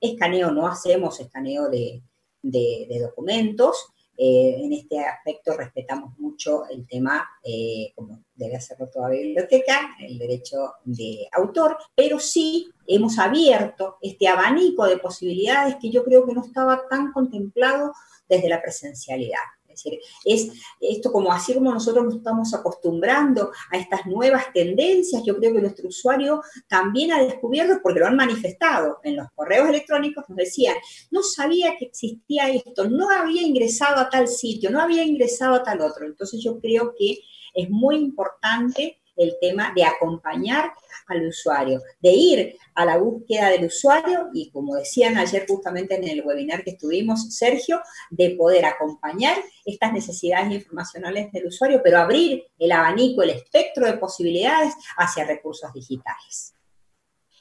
escaneo, 0.00 0.52
no 0.52 0.68
hacemos 0.68 1.18
escaneo 1.18 1.68
de, 1.68 2.02
de, 2.50 3.00
documentos. 3.00 3.92
Eh, 4.16 4.56
en 4.62 4.72
este 4.72 4.98
aspecto 5.00 5.54
respetamos 5.56 6.18
mucho 6.18 6.66
el 6.68 6.86
tema, 6.86 7.28
eh, 7.44 7.92
como 7.94 8.24
debe 8.34 8.56
hacerlo 8.56 8.88
toda 8.88 9.10
biblioteca, 9.10 9.94
el 10.00 10.18
derecho 10.18 10.56
de 10.84 11.28
autor, 11.32 11.76
pero 11.94 12.18
sí 12.18 12.70
hemos 12.86 13.18
abierto 13.18 13.98
este 14.00 14.28
abanico 14.28 14.86
de 14.86 14.98
posibilidades 14.98 15.76
que 15.76 15.90
yo 15.90 16.04
creo 16.04 16.24
que 16.24 16.32
no 16.32 16.44
estaba 16.44 16.88
tan 16.88 17.12
contemplado 17.12 17.92
desde 18.28 18.48
la 18.48 18.62
presencialidad. 18.62 19.55
Es 19.76 19.84
decir, 19.84 20.00
es 20.24 20.52
esto 20.80 21.12
como 21.12 21.32
así 21.32 21.54
como 21.54 21.72
nosotros 21.72 22.04
nos 22.04 22.16
estamos 22.16 22.54
acostumbrando 22.54 23.50
a 23.70 23.76
estas 23.76 24.06
nuevas 24.06 24.52
tendencias, 24.52 25.22
yo 25.24 25.36
creo 25.36 25.52
que 25.52 25.60
nuestro 25.60 25.88
usuario 25.88 26.42
también 26.66 27.12
ha 27.12 27.22
descubierto, 27.22 27.80
porque 27.82 28.00
lo 28.00 28.06
han 28.06 28.16
manifestado 28.16 28.98
en 29.02 29.16
los 29.16 29.26
correos 29.34 29.68
electrónicos, 29.68 30.24
nos 30.28 30.36
decían, 30.36 30.76
no 31.10 31.22
sabía 31.22 31.76
que 31.78 31.86
existía 31.86 32.50
esto, 32.50 32.88
no 32.88 33.10
había 33.10 33.42
ingresado 33.42 34.00
a 34.00 34.08
tal 34.08 34.28
sitio, 34.28 34.70
no 34.70 34.80
había 34.80 35.04
ingresado 35.04 35.54
a 35.54 35.62
tal 35.62 35.80
otro. 35.80 36.06
Entonces 36.06 36.40
yo 36.42 36.58
creo 36.60 36.94
que 36.98 37.18
es 37.54 37.70
muy 37.70 37.96
importante 37.96 39.00
el 39.16 39.36
tema 39.40 39.72
de 39.74 39.84
acompañar 39.84 40.72
al 41.08 41.26
usuario, 41.26 41.80
de 42.00 42.10
ir 42.10 42.56
a 42.74 42.84
la 42.84 42.98
búsqueda 42.98 43.50
del 43.50 43.66
usuario 43.66 44.28
y 44.34 44.50
como 44.50 44.76
decían 44.76 45.16
ayer 45.16 45.46
justamente 45.48 45.94
en 45.94 46.04
el 46.04 46.24
webinar 46.24 46.64
que 46.64 46.70
estuvimos, 46.70 47.34
Sergio, 47.34 47.80
de 48.10 48.30
poder 48.30 48.64
acompañar 48.64 49.36
estas 49.64 49.92
necesidades 49.92 50.52
informacionales 50.52 51.32
del 51.32 51.46
usuario, 51.46 51.80
pero 51.82 51.98
abrir 51.98 52.44
el 52.58 52.72
abanico, 52.72 53.22
el 53.22 53.30
espectro 53.30 53.86
de 53.86 53.94
posibilidades 53.94 54.74
hacia 54.96 55.24
recursos 55.24 55.72
digitales. 55.72 56.52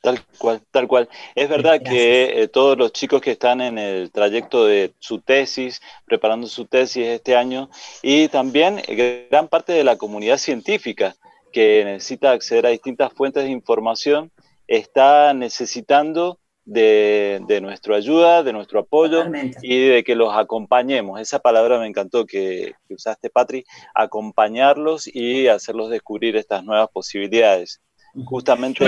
Tal 0.05 0.23
cual, 0.37 0.61
tal 0.69 0.87
cual. 0.87 1.09
Es 1.33 1.49
verdad 1.49 1.81
que 1.81 2.43
eh, 2.43 2.47
todos 2.47 2.77
los 2.77 2.93
chicos 2.93 3.21
que 3.21 3.31
están 3.31 3.59
en 3.59 3.79
el 3.79 4.11
trayecto 4.11 4.65
de 4.65 4.93
su 4.99 5.19
tesis, 5.19 5.81
preparando 6.05 6.45
su 6.45 6.65
tesis 6.65 7.07
este 7.07 7.35
año, 7.35 7.71
y 8.03 8.27
también 8.27 8.83
eh, 8.85 9.27
gran 9.31 9.47
parte 9.47 9.73
de 9.73 9.83
la 9.83 9.97
comunidad 9.97 10.37
científica, 10.37 11.15
que 11.55 11.85
necesita 11.85 12.33
acceder 12.33 12.65
a 12.65 12.69
distintas 12.69 13.13
fuentes 13.13 13.45
de 13.45 13.49
información 13.49 14.29
está 14.67 15.33
necesitando 15.33 16.37
de, 16.65 17.39
nuestra 17.61 17.95
ayuda, 17.95 18.43
de 18.43 18.51
nuestro 18.51 18.81
apoyo 18.81 19.23
y 19.61 19.87
de 19.87 20.03
que 20.03 20.15
los 20.15 20.35
acompañemos. 20.35 21.21
Esa 21.21 21.39
palabra 21.39 21.79
me 21.79 21.87
encantó 21.87 22.25
que, 22.25 22.73
usaste, 22.89 23.29
Patri, 23.29 23.63
acompañarlos 23.93 25.07
y 25.07 25.47
hacerlos 25.47 25.89
descubrir 25.89 26.35
estas 26.35 26.61
nuevas 26.61 26.89
posibilidades. 26.89 27.81
Justamente. 28.25 28.83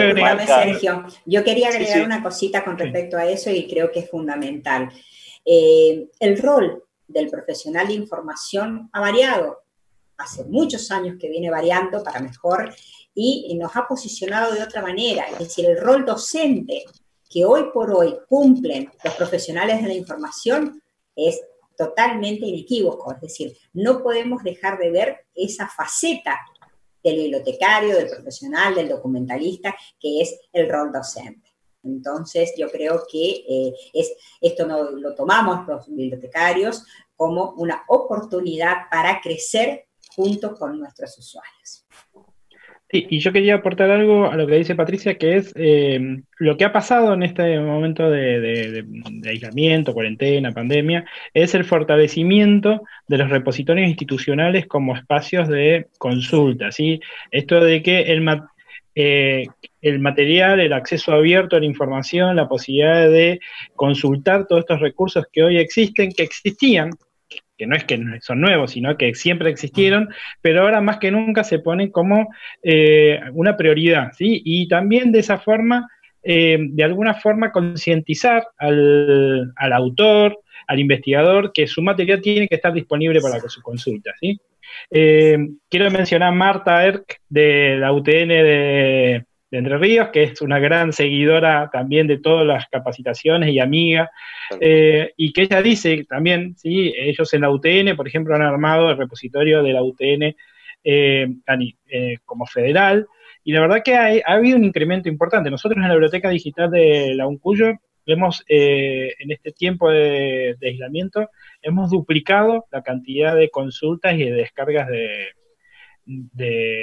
Sergio, 0.45 1.05
yo 1.25 1.45
quería 1.45 1.69
agregar 1.69 2.03
una 2.03 2.21
cosita 2.21 2.65
con 2.65 2.77
respecto 2.77 3.15
a 3.15 3.25
eso 3.27 3.49
y 3.49 3.65
creo 3.69 3.93
que 3.93 3.99
es 3.99 4.09
fundamental. 4.09 4.89
Eh, 5.45 6.09
el 6.19 6.37
rol 6.37 6.83
del 7.07 7.29
profesional 7.29 7.87
de 7.87 7.93
información 7.93 8.89
ha 8.91 8.99
variado 8.99 9.66
hace 10.17 10.43
muchos 10.45 10.89
años 10.91 11.17
que 11.19 11.29
viene 11.29 11.49
variando 11.49 12.03
para 12.03 12.19
mejor 12.19 12.73
y 13.13 13.55
nos 13.55 13.75
ha 13.75 13.87
posicionado 13.87 14.53
de 14.53 14.61
otra 14.61 14.81
manera. 14.81 15.25
Es 15.31 15.39
decir, 15.39 15.65
el 15.65 15.79
rol 15.79 16.05
docente 16.05 16.85
que 17.29 17.45
hoy 17.45 17.65
por 17.73 17.91
hoy 17.91 18.15
cumplen 18.27 18.91
los 19.03 19.13
profesionales 19.15 19.81
de 19.81 19.87
la 19.87 19.93
información 19.93 20.81
es 21.15 21.41
totalmente 21.75 22.45
inequívoco. 22.45 23.13
Es 23.13 23.21
decir, 23.21 23.57
no 23.73 24.01
podemos 24.01 24.43
dejar 24.43 24.77
de 24.77 24.91
ver 24.91 25.25
esa 25.35 25.67
faceta 25.67 26.37
del 27.03 27.17
bibliotecario, 27.17 27.95
del 27.95 28.09
profesional, 28.09 28.75
del 28.75 28.89
documentalista, 28.89 29.75
que 29.99 30.21
es 30.21 30.39
el 30.51 30.69
rol 30.69 30.91
docente. 30.91 31.53
Entonces, 31.83 32.53
yo 32.57 32.69
creo 32.69 33.03
que 33.09 33.45
eh, 33.47 33.73
es, 33.93 34.13
esto 34.41 34.65
no, 34.65 34.91
lo 34.91 35.15
tomamos 35.15 35.65
los 35.67 35.87
bibliotecarios 35.87 36.83
como 37.15 37.51
una 37.51 37.83
oportunidad 37.87 38.89
para 38.91 39.21
crecer 39.21 39.86
junto 40.17 40.55
con 40.55 40.79
nuestros 40.79 41.15
usuarios. 41.19 41.85
Sí, 42.89 43.05
y 43.09 43.19
yo 43.19 43.33
quería 43.33 43.55
aportar 43.55 43.91
algo 43.91 44.31
a 44.31 44.35
lo 44.35 44.47
que 44.47 44.55
dice 44.55 44.73
Patricia, 44.73 45.17
que 45.17 45.35
es 45.35 45.53
eh, 45.55 45.99
lo 46.39 46.57
que 46.57 46.63
ha 46.65 46.71
pasado 46.71 47.13
en 47.13 47.21
este 47.21 47.59
momento 47.59 48.09
de, 48.09 48.85
aislamiento, 49.25 49.93
cuarentena, 49.93 50.53
pandemia, 50.53 51.05
es 51.33 51.53
el 51.53 51.65
fortalecimiento 51.65 52.81
de 53.07 53.17
los 53.17 53.29
repositorios 53.29 53.89
institucionales 53.89 54.67
como 54.67 54.95
espacios 54.95 55.49
de 55.49 55.87
consulta. 55.99 56.71
¿sí? 56.71 56.99
Esto 57.29 57.59
de 57.59 57.83
que 57.83 58.03
el, 58.03 58.25
eh, 58.95 59.47
el 59.81 59.99
material, 59.99 60.61
el 60.61 60.73
acceso 60.73 61.11
abierto 61.11 61.57
a 61.57 61.59
la 61.59 61.65
información, 61.65 62.37
la 62.37 62.47
posibilidad 62.47 63.09
de 63.09 63.41
consultar 63.75 64.47
todos 64.47 64.61
estos 64.61 64.79
recursos 64.79 65.25
que 65.31 65.43
hoy 65.43 65.57
existen, 65.57 66.13
que 66.13 66.23
existían, 66.23 66.91
que 67.57 67.67
no 67.67 67.75
es 67.75 67.83
que 67.83 67.99
son 68.21 68.41
nuevos, 68.41 68.71
sino 68.71 68.97
que 68.97 69.13
siempre 69.15 69.49
existieron, 69.49 70.09
pero 70.41 70.61
ahora 70.61 70.81
más 70.81 70.97
que 70.97 71.11
nunca 71.11 71.43
se 71.43 71.59
ponen 71.59 71.91
como 71.91 72.29
eh, 72.63 73.19
una 73.33 73.57
prioridad, 73.57 74.11
¿sí? 74.13 74.41
Y 74.45 74.67
también 74.67 75.11
de 75.11 75.19
esa 75.19 75.39
forma, 75.39 75.89
eh, 76.23 76.57
de 76.59 76.83
alguna 76.83 77.15
forma, 77.15 77.51
concientizar 77.51 78.47
al, 78.57 79.53
autor, 79.57 80.39
al 80.67 80.79
investigador 80.79 81.51
que 81.53 81.67
su 81.67 81.81
material 81.81 82.21
tiene 82.21 82.47
que 82.47 82.55
estar 82.55 82.73
disponible 82.73 83.21
para 83.21 83.39
su 83.39 83.61
consulta. 83.61 84.13
¿sí? 84.19 84.39
Eh, 84.91 85.37
quiero 85.69 85.89
mencionar 85.89 86.29
a 86.29 86.35
Marta 86.35 86.85
Erk 86.85 87.21
de 87.29 87.77
la 87.77 87.91
UTN 87.91 88.27
de, 88.27 89.25
Entre 89.57 89.77
Ríos, 89.77 90.09
que 90.09 90.23
es 90.23 90.41
una 90.41 90.59
gran 90.59 90.93
seguidora 90.93 91.69
también 91.71 92.07
de 92.07 92.19
todas 92.19 92.45
las 92.45 92.67
capacitaciones 92.67 93.49
y 93.49 93.59
amiga, 93.59 94.11
eh, 94.59 95.13
y 95.17 95.33
que 95.33 95.43
ella 95.43 95.61
dice 95.61 96.05
también, 96.07 96.55
¿sí? 96.57 96.93
ellos 96.95 97.33
en 97.33 97.41
la 97.41 97.49
UTN, 97.49 97.95
por 97.95 98.07
ejemplo, 98.07 98.35
han 98.35 98.41
armado 98.41 98.89
el 98.89 98.97
repositorio 98.97 99.63
de 99.63 99.73
la 99.73 99.83
UTN 99.83 100.35
eh, 100.83 101.27
como 102.25 102.45
federal, 102.45 103.07
y 103.43 103.53
la 103.53 103.61
verdad 103.61 103.81
que 103.83 103.95
ha 103.95 104.33
habido 104.33 104.57
un 104.57 104.65
incremento 104.65 105.07
importante. 105.07 105.49
Nosotros 105.49 105.77
en 105.77 105.87
la 105.87 105.93
Biblioteca 105.93 106.29
Digital 106.29 106.69
de 106.69 107.13
la 107.15 107.27
UNCUYO 107.27 107.79
hemos, 108.05 108.43
eh, 108.49 109.13
en 109.19 109.31
este 109.31 109.51
tiempo 109.51 109.89
de, 109.89 110.57
aislamiento, 110.61 111.29
hemos 111.61 111.91
duplicado 111.91 112.65
la 112.71 112.81
cantidad 112.81 113.35
de 113.35 113.49
consultas 113.49 114.15
y 114.15 114.25
de 114.25 114.31
descargas 114.31 114.89
de, 114.89 115.27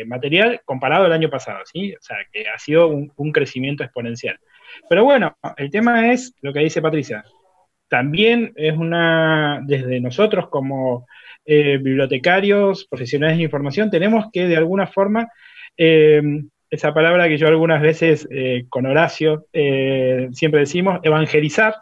material 0.06 0.60
comparado 0.64 1.06
al 1.06 1.12
año 1.12 1.30
pasado, 1.30 1.60
¿sí? 1.64 1.94
O 1.94 2.02
sea, 2.02 2.16
que 2.32 2.48
ha 2.48 2.58
sido 2.58 2.88
un, 2.88 3.32
crecimiento 3.32 3.82
exponencial. 3.82 4.38
Pero 4.88 5.04
bueno, 5.04 5.36
el 5.56 5.70
tema 5.70 6.12
es 6.12 6.34
lo 6.42 6.52
que 6.52 6.60
dice 6.60 6.82
Patricia. 6.82 7.24
También 7.88 8.52
es 8.56 8.76
una, 8.76 9.60
desde 9.64 10.00
nosotros 10.00 10.48
como 10.48 11.06
eh, 11.44 11.78
bibliotecarios, 11.78 12.86
profesionales 12.86 13.36
de 13.36 13.44
información, 13.44 13.90
tenemos 13.90 14.26
que 14.32 14.46
de 14.46 14.56
alguna 14.56 14.86
forma 14.86 15.28
eh, 15.76 16.22
esa 16.74 16.92
palabra 16.92 17.28
que 17.28 17.38
yo 17.38 17.46
algunas 17.46 17.80
veces 17.80 18.26
eh, 18.30 18.66
con 18.68 18.86
Horacio 18.86 19.46
eh, 19.52 20.28
siempre 20.32 20.60
decimos, 20.60 21.00
evangelizar, 21.02 21.74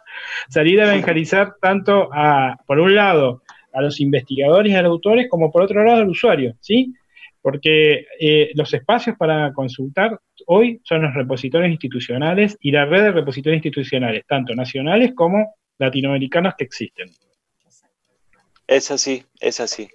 salir 0.49 0.79
a 0.81 0.85
evangelizar 0.85 1.55
tanto 1.59 2.09
a, 2.13 2.57
por 2.65 2.79
un 2.79 2.95
lado, 2.95 3.41
a 3.73 3.81
los 3.81 3.99
investigadores 3.99 4.71
y 4.71 4.75
a 4.75 4.83
los 4.83 4.91
autores, 4.91 5.27
como 5.29 5.51
por 5.51 5.63
otro 5.63 5.83
lado 5.83 6.01
al 6.01 6.09
usuario, 6.09 6.53
¿sí? 6.59 6.93
Porque 7.43 8.07
eh, 8.19 8.51
los 8.55 8.73
espacios 8.73 9.15
para 9.17 9.53
consultar 9.53 10.19
hoy 10.47 10.81
son 10.83 11.03
los 11.03 11.13
repositorios 11.13 11.69
institucionales 11.69 12.57
y 12.59 12.71
la 12.71 12.85
red 12.85 13.03
de 13.03 13.11
repositorios 13.11 13.57
institucionales, 13.57 14.23
tanto 14.25 14.55
nacionales 14.55 15.11
como 15.13 15.53
latinoamericanos 15.77 16.55
que 16.57 16.63
existen. 16.63 17.11
Es 18.65 18.89
así, 18.89 19.25
es 19.39 19.59
así. 19.59 19.89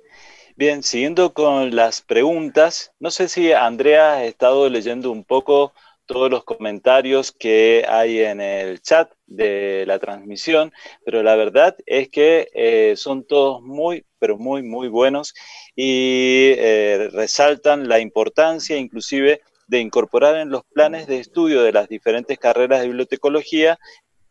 Bien, 0.56 0.82
siguiendo 0.82 1.32
con 1.32 1.74
las 1.74 2.02
preguntas, 2.02 2.92
no 3.00 3.10
sé 3.10 3.28
si 3.28 3.52
Andrea 3.52 4.14
ha 4.14 4.24
estado 4.24 4.68
leyendo 4.68 5.10
un 5.10 5.24
poco 5.24 5.72
todos 6.08 6.28
los 6.30 6.42
comentarios 6.42 7.30
que 7.30 7.84
hay 7.88 8.20
en 8.20 8.40
el 8.40 8.80
chat 8.80 9.12
de 9.26 9.84
la 9.86 10.00
transmisión, 10.00 10.72
pero 11.04 11.22
la 11.22 11.36
verdad 11.36 11.76
es 11.86 12.08
que 12.08 12.48
eh, 12.54 12.94
son 12.96 13.24
todos 13.24 13.62
muy, 13.62 14.04
pero 14.18 14.36
muy, 14.38 14.62
muy 14.62 14.88
buenos 14.88 15.34
y 15.76 16.54
eh, 16.56 17.10
resaltan 17.12 17.88
la 17.88 18.00
importancia 18.00 18.76
inclusive 18.76 19.42
de 19.68 19.78
incorporar 19.78 20.36
en 20.36 20.48
los 20.48 20.62
planes 20.72 21.06
de 21.06 21.20
estudio 21.20 21.62
de 21.62 21.72
las 21.72 21.88
diferentes 21.88 22.38
carreras 22.38 22.80
de 22.80 22.88
bibliotecología 22.88 23.78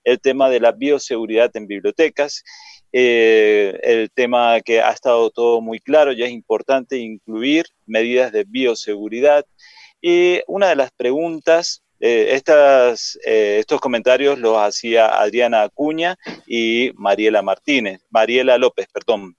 el 0.03 0.19
tema 0.19 0.49
de 0.49 0.59
la 0.59 0.71
bioseguridad 0.71 1.55
en 1.55 1.67
bibliotecas 1.67 2.43
eh, 2.93 3.79
el 3.83 4.09
tema 4.11 4.61
que 4.61 4.81
ha 4.81 4.91
estado 4.91 5.29
todo 5.29 5.61
muy 5.61 5.79
claro, 5.79 6.13
ya 6.13 6.25
es 6.25 6.31
importante 6.31 6.97
incluir 6.97 7.65
medidas 7.85 8.31
de 8.31 8.45
bioseguridad. 8.45 9.45
Y 10.01 10.41
una 10.47 10.69
de 10.69 10.75
las 10.75 10.91
preguntas, 10.91 11.83
eh, 11.99 12.29
estas, 12.31 13.17
eh, 13.25 13.57
estos 13.59 13.81
comentarios 13.81 14.37
los 14.37 14.57
hacía 14.57 15.19
Adriana 15.19 15.63
Acuña 15.63 16.15
y 16.45 16.91
Mariela 16.95 17.41
Martínez, 17.41 18.01
Mariela 18.09 18.57
López, 18.57 18.87
perdón. 18.93 19.35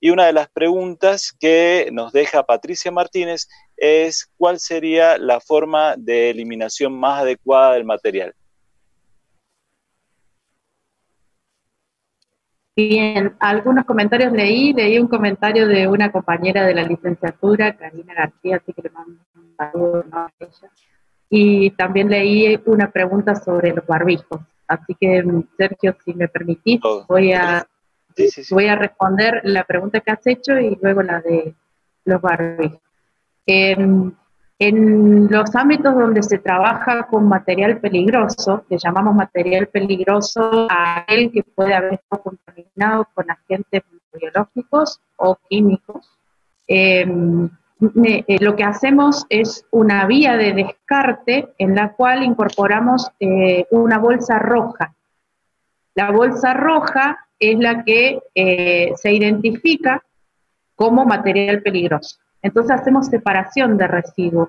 Y 0.00 0.10
una 0.10 0.26
de 0.26 0.32
las 0.32 0.48
preguntas 0.48 1.32
que 1.38 1.90
nos 1.92 2.12
deja 2.12 2.46
Patricia 2.46 2.90
Martínez 2.90 3.48
es 3.76 4.30
cuál 4.38 4.58
sería 4.58 5.18
la 5.18 5.40
forma 5.40 5.94
de 5.96 6.30
eliminación 6.30 6.92
más 6.92 7.20
adecuada 7.20 7.74
del 7.74 7.84
material. 7.84 8.34
Bien, 12.88 13.34
algunos 13.40 13.84
comentarios 13.84 14.32
leí, 14.32 14.72
leí 14.72 14.98
un 14.98 15.06
comentario 15.06 15.66
de 15.66 15.86
una 15.86 16.10
compañera 16.10 16.64
de 16.64 16.74
la 16.74 16.82
licenciatura, 16.82 17.76
Karina 17.76 18.14
García, 18.14 18.56
así 18.56 18.72
que 18.72 18.82
le 18.82 18.90
mando 18.90 19.20
un 19.34 19.54
saludo 19.56 20.04
a 20.12 20.30
ella. 20.38 20.70
Y 21.28 21.70
también 21.72 22.08
leí 22.08 22.58
una 22.64 22.90
pregunta 22.90 23.34
sobre 23.34 23.74
los 23.74 23.86
barbijos. 23.86 24.40
Así 24.66 24.94
que, 24.98 25.22
Sergio, 25.56 25.94
si 26.04 26.14
me 26.14 26.28
permitís, 26.28 26.80
oh, 26.82 27.04
voy 27.08 27.32
a, 27.32 27.66
voy 28.50 28.66
a 28.66 28.76
responder 28.76 29.40
la 29.44 29.64
pregunta 29.64 30.00
que 30.00 30.12
has 30.12 30.26
hecho 30.26 30.58
y 30.58 30.78
luego 30.80 31.02
la 31.02 31.20
de 31.20 31.54
los 32.04 32.20
barbijos. 32.20 32.80
Em, 33.46 34.12
en 34.60 35.26
los 35.30 35.56
ámbitos 35.56 35.94
donde 35.94 36.22
se 36.22 36.36
trabaja 36.36 37.04
con 37.04 37.26
material 37.26 37.78
peligroso, 37.78 38.62
le 38.68 38.76
llamamos 38.76 39.14
material 39.14 39.68
peligroso 39.68 40.68
a 40.70 41.00
aquel 41.00 41.32
que 41.32 41.42
puede 41.42 41.72
haber 41.72 41.94
estado 41.94 42.22
contaminado 42.22 43.08
con 43.14 43.30
agentes 43.30 43.82
biológicos 44.12 45.00
o 45.16 45.38
químicos. 45.48 46.06
Em, 46.68 47.48
eh, 48.04 48.36
lo 48.40 48.54
que 48.54 48.64
hacemos 48.64 49.24
es 49.30 49.64
una 49.70 50.04
vía 50.04 50.36
de 50.36 50.52
descarte 50.52 51.48
en 51.56 51.74
la 51.74 51.94
cual 51.94 52.22
incorporamos 52.22 53.10
eh, 53.18 53.64
una 53.70 53.96
bolsa 53.96 54.38
roja. 54.38 54.94
La 55.94 56.10
bolsa 56.10 56.52
roja 56.52 57.26
es 57.38 57.58
la 57.58 57.82
que 57.82 58.20
eh, 58.34 58.92
se 58.94 59.10
identifica 59.10 60.04
como 60.74 61.06
material 61.06 61.62
peligroso. 61.62 62.18
Entonces 62.42 62.72
hacemos 62.72 63.06
separación 63.06 63.76
de 63.76 63.86
residuos. 63.86 64.48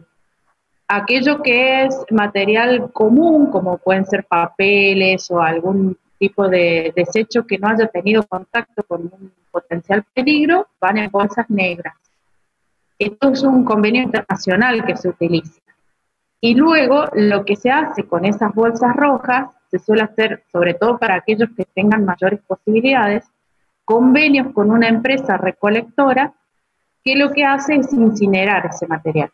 Aquello 0.87 1.41
que 1.41 1.85
es 1.85 2.05
material 2.11 2.91
común, 2.91 3.49
como 3.49 3.77
pueden 3.77 4.05
ser 4.05 4.25
papeles 4.25 5.29
o 5.31 5.41
algún 5.41 5.97
tipo 6.19 6.47
de 6.47 6.93
desecho 6.95 7.47
que 7.47 7.57
no 7.57 7.69
haya 7.69 7.87
tenido 7.87 8.23
contacto 8.23 8.83
con 8.83 9.01
un 9.03 9.31
potencial 9.49 10.03
peligro, 10.13 10.67
van 10.79 10.97
en 10.97 11.09
bolsas 11.09 11.49
negras. 11.49 11.95
Esto 12.99 13.31
es 13.31 13.41
un 13.43 13.63
convenio 13.63 14.03
internacional 14.03 14.85
que 14.85 14.95
se 14.95 15.09
utiliza. 15.09 15.61
Y 16.39 16.55
luego 16.55 17.05
lo 17.13 17.45
que 17.45 17.55
se 17.55 17.71
hace 17.71 18.03
con 18.03 18.25
esas 18.25 18.53
bolsas 18.53 18.95
rojas, 18.95 19.49
se 19.69 19.79
suele 19.79 20.03
hacer, 20.03 20.43
sobre 20.51 20.73
todo 20.73 20.97
para 20.97 21.15
aquellos 21.15 21.49
que 21.55 21.65
tengan 21.65 22.03
mayores 22.03 22.41
posibilidades, 22.45 23.25
convenios 23.85 24.53
con 24.53 24.69
una 24.69 24.87
empresa 24.87 25.37
recolectora 25.37 26.33
que 27.03 27.15
lo 27.15 27.31
que 27.31 27.43
hace 27.43 27.75
es 27.75 27.91
incinerar 27.93 28.67
ese 28.67 28.87
material. 28.87 29.31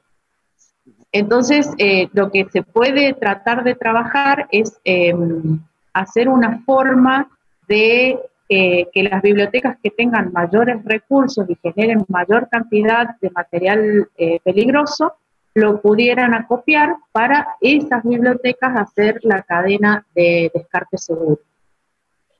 Entonces, 1.11 1.69
eh, 1.77 2.09
lo 2.13 2.31
que 2.31 2.45
se 2.51 2.63
puede 2.63 3.13
tratar 3.13 3.63
de 3.63 3.75
trabajar 3.75 4.47
es 4.51 4.79
em, 4.83 5.59
hacer 5.93 6.29
una 6.29 6.59
forma 6.65 7.29
de 7.67 8.19
eh, 8.49 8.87
que 8.93 9.03
las 9.03 9.21
bibliotecas 9.21 9.77
que 9.83 9.89
tengan 9.89 10.31
mayores 10.31 10.83
recursos 10.85 11.49
y 11.49 11.57
generen 11.61 12.05
mayor 12.07 12.47
cantidad 12.49 13.17
de 13.19 13.29
material 13.29 14.09
eh, 14.17 14.39
peligroso, 14.43 15.15
lo 15.53 15.81
pudieran 15.81 16.33
acopiar 16.33 16.95
para 17.11 17.55
esas 17.59 18.03
bibliotecas 18.03 18.77
hacer 18.77 19.19
la 19.23 19.41
cadena 19.41 20.05
de 20.13 20.51
descarte 20.53 20.97
seguro. 20.97 21.39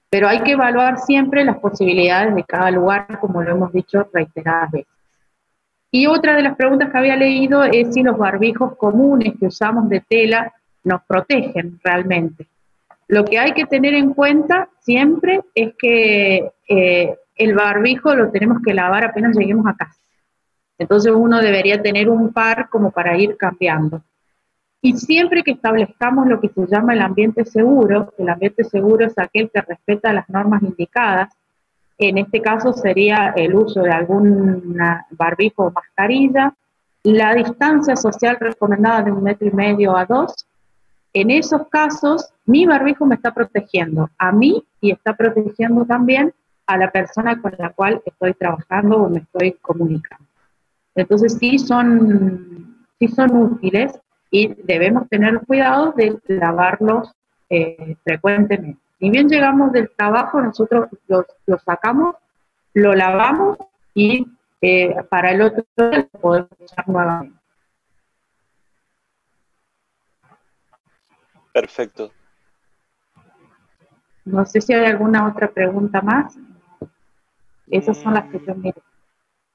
Pero 0.10 0.28
hay 0.28 0.42
que 0.42 0.52
evaluar 0.52 1.00
siempre 1.00 1.44
las 1.44 1.58
posibilidades 1.58 2.34
de 2.36 2.44
cada 2.44 2.72
lugar, 2.72 3.20
como 3.20 3.42
lo 3.42 3.52
hemos 3.52 3.74
dicho 3.74 4.08
reiteradas 4.14 4.72
veces. 4.72 4.97
Y 5.92 6.08
otra 6.08 6.36
de 6.36 6.44
las 6.44 6.56
preguntas 6.56 6.92
que 6.92 6.98
había 6.98 7.16
leído 7.16 7.64
es 7.64 7.94
si 7.94 8.04
los 8.04 8.18
barbijos 8.18 8.76
comunes 8.78 9.34
que 9.40 9.48
usamos 9.48 9.90
de 9.90 10.02
tela 10.02 10.54
nos 10.84 11.02
protegen 11.04 11.80
realmente. 11.84 12.48
Lo 13.08 13.24
que 13.24 13.40
hay 13.40 13.54
que 13.54 13.66
tener 13.66 13.94
en 13.94 14.14
cuenta 14.14 14.70
siempre 14.80 15.42
es 15.56 15.74
que 15.78 16.52
eh, 16.68 17.16
el 17.36 17.56
barbijo 17.56 18.14
lo 18.16 18.30
tenemos 18.32 18.62
que 18.66 18.74
lavar 18.74 19.06
apenas 19.06 19.38
lleguemos 19.38 19.66
a 19.68 19.76
casa. 19.76 20.00
Entonces 20.78 21.14
uno 21.16 21.42
debería 21.42 21.82
tener 21.82 22.10
un 22.10 22.34
par 22.34 22.70
como 22.70 22.92
para 22.92 23.18
ir 23.18 23.38
cambiando. 23.38 24.04
Y 24.82 24.94
siempre 24.98 25.44
que 25.44 25.52
establezcamos 25.52 26.28
lo 26.28 26.40
que 26.40 26.50
se 26.50 26.68
llama 26.68 26.94
el 26.94 27.02
ambiente 27.02 27.46
seguro, 27.46 28.14
el 28.18 28.30
ambiente 28.30 28.64
seguro 28.64 29.06
es 29.06 29.18
aquel 29.18 29.50
que 29.50 29.62
respeta 29.62 30.14
las 30.14 30.30
normas 30.30 30.62
indicadas, 30.62 31.34
en 31.98 32.18
este 32.18 32.42
caso 32.42 32.74
sería 32.74 33.34
el 33.36 33.56
uso 33.56 33.82
de 33.82 33.92
algún 33.92 34.78
barbijo 35.12 35.66
o 35.66 35.72
mascarilla, 35.72 36.54
la 37.04 37.34
distancia 37.34 37.96
social 37.96 38.38
recomendada 38.40 39.04
de 39.04 39.12
un 39.12 39.24
metro 39.24 39.48
y 39.48 39.52
medio 39.52 39.96
a 39.96 40.06
dos. 40.06 40.46
En 41.14 41.32
esos 41.32 41.68
casos, 41.70 42.30
mi 42.46 42.66
barbijo 42.66 43.06
me 43.06 43.16
está 43.16 43.34
protegiendo 43.34 44.10
a 44.18 44.32
mí 44.32 44.64
y 44.82 44.92
está 44.92 45.16
protegiendo 45.16 45.86
también 45.86 46.34
a 46.68 46.78
la 46.78 46.92
persona 46.92 47.42
con 47.42 47.54
la 47.58 47.72
cual 47.72 48.02
estoy 48.06 48.34
trabajando 48.34 48.98
o 48.98 49.10
me 49.10 49.20
estoy 49.20 49.54
comunicando. 49.54 50.26
Entonces 50.96 51.38
sí 51.40 51.58
son, 51.58 52.86
sí 53.00 53.08
son 53.08 53.36
útiles 53.38 54.00
y 54.30 54.54
debemos 54.64 55.08
tener 55.08 55.40
cuidado 55.42 55.94
de 55.96 56.20
lavarlos 56.28 57.12
eh, 57.50 57.96
frecuentemente. 58.04 58.87
Ni 59.00 59.12
bien 59.12 59.28
llegamos 59.28 59.72
del 59.72 59.90
trabajo, 59.90 60.42
nosotros 60.42 60.90
lo, 61.08 61.26
sacamos, 61.60 62.16
lo 62.74 62.94
lavamos 62.94 63.58
y 63.94 64.26
eh, 64.62 64.96
para 65.10 65.32
el 65.32 65.42
otro 65.42 65.64
día 65.76 66.10
lo 66.12 66.20
podemos 66.20 66.50
usar 66.60 66.88
nuevamente. 66.90 67.38
Perfecto. 71.54 72.12
No 74.26 74.46
sé 74.46 74.62
si 74.62 74.74
hay 74.74 74.86
alguna 74.86 75.28
otra 75.28 75.50
pregunta 75.50 76.02
más. 76.02 76.38
Esas 77.70 77.98
son 77.98 78.14
las 78.14 78.30
que 78.30 78.40
yo 78.46 78.56
miro. 78.56 78.82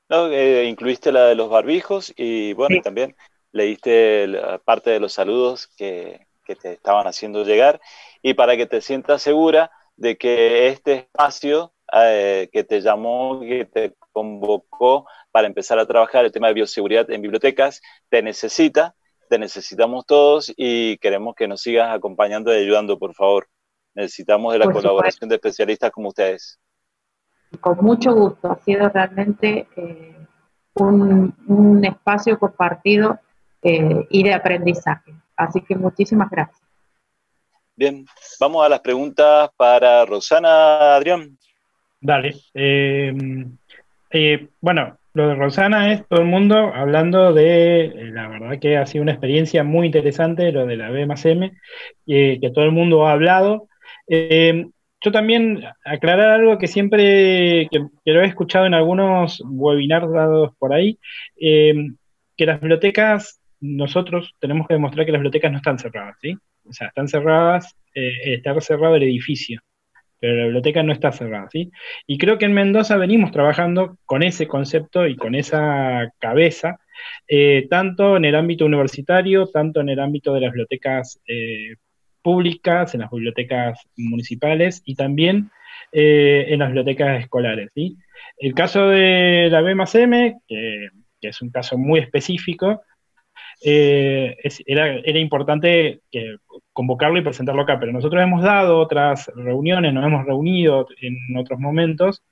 No, 0.09 0.29
eh, 0.29 0.65
incluiste 0.65 1.13
la 1.13 1.27
de 1.27 1.35
los 1.35 1.49
barbijos 1.49 2.13
y 2.17 2.53
bueno, 2.55 2.83
también 2.83 3.17
leíste 3.53 4.27
la 4.27 4.59
parte 4.59 4.91
de 4.91 5.01
los 5.01 5.13
saludos 5.13 5.69
que, 5.77 6.27
te 6.61 6.73
estaban 6.73 7.07
haciendo 7.07 7.45
llegar 7.45 7.81
y 8.23 8.35
para 8.35 8.57
que 8.57 8.67
te 8.67 8.81
sientas 8.81 9.23
segura 9.23 9.71
de 9.97 10.17
que 10.17 10.69
este 10.69 10.95
espacio 10.95 11.73
eh, 11.93 12.49
que 12.53 12.65
te 12.65 12.81
llamó, 12.81 13.41
que 13.41 13.67
te 13.67 13.95
convocó 14.13 15.07
para 15.31 15.47
empezar 15.47 15.79
a 15.79 15.87
trabajar 15.87 16.25
el 16.25 16.33
tema 16.33 16.49
de 16.49 16.55
bioseguridad 16.55 17.11
en 17.11 17.21
bibliotecas, 17.21 17.83
te 18.09 18.23
necesita, 18.23 18.95
te 19.29 19.39
necesitamos 19.39 20.07
todos 20.07 20.53
y 20.57 20.97
queremos 20.99 21.35
que 21.35 21.49
nos 21.49 21.61
sigas 21.61 21.95
acompañando 21.95 22.53
y 22.55 22.63
ayudando, 22.63 22.99
por 22.99 23.15
favor. 23.15 23.49
Necesitamos 23.95 24.55
de 24.55 24.59
la 24.59 24.73
colaboración 24.73 25.29
de 25.29 25.35
especialistas 25.37 25.91
como 25.91 26.09
ustedes. 26.09 26.59
Con 27.61 27.77
mucho 27.85 28.15
gusto, 28.15 28.51
ha 28.51 28.59
sido 28.61 28.89
realmente 28.89 29.69
eh, 29.77 30.17
un, 30.75 31.85
espacio 31.85 32.39
compartido 32.39 33.19
eh, 33.63 34.07
y 34.09 34.23
de 34.23 34.33
aprendizaje. 34.33 35.13
Así 35.37 35.61
que 35.61 35.77
muchísimas 35.77 36.31
gracias. 36.31 36.62
Bien, 37.75 38.05
vamos 38.39 38.65
a 38.65 38.69
las 38.69 38.81
preguntas 38.81 39.51
para 39.57 40.05
Rosana 40.05 40.97
Adrián. 40.97 41.39
Dale. 42.01 42.35
Eh, 42.55 43.13
bueno, 44.61 44.99
lo 45.15 45.29
de 45.29 45.35
Rosana 45.35 45.93
es 45.93 46.07
todo 46.07 46.21
el 46.21 46.27
mundo 46.27 46.73
hablando 46.75 47.33
de, 47.33 48.11
la 48.13 48.29
verdad 48.29 48.59
que 48.59 48.77
ha 48.77 48.87
sido 48.87 49.03
una 49.03 49.13
experiencia 49.13 49.65
muy 49.65 49.87
interesante, 49.87 50.53
lo 50.53 50.67
de 50.67 50.77
la 50.77 50.91
B 50.91 51.07
más 51.07 51.25
M, 51.25 51.53
que 52.07 52.51
todo 52.55 52.65
el 52.65 52.73
mundo 52.73 53.07
ha 53.07 53.13
hablado. 53.13 53.69
Eh, 54.09 54.67
yo 55.05 55.11
también 55.11 55.65
aclarar 55.85 56.31
algo 56.31 56.59
que 56.59 56.69
siempre, 56.69 57.69
que, 57.71 57.87
lo 58.05 58.23
he 58.23 58.27
escuchado 58.27 58.67
en 58.67 58.75
algunos 58.75 59.43
webinars 59.45 60.11
dados 60.13 60.53
por 60.59 60.73
ahí, 60.73 60.99
eh, 61.41 61.75
que 62.37 62.47
las 62.47 62.61
bibliotecas, 62.61 63.41
nosotros 63.61 64.35
tenemos 64.39 64.69
que 64.69 64.75
demostrar 64.75 65.05
que 65.05 65.13
las 65.13 65.19
bibliotecas 65.19 65.51
no 65.51 65.59
están 65.59 65.79
cerradas, 65.79 66.17
¿sí? 66.21 66.37
O 66.65 66.73
sea, 66.73 66.89
están 66.89 67.09
cerradas, 67.09 67.77
eh, 67.95 68.35
está 68.35 68.59
cerrado 68.61 68.97
el 68.97 69.03
edificio, 69.05 69.61
pero 70.19 70.37
la 70.37 70.45
biblioteca 70.45 70.83
no 70.83 70.93
está 70.93 71.13
cerrada, 71.13 71.49
¿sí? 71.51 71.71
Y 72.07 72.19
creo 72.19 72.39
que 72.39 72.45
en 72.45 72.55
Mendoza 72.55 72.97
venimos 72.97 73.33
trabajando 73.33 73.99
con 74.07 74.23
ese 74.23 74.47
concepto 74.47 75.07
y 75.07 75.17
con 75.17 75.35
esa 75.35 76.13
cabeza, 76.19 76.79
tanto 77.69 78.17
en 78.17 78.25
el 78.25 78.37
ámbito 78.37 78.65
universitario, 78.65 79.47
tanto 79.47 79.81
en 79.81 79.89
el 79.89 79.99
ámbito 79.99 80.33
de 80.33 80.41
las 80.41 80.53
bibliotecas 80.53 81.21
públicas, 82.23 82.95
en 82.95 83.01
las 83.01 83.11
bibliotecas 83.11 83.81
municipales 83.97 84.83
y 84.85 84.95
también 84.95 85.51
eh, 85.91 86.47
en 86.49 86.61
las 86.61 86.69
bibliotecas 86.69 87.21
escolares. 87.21 87.71
El 88.39 88.55
caso 88.55 88.89
de 88.89 89.49
la 89.51 89.61
B 89.61 89.75
más 89.75 89.95
M, 89.95 90.39
que, 90.49 90.89
es 91.21 91.43
un 91.43 91.51
caso 91.51 91.77
muy 91.77 92.01
específico, 92.01 92.83
eh, 93.65 94.37
era, 94.67 95.19
importante 95.19 96.01
que, 96.11 96.37
convocarlo 96.73 97.19
y 97.19 97.23
presentarlo 97.23 97.63
acá, 97.63 97.79
pero 97.79 97.93
nosotros 97.93 98.23
hemos 98.23 98.43
dado 98.43 98.79
otras 98.79 99.31
reuniones, 99.35 99.93
nos 99.93 100.07
hemos 100.07 100.25
reunido 100.25 100.87
en 101.01 101.37
otros 101.37 101.59
momentos, 101.61 102.23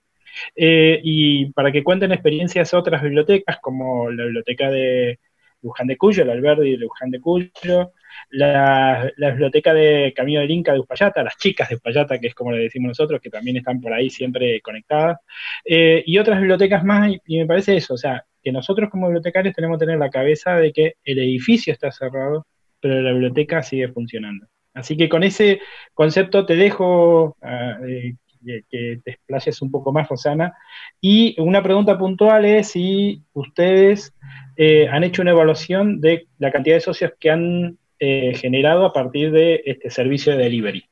eh, 0.57 1.01
y 1.03 1.53
para 1.53 1.73
que 1.73 1.85
cuenten 1.85 2.13
experiencias 2.13 2.75
otras 2.75 3.03
bibliotecas, 3.03 3.59
como 3.61 4.11
la 4.11 4.25
biblioteca 4.25 4.71
de 4.71 5.19
Luján 5.63 5.87
de 5.87 5.97
Cuyo, 5.97 6.23
el 6.23 6.31
Alberdi 6.31 6.73
de 6.73 6.77
Luján 6.79 7.11
de 7.11 7.21
Cuyo, 7.21 7.93
la, 8.31 9.11
biblioteca 9.17 9.75
de 9.75 10.13
Camino 10.17 10.41
del 10.41 10.51
Inca 10.51 10.73
de 10.73 10.81
Uspallata, 10.81 11.23
las 11.23 11.37
chicas 11.37 11.69
de 11.69 11.77
Uspallata, 11.77 12.19
que 12.19 12.29
es 12.29 12.35
como 12.35 12.53
le 12.53 12.59
decimos 12.63 12.89
nosotros, 12.89 13.21
que 13.21 13.31
también 13.31 13.57
están 13.57 13.81
por 13.81 13.93
ahí 13.93 14.11
siempre 14.11 14.61
conectadas, 14.61 15.19
eh, 15.65 16.03
y 16.07 16.19
otras 16.19 16.39
bibliotecas 16.39 16.85
más, 16.85 17.13
y, 17.27 17.39
me 17.39 17.47
parece 17.47 17.77
eso, 17.77 17.95
o 17.95 17.99
sea, 17.99 18.25
que 18.43 18.53
nosotros 18.53 18.91
como 18.91 19.07
bibliotecarios 19.09 19.55
tenemos 19.55 19.79
que 19.79 19.87
tener 19.87 19.99
la 19.99 20.11
cabeza 20.11 20.57
de 20.57 20.73
que 20.73 20.95
el 21.05 21.19
edificio 21.19 21.73
está 21.73 21.91
cerrado, 21.91 22.47
pero 22.81 23.01
la 23.03 23.13
biblioteca 23.13 23.63
sigue 23.63 23.89
funcionando. 23.89 24.47
Así 24.75 24.97
que 24.97 25.09
con 25.09 25.23
ese 25.23 25.61
concepto 25.95 26.47
te 26.47 26.57
dejo 26.57 27.37
ah, 27.43 27.79
eh, 27.87 28.15
que 28.43 29.01
te 29.05 29.11
explayes 29.11 29.61
un 29.63 29.71
poco 29.71 29.93
más, 29.93 30.09
Rosana. 30.09 30.55
Y 31.01 31.39
una 31.41 31.63
pregunta 31.63 31.99
puntual 31.99 32.45
es 32.45 32.69
si 32.69 33.23
ustedes 33.33 34.15
eh, 34.57 34.89
han 34.89 35.05
hecho 35.05 35.23
una 35.23 35.33
evaluación 35.33 36.01
de 36.01 36.27
la 36.39 36.51
cantidad 36.51 36.77
de 36.77 36.81
socios 36.81 37.13
que 37.19 37.31
han 37.31 37.79
eh, 37.99 38.35
generado 38.35 38.87
a 38.87 38.93
partir 38.93 39.31
de 39.31 39.63
este 39.67 39.91
servicio 39.91 40.33
de 40.33 40.45
delivery. 40.45 40.87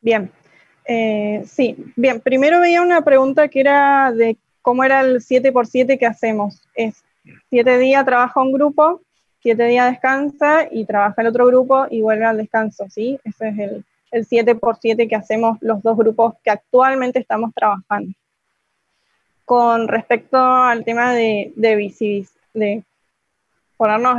Bien, 0.00 0.30
sí, 1.46 1.74
bien, 1.96 2.20
primero 2.20 2.60
veía 2.60 2.80
una 2.80 3.02
pregunta 3.02 3.48
que 3.48 3.58
era 3.58 4.12
de 4.12 4.36
cómo 4.62 4.84
era 4.84 5.00
el 5.00 5.16
7x7 5.16 5.98
que 5.98 6.06
hacemos. 6.06 6.62
Es 6.76 7.02
7 7.50 7.78
días 7.78 8.04
trabaja 8.04 8.40
un 8.40 8.52
grupo, 8.52 9.02
7 9.46 9.62
días 9.62 9.92
descansa 9.92 10.66
y 10.72 10.84
trabaja 10.86 11.22
el 11.22 11.28
otro 11.28 11.46
grupo 11.46 11.86
y 11.88 12.02
vuelve 12.02 12.24
al 12.24 12.36
descanso, 12.36 12.86
¿sí? 12.90 13.20
Ese 13.22 13.50
es 13.50 13.58
el, 13.60 13.84
el 14.10 14.26
7x7 14.26 15.08
que 15.08 15.14
hacemos 15.14 15.58
los 15.60 15.80
dos 15.84 15.96
grupos 15.96 16.34
que 16.42 16.50
actualmente 16.50 17.20
estamos 17.20 17.54
trabajando. 17.54 18.12
Con 19.44 19.86
respecto 19.86 20.36
al 20.36 20.84
tema 20.84 21.12
de, 21.12 21.52
de, 21.54 22.34
de 22.54 22.82
ponernos 23.76 24.18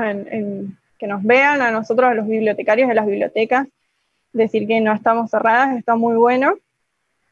que 0.97 1.07
nos 1.07 1.21
vean 1.23 1.61
a 1.61 1.71
nosotros, 1.71 2.09
a 2.09 2.13
los 2.13 2.25
bibliotecarios 2.25 2.87
de 2.87 2.95
las 2.95 3.05
bibliotecas, 3.05 3.67
decir 4.31 4.65
que 4.65 4.79
no 4.79 4.93
estamos 4.93 5.29
cerradas, 5.29 5.77
está 5.77 5.97
muy 5.97 6.15
bueno. 6.15 6.55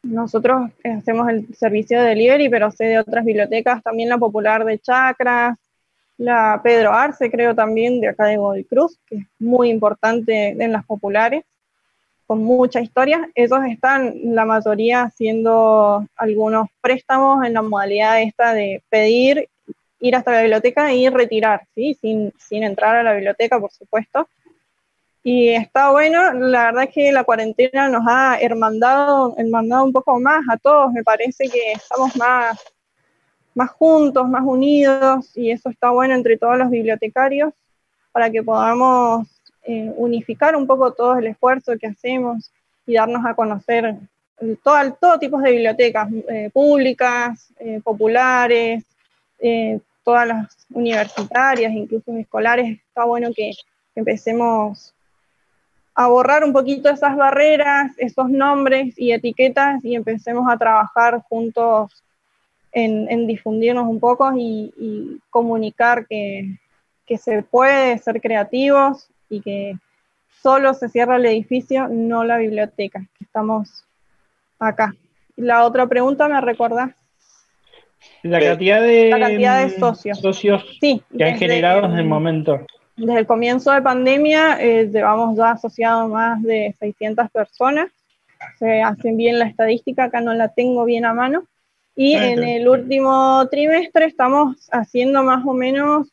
Nosotros 0.03 0.69
hacemos 0.83 1.29
el 1.29 1.55
servicio 1.55 2.01
de 2.01 2.09
delivery, 2.09 2.49
pero 2.49 2.71
sé 2.71 2.87
de 2.87 2.99
otras 2.99 3.23
bibliotecas, 3.23 3.81
también 3.81 4.09
la 4.09 4.17
popular 4.17 4.65
de 4.65 4.79
Chacras, 4.79 5.57
la 6.17 6.61
Pedro 6.63 6.93
Arce, 6.93 7.29
creo 7.29 7.55
también, 7.55 7.99
de 8.01 8.09
acá 8.09 8.25
de 8.25 8.37
Godoy 8.37 8.63
Cruz, 8.63 8.99
que 9.07 9.17
es 9.17 9.25
muy 9.39 9.69
importante 9.69 10.49
en 10.49 10.71
las 10.71 10.85
populares, 10.85 11.43
con 12.25 12.43
mucha 12.43 12.81
historia. 12.81 13.29
Esos 13.35 13.65
están, 13.65 14.13
la 14.23 14.45
mayoría, 14.45 15.03
haciendo 15.03 16.05
algunos 16.15 16.67
préstamos 16.81 17.45
en 17.45 17.53
la 17.53 17.61
modalidad 17.61 18.21
esta 18.21 18.53
de 18.53 18.83
pedir 18.89 19.49
ir 19.99 20.15
hasta 20.15 20.31
la 20.31 20.41
biblioteca 20.41 20.93
y 20.93 21.09
retirar, 21.09 21.67
¿sí? 21.73 21.97
Sin, 21.99 22.33
sin 22.37 22.63
entrar 22.63 22.95
a 22.95 23.03
la 23.03 23.13
biblioteca, 23.13 23.59
por 23.59 23.71
supuesto. 23.71 24.27
Y 25.23 25.49
está 25.49 25.89
bueno, 25.89 26.33
la 26.33 26.65
verdad 26.65 26.83
es 26.83 26.89
que 26.91 27.11
la 27.11 27.23
cuarentena 27.23 27.89
nos 27.89 28.03
ha 28.07 28.37
hermandado, 28.39 29.33
hermandado 29.37 29.83
un 29.83 29.91
poco 29.91 30.19
más 30.19 30.43
a 30.51 30.57
todos, 30.57 30.91
me 30.91 31.03
parece 31.03 31.49
que 31.49 31.71
estamos 31.71 32.15
más, 32.15 32.63
más 33.55 33.71
juntos, 33.71 34.29
más 34.29 34.43
unidos, 34.45 35.31
y 35.35 35.49
eso 35.49 35.69
está 35.69 35.89
bueno 35.89 36.13
entre 36.13 36.37
todos 36.37 36.57
los 36.57 36.69
bibliotecarios, 36.69 37.53
para 38.11 38.29
que 38.29 38.43
podamos 38.43 39.27
eh, 39.63 39.91
unificar 39.97 40.55
un 40.55 40.67
poco 40.67 40.93
todo 40.93 41.17
el 41.17 41.27
esfuerzo 41.27 41.73
que 41.79 41.87
hacemos 41.87 42.51
y 42.85 42.93
darnos 42.93 43.25
a 43.25 43.33
conocer 43.33 43.95
todo, 44.63 44.93
todo 44.99 45.17
tipo 45.17 45.39
de 45.39 45.51
bibliotecas 45.51 46.09
eh, 46.29 46.49
públicas, 46.53 47.51
eh, 47.59 47.81
populares, 47.83 48.83
todas 50.03 50.27
las 50.27 50.65
universitarias, 50.69 51.71
incluso 51.73 52.15
escolares, 52.17 52.79
está 52.79 53.03
bueno 53.05 53.29
que 53.35 53.51
empecemos 53.95 54.93
a 55.93 56.07
borrar 56.07 56.43
un 56.43 56.53
poquito 56.53 56.89
esas 56.89 57.15
barreras, 57.15 57.91
esos 57.97 58.29
nombres 58.29 58.97
y 58.97 59.11
etiquetas 59.11 59.83
y 59.83 59.95
empecemos 59.95 60.45
a 60.51 60.57
trabajar 60.57 61.21
juntos 61.29 62.04
en, 62.75 63.25
difundirnos 63.25 63.87
un 63.87 63.99
poco 63.99 64.31
y, 64.37 65.19
comunicar 65.29 66.05
que, 66.07 66.57
que, 67.05 67.17
se 67.17 67.41
puede 67.41 67.97
ser 67.99 68.21
creativos 68.21 69.09
y 69.29 69.41
que 69.41 69.75
solo 70.41 70.73
se 70.73 70.89
cierra 70.89 71.15
el 71.15 71.25
edificio, 71.25 71.87
no 71.87 72.23
la 72.23 72.37
biblioteca, 72.37 72.99
que 73.17 73.23
estamos 73.23 73.85
acá. 74.59 74.93
La 75.37 75.65
otra 75.65 75.87
pregunta, 75.87 76.27
¿me 76.27 76.39
recordás? 76.41 76.91
La 78.23 78.39
cantidad 78.39 78.81
de, 78.81 79.09
la 79.09 79.19
cantidad 79.19 79.63
de 79.63 79.79
socios, 79.79 80.19
socios 80.19 80.63
que 80.79 81.23
han 81.23 81.37
generado 81.37 81.87
desde 81.87 82.01
el 82.01 82.07
momento. 82.07 82.59
Desde 82.97 83.19
el 83.19 83.25
comienzo 83.25 83.71
de 83.71 83.81
pandemia 83.81 84.61
eh, 84.61 84.89
llevamos 84.91 85.37
ya 85.37 85.51
asociado 85.51 86.07
más 86.07 86.41
de 86.43 86.75
600 86.79 87.29
personas. 87.31 87.89
Se 88.59 88.81
hacen 88.81 89.17
bien 89.17 89.39
la 89.39 89.45
estadística, 89.45 90.05
acá 90.05 90.21
no 90.21 90.33
la 90.33 90.49
tengo 90.49 90.85
bien 90.85 91.05
a 91.05 91.13
mano. 91.13 91.45
Y 91.95 92.13
en 92.13 92.43
el 92.43 92.67
último 92.67 93.47
trimestre 93.49 94.05
estamos 94.05 94.67
haciendo 94.71 95.23
más 95.23 95.45
o 95.45 95.53
menos 95.53 96.07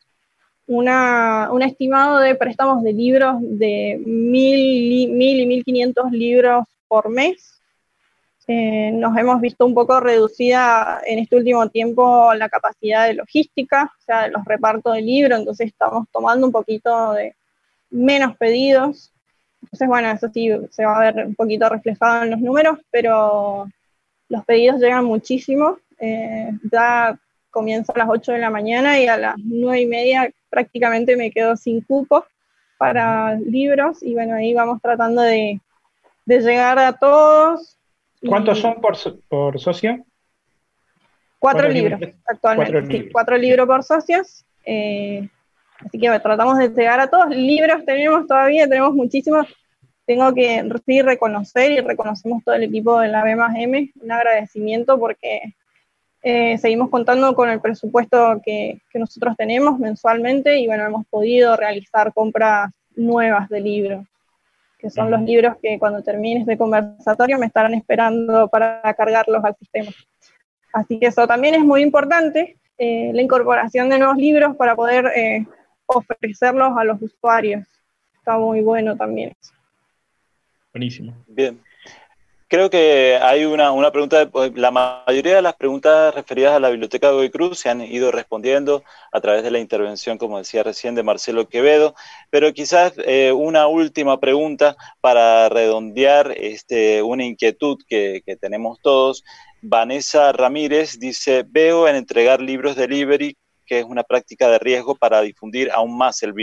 una, 0.65 1.49
un 1.51 1.61
estimado 1.61 2.19
de 2.19 2.35
préstamos 2.35 2.83
de 2.83 2.93
libros 2.93 3.35
de 3.41 4.01
mil, 4.05 5.11
mil 5.11 5.39
y 5.41 5.45
mil 5.45 5.63
quinientos 5.63 6.09
libros 6.11 6.65
por 6.87 7.09
mes. 7.09 7.61
Eh, 8.47 8.91
nos 8.93 9.17
hemos 9.17 9.41
visto 9.41 9.65
un 9.65 9.73
poco 9.73 9.99
reducida 9.99 11.01
en 11.05 11.19
este 11.19 11.35
último 11.35 11.69
tiempo 11.69 12.33
la 12.33 12.49
capacidad 12.49 13.07
de 13.07 13.13
logística, 13.15 13.91
o 13.97 14.01
sea, 14.03 14.23
de 14.23 14.31
los 14.31 14.43
repartos 14.45 14.93
de 14.93 15.01
libros, 15.01 15.39
entonces 15.39 15.67
estamos 15.67 16.07
tomando 16.11 16.47
un 16.47 16.51
poquito 16.51 17.13
de 17.13 17.35
menos 17.89 18.35
pedidos. 18.37 19.13
Entonces, 19.61 19.87
bueno, 19.87 20.11
eso 20.11 20.29
sí 20.33 20.49
se 20.71 20.85
va 20.85 20.97
a 20.97 21.11
ver 21.11 21.25
un 21.25 21.35
poquito 21.35 21.69
reflejado 21.69 22.23
en 22.23 22.31
los 22.31 22.39
números, 22.41 22.79
pero 22.91 23.67
los 24.29 24.45
pedidos 24.45 24.79
llegan 24.79 25.05
muchísimo. 25.05 25.77
Eh, 25.99 26.51
ya 26.71 27.17
comienza 27.49 27.93
a 27.93 27.99
las 27.99 28.09
8 28.09 28.33
de 28.33 28.39
la 28.39 28.49
mañana 28.49 28.99
y 28.99 29.07
a 29.07 29.17
las 29.17 29.35
9 29.37 29.81
y 29.81 29.85
media 29.85 30.31
prácticamente 30.49 31.15
me 31.15 31.31
quedo 31.31 31.55
sin 31.55 31.81
cupo 31.81 32.25
para 32.77 33.35
libros 33.35 34.03
y 34.03 34.13
bueno, 34.13 34.35
ahí 34.35 34.53
vamos 34.53 34.81
tratando 34.81 35.21
de, 35.21 35.59
llegar 36.25 36.79
a 36.79 36.93
todos. 36.93 37.77
¿Cuántos 38.27 38.59
son 38.59 38.81
por, 38.81 38.95
por 39.27 39.59
socio? 39.59 40.03
Cuatro, 41.39 41.67
libros, 41.67 41.99
actualmente, 42.25 43.09
cuatro, 43.11 43.37
libros. 43.37 43.67
por 43.67 43.83
socios. 43.83 44.45
Eh, 44.65 45.27
así 45.85 45.99
que 45.99 46.19
tratamos 46.19 46.57
de 46.57 46.69
llegar 46.69 46.99
a 46.99 47.09
todos. 47.09 47.29
Libros 47.29 47.83
tenemos 47.85 48.25
todavía, 48.27 48.67
tenemos 48.67 48.93
muchísimos. 48.93 49.47
Tengo 50.05 50.33
que 50.33 50.69
sí 50.85 51.01
reconocer 51.01 51.71
y 51.71 51.79
reconocemos 51.79 52.43
todo 52.43 52.55
el 52.55 52.63
equipo 52.63 52.99
de 52.99 53.07
la 53.07 53.23
B 53.23 53.35
más 53.35 53.55
M, 53.55 53.91
un 54.01 54.11
agradecimiento 54.11 54.99
porque 54.99 55.55
eh, 56.25 56.57
seguimos 56.57 56.89
contando 56.89 57.35
con 57.35 57.49
el 57.49 57.59
presupuesto 57.59 58.41
que, 58.43 58.81
nosotros 58.93 59.35
tenemos 59.37 59.77
mensualmente 59.79 60.57
y 60.57 60.67
bueno, 60.67 60.85
hemos 60.85 61.05
podido 61.07 61.57
realizar 61.57 62.13
compras 62.13 62.71
nuevas 62.95 63.49
de 63.49 63.59
libros, 63.59 64.05
que 64.79 64.89
son 64.89 65.11
los 65.11 65.21
libros 65.21 65.57
que 65.61 65.77
cuando 65.79 66.01
termine 66.01 66.41
este 66.41 66.57
conversatorio 66.57 67.37
me 67.39 67.47
estarán 67.47 67.73
esperando 67.73 68.47
para 68.47 68.81
cargarlos 68.93 69.43
al 69.43 69.55
sistema. 69.57 69.91
Así 70.71 70.97
que 70.97 71.07
eso 71.07 71.27
también 71.27 71.55
es 71.55 71.61
muy 71.65 71.81
importante, 71.81 72.57
eh, 72.77 73.11
la 73.13 73.21
incorporación 73.21 73.89
de 73.89 73.99
nuevos 73.99 74.17
libros 74.17 74.55
para 74.55 74.75
poder 74.75 75.07
eh, 75.15 75.45
ofrecerlos 75.85 76.77
a 76.77 76.83
los 76.85 77.01
usuarios. 77.01 77.67
Está 78.15 78.37
muy 78.37 78.61
bueno 78.61 78.95
también 78.95 79.35
eso. 79.39 79.53
Buenísimo. 80.73 81.15
Bien. 81.27 81.61
Creo 82.47 82.69
que 82.69 83.17
hay 83.19 83.45
una, 83.45 83.71
una, 83.71 83.91
pregunta, 83.91 84.29
la 84.53 84.69
mayoría 84.69 85.37
de 85.37 85.41
las 85.41 85.55
preguntas 85.55 86.13
referidas 86.13 86.53
a 86.53 86.59
la 86.59 86.69
Biblioteca 86.69 87.07
de 87.07 87.13
Goy 87.15 87.29
Cruz 87.31 87.59
se 87.59 87.69
han 87.69 87.81
ido 87.81 88.11
respondiendo 88.11 88.83
a 89.11 89.21
través 89.21 89.43
de 89.43 89.49
la 89.49 89.57
intervención, 89.57 90.19
como 90.19 90.37
decía 90.37 90.61
recién, 90.61 90.93
de 90.93 91.01
Marcelo 91.01 91.49
Quevedo, 91.49 91.95
pero 92.29 92.53
quizás 92.53 92.93
eh, 93.07 93.31
una 93.31 93.65
última 93.65 94.19
pregunta 94.19 94.75
para 95.01 95.49
redondear 95.49 96.31
este, 96.37 97.01
una 97.01 97.23
inquietud 97.25 97.77
que, 97.87 98.21
que, 98.23 98.35
tenemos 98.35 98.79
todos. 98.81 99.23
Vanessa 99.63 100.31
Ramírez 100.31 100.99
dice, 100.99 101.43
veo 101.47 101.87
en 101.87 101.95
entregar 101.95 102.39
libros 102.39 102.75
delivery 102.75 103.35
que 103.65 103.79
es 103.79 103.85
una 103.85 104.03
práctica 104.03 104.49
de 104.49 104.59
riesgo 104.59 104.93
para 104.93 105.21
difundir 105.21 105.71
aún 105.71 105.97
más 105.97 106.21
el 106.21 106.33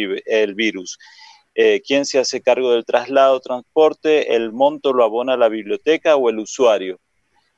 virus. 0.55 0.99
Eh, 1.55 1.83
quién 1.85 2.05
se 2.05 2.19
hace 2.19 2.41
cargo 2.41 2.73
del 2.73 2.85
traslado, 2.85 3.41
transporte, 3.41 4.35
el 4.37 4.53
monto 4.53 4.93
lo 4.93 5.05
abona 5.05 5.37
la 5.37 5.49
biblioteca 5.49 6.17
o 6.17 6.31
el 6.31 6.39
usuario. 6.39 7.01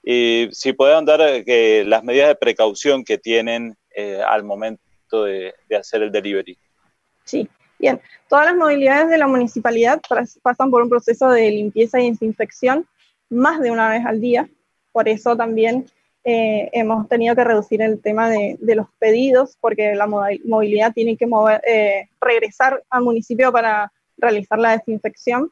Y 0.03 0.49
si 0.53 0.73
pueden 0.73 1.05
dar 1.05 1.21
eh, 1.23 1.85
las 1.87 2.03
medidas 2.03 2.29
de 2.29 2.35
precaución 2.35 3.05
que 3.05 3.19
tienen 3.19 3.77
eh, 3.95 4.21
al 4.27 4.43
momento 4.43 5.25
de, 5.25 5.55
hacer 5.79 6.03
el 6.03 6.11
delivery. 6.11 6.59
Sí, 7.25 7.49
bien. 7.79 8.01
Todas 8.29 8.47
las 8.47 8.57
movilidades 8.57 9.11
de 9.11 9.19
la 9.19 9.29
municipalidad 9.29 10.01
pasan 10.43 10.71
por 10.71 10.83
un 10.83 10.89
proceso 10.89 11.29
de 11.29 11.51
limpieza 11.51 12.01
y 12.01 12.11
desinfección 12.11 12.87
más 13.29 13.61
de 13.61 13.71
una 13.71 13.91
vez 13.91 14.05
al 14.07 14.21
día. 14.21 14.49
Por 14.91 15.09
eso 15.09 15.37
también 15.37 15.87
hemos 16.25 17.09
tenido 17.09 17.35
que 17.35 17.45
reducir 17.45 17.83
el 17.83 18.01
tema 18.01 18.31
de, 18.31 18.59
los 18.61 18.87
pedidos, 18.99 19.57
porque 19.61 19.95
la 19.95 20.07
movilidad 20.07 20.93
tiene 20.93 21.17
que 21.17 21.27
mover, 21.27 21.61
regresar 22.21 22.83
al 22.91 23.03
municipio 23.03 23.51
para 23.51 23.93
realizar 24.17 24.59
la 24.59 24.77
desinfección. 24.77 25.51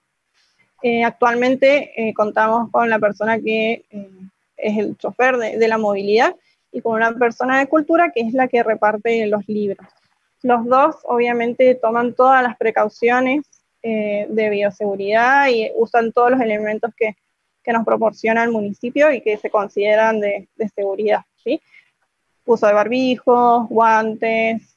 Eh, 0.82 1.04
actualmente 1.04 1.92
eh, 1.96 2.14
contamos 2.14 2.70
con 2.70 2.88
la 2.88 2.98
persona 2.98 3.38
que 3.38 3.84
eh, 3.90 4.10
es 4.56 4.78
el 4.78 4.96
chofer 4.96 5.36
de, 5.36 5.68
la 5.68 5.76
movilidad 5.76 6.34
y 6.72 6.80
con 6.80 6.94
una 6.94 7.12
persona 7.12 7.58
de 7.58 7.66
cultura 7.66 8.12
que 8.14 8.20
es 8.22 8.32
la 8.32 8.48
que 8.48 8.62
reparte 8.62 9.26
los 9.26 9.46
libros. 9.46 9.86
Los 10.42 10.64
dos 10.64 10.96
obviamente 11.04 11.74
toman 11.74 12.14
todas 12.14 12.42
las 12.42 12.56
precauciones 12.56 13.44
de 13.82 14.50
bioseguridad 14.50 15.48
y 15.48 15.70
usan 15.74 16.12
todos 16.12 16.32
los 16.32 16.40
elementos 16.40 16.90
que, 16.94 17.16
que, 17.62 17.72
nos 17.72 17.84
proporciona 17.84 18.44
el 18.44 18.50
municipio 18.50 19.12
y 19.12 19.20
que 19.20 19.36
se 19.36 19.50
consideran 19.50 20.20
de, 20.20 20.48
de 20.56 20.68
seguridad. 20.68 21.20
¿sí? 21.42 21.60
Uso 22.44 22.66
de 22.66 22.72
barbijos, 22.72 23.68
guantes, 23.68 24.76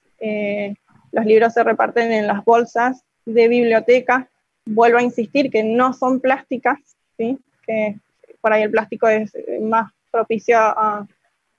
los 1.11 1.25
libros 1.25 1.53
se 1.53 1.63
reparten 1.63 2.11
en 2.11 2.27
las 2.27 2.43
bolsas 2.43 3.03
de 3.25 3.47
biblioteca. 3.47 4.27
Vuelvo 4.65 4.97
a 4.97 5.03
insistir 5.03 5.49
que 5.49 5.63
no 5.63 5.93
son 5.93 6.19
plásticas, 6.19 6.79
¿sí? 7.17 7.37
que 7.65 7.97
por 8.41 8.51
ahí 8.51 8.63
el 8.63 8.71
plástico 8.71 9.07
es 9.07 9.31
más 9.61 9.91
propicio 10.11 10.57
a, 10.59 11.07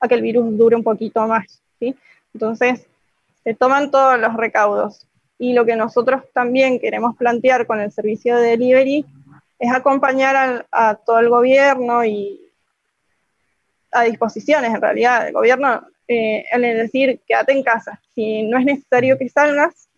que 0.09 0.15
el 0.15 0.23
virus 0.23 0.59
dure 0.59 0.77
un 0.77 0.83
poquito 0.83 1.27
más. 1.27 1.63
¿sí? 1.79 1.95
Entonces, 2.35 2.87
se 3.43 3.55
toman 3.55 3.91
todos 3.91 4.19
los 4.19 4.35
recaudos. 4.37 5.07
Y 5.39 5.53
lo 5.53 5.65
que 5.65 5.77
nosotros 5.77 6.23
también 6.33 6.79
queremos 6.79 7.17
plantear 7.17 7.67
con 7.67 7.81
el 7.81 7.91
servicio 7.91 8.37
de 8.37 8.51
delivery 8.51 9.05
es 9.59 9.73
acompañar 9.73 10.67
a 10.71 10.95
todo 10.97 11.19
el 11.19 11.29
gobierno 11.29 12.05
y 12.05 12.41
a 13.91 14.03
disposiciones, 14.03 14.75
en 14.75 14.81
realidad, 14.81 15.25
del 15.25 15.33
gobierno 15.33 15.87
eh, 16.07 16.45
el 16.51 16.63
decir, 16.63 17.21
quédate 17.27 17.53
en 17.53 17.63
casa. 17.63 18.01
Si 18.15 18.43
no 18.43 18.59
es 18.59 18.65
necesario 18.65 19.17
que 19.19 19.29
salgas, 19.29 19.89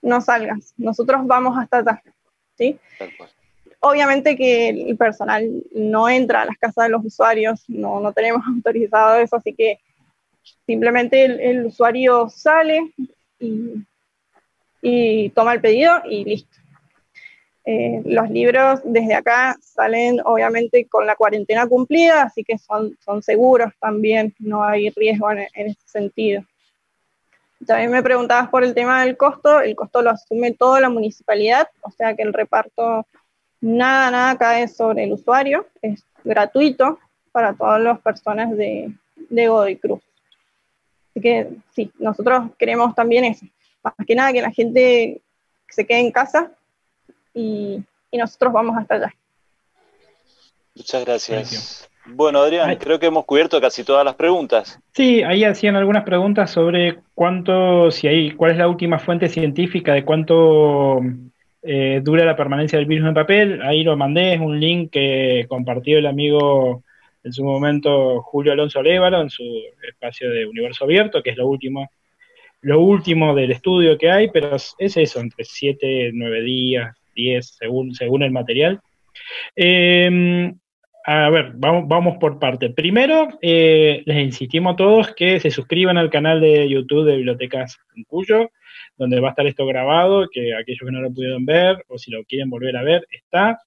no 0.00 0.20
salgas. 0.20 0.74
Nosotros 0.76 1.26
vamos 1.26 1.58
hasta 1.58 1.78
allá. 1.78 2.02
¿sí? 2.56 2.78
Obviamente 3.80 4.36
que 4.36 4.70
el 4.70 4.96
personal 4.96 5.46
no 5.74 6.08
entra 6.08 6.42
a 6.42 6.46
las 6.46 6.56
casas 6.56 6.84
de 6.84 6.90
los 6.90 7.04
usuarios, 7.04 7.64
no, 7.68 8.00
no 8.00 8.12
tenemos 8.12 8.42
autorizado 8.48 9.20
eso, 9.20 9.36
así 9.36 9.52
que 9.52 9.80
simplemente 10.66 11.24
el, 11.24 11.66
usuario 11.66 12.28
sale 12.28 12.92
y, 13.38 13.84
y 14.80 15.30
toma 15.30 15.54
el 15.54 15.60
pedido 15.60 16.02
y 16.08 16.24
listo. 16.24 16.63
Eh, 17.66 18.02
los 18.04 18.28
libros 18.28 18.80
desde 18.84 19.14
acá 19.14 19.56
salen 19.62 20.20
obviamente 20.26 20.86
con 20.86 21.06
la 21.06 21.16
cuarentena 21.16 21.66
cumplida, 21.66 22.22
así 22.24 22.44
que 22.44 22.58
son, 22.58 22.96
son 23.02 23.22
seguros 23.22 23.72
también, 23.80 24.34
no 24.38 24.62
hay 24.62 24.90
riesgo 24.90 25.30
en, 25.32 25.38
en 25.54 25.68
ese 25.68 25.80
sentido. 25.86 26.42
También 27.66 27.90
me 27.90 28.02
preguntabas 28.02 28.50
por 28.50 28.64
el 28.64 28.74
tema 28.74 29.02
del 29.04 29.16
costo, 29.16 29.60
el 29.60 29.74
costo 29.74 30.02
lo 30.02 30.10
asume 30.10 30.52
toda 30.52 30.80
la 30.80 30.90
municipalidad, 30.90 31.68
o 31.80 31.90
sea 31.90 32.14
que 32.14 32.22
el 32.22 32.34
reparto 32.34 33.06
nada, 33.62 34.10
nada 34.10 34.36
cae 34.36 34.68
sobre 34.68 35.04
el 35.04 35.12
usuario, 35.12 35.66
es 35.80 36.04
gratuito 36.22 36.98
para 37.32 37.54
todas 37.54 37.80
las 37.80 37.98
personas 38.00 38.54
de, 38.54 38.92
de 39.16 39.48
Godoy 39.48 39.76
Cruz. 39.76 40.02
Así 41.10 41.20
que 41.22 41.48
sí, 41.74 41.90
nosotros 41.98 42.50
queremos 42.58 42.94
también 42.94 43.24
eso, 43.24 43.46
más 43.82 43.94
que 44.06 44.14
nada 44.14 44.34
que 44.34 44.42
la 44.42 44.50
gente 44.50 45.22
se 45.70 45.86
quede 45.86 46.00
en 46.00 46.12
casa 46.12 46.52
y, 47.34 47.84
nosotros 48.12 48.52
vamos 48.52 48.76
hasta 48.78 48.94
allá. 48.94 49.14
Muchas 50.76 51.04
gracias. 51.04 51.90
Bueno, 52.06 52.40
Adrián, 52.40 52.76
creo 52.76 53.00
que 53.00 53.06
hemos 53.06 53.24
cubierto 53.24 53.60
casi 53.60 53.82
todas 53.82 54.04
las 54.04 54.14
preguntas. 54.14 54.78
Sí, 54.92 55.22
ahí 55.22 55.42
hacían 55.42 55.74
algunas 55.74 56.04
preguntas 56.04 56.50
sobre 56.50 56.98
cuánto, 57.14 57.90
si 57.90 58.06
hay, 58.06 58.30
cuál 58.32 58.52
es 58.52 58.58
la 58.58 58.68
última 58.68 58.98
fuente 58.98 59.28
científica 59.28 59.94
de 59.94 60.04
cuánto 60.04 61.00
eh, 61.62 62.00
dura 62.04 62.24
la 62.24 62.36
permanencia 62.36 62.78
del 62.78 62.86
virus 62.86 63.08
en 63.08 63.14
papel. 63.14 63.62
Ahí 63.62 63.82
lo 63.82 63.96
mandé, 63.96 64.34
es 64.34 64.40
un 64.40 64.60
link 64.60 64.92
que 64.92 65.46
compartió 65.48 65.98
el 65.98 66.06
amigo 66.06 66.84
en 67.24 67.32
su 67.32 67.42
momento 67.42 68.20
Julio 68.22 68.52
Alonso 68.52 68.82
Lévalo 68.82 69.22
en 69.22 69.30
su 69.30 69.42
espacio 69.88 70.30
de 70.30 70.46
Universo 70.46 70.84
Abierto, 70.84 71.22
que 71.22 71.30
es 71.30 71.36
lo 71.36 71.48
último 71.48 71.90
lo 72.60 72.80
último 72.80 73.34
del 73.34 73.50
estudio 73.50 73.98
que 73.98 74.10
hay, 74.10 74.30
pero 74.30 74.56
es 74.56 74.74
eso, 74.78 75.20
entre 75.20 75.44
7 75.44 76.10
9 76.14 76.42
días, 76.42 76.96
10, 77.14 77.56
según, 77.58 77.94
según 77.94 78.22
el 78.22 78.30
material. 78.30 78.80
Em, 79.56 80.54
a 81.06 81.30
ver, 81.30 81.52
vamos, 81.54 81.84
vamos 81.86 82.16
por 82.18 82.38
parte. 82.38 82.70
Primero, 82.70 83.28
eh, 83.42 84.02
les 84.06 84.24
insistimos 84.24 84.74
a 84.74 84.76
todos 84.76 85.14
que 85.14 85.38
se 85.40 85.50
suscriban 85.50 85.98
al 85.98 86.10
canal 86.10 86.40
de 86.40 86.68
YouTube 86.68 87.04
de 87.04 87.16
Bibliotecas 87.16 87.78
en 87.94 88.04
Cuyo, 88.04 88.50
donde 88.96 89.20
va 89.20 89.28
a 89.28 89.30
estar 89.30 89.46
esto 89.46 89.66
grabado, 89.66 90.28
que 90.32 90.54
aquellos 90.54 90.80
que 90.86 90.92
no 90.92 91.00
lo 91.00 91.12
pudieron 91.12 91.44
ver 91.44 91.84
o 91.88 91.98
si 91.98 92.10
lo 92.10 92.24
quieren 92.24 92.50
volver 92.50 92.76
a 92.76 92.82
ver, 92.82 93.06
está. 93.10 93.58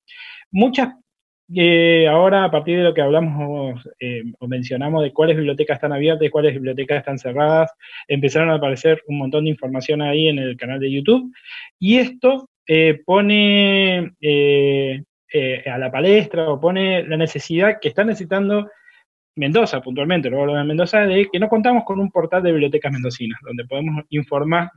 Muchas 0.52 0.94
eh, 1.56 2.08
ahora, 2.10 2.44
a 2.44 2.52
partir 2.52 2.78
de 2.78 2.84
lo 2.84 2.94
que 2.94 3.02
hablamos 3.02 3.82
eh, 4.00 4.24
o 4.40 4.48
mencionamos 4.48 5.02
de 5.02 5.14
cuáles 5.14 5.38
bibliotecas 5.38 5.76
están 5.76 5.94
abiertas 5.94 6.28
y 6.28 6.30
cuáles 6.30 6.54
bibliotecas 6.54 6.98
están 7.00 7.18
cerradas, 7.18 7.72
empezaron 8.08 8.50
a 8.50 8.56
aparecer 8.56 9.02
un 9.08 9.18
montón 9.18 9.46
de 9.46 9.52
información 9.52 10.02
ahí 10.02 10.28
en 10.28 10.40
el 10.40 10.58
canal 10.58 10.80
de 10.80 10.92
YouTube. 10.92 11.34
Y 11.80 11.98
esto 11.98 12.50
eh, 12.68 13.02
pone 13.06 14.14
a 15.66 15.78
la 15.78 15.92
palestra 15.92 16.50
o 16.50 16.60
pone 16.60 17.04
la 17.04 17.18
necesidad 17.18 17.80
que 17.82 17.90
está 17.90 18.04
necesitando 18.04 18.70
Mendoza 19.38 19.82
puntualmente, 19.82 20.30
luego 20.30 20.54
de 20.54 20.64
Mendoza, 20.64 21.02
de 21.02 21.28
que 21.32 21.40
no 21.40 21.48
contamos 21.48 21.84
con 21.86 22.00
un 22.00 22.10
portal 22.10 22.42
de 22.42 22.52
bibliotecas 22.52 22.92
mendocinas, 22.92 23.40
donde 23.44 23.66
podemos 23.66 24.04
informar 24.10 24.72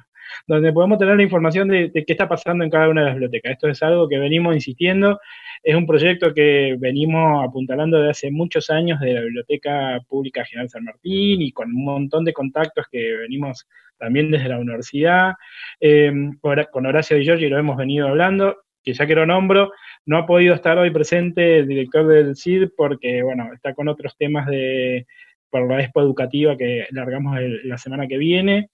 donde 0.47 0.73
podemos 0.73 0.99
tener 0.99 1.17
la 1.17 1.23
información 1.23 1.69
de, 1.69 1.91
qué 1.93 2.05
está 2.07 2.29
pasando 2.29 2.65
en 2.65 2.71
cada 2.71 2.89
una 2.89 3.03
de 3.03 3.07
las 3.07 3.15
bibliotecas. 3.15 3.53
Esto 3.53 3.69
es 3.69 3.83
algo 3.83 4.09
que 4.09 4.19
venimos 4.19 4.55
insistiendo, 4.55 5.21
es 5.63 5.75
un 5.75 5.87
proyecto 5.87 6.33
que 6.33 6.77
venimos 6.79 7.45
apuntalando 7.45 7.99
desde 7.99 8.11
hace 8.11 8.31
muchos 8.31 8.71
años 8.71 9.01
de 9.01 9.15
la 9.15 9.21
Biblioteca 9.21 10.01
Pública 10.09 10.45
General 10.45 10.69
San 10.71 10.85
Martín 10.85 11.43
y 11.43 11.53
con 11.53 11.69
un 11.69 11.85
montón 11.85 12.25
de 12.25 12.33
contactos 12.33 12.87
que 12.91 13.17
venimos 13.17 13.67
también 13.99 14.31
desde 14.31 14.49
la 14.49 14.59
universidad. 14.59 15.35
Eh, 15.81 16.13
con 16.41 16.87
Horacio 16.87 17.17
Di 17.17 17.25
Giorgi 17.25 17.49
lo 17.49 17.59
hemos 17.59 17.77
venido 17.77 18.09
hablando, 18.09 18.57
que 18.83 18.95
ya 18.95 19.07
que 19.07 19.15
lo 19.15 19.27
nombro, 19.27 19.73
no 20.07 20.19
ha 20.19 20.27
podido 20.27 20.55
estar 20.55 20.79
hoy 20.79 20.91
presente 20.91 21.59
el 21.59 21.69
director 21.69 22.07
del 22.07 22.35
CID 22.35 22.71
porque, 22.77 23.23
bueno, 23.23 23.53
está 23.53 23.75
con 23.75 23.89
otros 23.89 24.17
temas 24.17 24.47
de 24.47 25.07
por 25.51 25.69
la 25.69 25.81
expo 25.81 26.01
educativa 26.01 26.57
que 26.57 26.87
largamos 26.91 27.37
la 27.65 27.77
semana 27.77 28.07
que 28.07 28.19
viene 28.19 28.71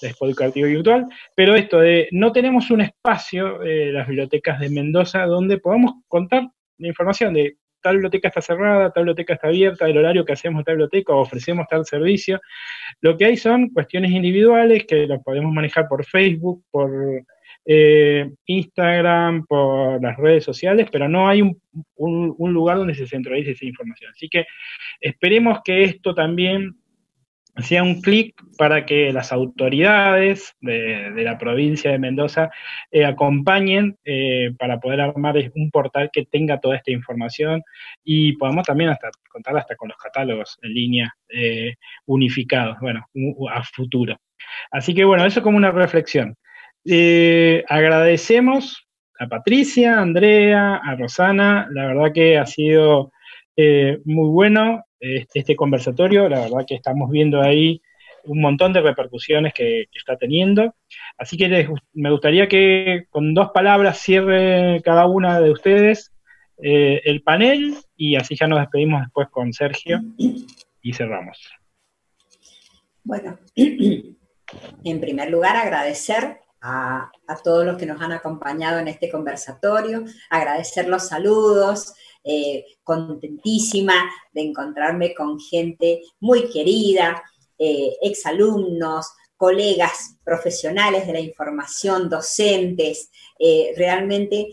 después 0.00 0.30
educativo 0.30 0.68
virtual, 0.68 1.06
pero 1.34 1.54
esto 1.54 1.80
de 1.80 2.08
no 2.12 2.32
tenemos 2.32 2.70
un 2.70 2.80
espacio, 2.80 3.62
eh, 3.62 3.92
las 3.92 4.06
bibliotecas 4.06 4.60
de 4.60 4.70
Mendoza, 4.70 5.24
donde 5.26 5.58
podamos 5.58 5.92
contar 6.08 6.48
la 6.78 6.88
información 6.88 7.34
de 7.34 7.56
tal 7.80 7.96
biblioteca 7.96 8.28
está 8.28 8.40
cerrada, 8.40 8.90
tal 8.90 9.04
biblioteca 9.04 9.34
está 9.34 9.48
abierta, 9.48 9.86
el 9.86 9.96
horario 9.96 10.24
que 10.24 10.32
hacemos 10.32 10.64
tal 10.64 10.74
biblioteca 10.74 11.14
ofrecemos 11.14 11.66
tal 11.68 11.84
servicio. 11.84 12.40
Lo 13.00 13.16
que 13.16 13.26
hay 13.26 13.36
son 13.36 13.68
cuestiones 13.70 14.10
individuales 14.10 14.86
que 14.86 15.06
las 15.06 15.22
podemos 15.22 15.52
manejar 15.52 15.86
por 15.88 16.04
Facebook, 16.04 16.64
por 16.70 16.90
eh, 17.64 18.30
Instagram, 18.46 19.46
por 19.46 20.02
las 20.02 20.16
redes 20.16 20.42
sociales, 20.42 20.88
pero 20.90 21.08
no 21.08 21.28
hay 21.28 21.42
un, 21.42 21.60
un 21.96 22.52
lugar 22.52 22.78
donde 22.78 22.94
se 22.94 23.06
centralice 23.06 23.52
esa 23.52 23.66
información. 23.66 24.10
Así 24.10 24.28
que 24.28 24.46
esperemos 25.00 25.60
que 25.64 25.84
esto 25.84 26.14
también 26.14 26.74
hacía 27.56 27.82
un 27.82 28.00
clic 28.02 28.34
para 28.58 28.84
que 28.84 29.12
las 29.12 29.32
autoridades 29.32 30.54
de, 30.60 31.10
la 31.16 31.38
provincia 31.38 31.90
de 31.90 31.98
Mendoza 31.98 32.50
eh, 32.90 33.04
acompañen 33.04 33.96
eh, 34.04 34.50
para 34.58 34.78
poder 34.78 35.00
armar 35.00 35.36
un 35.54 35.70
portal 35.70 36.10
que 36.12 36.26
tenga 36.26 36.60
toda 36.60 36.76
esta 36.76 36.90
información 36.90 37.62
y 38.04 38.34
podamos 38.34 38.66
también 38.66 38.90
hasta 38.90 39.10
contar 39.30 39.56
hasta 39.56 39.74
con 39.74 39.88
los 39.88 39.96
catálogos 39.96 40.58
en 40.62 40.74
línea 40.74 41.14
eh, 41.28 41.74
unificados, 42.04 42.76
bueno, 42.80 43.06
a 43.50 43.62
futuro. 43.64 44.16
Así 44.70 44.94
que 44.94 45.04
bueno, 45.04 45.24
eso 45.24 45.42
como 45.42 45.56
una 45.56 45.70
reflexión. 45.70 46.36
agradecemos 47.68 48.86
a 49.18 49.26
Patricia, 49.28 49.98
a 49.98 50.02
Andrea, 50.02 50.76
a 50.76 50.94
Rosana, 50.94 51.68
la 51.70 51.86
verdad 51.86 52.12
que 52.12 52.36
ha 52.38 52.44
sido 52.44 53.12
muy 53.56 54.28
bueno 54.28 54.84
este, 55.00 55.40
este, 55.40 55.56
conversatorio. 55.56 56.28
La 56.28 56.40
verdad 56.40 56.64
que 56.66 56.74
estamos 56.74 57.10
viendo 57.10 57.40
ahí 57.40 57.80
un 58.24 58.40
montón 58.40 58.72
de 58.72 58.80
repercusiones 58.80 59.54
que, 59.54 59.86
está 59.92 60.16
teniendo. 60.16 60.74
Así 61.16 61.36
que 61.36 61.68
me 61.92 62.10
gustaría 62.10 62.48
que 62.48 63.06
con 63.10 63.34
dos 63.34 63.50
palabras 63.52 63.98
cierre 63.98 64.82
cada 64.84 65.06
una 65.06 65.40
de 65.40 65.50
ustedes 65.50 66.12
eh, 66.62 67.02
el 67.04 67.22
panel 67.22 67.76
y 67.96 68.16
así 68.16 68.34
ya 68.34 68.46
nos 68.46 68.60
despedimos 68.60 69.02
después 69.02 69.28
con 69.30 69.52
Sergio 69.52 70.00
y 70.18 70.92
cerramos. 70.92 71.38
Bueno, 73.04 73.38
en 73.56 75.00
primer 75.00 75.30
lugar 75.30 75.56
agradecer 75.56 76.40
a, 76.60 77.10
todos 77.44 77.64
los 77.64 77.76
que 77.76 77.86
nos 77.86 78.00
han 78.00 78.12
acompañado 78.12 78.78
en 78.78 78.88
este 78.88 79.10
conversatorio, 79.10 80.04
agradecer 80.30 80.88
los 80.88 81.08
saludos, 81.08 81.94
eh, 82.28 82.64
contentísima 82.82 83.94
de 84.32 84.40
encontrarme 84.40 85.14
con 85.14 85.38
gente 85.38 86.02
muy 86.18 86.50
querida, 86.50 87.22
eh, 87.56 87.96
exalumnos, 88.02 89.06
colegas 89.36 90.16
profesionales 90.24 91.06
de 91.06 91.12
la 91.12 91.20
información, 91.20 92.08
docentes, 92.08 93.10
eh, 93.38 93.74
realmente 93.76 94.48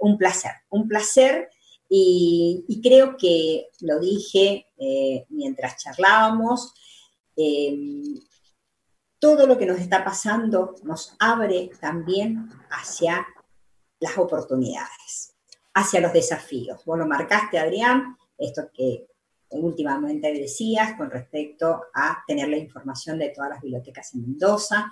un 0.00 0.16
placer, 0.16 0.52
un 0.70 0.86
placer. 0.86 1.48
Y, 1.88 2.80
creo 2.80 3.16
que 3.16 3.70
lo 3.80 3.98
dije 3.98 4.66
mientras 5.28 5.82
charlábamos, 5.82 6.74
todo 9.18 9.46
lo 9.46 9.58
que 9.58 9.66
nos 9.66 9.80
está 9.80 10.04
pasando 10.04 10.76
nos 10.84 11.16
abre 11.18 11.70
también 11.80 12.50
hacia 12.70 13.26
las 13.98 14.16
oportunidades 14.16 15.35
hacia 15.76 16.00
los 16.00 16.12
desafíos. 16.12 16.82
Vos 16.86 16.98
lo 16.98 17.06
marcaste, 17.06 17.58
Adrián, 17.58 18.16
esto 18.38 18.70
que 18.72 19.06
últimamente 19.50 20.32
decías 20.32 20.96
con 20.96 21.10
respecto 21.10 21.82
a 21.94 22.24
tener 22.26 22.48
la 22.48 22.56
información 22.56 23.18
de 23.18 23.28
todas 23.28 23.50
las 23.50 23.60
bibliotecas 23.60 24.14
en 24.14 24.22
Mendoza. 24.22 24.90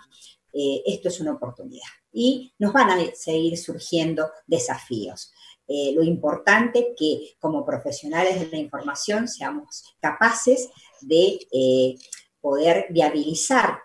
Eh, 0.53 0.83
esto 0.87 1.09
es 1.09 1.21
una 1.21 1.33
oportunidad 1.33 1.89
y 2.13 2.53
nos 2.59 2.73
van 2.73 2.91
a 2.91 3.15
seguir 3.15 3.57
surgiendo 3.57 4.31
desafíos. 4.47 5.33
Eh, 5.67 5.93
lo 5.95 6.03
importante 6.03 6.95
que 6.97 7.35
como 7.41 7.65
profesionales 7.65 8.39
de 8.39 8.49
la 8.49 8.59
información 8.59 9.27
seamos 9.27 9.97
capaces 10.01 10.69
de 11.01 11.39
eh, 11.51 11.97
poder 12.43 12.87
viabilizar 12.91 13.79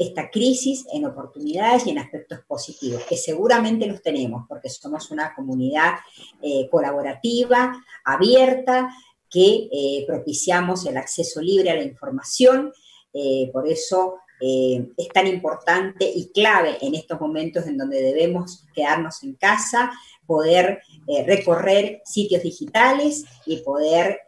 esta 0.00 0.30
crisis 0.30 0.86
en 0.94 1.04
oportunidades 1.04 1.86
y 1.86 1.90
en 1.90 1.98
aspectos 1.98 2.40
positivos, 2.48 3.02
que 3.04 3.18
seguramente 3.18 3.86
los 3.86 4.02
tenemos, 4.02 4.46
porque 4.48 4.70
somos 4.70 5.10
una 5.10 5.34
comunidad 5.34 5.96
eh, 6.40 6.70
colaborativa, 6.70 7.84
abierta, 8.02 8.88
que 9.28 9.68
eh, 9.70 10.04
propiciamos 10.06 10.86
el 10.86 10.96
acceso 10.96 11.42
libre 11.42 11.70
a 11.70 11.76
la 11.76 11.82
información, 11.82 12.72
eh, 13.12 13.50
por 13.52 13.68
eso 13.68 14.16
es 14.42 15.08
tan 15.08 15.26
importante 15.26 16.10
y 16.10 16.32
clave 16.32 16.78
en 16.80 16.94
estos 16.94 17.20
momentos 17.20 17.66
en 17.66 17.76
donde 17.76 18.00
debemos 18.00 18.64
quedarnos 18.74 19.22
en 19.22 19.34
casa, 19.34 19.92
poder 20.24 20.80
recorrer 21.26 22.00
sitios 22.06 22.42
digitales 22.42 23.26
y 23.44 23.58
poder 23.58 24.20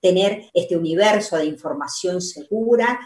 tener 0.00 0.46
este 0.52 0.76
universo 0.76 1.36
de 1.36 1.44
información 1.44 2.20
segura, 2.20 2.98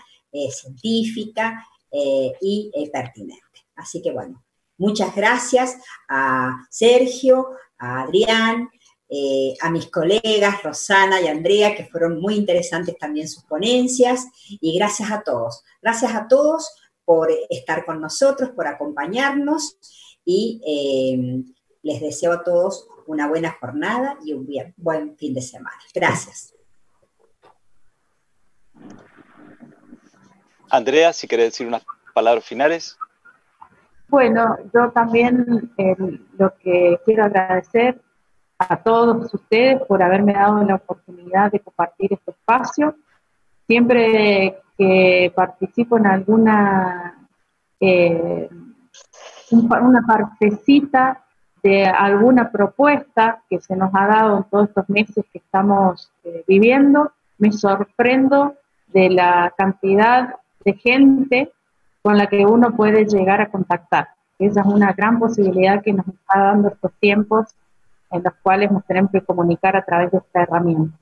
científica, 0.49 1.63
eh, 1.97 2.33
y 2.41 2.73
eh, 2.75 2.91
pertinente. 2.91 3.61
Así 3.77 4.03
que 4.03 4.11
bueno, 4.11 4.43
muchas 4.79 5.15
gracias 5.15 5.77
a 6.09 6.67
Sergio, 6.69 7.51
a 7.79 8.03
Adrián, 8.03 8.69
eh, 9.09 9.55
a 9.61 9.71
mis 9.71 9.87
colegas 9.87 10.61
Rosana 10.65 11.21
y 11.21 11.29
Andrea, 11.29 11.77
que 11.77 11.85
fueron 11.85 12.21
muy 12.21 12.35
interesantes 12.35 12.99
también 12.99 13.29
sus 13.29 13.45
ponencias, 13.45 14.27
y 14.49 14.77
gracias 14.77 15.13
a 15.13 15.23
todos. 15.23 15.63
Gracias 15.81 16.13
a 16.15 16.27
todos 16.27 16.69
por 17.05 17.31
estar 17.49 17.85
con 17.85 18.01
nosotros, 18.01 18.51
por 18.51 18.67
acompañarnos, 18.67 19.77
y 20.25 20.61
les 21.83 22.01
deseo 22.01 22.33
a 22.33 22.43
todos 22.43 22.89
una 23.07 23.29
buena 23.29 23.57
jornada 23.61 24.19
y 24.25 24.33
un 24.33 24.49
buen 24.77 25.17
fin 25.17 25.33
de 25.33 25.43
semana. 25.43 25.79
Gracias. 25.95 26.54
Andrea, 30.77 31.13
si 31.13 31.29
querés 31.29 31.47
decir 31.47 31.67
unas 31.67 31.85
palabras 32.13 32.45
finales. 32.45 32.99
Bueno, 34.09 34.57
yo 34.73 34.91
también 34.91 35.73
eh, 35.77 35.97
lo 36.39 36.55
que 36.63 37.01
quiero 37.05 37.25
agradecer 37.25 38.01
a 38.59 38.77
todos 38.77 39.33
ustedes 39.33 39.81
por 39.83 40.03
haberme 40.03 40.33
dado 40.33 40.63
la 40.63 40.77
oportunidad 40.77 41.51
de 41.51 41.61
compartir 41.61 42.13
este 42.13 42.31
espacio. 42.31 42.97
Siempre 43.67 44.63
que 44.77 45.33
participo 45.35 45.97
en 45.97 46.07
alguna 46.07 47.29
eh, 47.81 48.49
una 49.51 50.03
partecita 50.07 51.25
de 51.63 51.87
alguna 51.87 52.51
propuesta 52.51 53.43
que 53.49 53.61
se 53.61 53.75
nos 53.75 53.91
ha 53.95 54.07
dado 54.07 54.39
en 54.39 54.45
todos 54.45 54.69
estos 54.69 54.89
meses 54.89 55.25
que 55.33 55.39
estamos 55.39 56.13
eh, 56.25 56.45
viviendo, 56.47 57.13
me 57.39 57.53
sorprendo 57.53 58.55
de 58.89 59.11
la 59.11 59.53
cantidad 59.57 60.37
de 60.65 60.75
gente 60.75 61.53
con 62.03 62.19
la 62.19 62.27
que 62.27 62.45
uno 62.45 62.77
puede 62.77 63.05
llegar 63.07 63.41
a 63.41 63.51
contactar. 63.51 64.09
Esa 64.39 64.61
es 64.61 64.67
una 64.67 64.93
gran 64.93 65.19
posibilidad 65.19 65.83
que 65.83 65.93
nos 65.93 66.07
está 66.07 66.39
dando 66.39 66.69
estos 66.69 66.93
tiempos 67.01 67.47
en 68.11 68.23
los 68.23 68.35
cuales 68.43 68.71
nos 68.71 68.85
tenemos 68.85 69.11
que 69.11 69.23
comunicar 69.23 69.77
a 69.77 69.85
través 69.85 70.11
de 70.11 70.19
esta 70.19 70.43
herramienta. 70.43 70.97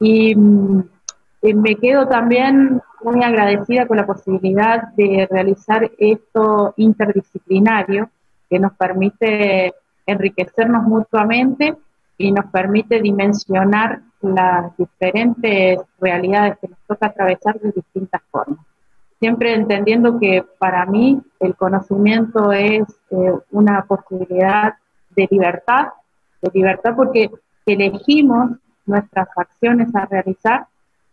Y, 0.00 0.34
mm, 0.34 0.82
me 1.54 1.76
quedo 1.76 2.06
también 2.08 2.82
muy 3.02 3.22
agradecida 3.22 3.86
con 3.86 3.96
la 3.96 4.06
posibilidad 4.06 4.88
de 4.96 5.28
realizar 5.30 5.90
esto 5.98 6.74
interdisciplinario 6.76 8.10
que 8.50 8.58
nos 8.58 8.72
permite 8.72 9.72
enriquecernos 10.04 10.82
mutuamente 10.82 11.76
y 12.16 12.32
nos 12.32 12.46
permite 12.46 13.00
dimensionar 13.00 14.00
las 14.20 14.76
diferentes 14.76 15.78
realidades 16.00 16.58
que 16.58 16.68
nos 16.68 16.78
toca 16.88 17.06
atravesar 17.06 17.60
de 17.60 17.70
distintas 17.70 18.20
formas. 18.30 18.58
Siempre 19.20 19.54
entendiendo 19.54 20.18
que 20.18 20.44
para 20.58 20.86
mí 20.86 21.20
el 21.40 21.56
conocimiento 21.56 22.52
es 22.52 22.84
eh, 23.10 23.32
una 23.50 23.84
posibilidad 23.84 24.74
de 25.16 25.28
libertad, 25.30 25.88
de 26.40 26.50
libertad 26.54 26.94
porque 26.94 27.30
elegimos 27.66 28.52
nuestras 28.86 29.28
acciones 29.36 29.94
a 29.94 30.06
realizar 30.06 30.66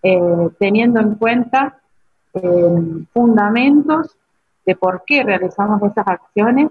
eh, 0.03 0.49
teniendo 0.59 0.99
en 0.99 1.15
cuenta 1.15 1.77
eh, 2.33 3.05
fundamentos 3.11 4.15
de 4.65 4.75
por 4.75 5.03
qué 5.05 5.23
realizamos 5.23 5.81
esas 5.81 6.07
acciones 6.07 6.69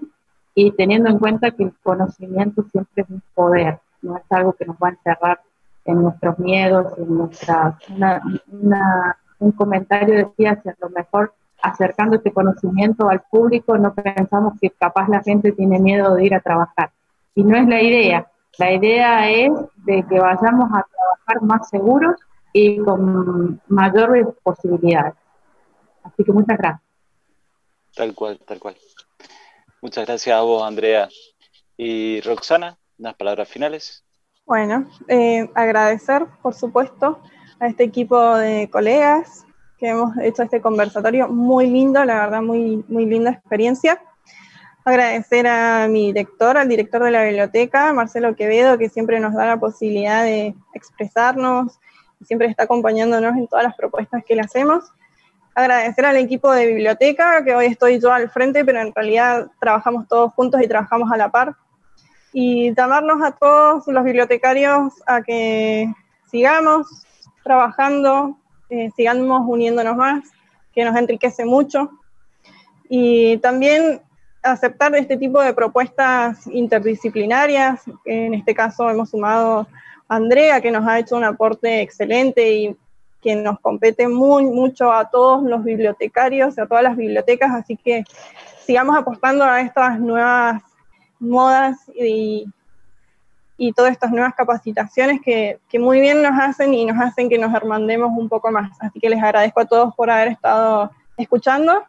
y 0.53 0.71
teniendo 0.71 1.09
en 1.09 1.19
cuenta 1.19 1.51
que 1.51 1.63
el 1.63 1.73
conocimiento 1.83 2.63
siempre 2.71 3.03
es 3.03 3.09
un 3.09 3.21
poder, 3.33 3.79
no 4.01 4.15
es 4.15 4.23
algo 4.29 4.53
que 4.53 4.65
nos 4.65 4.77
va 4.77 4.87
a 4.87 4.91
encerrar 4.91 5.41
en 5.83 6.01
nuestros 6.01 6.39
miedos, 6.39 6.97
en 6.97 7.17
nuestras... 7.17 7.75
un 9.39 9.51
comentario 9.51 10.15
decía 10.15 10.59
que 10.61 10.69
a 10.69 10.75
lo 10.79 10.89
mejor 10.89 11.33
acercando 11.61 12.17
este 12.17 12.31
conocimiento 12.31 13.09
al 13.09 13.21
público 13.21 13.77
no 13.77 13.93
pensamos 13.93 14.53
que 14.61 14.69
capaz 14.69 15.07
la 15.09 15.21
gente 15.23 15.51
tiene 15.51 15.79
miedo 15.79 16.13
de 16.13 16.25
ir 16.25 16.35
a 16.35 16.41
trabajar. 16.41 16.91
Y 17.33 17.43
no 17.43 17.57
es 17.57 17.67
la 17.67 17.81
idea. 17.81 18.31
La 18.57 18.71
idea 18.71 19.29
es 19.29 19.51
de 19.85 20.05
que 20.07 20.19
vayamos 20.19 20.69
a 20.73 20.85
trabajar 20.85 21.41
más 21.41 21.69
seguros 21.69 22.15
y 22.53 22.77
con 22.79 23.61
mayores 23.67 24.27
posibilidades. 24.43 25.15
Así 26.03 26.23
que 26.23 26.31
muchas 26.31 26.57
gracias. 26.57 26.81
Tal 27.95 28.13
cual, 28.13 28.39
tal 28.45 28.59
cual. 28.59 28.75
Muchas 29.81 30.05
gracias 30.05 30.37
a 30.37 30.41
vos, 30.41 30.63
Andrea. 30.63 31.09
Y 31.77 32.21
Roxana, 32.21 32.77
unas 32.97 33.15
palabras 33.15 33.49
finales. 33.49 34.03
Bueno, 34.45 34.87
eh, 35.07 35.49
agradecer, 35.55 36.27
por 36.41 36.53
supuesto, 36.53 37.19
a 37.65 37.69
este 37.69 37.83
equipo 37.83 38.37
de 38.37 38.69
colegas 38.69 39.45
que 39.77 39.89
hemos 39.89 40.17
hecho 40.19 40.43
este 40.43 40.61
conversatorio 40.61 41.27
muy 41.27 41.67
lindo, 41.67 42.03
la 42.05 42.19
verdad, 42.21 42.41
muy, 42.41 42.83
muy 42.87 43.05
linda 43.05 43.31
experiencia. 43.31 44.01
Agradecer 44.85 45.47
a 45.47 45.87
mi 45.87 46.07
director, 46.07 46.57
al 46.57 46.69
director 46.69 47.03
de 47.03 47.11
la 47.11 47.23
biblioteca, 47.23 47.91
Marcelo 47.91 48.35
Quevedo, 48.35 48.77
que 48.77 48.89
siempre 48.89 49.19
nos 49.19 49.33
da 49.33 49.45
la 49.45 49.59
posibilidad 49.59 50.23
de 50.23 50.55
expresarnos 50.73 51.79
y 52.21 52.25
siempre 52.25 52.47
está 52.47 52.63
acompañándonos 52.63 53.35
en 53.35 53.47
todas 53.47 53.65
las 53.65 53.75
propuestas 53.75 54.23
que 54.23 54.35
le 54.35 54.41
hacemos 54.41 54.91
agradecer 55.55 56.05
al 56.05 56.17
equipo 56.17 56.51
de 56.51 56.67
biblioteca, 56.67 57.43
que 57.43 57.55
hoy 57.55 57.67
estoy 57.67 57.99
yo 57.99 58.11
al 58.11 58.29
frente, 58.29 58.65
pero 58.65 58.81
en 58.81 58.93
realidad 58.93 59.47
trabajamos 59.59 60.05
todos 60.07 60.33
juntos 60.33 60.61
y 60.61 60.67
trabajamos 60.67 61.09
a 61.11 61.17
la 61.17 61.29
par. 61.29 61.55
Y 62.33 62.75
llamarnos 62.75 63.23
a 63.23 63.31
todos 63.31 63.87
los 63.87 64.03
bibliotecarios 64.03 64.93
a 65.07 65.21
que 65.21 65.87
sigamos 66.29 67.05
trabajando, 67.45 68.37
eh, 68.71 68.89
sigamos 68.95 69.43
uniéndonos 69.47 69.95
más, 69.95 70.25
que 70.73 70.83
nos 70.83 70.95
enriquece 70.97 71.45
mucho. 71.45 71.91
Y 72.89 73.37
también 73.37 74.01
aceptar 74.41 74.95
este 74.95 75.15
tipo 75.15 75.41
de 75.41 75.53
propuestas 75.53 76.47
interdisciplinarias. 76.47 77.83
En 78.03 78.33
este 78.33 78.55
caso 78.55 78.89
hemos 78.89 79.11
sumado 79.11 79.67
a 80.07 80.15
Andrea, 80.15 80.59
que 80.59 80.71
nos 80.71 80.87
ha 80.87 80.97
hecho 80.99 81.15
un 81.15 81.23
aporte 81.23 81.81
excelente 81.81 82.51
y 82.51 82.75
que 83.21 83.35
nos 83.35 83.59
compete 83.59 84.07
muy, 84.07 84.45
mucho 84.45 84.91
a 84.91 85.09
todos 85.09 85.43
los 85.43 85.63
bibliotecarios, 85.63 86.57
a 86.57 86.65
todas 86.65 86.83
las 86.83 86.97
bibliotecas, 86.97 87.51
así 87.51 87.75
que 87.75 88.03
sigamos 88.65 88.97
apostando 88.97 89.43
a 89.43 89.61
estas 89.61 89.99
nuevas 89.99 90.61
modas 91.19 91.77
y, 91.95 92.45
y 93.57 93.73
todas 93.73 93.91
estas 93.91 94.11
nuevas 94.11 94.33
capacitaciones 94.35 95.21
que, 95.23 95.59
que, 95.69 95.79
muy 95.79 96.01
bien 96.01 96.21
nos 96.21 96.37
hacen 96.39 96.73
y 96.73 96.85
nos 96.85 96.99
hacen 96.99 97.29
que 97.29 97.37
nos 97.37 97.53
hermandemos 97.53 98.11
un 98.17 98.27
poco 98.27 98.51
más. 98.51 98.71
Así 98.81 98.99
que 98.99 99.09
les 99.09 99.21
agradezco 99.21 99.61
a 99.61 99.65
todos 99.65 99.95
por 99.95 100.09
haber 100.09 100.29
estado 100.29 100.91
escuchando 101.17 101.83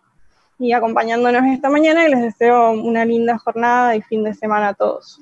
y 0.59 0.73
acompañándonos 0.73 1.45
esta 1.47 1.69
mañana 1.69 2.07
y 2.07 2.11
les 2.11 2.23
deseo 2.23 2.71
una 2.71 3.05
linda 3.05 3.39
jornada 3.39 3.97
y 3.97 4.03
fin 4.03 4.23
de 4.23 4.35
semana 4.35 4.69
a 4.69 4.75
todos. 4.75 5.21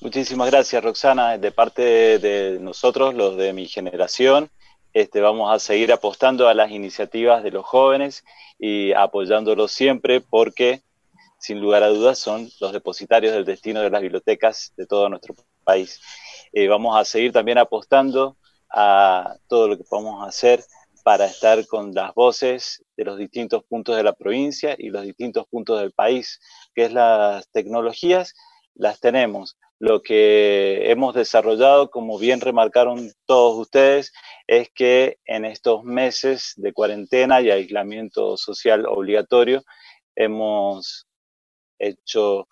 Muchísimas 0.00 0.50
gracias, 0.50 0.82
Roxana. 0.82 1.36
De 1.38 1.52
parte 1.52 2.18
de 2.18 2.58
nosotros, 2.60 3.14
los 3.14 3.36
de 3.36 3.52
mi 3.52 3.66
generación, 3.66 4.48
este, 4.92 5.20
vamos 5.20 5.54
a 5.54 5.58
seguir 5.58 5.92
apostando 5.92 6.48
a 6.48 6.54
las 6.54 6.70
iniciativas 6.70 7.42
de 7.42 7.50
los 7.50 7.64
jóvenes 7.64 8.24
y 8.58 8.92
apoyándolos 8.92 9.72
siempre 9.72 10.20
porque, 10.20 10.80
sin 11.40 11.60
lugar 11.60 11.82
a 11.82 11.88
dudas, 11.88 12.18
son 12.18 12.48
los 12.60 12.72
depositarios 12.72 13.32
del 13.32 13.44
destino 13.44 13.80
de 13.80 13.90
las 13.90 14.02
bibliotecas 14.02 14.72
de 14.76 14.86
todo 14.86 15.08
nuestro 15.08 15.34
país. 15.64 16.00
Eh, 16.52 16.68
vamos 16.68 16.96
a 16.96 17.04
seguir 17.04 17.32
también 17.32 17.58
apostando 17.58 18.36
a 18.70 19.36
todo 19.48 19.68
lo 19.68 19.76
que 19.76 19.84
podamos 19.84 20.26
hacer 20.28 20.62
para 21.02 21.24
estar 21.24 21.66
con 21.66 21.92
las 21.92 22.14
voces 22.14 22.84
de 22.96 23.04
los 23.04 23.18
distintos 23.18 23.64
puntos 23.64 23.96
de 23.96 24.02
la 24.02 24.12
provincia 24.12 24.76
y 24.78 24.90
los 24.90 25.02
distintos 25.02 25.46
puntos 25.48 25.80
del 25.80 25.92
país, 25.92 26.38
que 26.74 26.84
es 26.84 26.92
las 26.92 27.48
tecnologías, 27.50 28.34
las 28.74 29.00
tenemos 29.00 29.56
lo 29.80 30.02
que 30.02 30.90
hemos 30.90 31.14
desarrollado, 31.14 31.90
como 31.90 32.18
bien 32.18 32.42
remarcaron 32.42 33.10
todos 33.24 33.58
ustedes, 33.58 34.12
es 34.46 34.68
que 34.74 35.16
en 35.24 35.46
estos 35.46 35.84
meses 35.84 36.52
de 36.56 36.74
cuarentena 36.74 37.40
y 37.40 37.50
aislamiento 37.50 38.36
social 38.36 38.84
obligatorio 38.86 39.62
hemos 40.14 41.06
hecho 41.80 42.46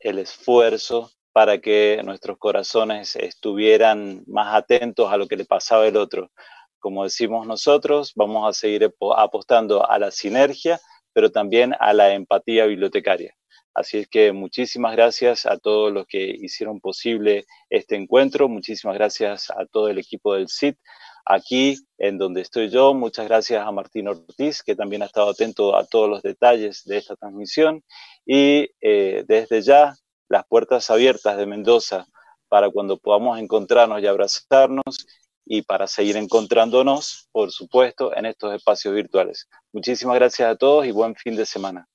el 0.00 0.18
esfuerzo 0.18 1.10
para 1.32 1.58
que 1.58 2.00
nuestros 2.04 2.38
corazones 2.38 3.14
estuvieran 3.14 4.24
más 4.26 4.54
atentos 4.54 5.12
a 5.12 5.16
lo 5.16 5.28
que 5.28 5.36
le 5.36 5.44
pasaba 5.44 5.84
al 5.84 5.96
otro. 5.96 6.30
Como 6.78 7.04
decimos 7.04 7.46
nosotros, 7.46 8.12
vamos 8.14 8.48
a 8.48 8.58
seguir 8.58 8.90
apostando 9.16 9.88
a 9.88 9.98
la 9.98 10.10
sinergia, 10.10 10.80
pero 11.12 11.30
también 11.30 11.74
a 11.78 11.92
la 11.92 12.14
empatía 12.14 12.66
bibliotecaria. 12.66 13.34
Así 13.74 13.98
es 13.98 14.08
que 14.08 14.32
muchísimas 14.32 14.96
gracias 14.96 15.44
a 15.44 15.58
todos 15.58 15.92
los 15.92 16.06
que 16.06 16.24
hicieron 16.24 16.80
posible 16.80 17.44
este 17.68 17.96
encuentro, 17.96 18.48
muchísimas 18.48 18.96
gracias 18.96 19.50
a 19.50 19.66
todo 19.66 19.88
el 19.88 19.98
equipo 19.98 20.34
del 20.34 20.48
CIT 20.48 20.78
aquí 21.26 21.76
en 21.98 22.18
donde 22.18 22.40
estoy 22.40 22.70
yo. 22.70 22.94
Muchas 22.94 23.26
gracias 23.26 23.66
a 23.66 23.72
Martín 23.72 24.08
Ortiz, 24.08 24.62
que 24.62 24.74
también 24.74 25.02
ha 25.02 25.06
estado 25.06 25.30
atento 25.30 25.76
a 25.76 25.84
todos 25.84 26.08
los 26.08 26.22
detalles 26.22 26.84
de 26.84 26.96
esta 26.96 27.16
transmisión. 27.16 27.82
Y 28.24 28.70
eh, 28.80 29.24
desde 29.26 29.60
ya, 29.60 29.94
las 30.28 30.46
puertas 30.46 30.90
abiertas 30.90 31.36
de 31.36 31.46
Mendoza 31.46 32.06
para 32.48 32.70
cuando 32.70 32.96
podamos 32.96 33.38
encontrarnos 33.38 34.00
y 34.00 34.06
abrazarnos 34.06 35.06
y 35.44 35.62
para 35.62 35.86
seguir 35.86 36.16
encontrándonos, 36.16 37.28
por 37.30 37.50
supuesto, 37.50 38.16
en 38.16 38.26
estos 38.26 38.54
espacios 38.54 38.94
virtuales. 38.94 39.48
Muchísimas 39.72 40.16
gracias 40.16 40.48
a 40.48 40.56
todos 40.56 40.86
y 40.86 40.90
buen 40.90 41.14
fin 41.14 41.36
de 41.36 41.46
semana. 41.46 41.86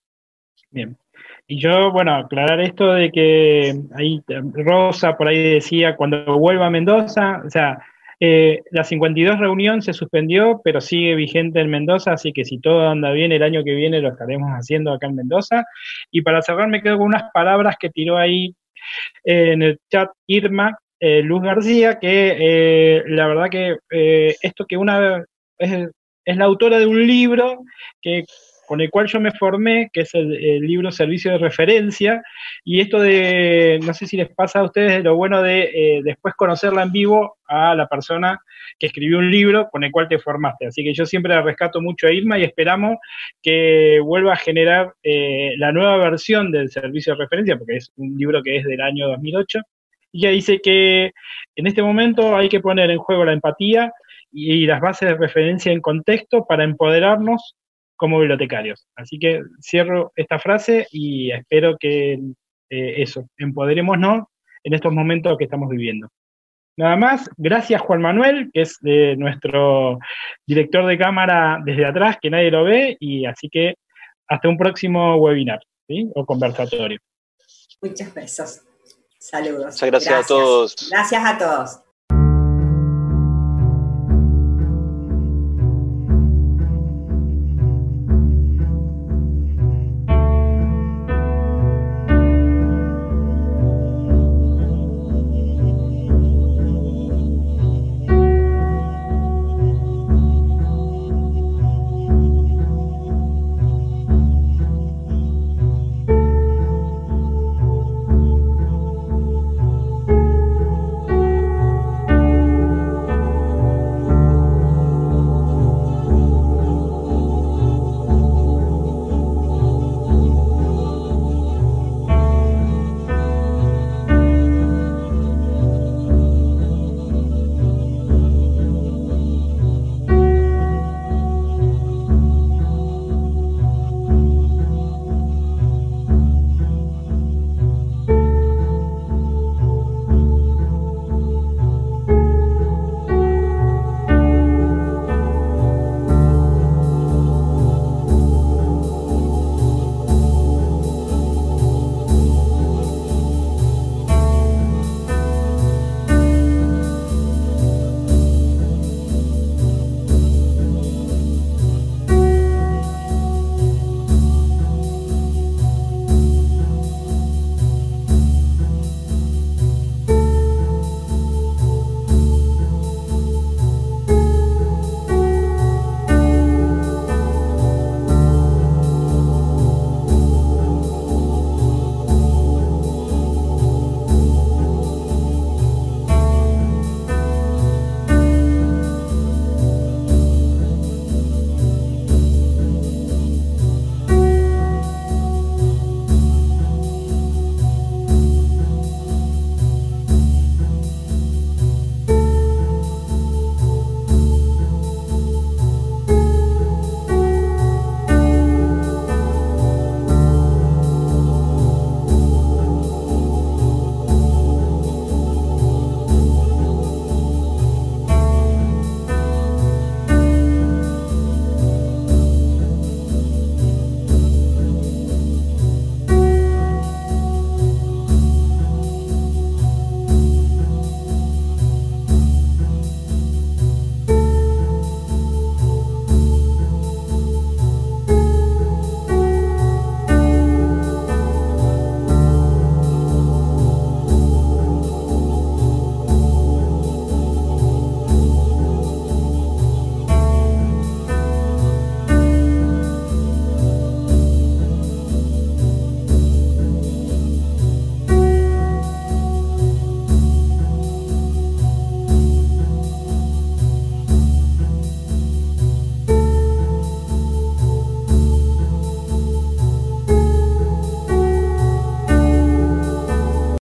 Bien, 0.70 0.98
y 1.48 1.60
yo, 1.60 1.92
bueno, 1.92 2.16
aclarar 2.16 2.62
esto 2.62 2.94
de 2.94 3.12
que 3.12 3.74
ahí 3.98 4.22
Rosa 4.54 5.18
por 5.18 5.28
ahí 5.28 5.56
decía, 5.56 5.98
cuando 5.98 6.38
vuelva 6.40 6.68
a 6.68 6.70
Mendoza, 6.70 7.42
o 7.46 7.50
sea, 7.50 7.78
eh, 8.24 8.62
la 8.70 8.84
52 8.84 9.40
reunión 9.40 9.82
se 9.82 9.94
suspendió, 9.94 10.62
pero 10.64 10.80
sigue 10.80 11.16
vigente 11.16 11.60
en 11.60 11.72
Mendoza, 11.72 12.14
así 12.14 12.32
que 12.32 12.46
si 12.46 12.60
todo 12.60 12.88
anda 12.88 13.12
bien, 13.12 13.32
el 13.32 13.42
año 13.42 13.64
que 13.64 13.74
viene 13.74 14.00
lo 14.00 14.10
estaremos 14.10 14.52
haciendo 14.52 14.94
acá 14.94 15.08
en 15.08 15.16
Mendoza. 15.16 15.66
Y 16.12 16.22
para 16.22 16.44
cerrar, 16.44 16.68
me 16.68 16.84
quedo 16.84 17.00
con 17.00 17.08
unas 17.08 17.32
palabras 17.34 17.78
que 17.80 17.90
tiró 17.90 18.20
ahí 18.20 18.56
eh, 19.26 19.54
en 19.54 19.64
el 19.64 19.80
chat 19.92 20.10
Irma, 20.28 20.78
eh, 21.00 21.24
Luz 21.24 21.42
García, 21.42 21.98
que 21.98 23.02
la 23.08 23.28
verdad 23.28 23.50
que 23.50 23.76
esto 23.90 24.66
que 24.68 24.78
una 24.78 25.26
es 25.58 26.38
la 26.38 26.46
autora 26.46 26.78
de 26.78 26.86
un 26.86 27.08
libro 27.08 27.64
que 28.04 28.26
con 28.72 28.80
el 28.80 28.90
cual 28.90 29.08
yo 29.08 29.20
me 29.20 29.34
formé, 29.34 29.90
que 29.92 30.00
es 30.00 30.16
el, 30.16 30.62
libro 30.62 30.94
Servicio 30.94 31.34
de 31.34 31.40
Referencia, 31.40 32.24
y 32.64 32.80
esto 32.80 33.02
de, 33.02 33.82
no 33.86 33.94
sé 33.94 34.08
si 34.08 34.16
les 34.16 34.30
pasa 34.30 34.62
a 34.62 34.64
ustedes, 34.64 35.04
lo 35.04 35.18
bueno 35.18 35.42
de 35.42 35.64
eh, 35.64 36.02
después 36.06 36.36
conocerla 36.36 36.84
en 36.84 36.94
vivo 36.94 37.36
a 37.50 37.76
la 37.76 37.90
persona 37.90 38.40
que 38.80 38.88
escribió 38.88 39.18
un 39.18 39.30
libro 39.30 39.68
con 39.70 39.84
el 39.84 39.92
cual 39.92 40.08
te 40.08 40.20
formaste. 40.20 40.68
Así 40.68 40.86
que 40.86 40.94
yo 40.94 41.06
siempre 41.06 41.36
la 41.36 41.42
rescato 41.42 41.82
mucho 41.82 42.08
a 42.08 42.14
Irma 42.14 42.40
y 42.40 42.44
esperamos 42.44 42.96
que 43.44 44.00
vuelva 44.02 44.32
a 44.32 44.38
generar 44.38 44.94
eh, 45.04 45.54
la 45.58 45.74
nueva 45.74 45.98
versión 45.98 46.50
del 46.50 46.72
Servicio 46.72 47.14
de 47.14 47.24
Referencia, 47.24 47.58
porque 47.58 47.76
es 47.76 47.92
un 47.98 48.16
libro 48.18 48.42
que 48.42 48.56
es 48.56 48.64
del 48.64 48.80
año 48.80 49.10
2008, 49.10 49.60
y 50.14 50.20
ella 50.20 50.30
dice 50.30 50.62
que 50.64 51.12
en 51.58 51.68
este 51.68 51.84
momento 51.84 52.38
hay 52.38 52.48
que 52.48 52.62
poner 52.62 52.90
en 52.90 53.00
juego 53.00 53.26
la 53.26 53.34
empatía 53.34 53.92
y 54.32 54.66
las 54.66 54.80
bases 54.80 55.10
de 55.10 55.16
referencia 55.16 55.74
en 55.74 55.82
contexto 55.82 56.46
para 56.46 56.64
empoderarnos 56.64 57.58
como 58.02 58.18
bibliotecarios. 58.18 58.88
Así 58.96 59.20
que 59.20 59.44
cierro 59.62 60.12
esta 60.16 60.40
frase 60.40 60.88
y 60.90 61.32
espero 61.32 61.78
que 61.80 62.14
eh, 62.14 62.94
eso, 62.98 63.28
empoderémonos 63.38 64.24
en 64.64 64.74
estos 64.74 64.92
momentos 64.92 65.38
que 65.38 65.44
estamos 65.44 65.70
viviendo. 65.70 66.08
Nada 66.78 66.96
más, 66.96 67.30
gracias 67.38 67.80
Juan 67.80 68.02
Manuel, 68.02 68.50
que 68.52 68.62
es 68.62 68.80
nuestro 68.82 70.00
director 70.48 70.88
de 70.88 70.98
cámara 70.98 71.60
desde 71.64 71.86
atrás, 71.86 72.18
que 72.20 72.32
nadie 72.32 72.50
lo 72.50 72.64
ve, 72.64 72.98
y 73.00 73.28
así 73.28 73.50
que 73.50 73.76
hasta 74.28 74.50
un 74.50 74.58
próximo 74.58 75.18
webinar 75.18 75.60
o 76.16 76.26
conversatorio. 76.26 76.98
Muchas 77.84 78.16
gracias. 78.16 78.66
Saludos. 79.20 79.76
Muchas 79.76 79.92
gracias, 79.92 80.26
a 80.26 80.28
todos. 80.28 80.90
Gracias 80.90 81.24
a 81.24 81.38
todos. 81.38 81.91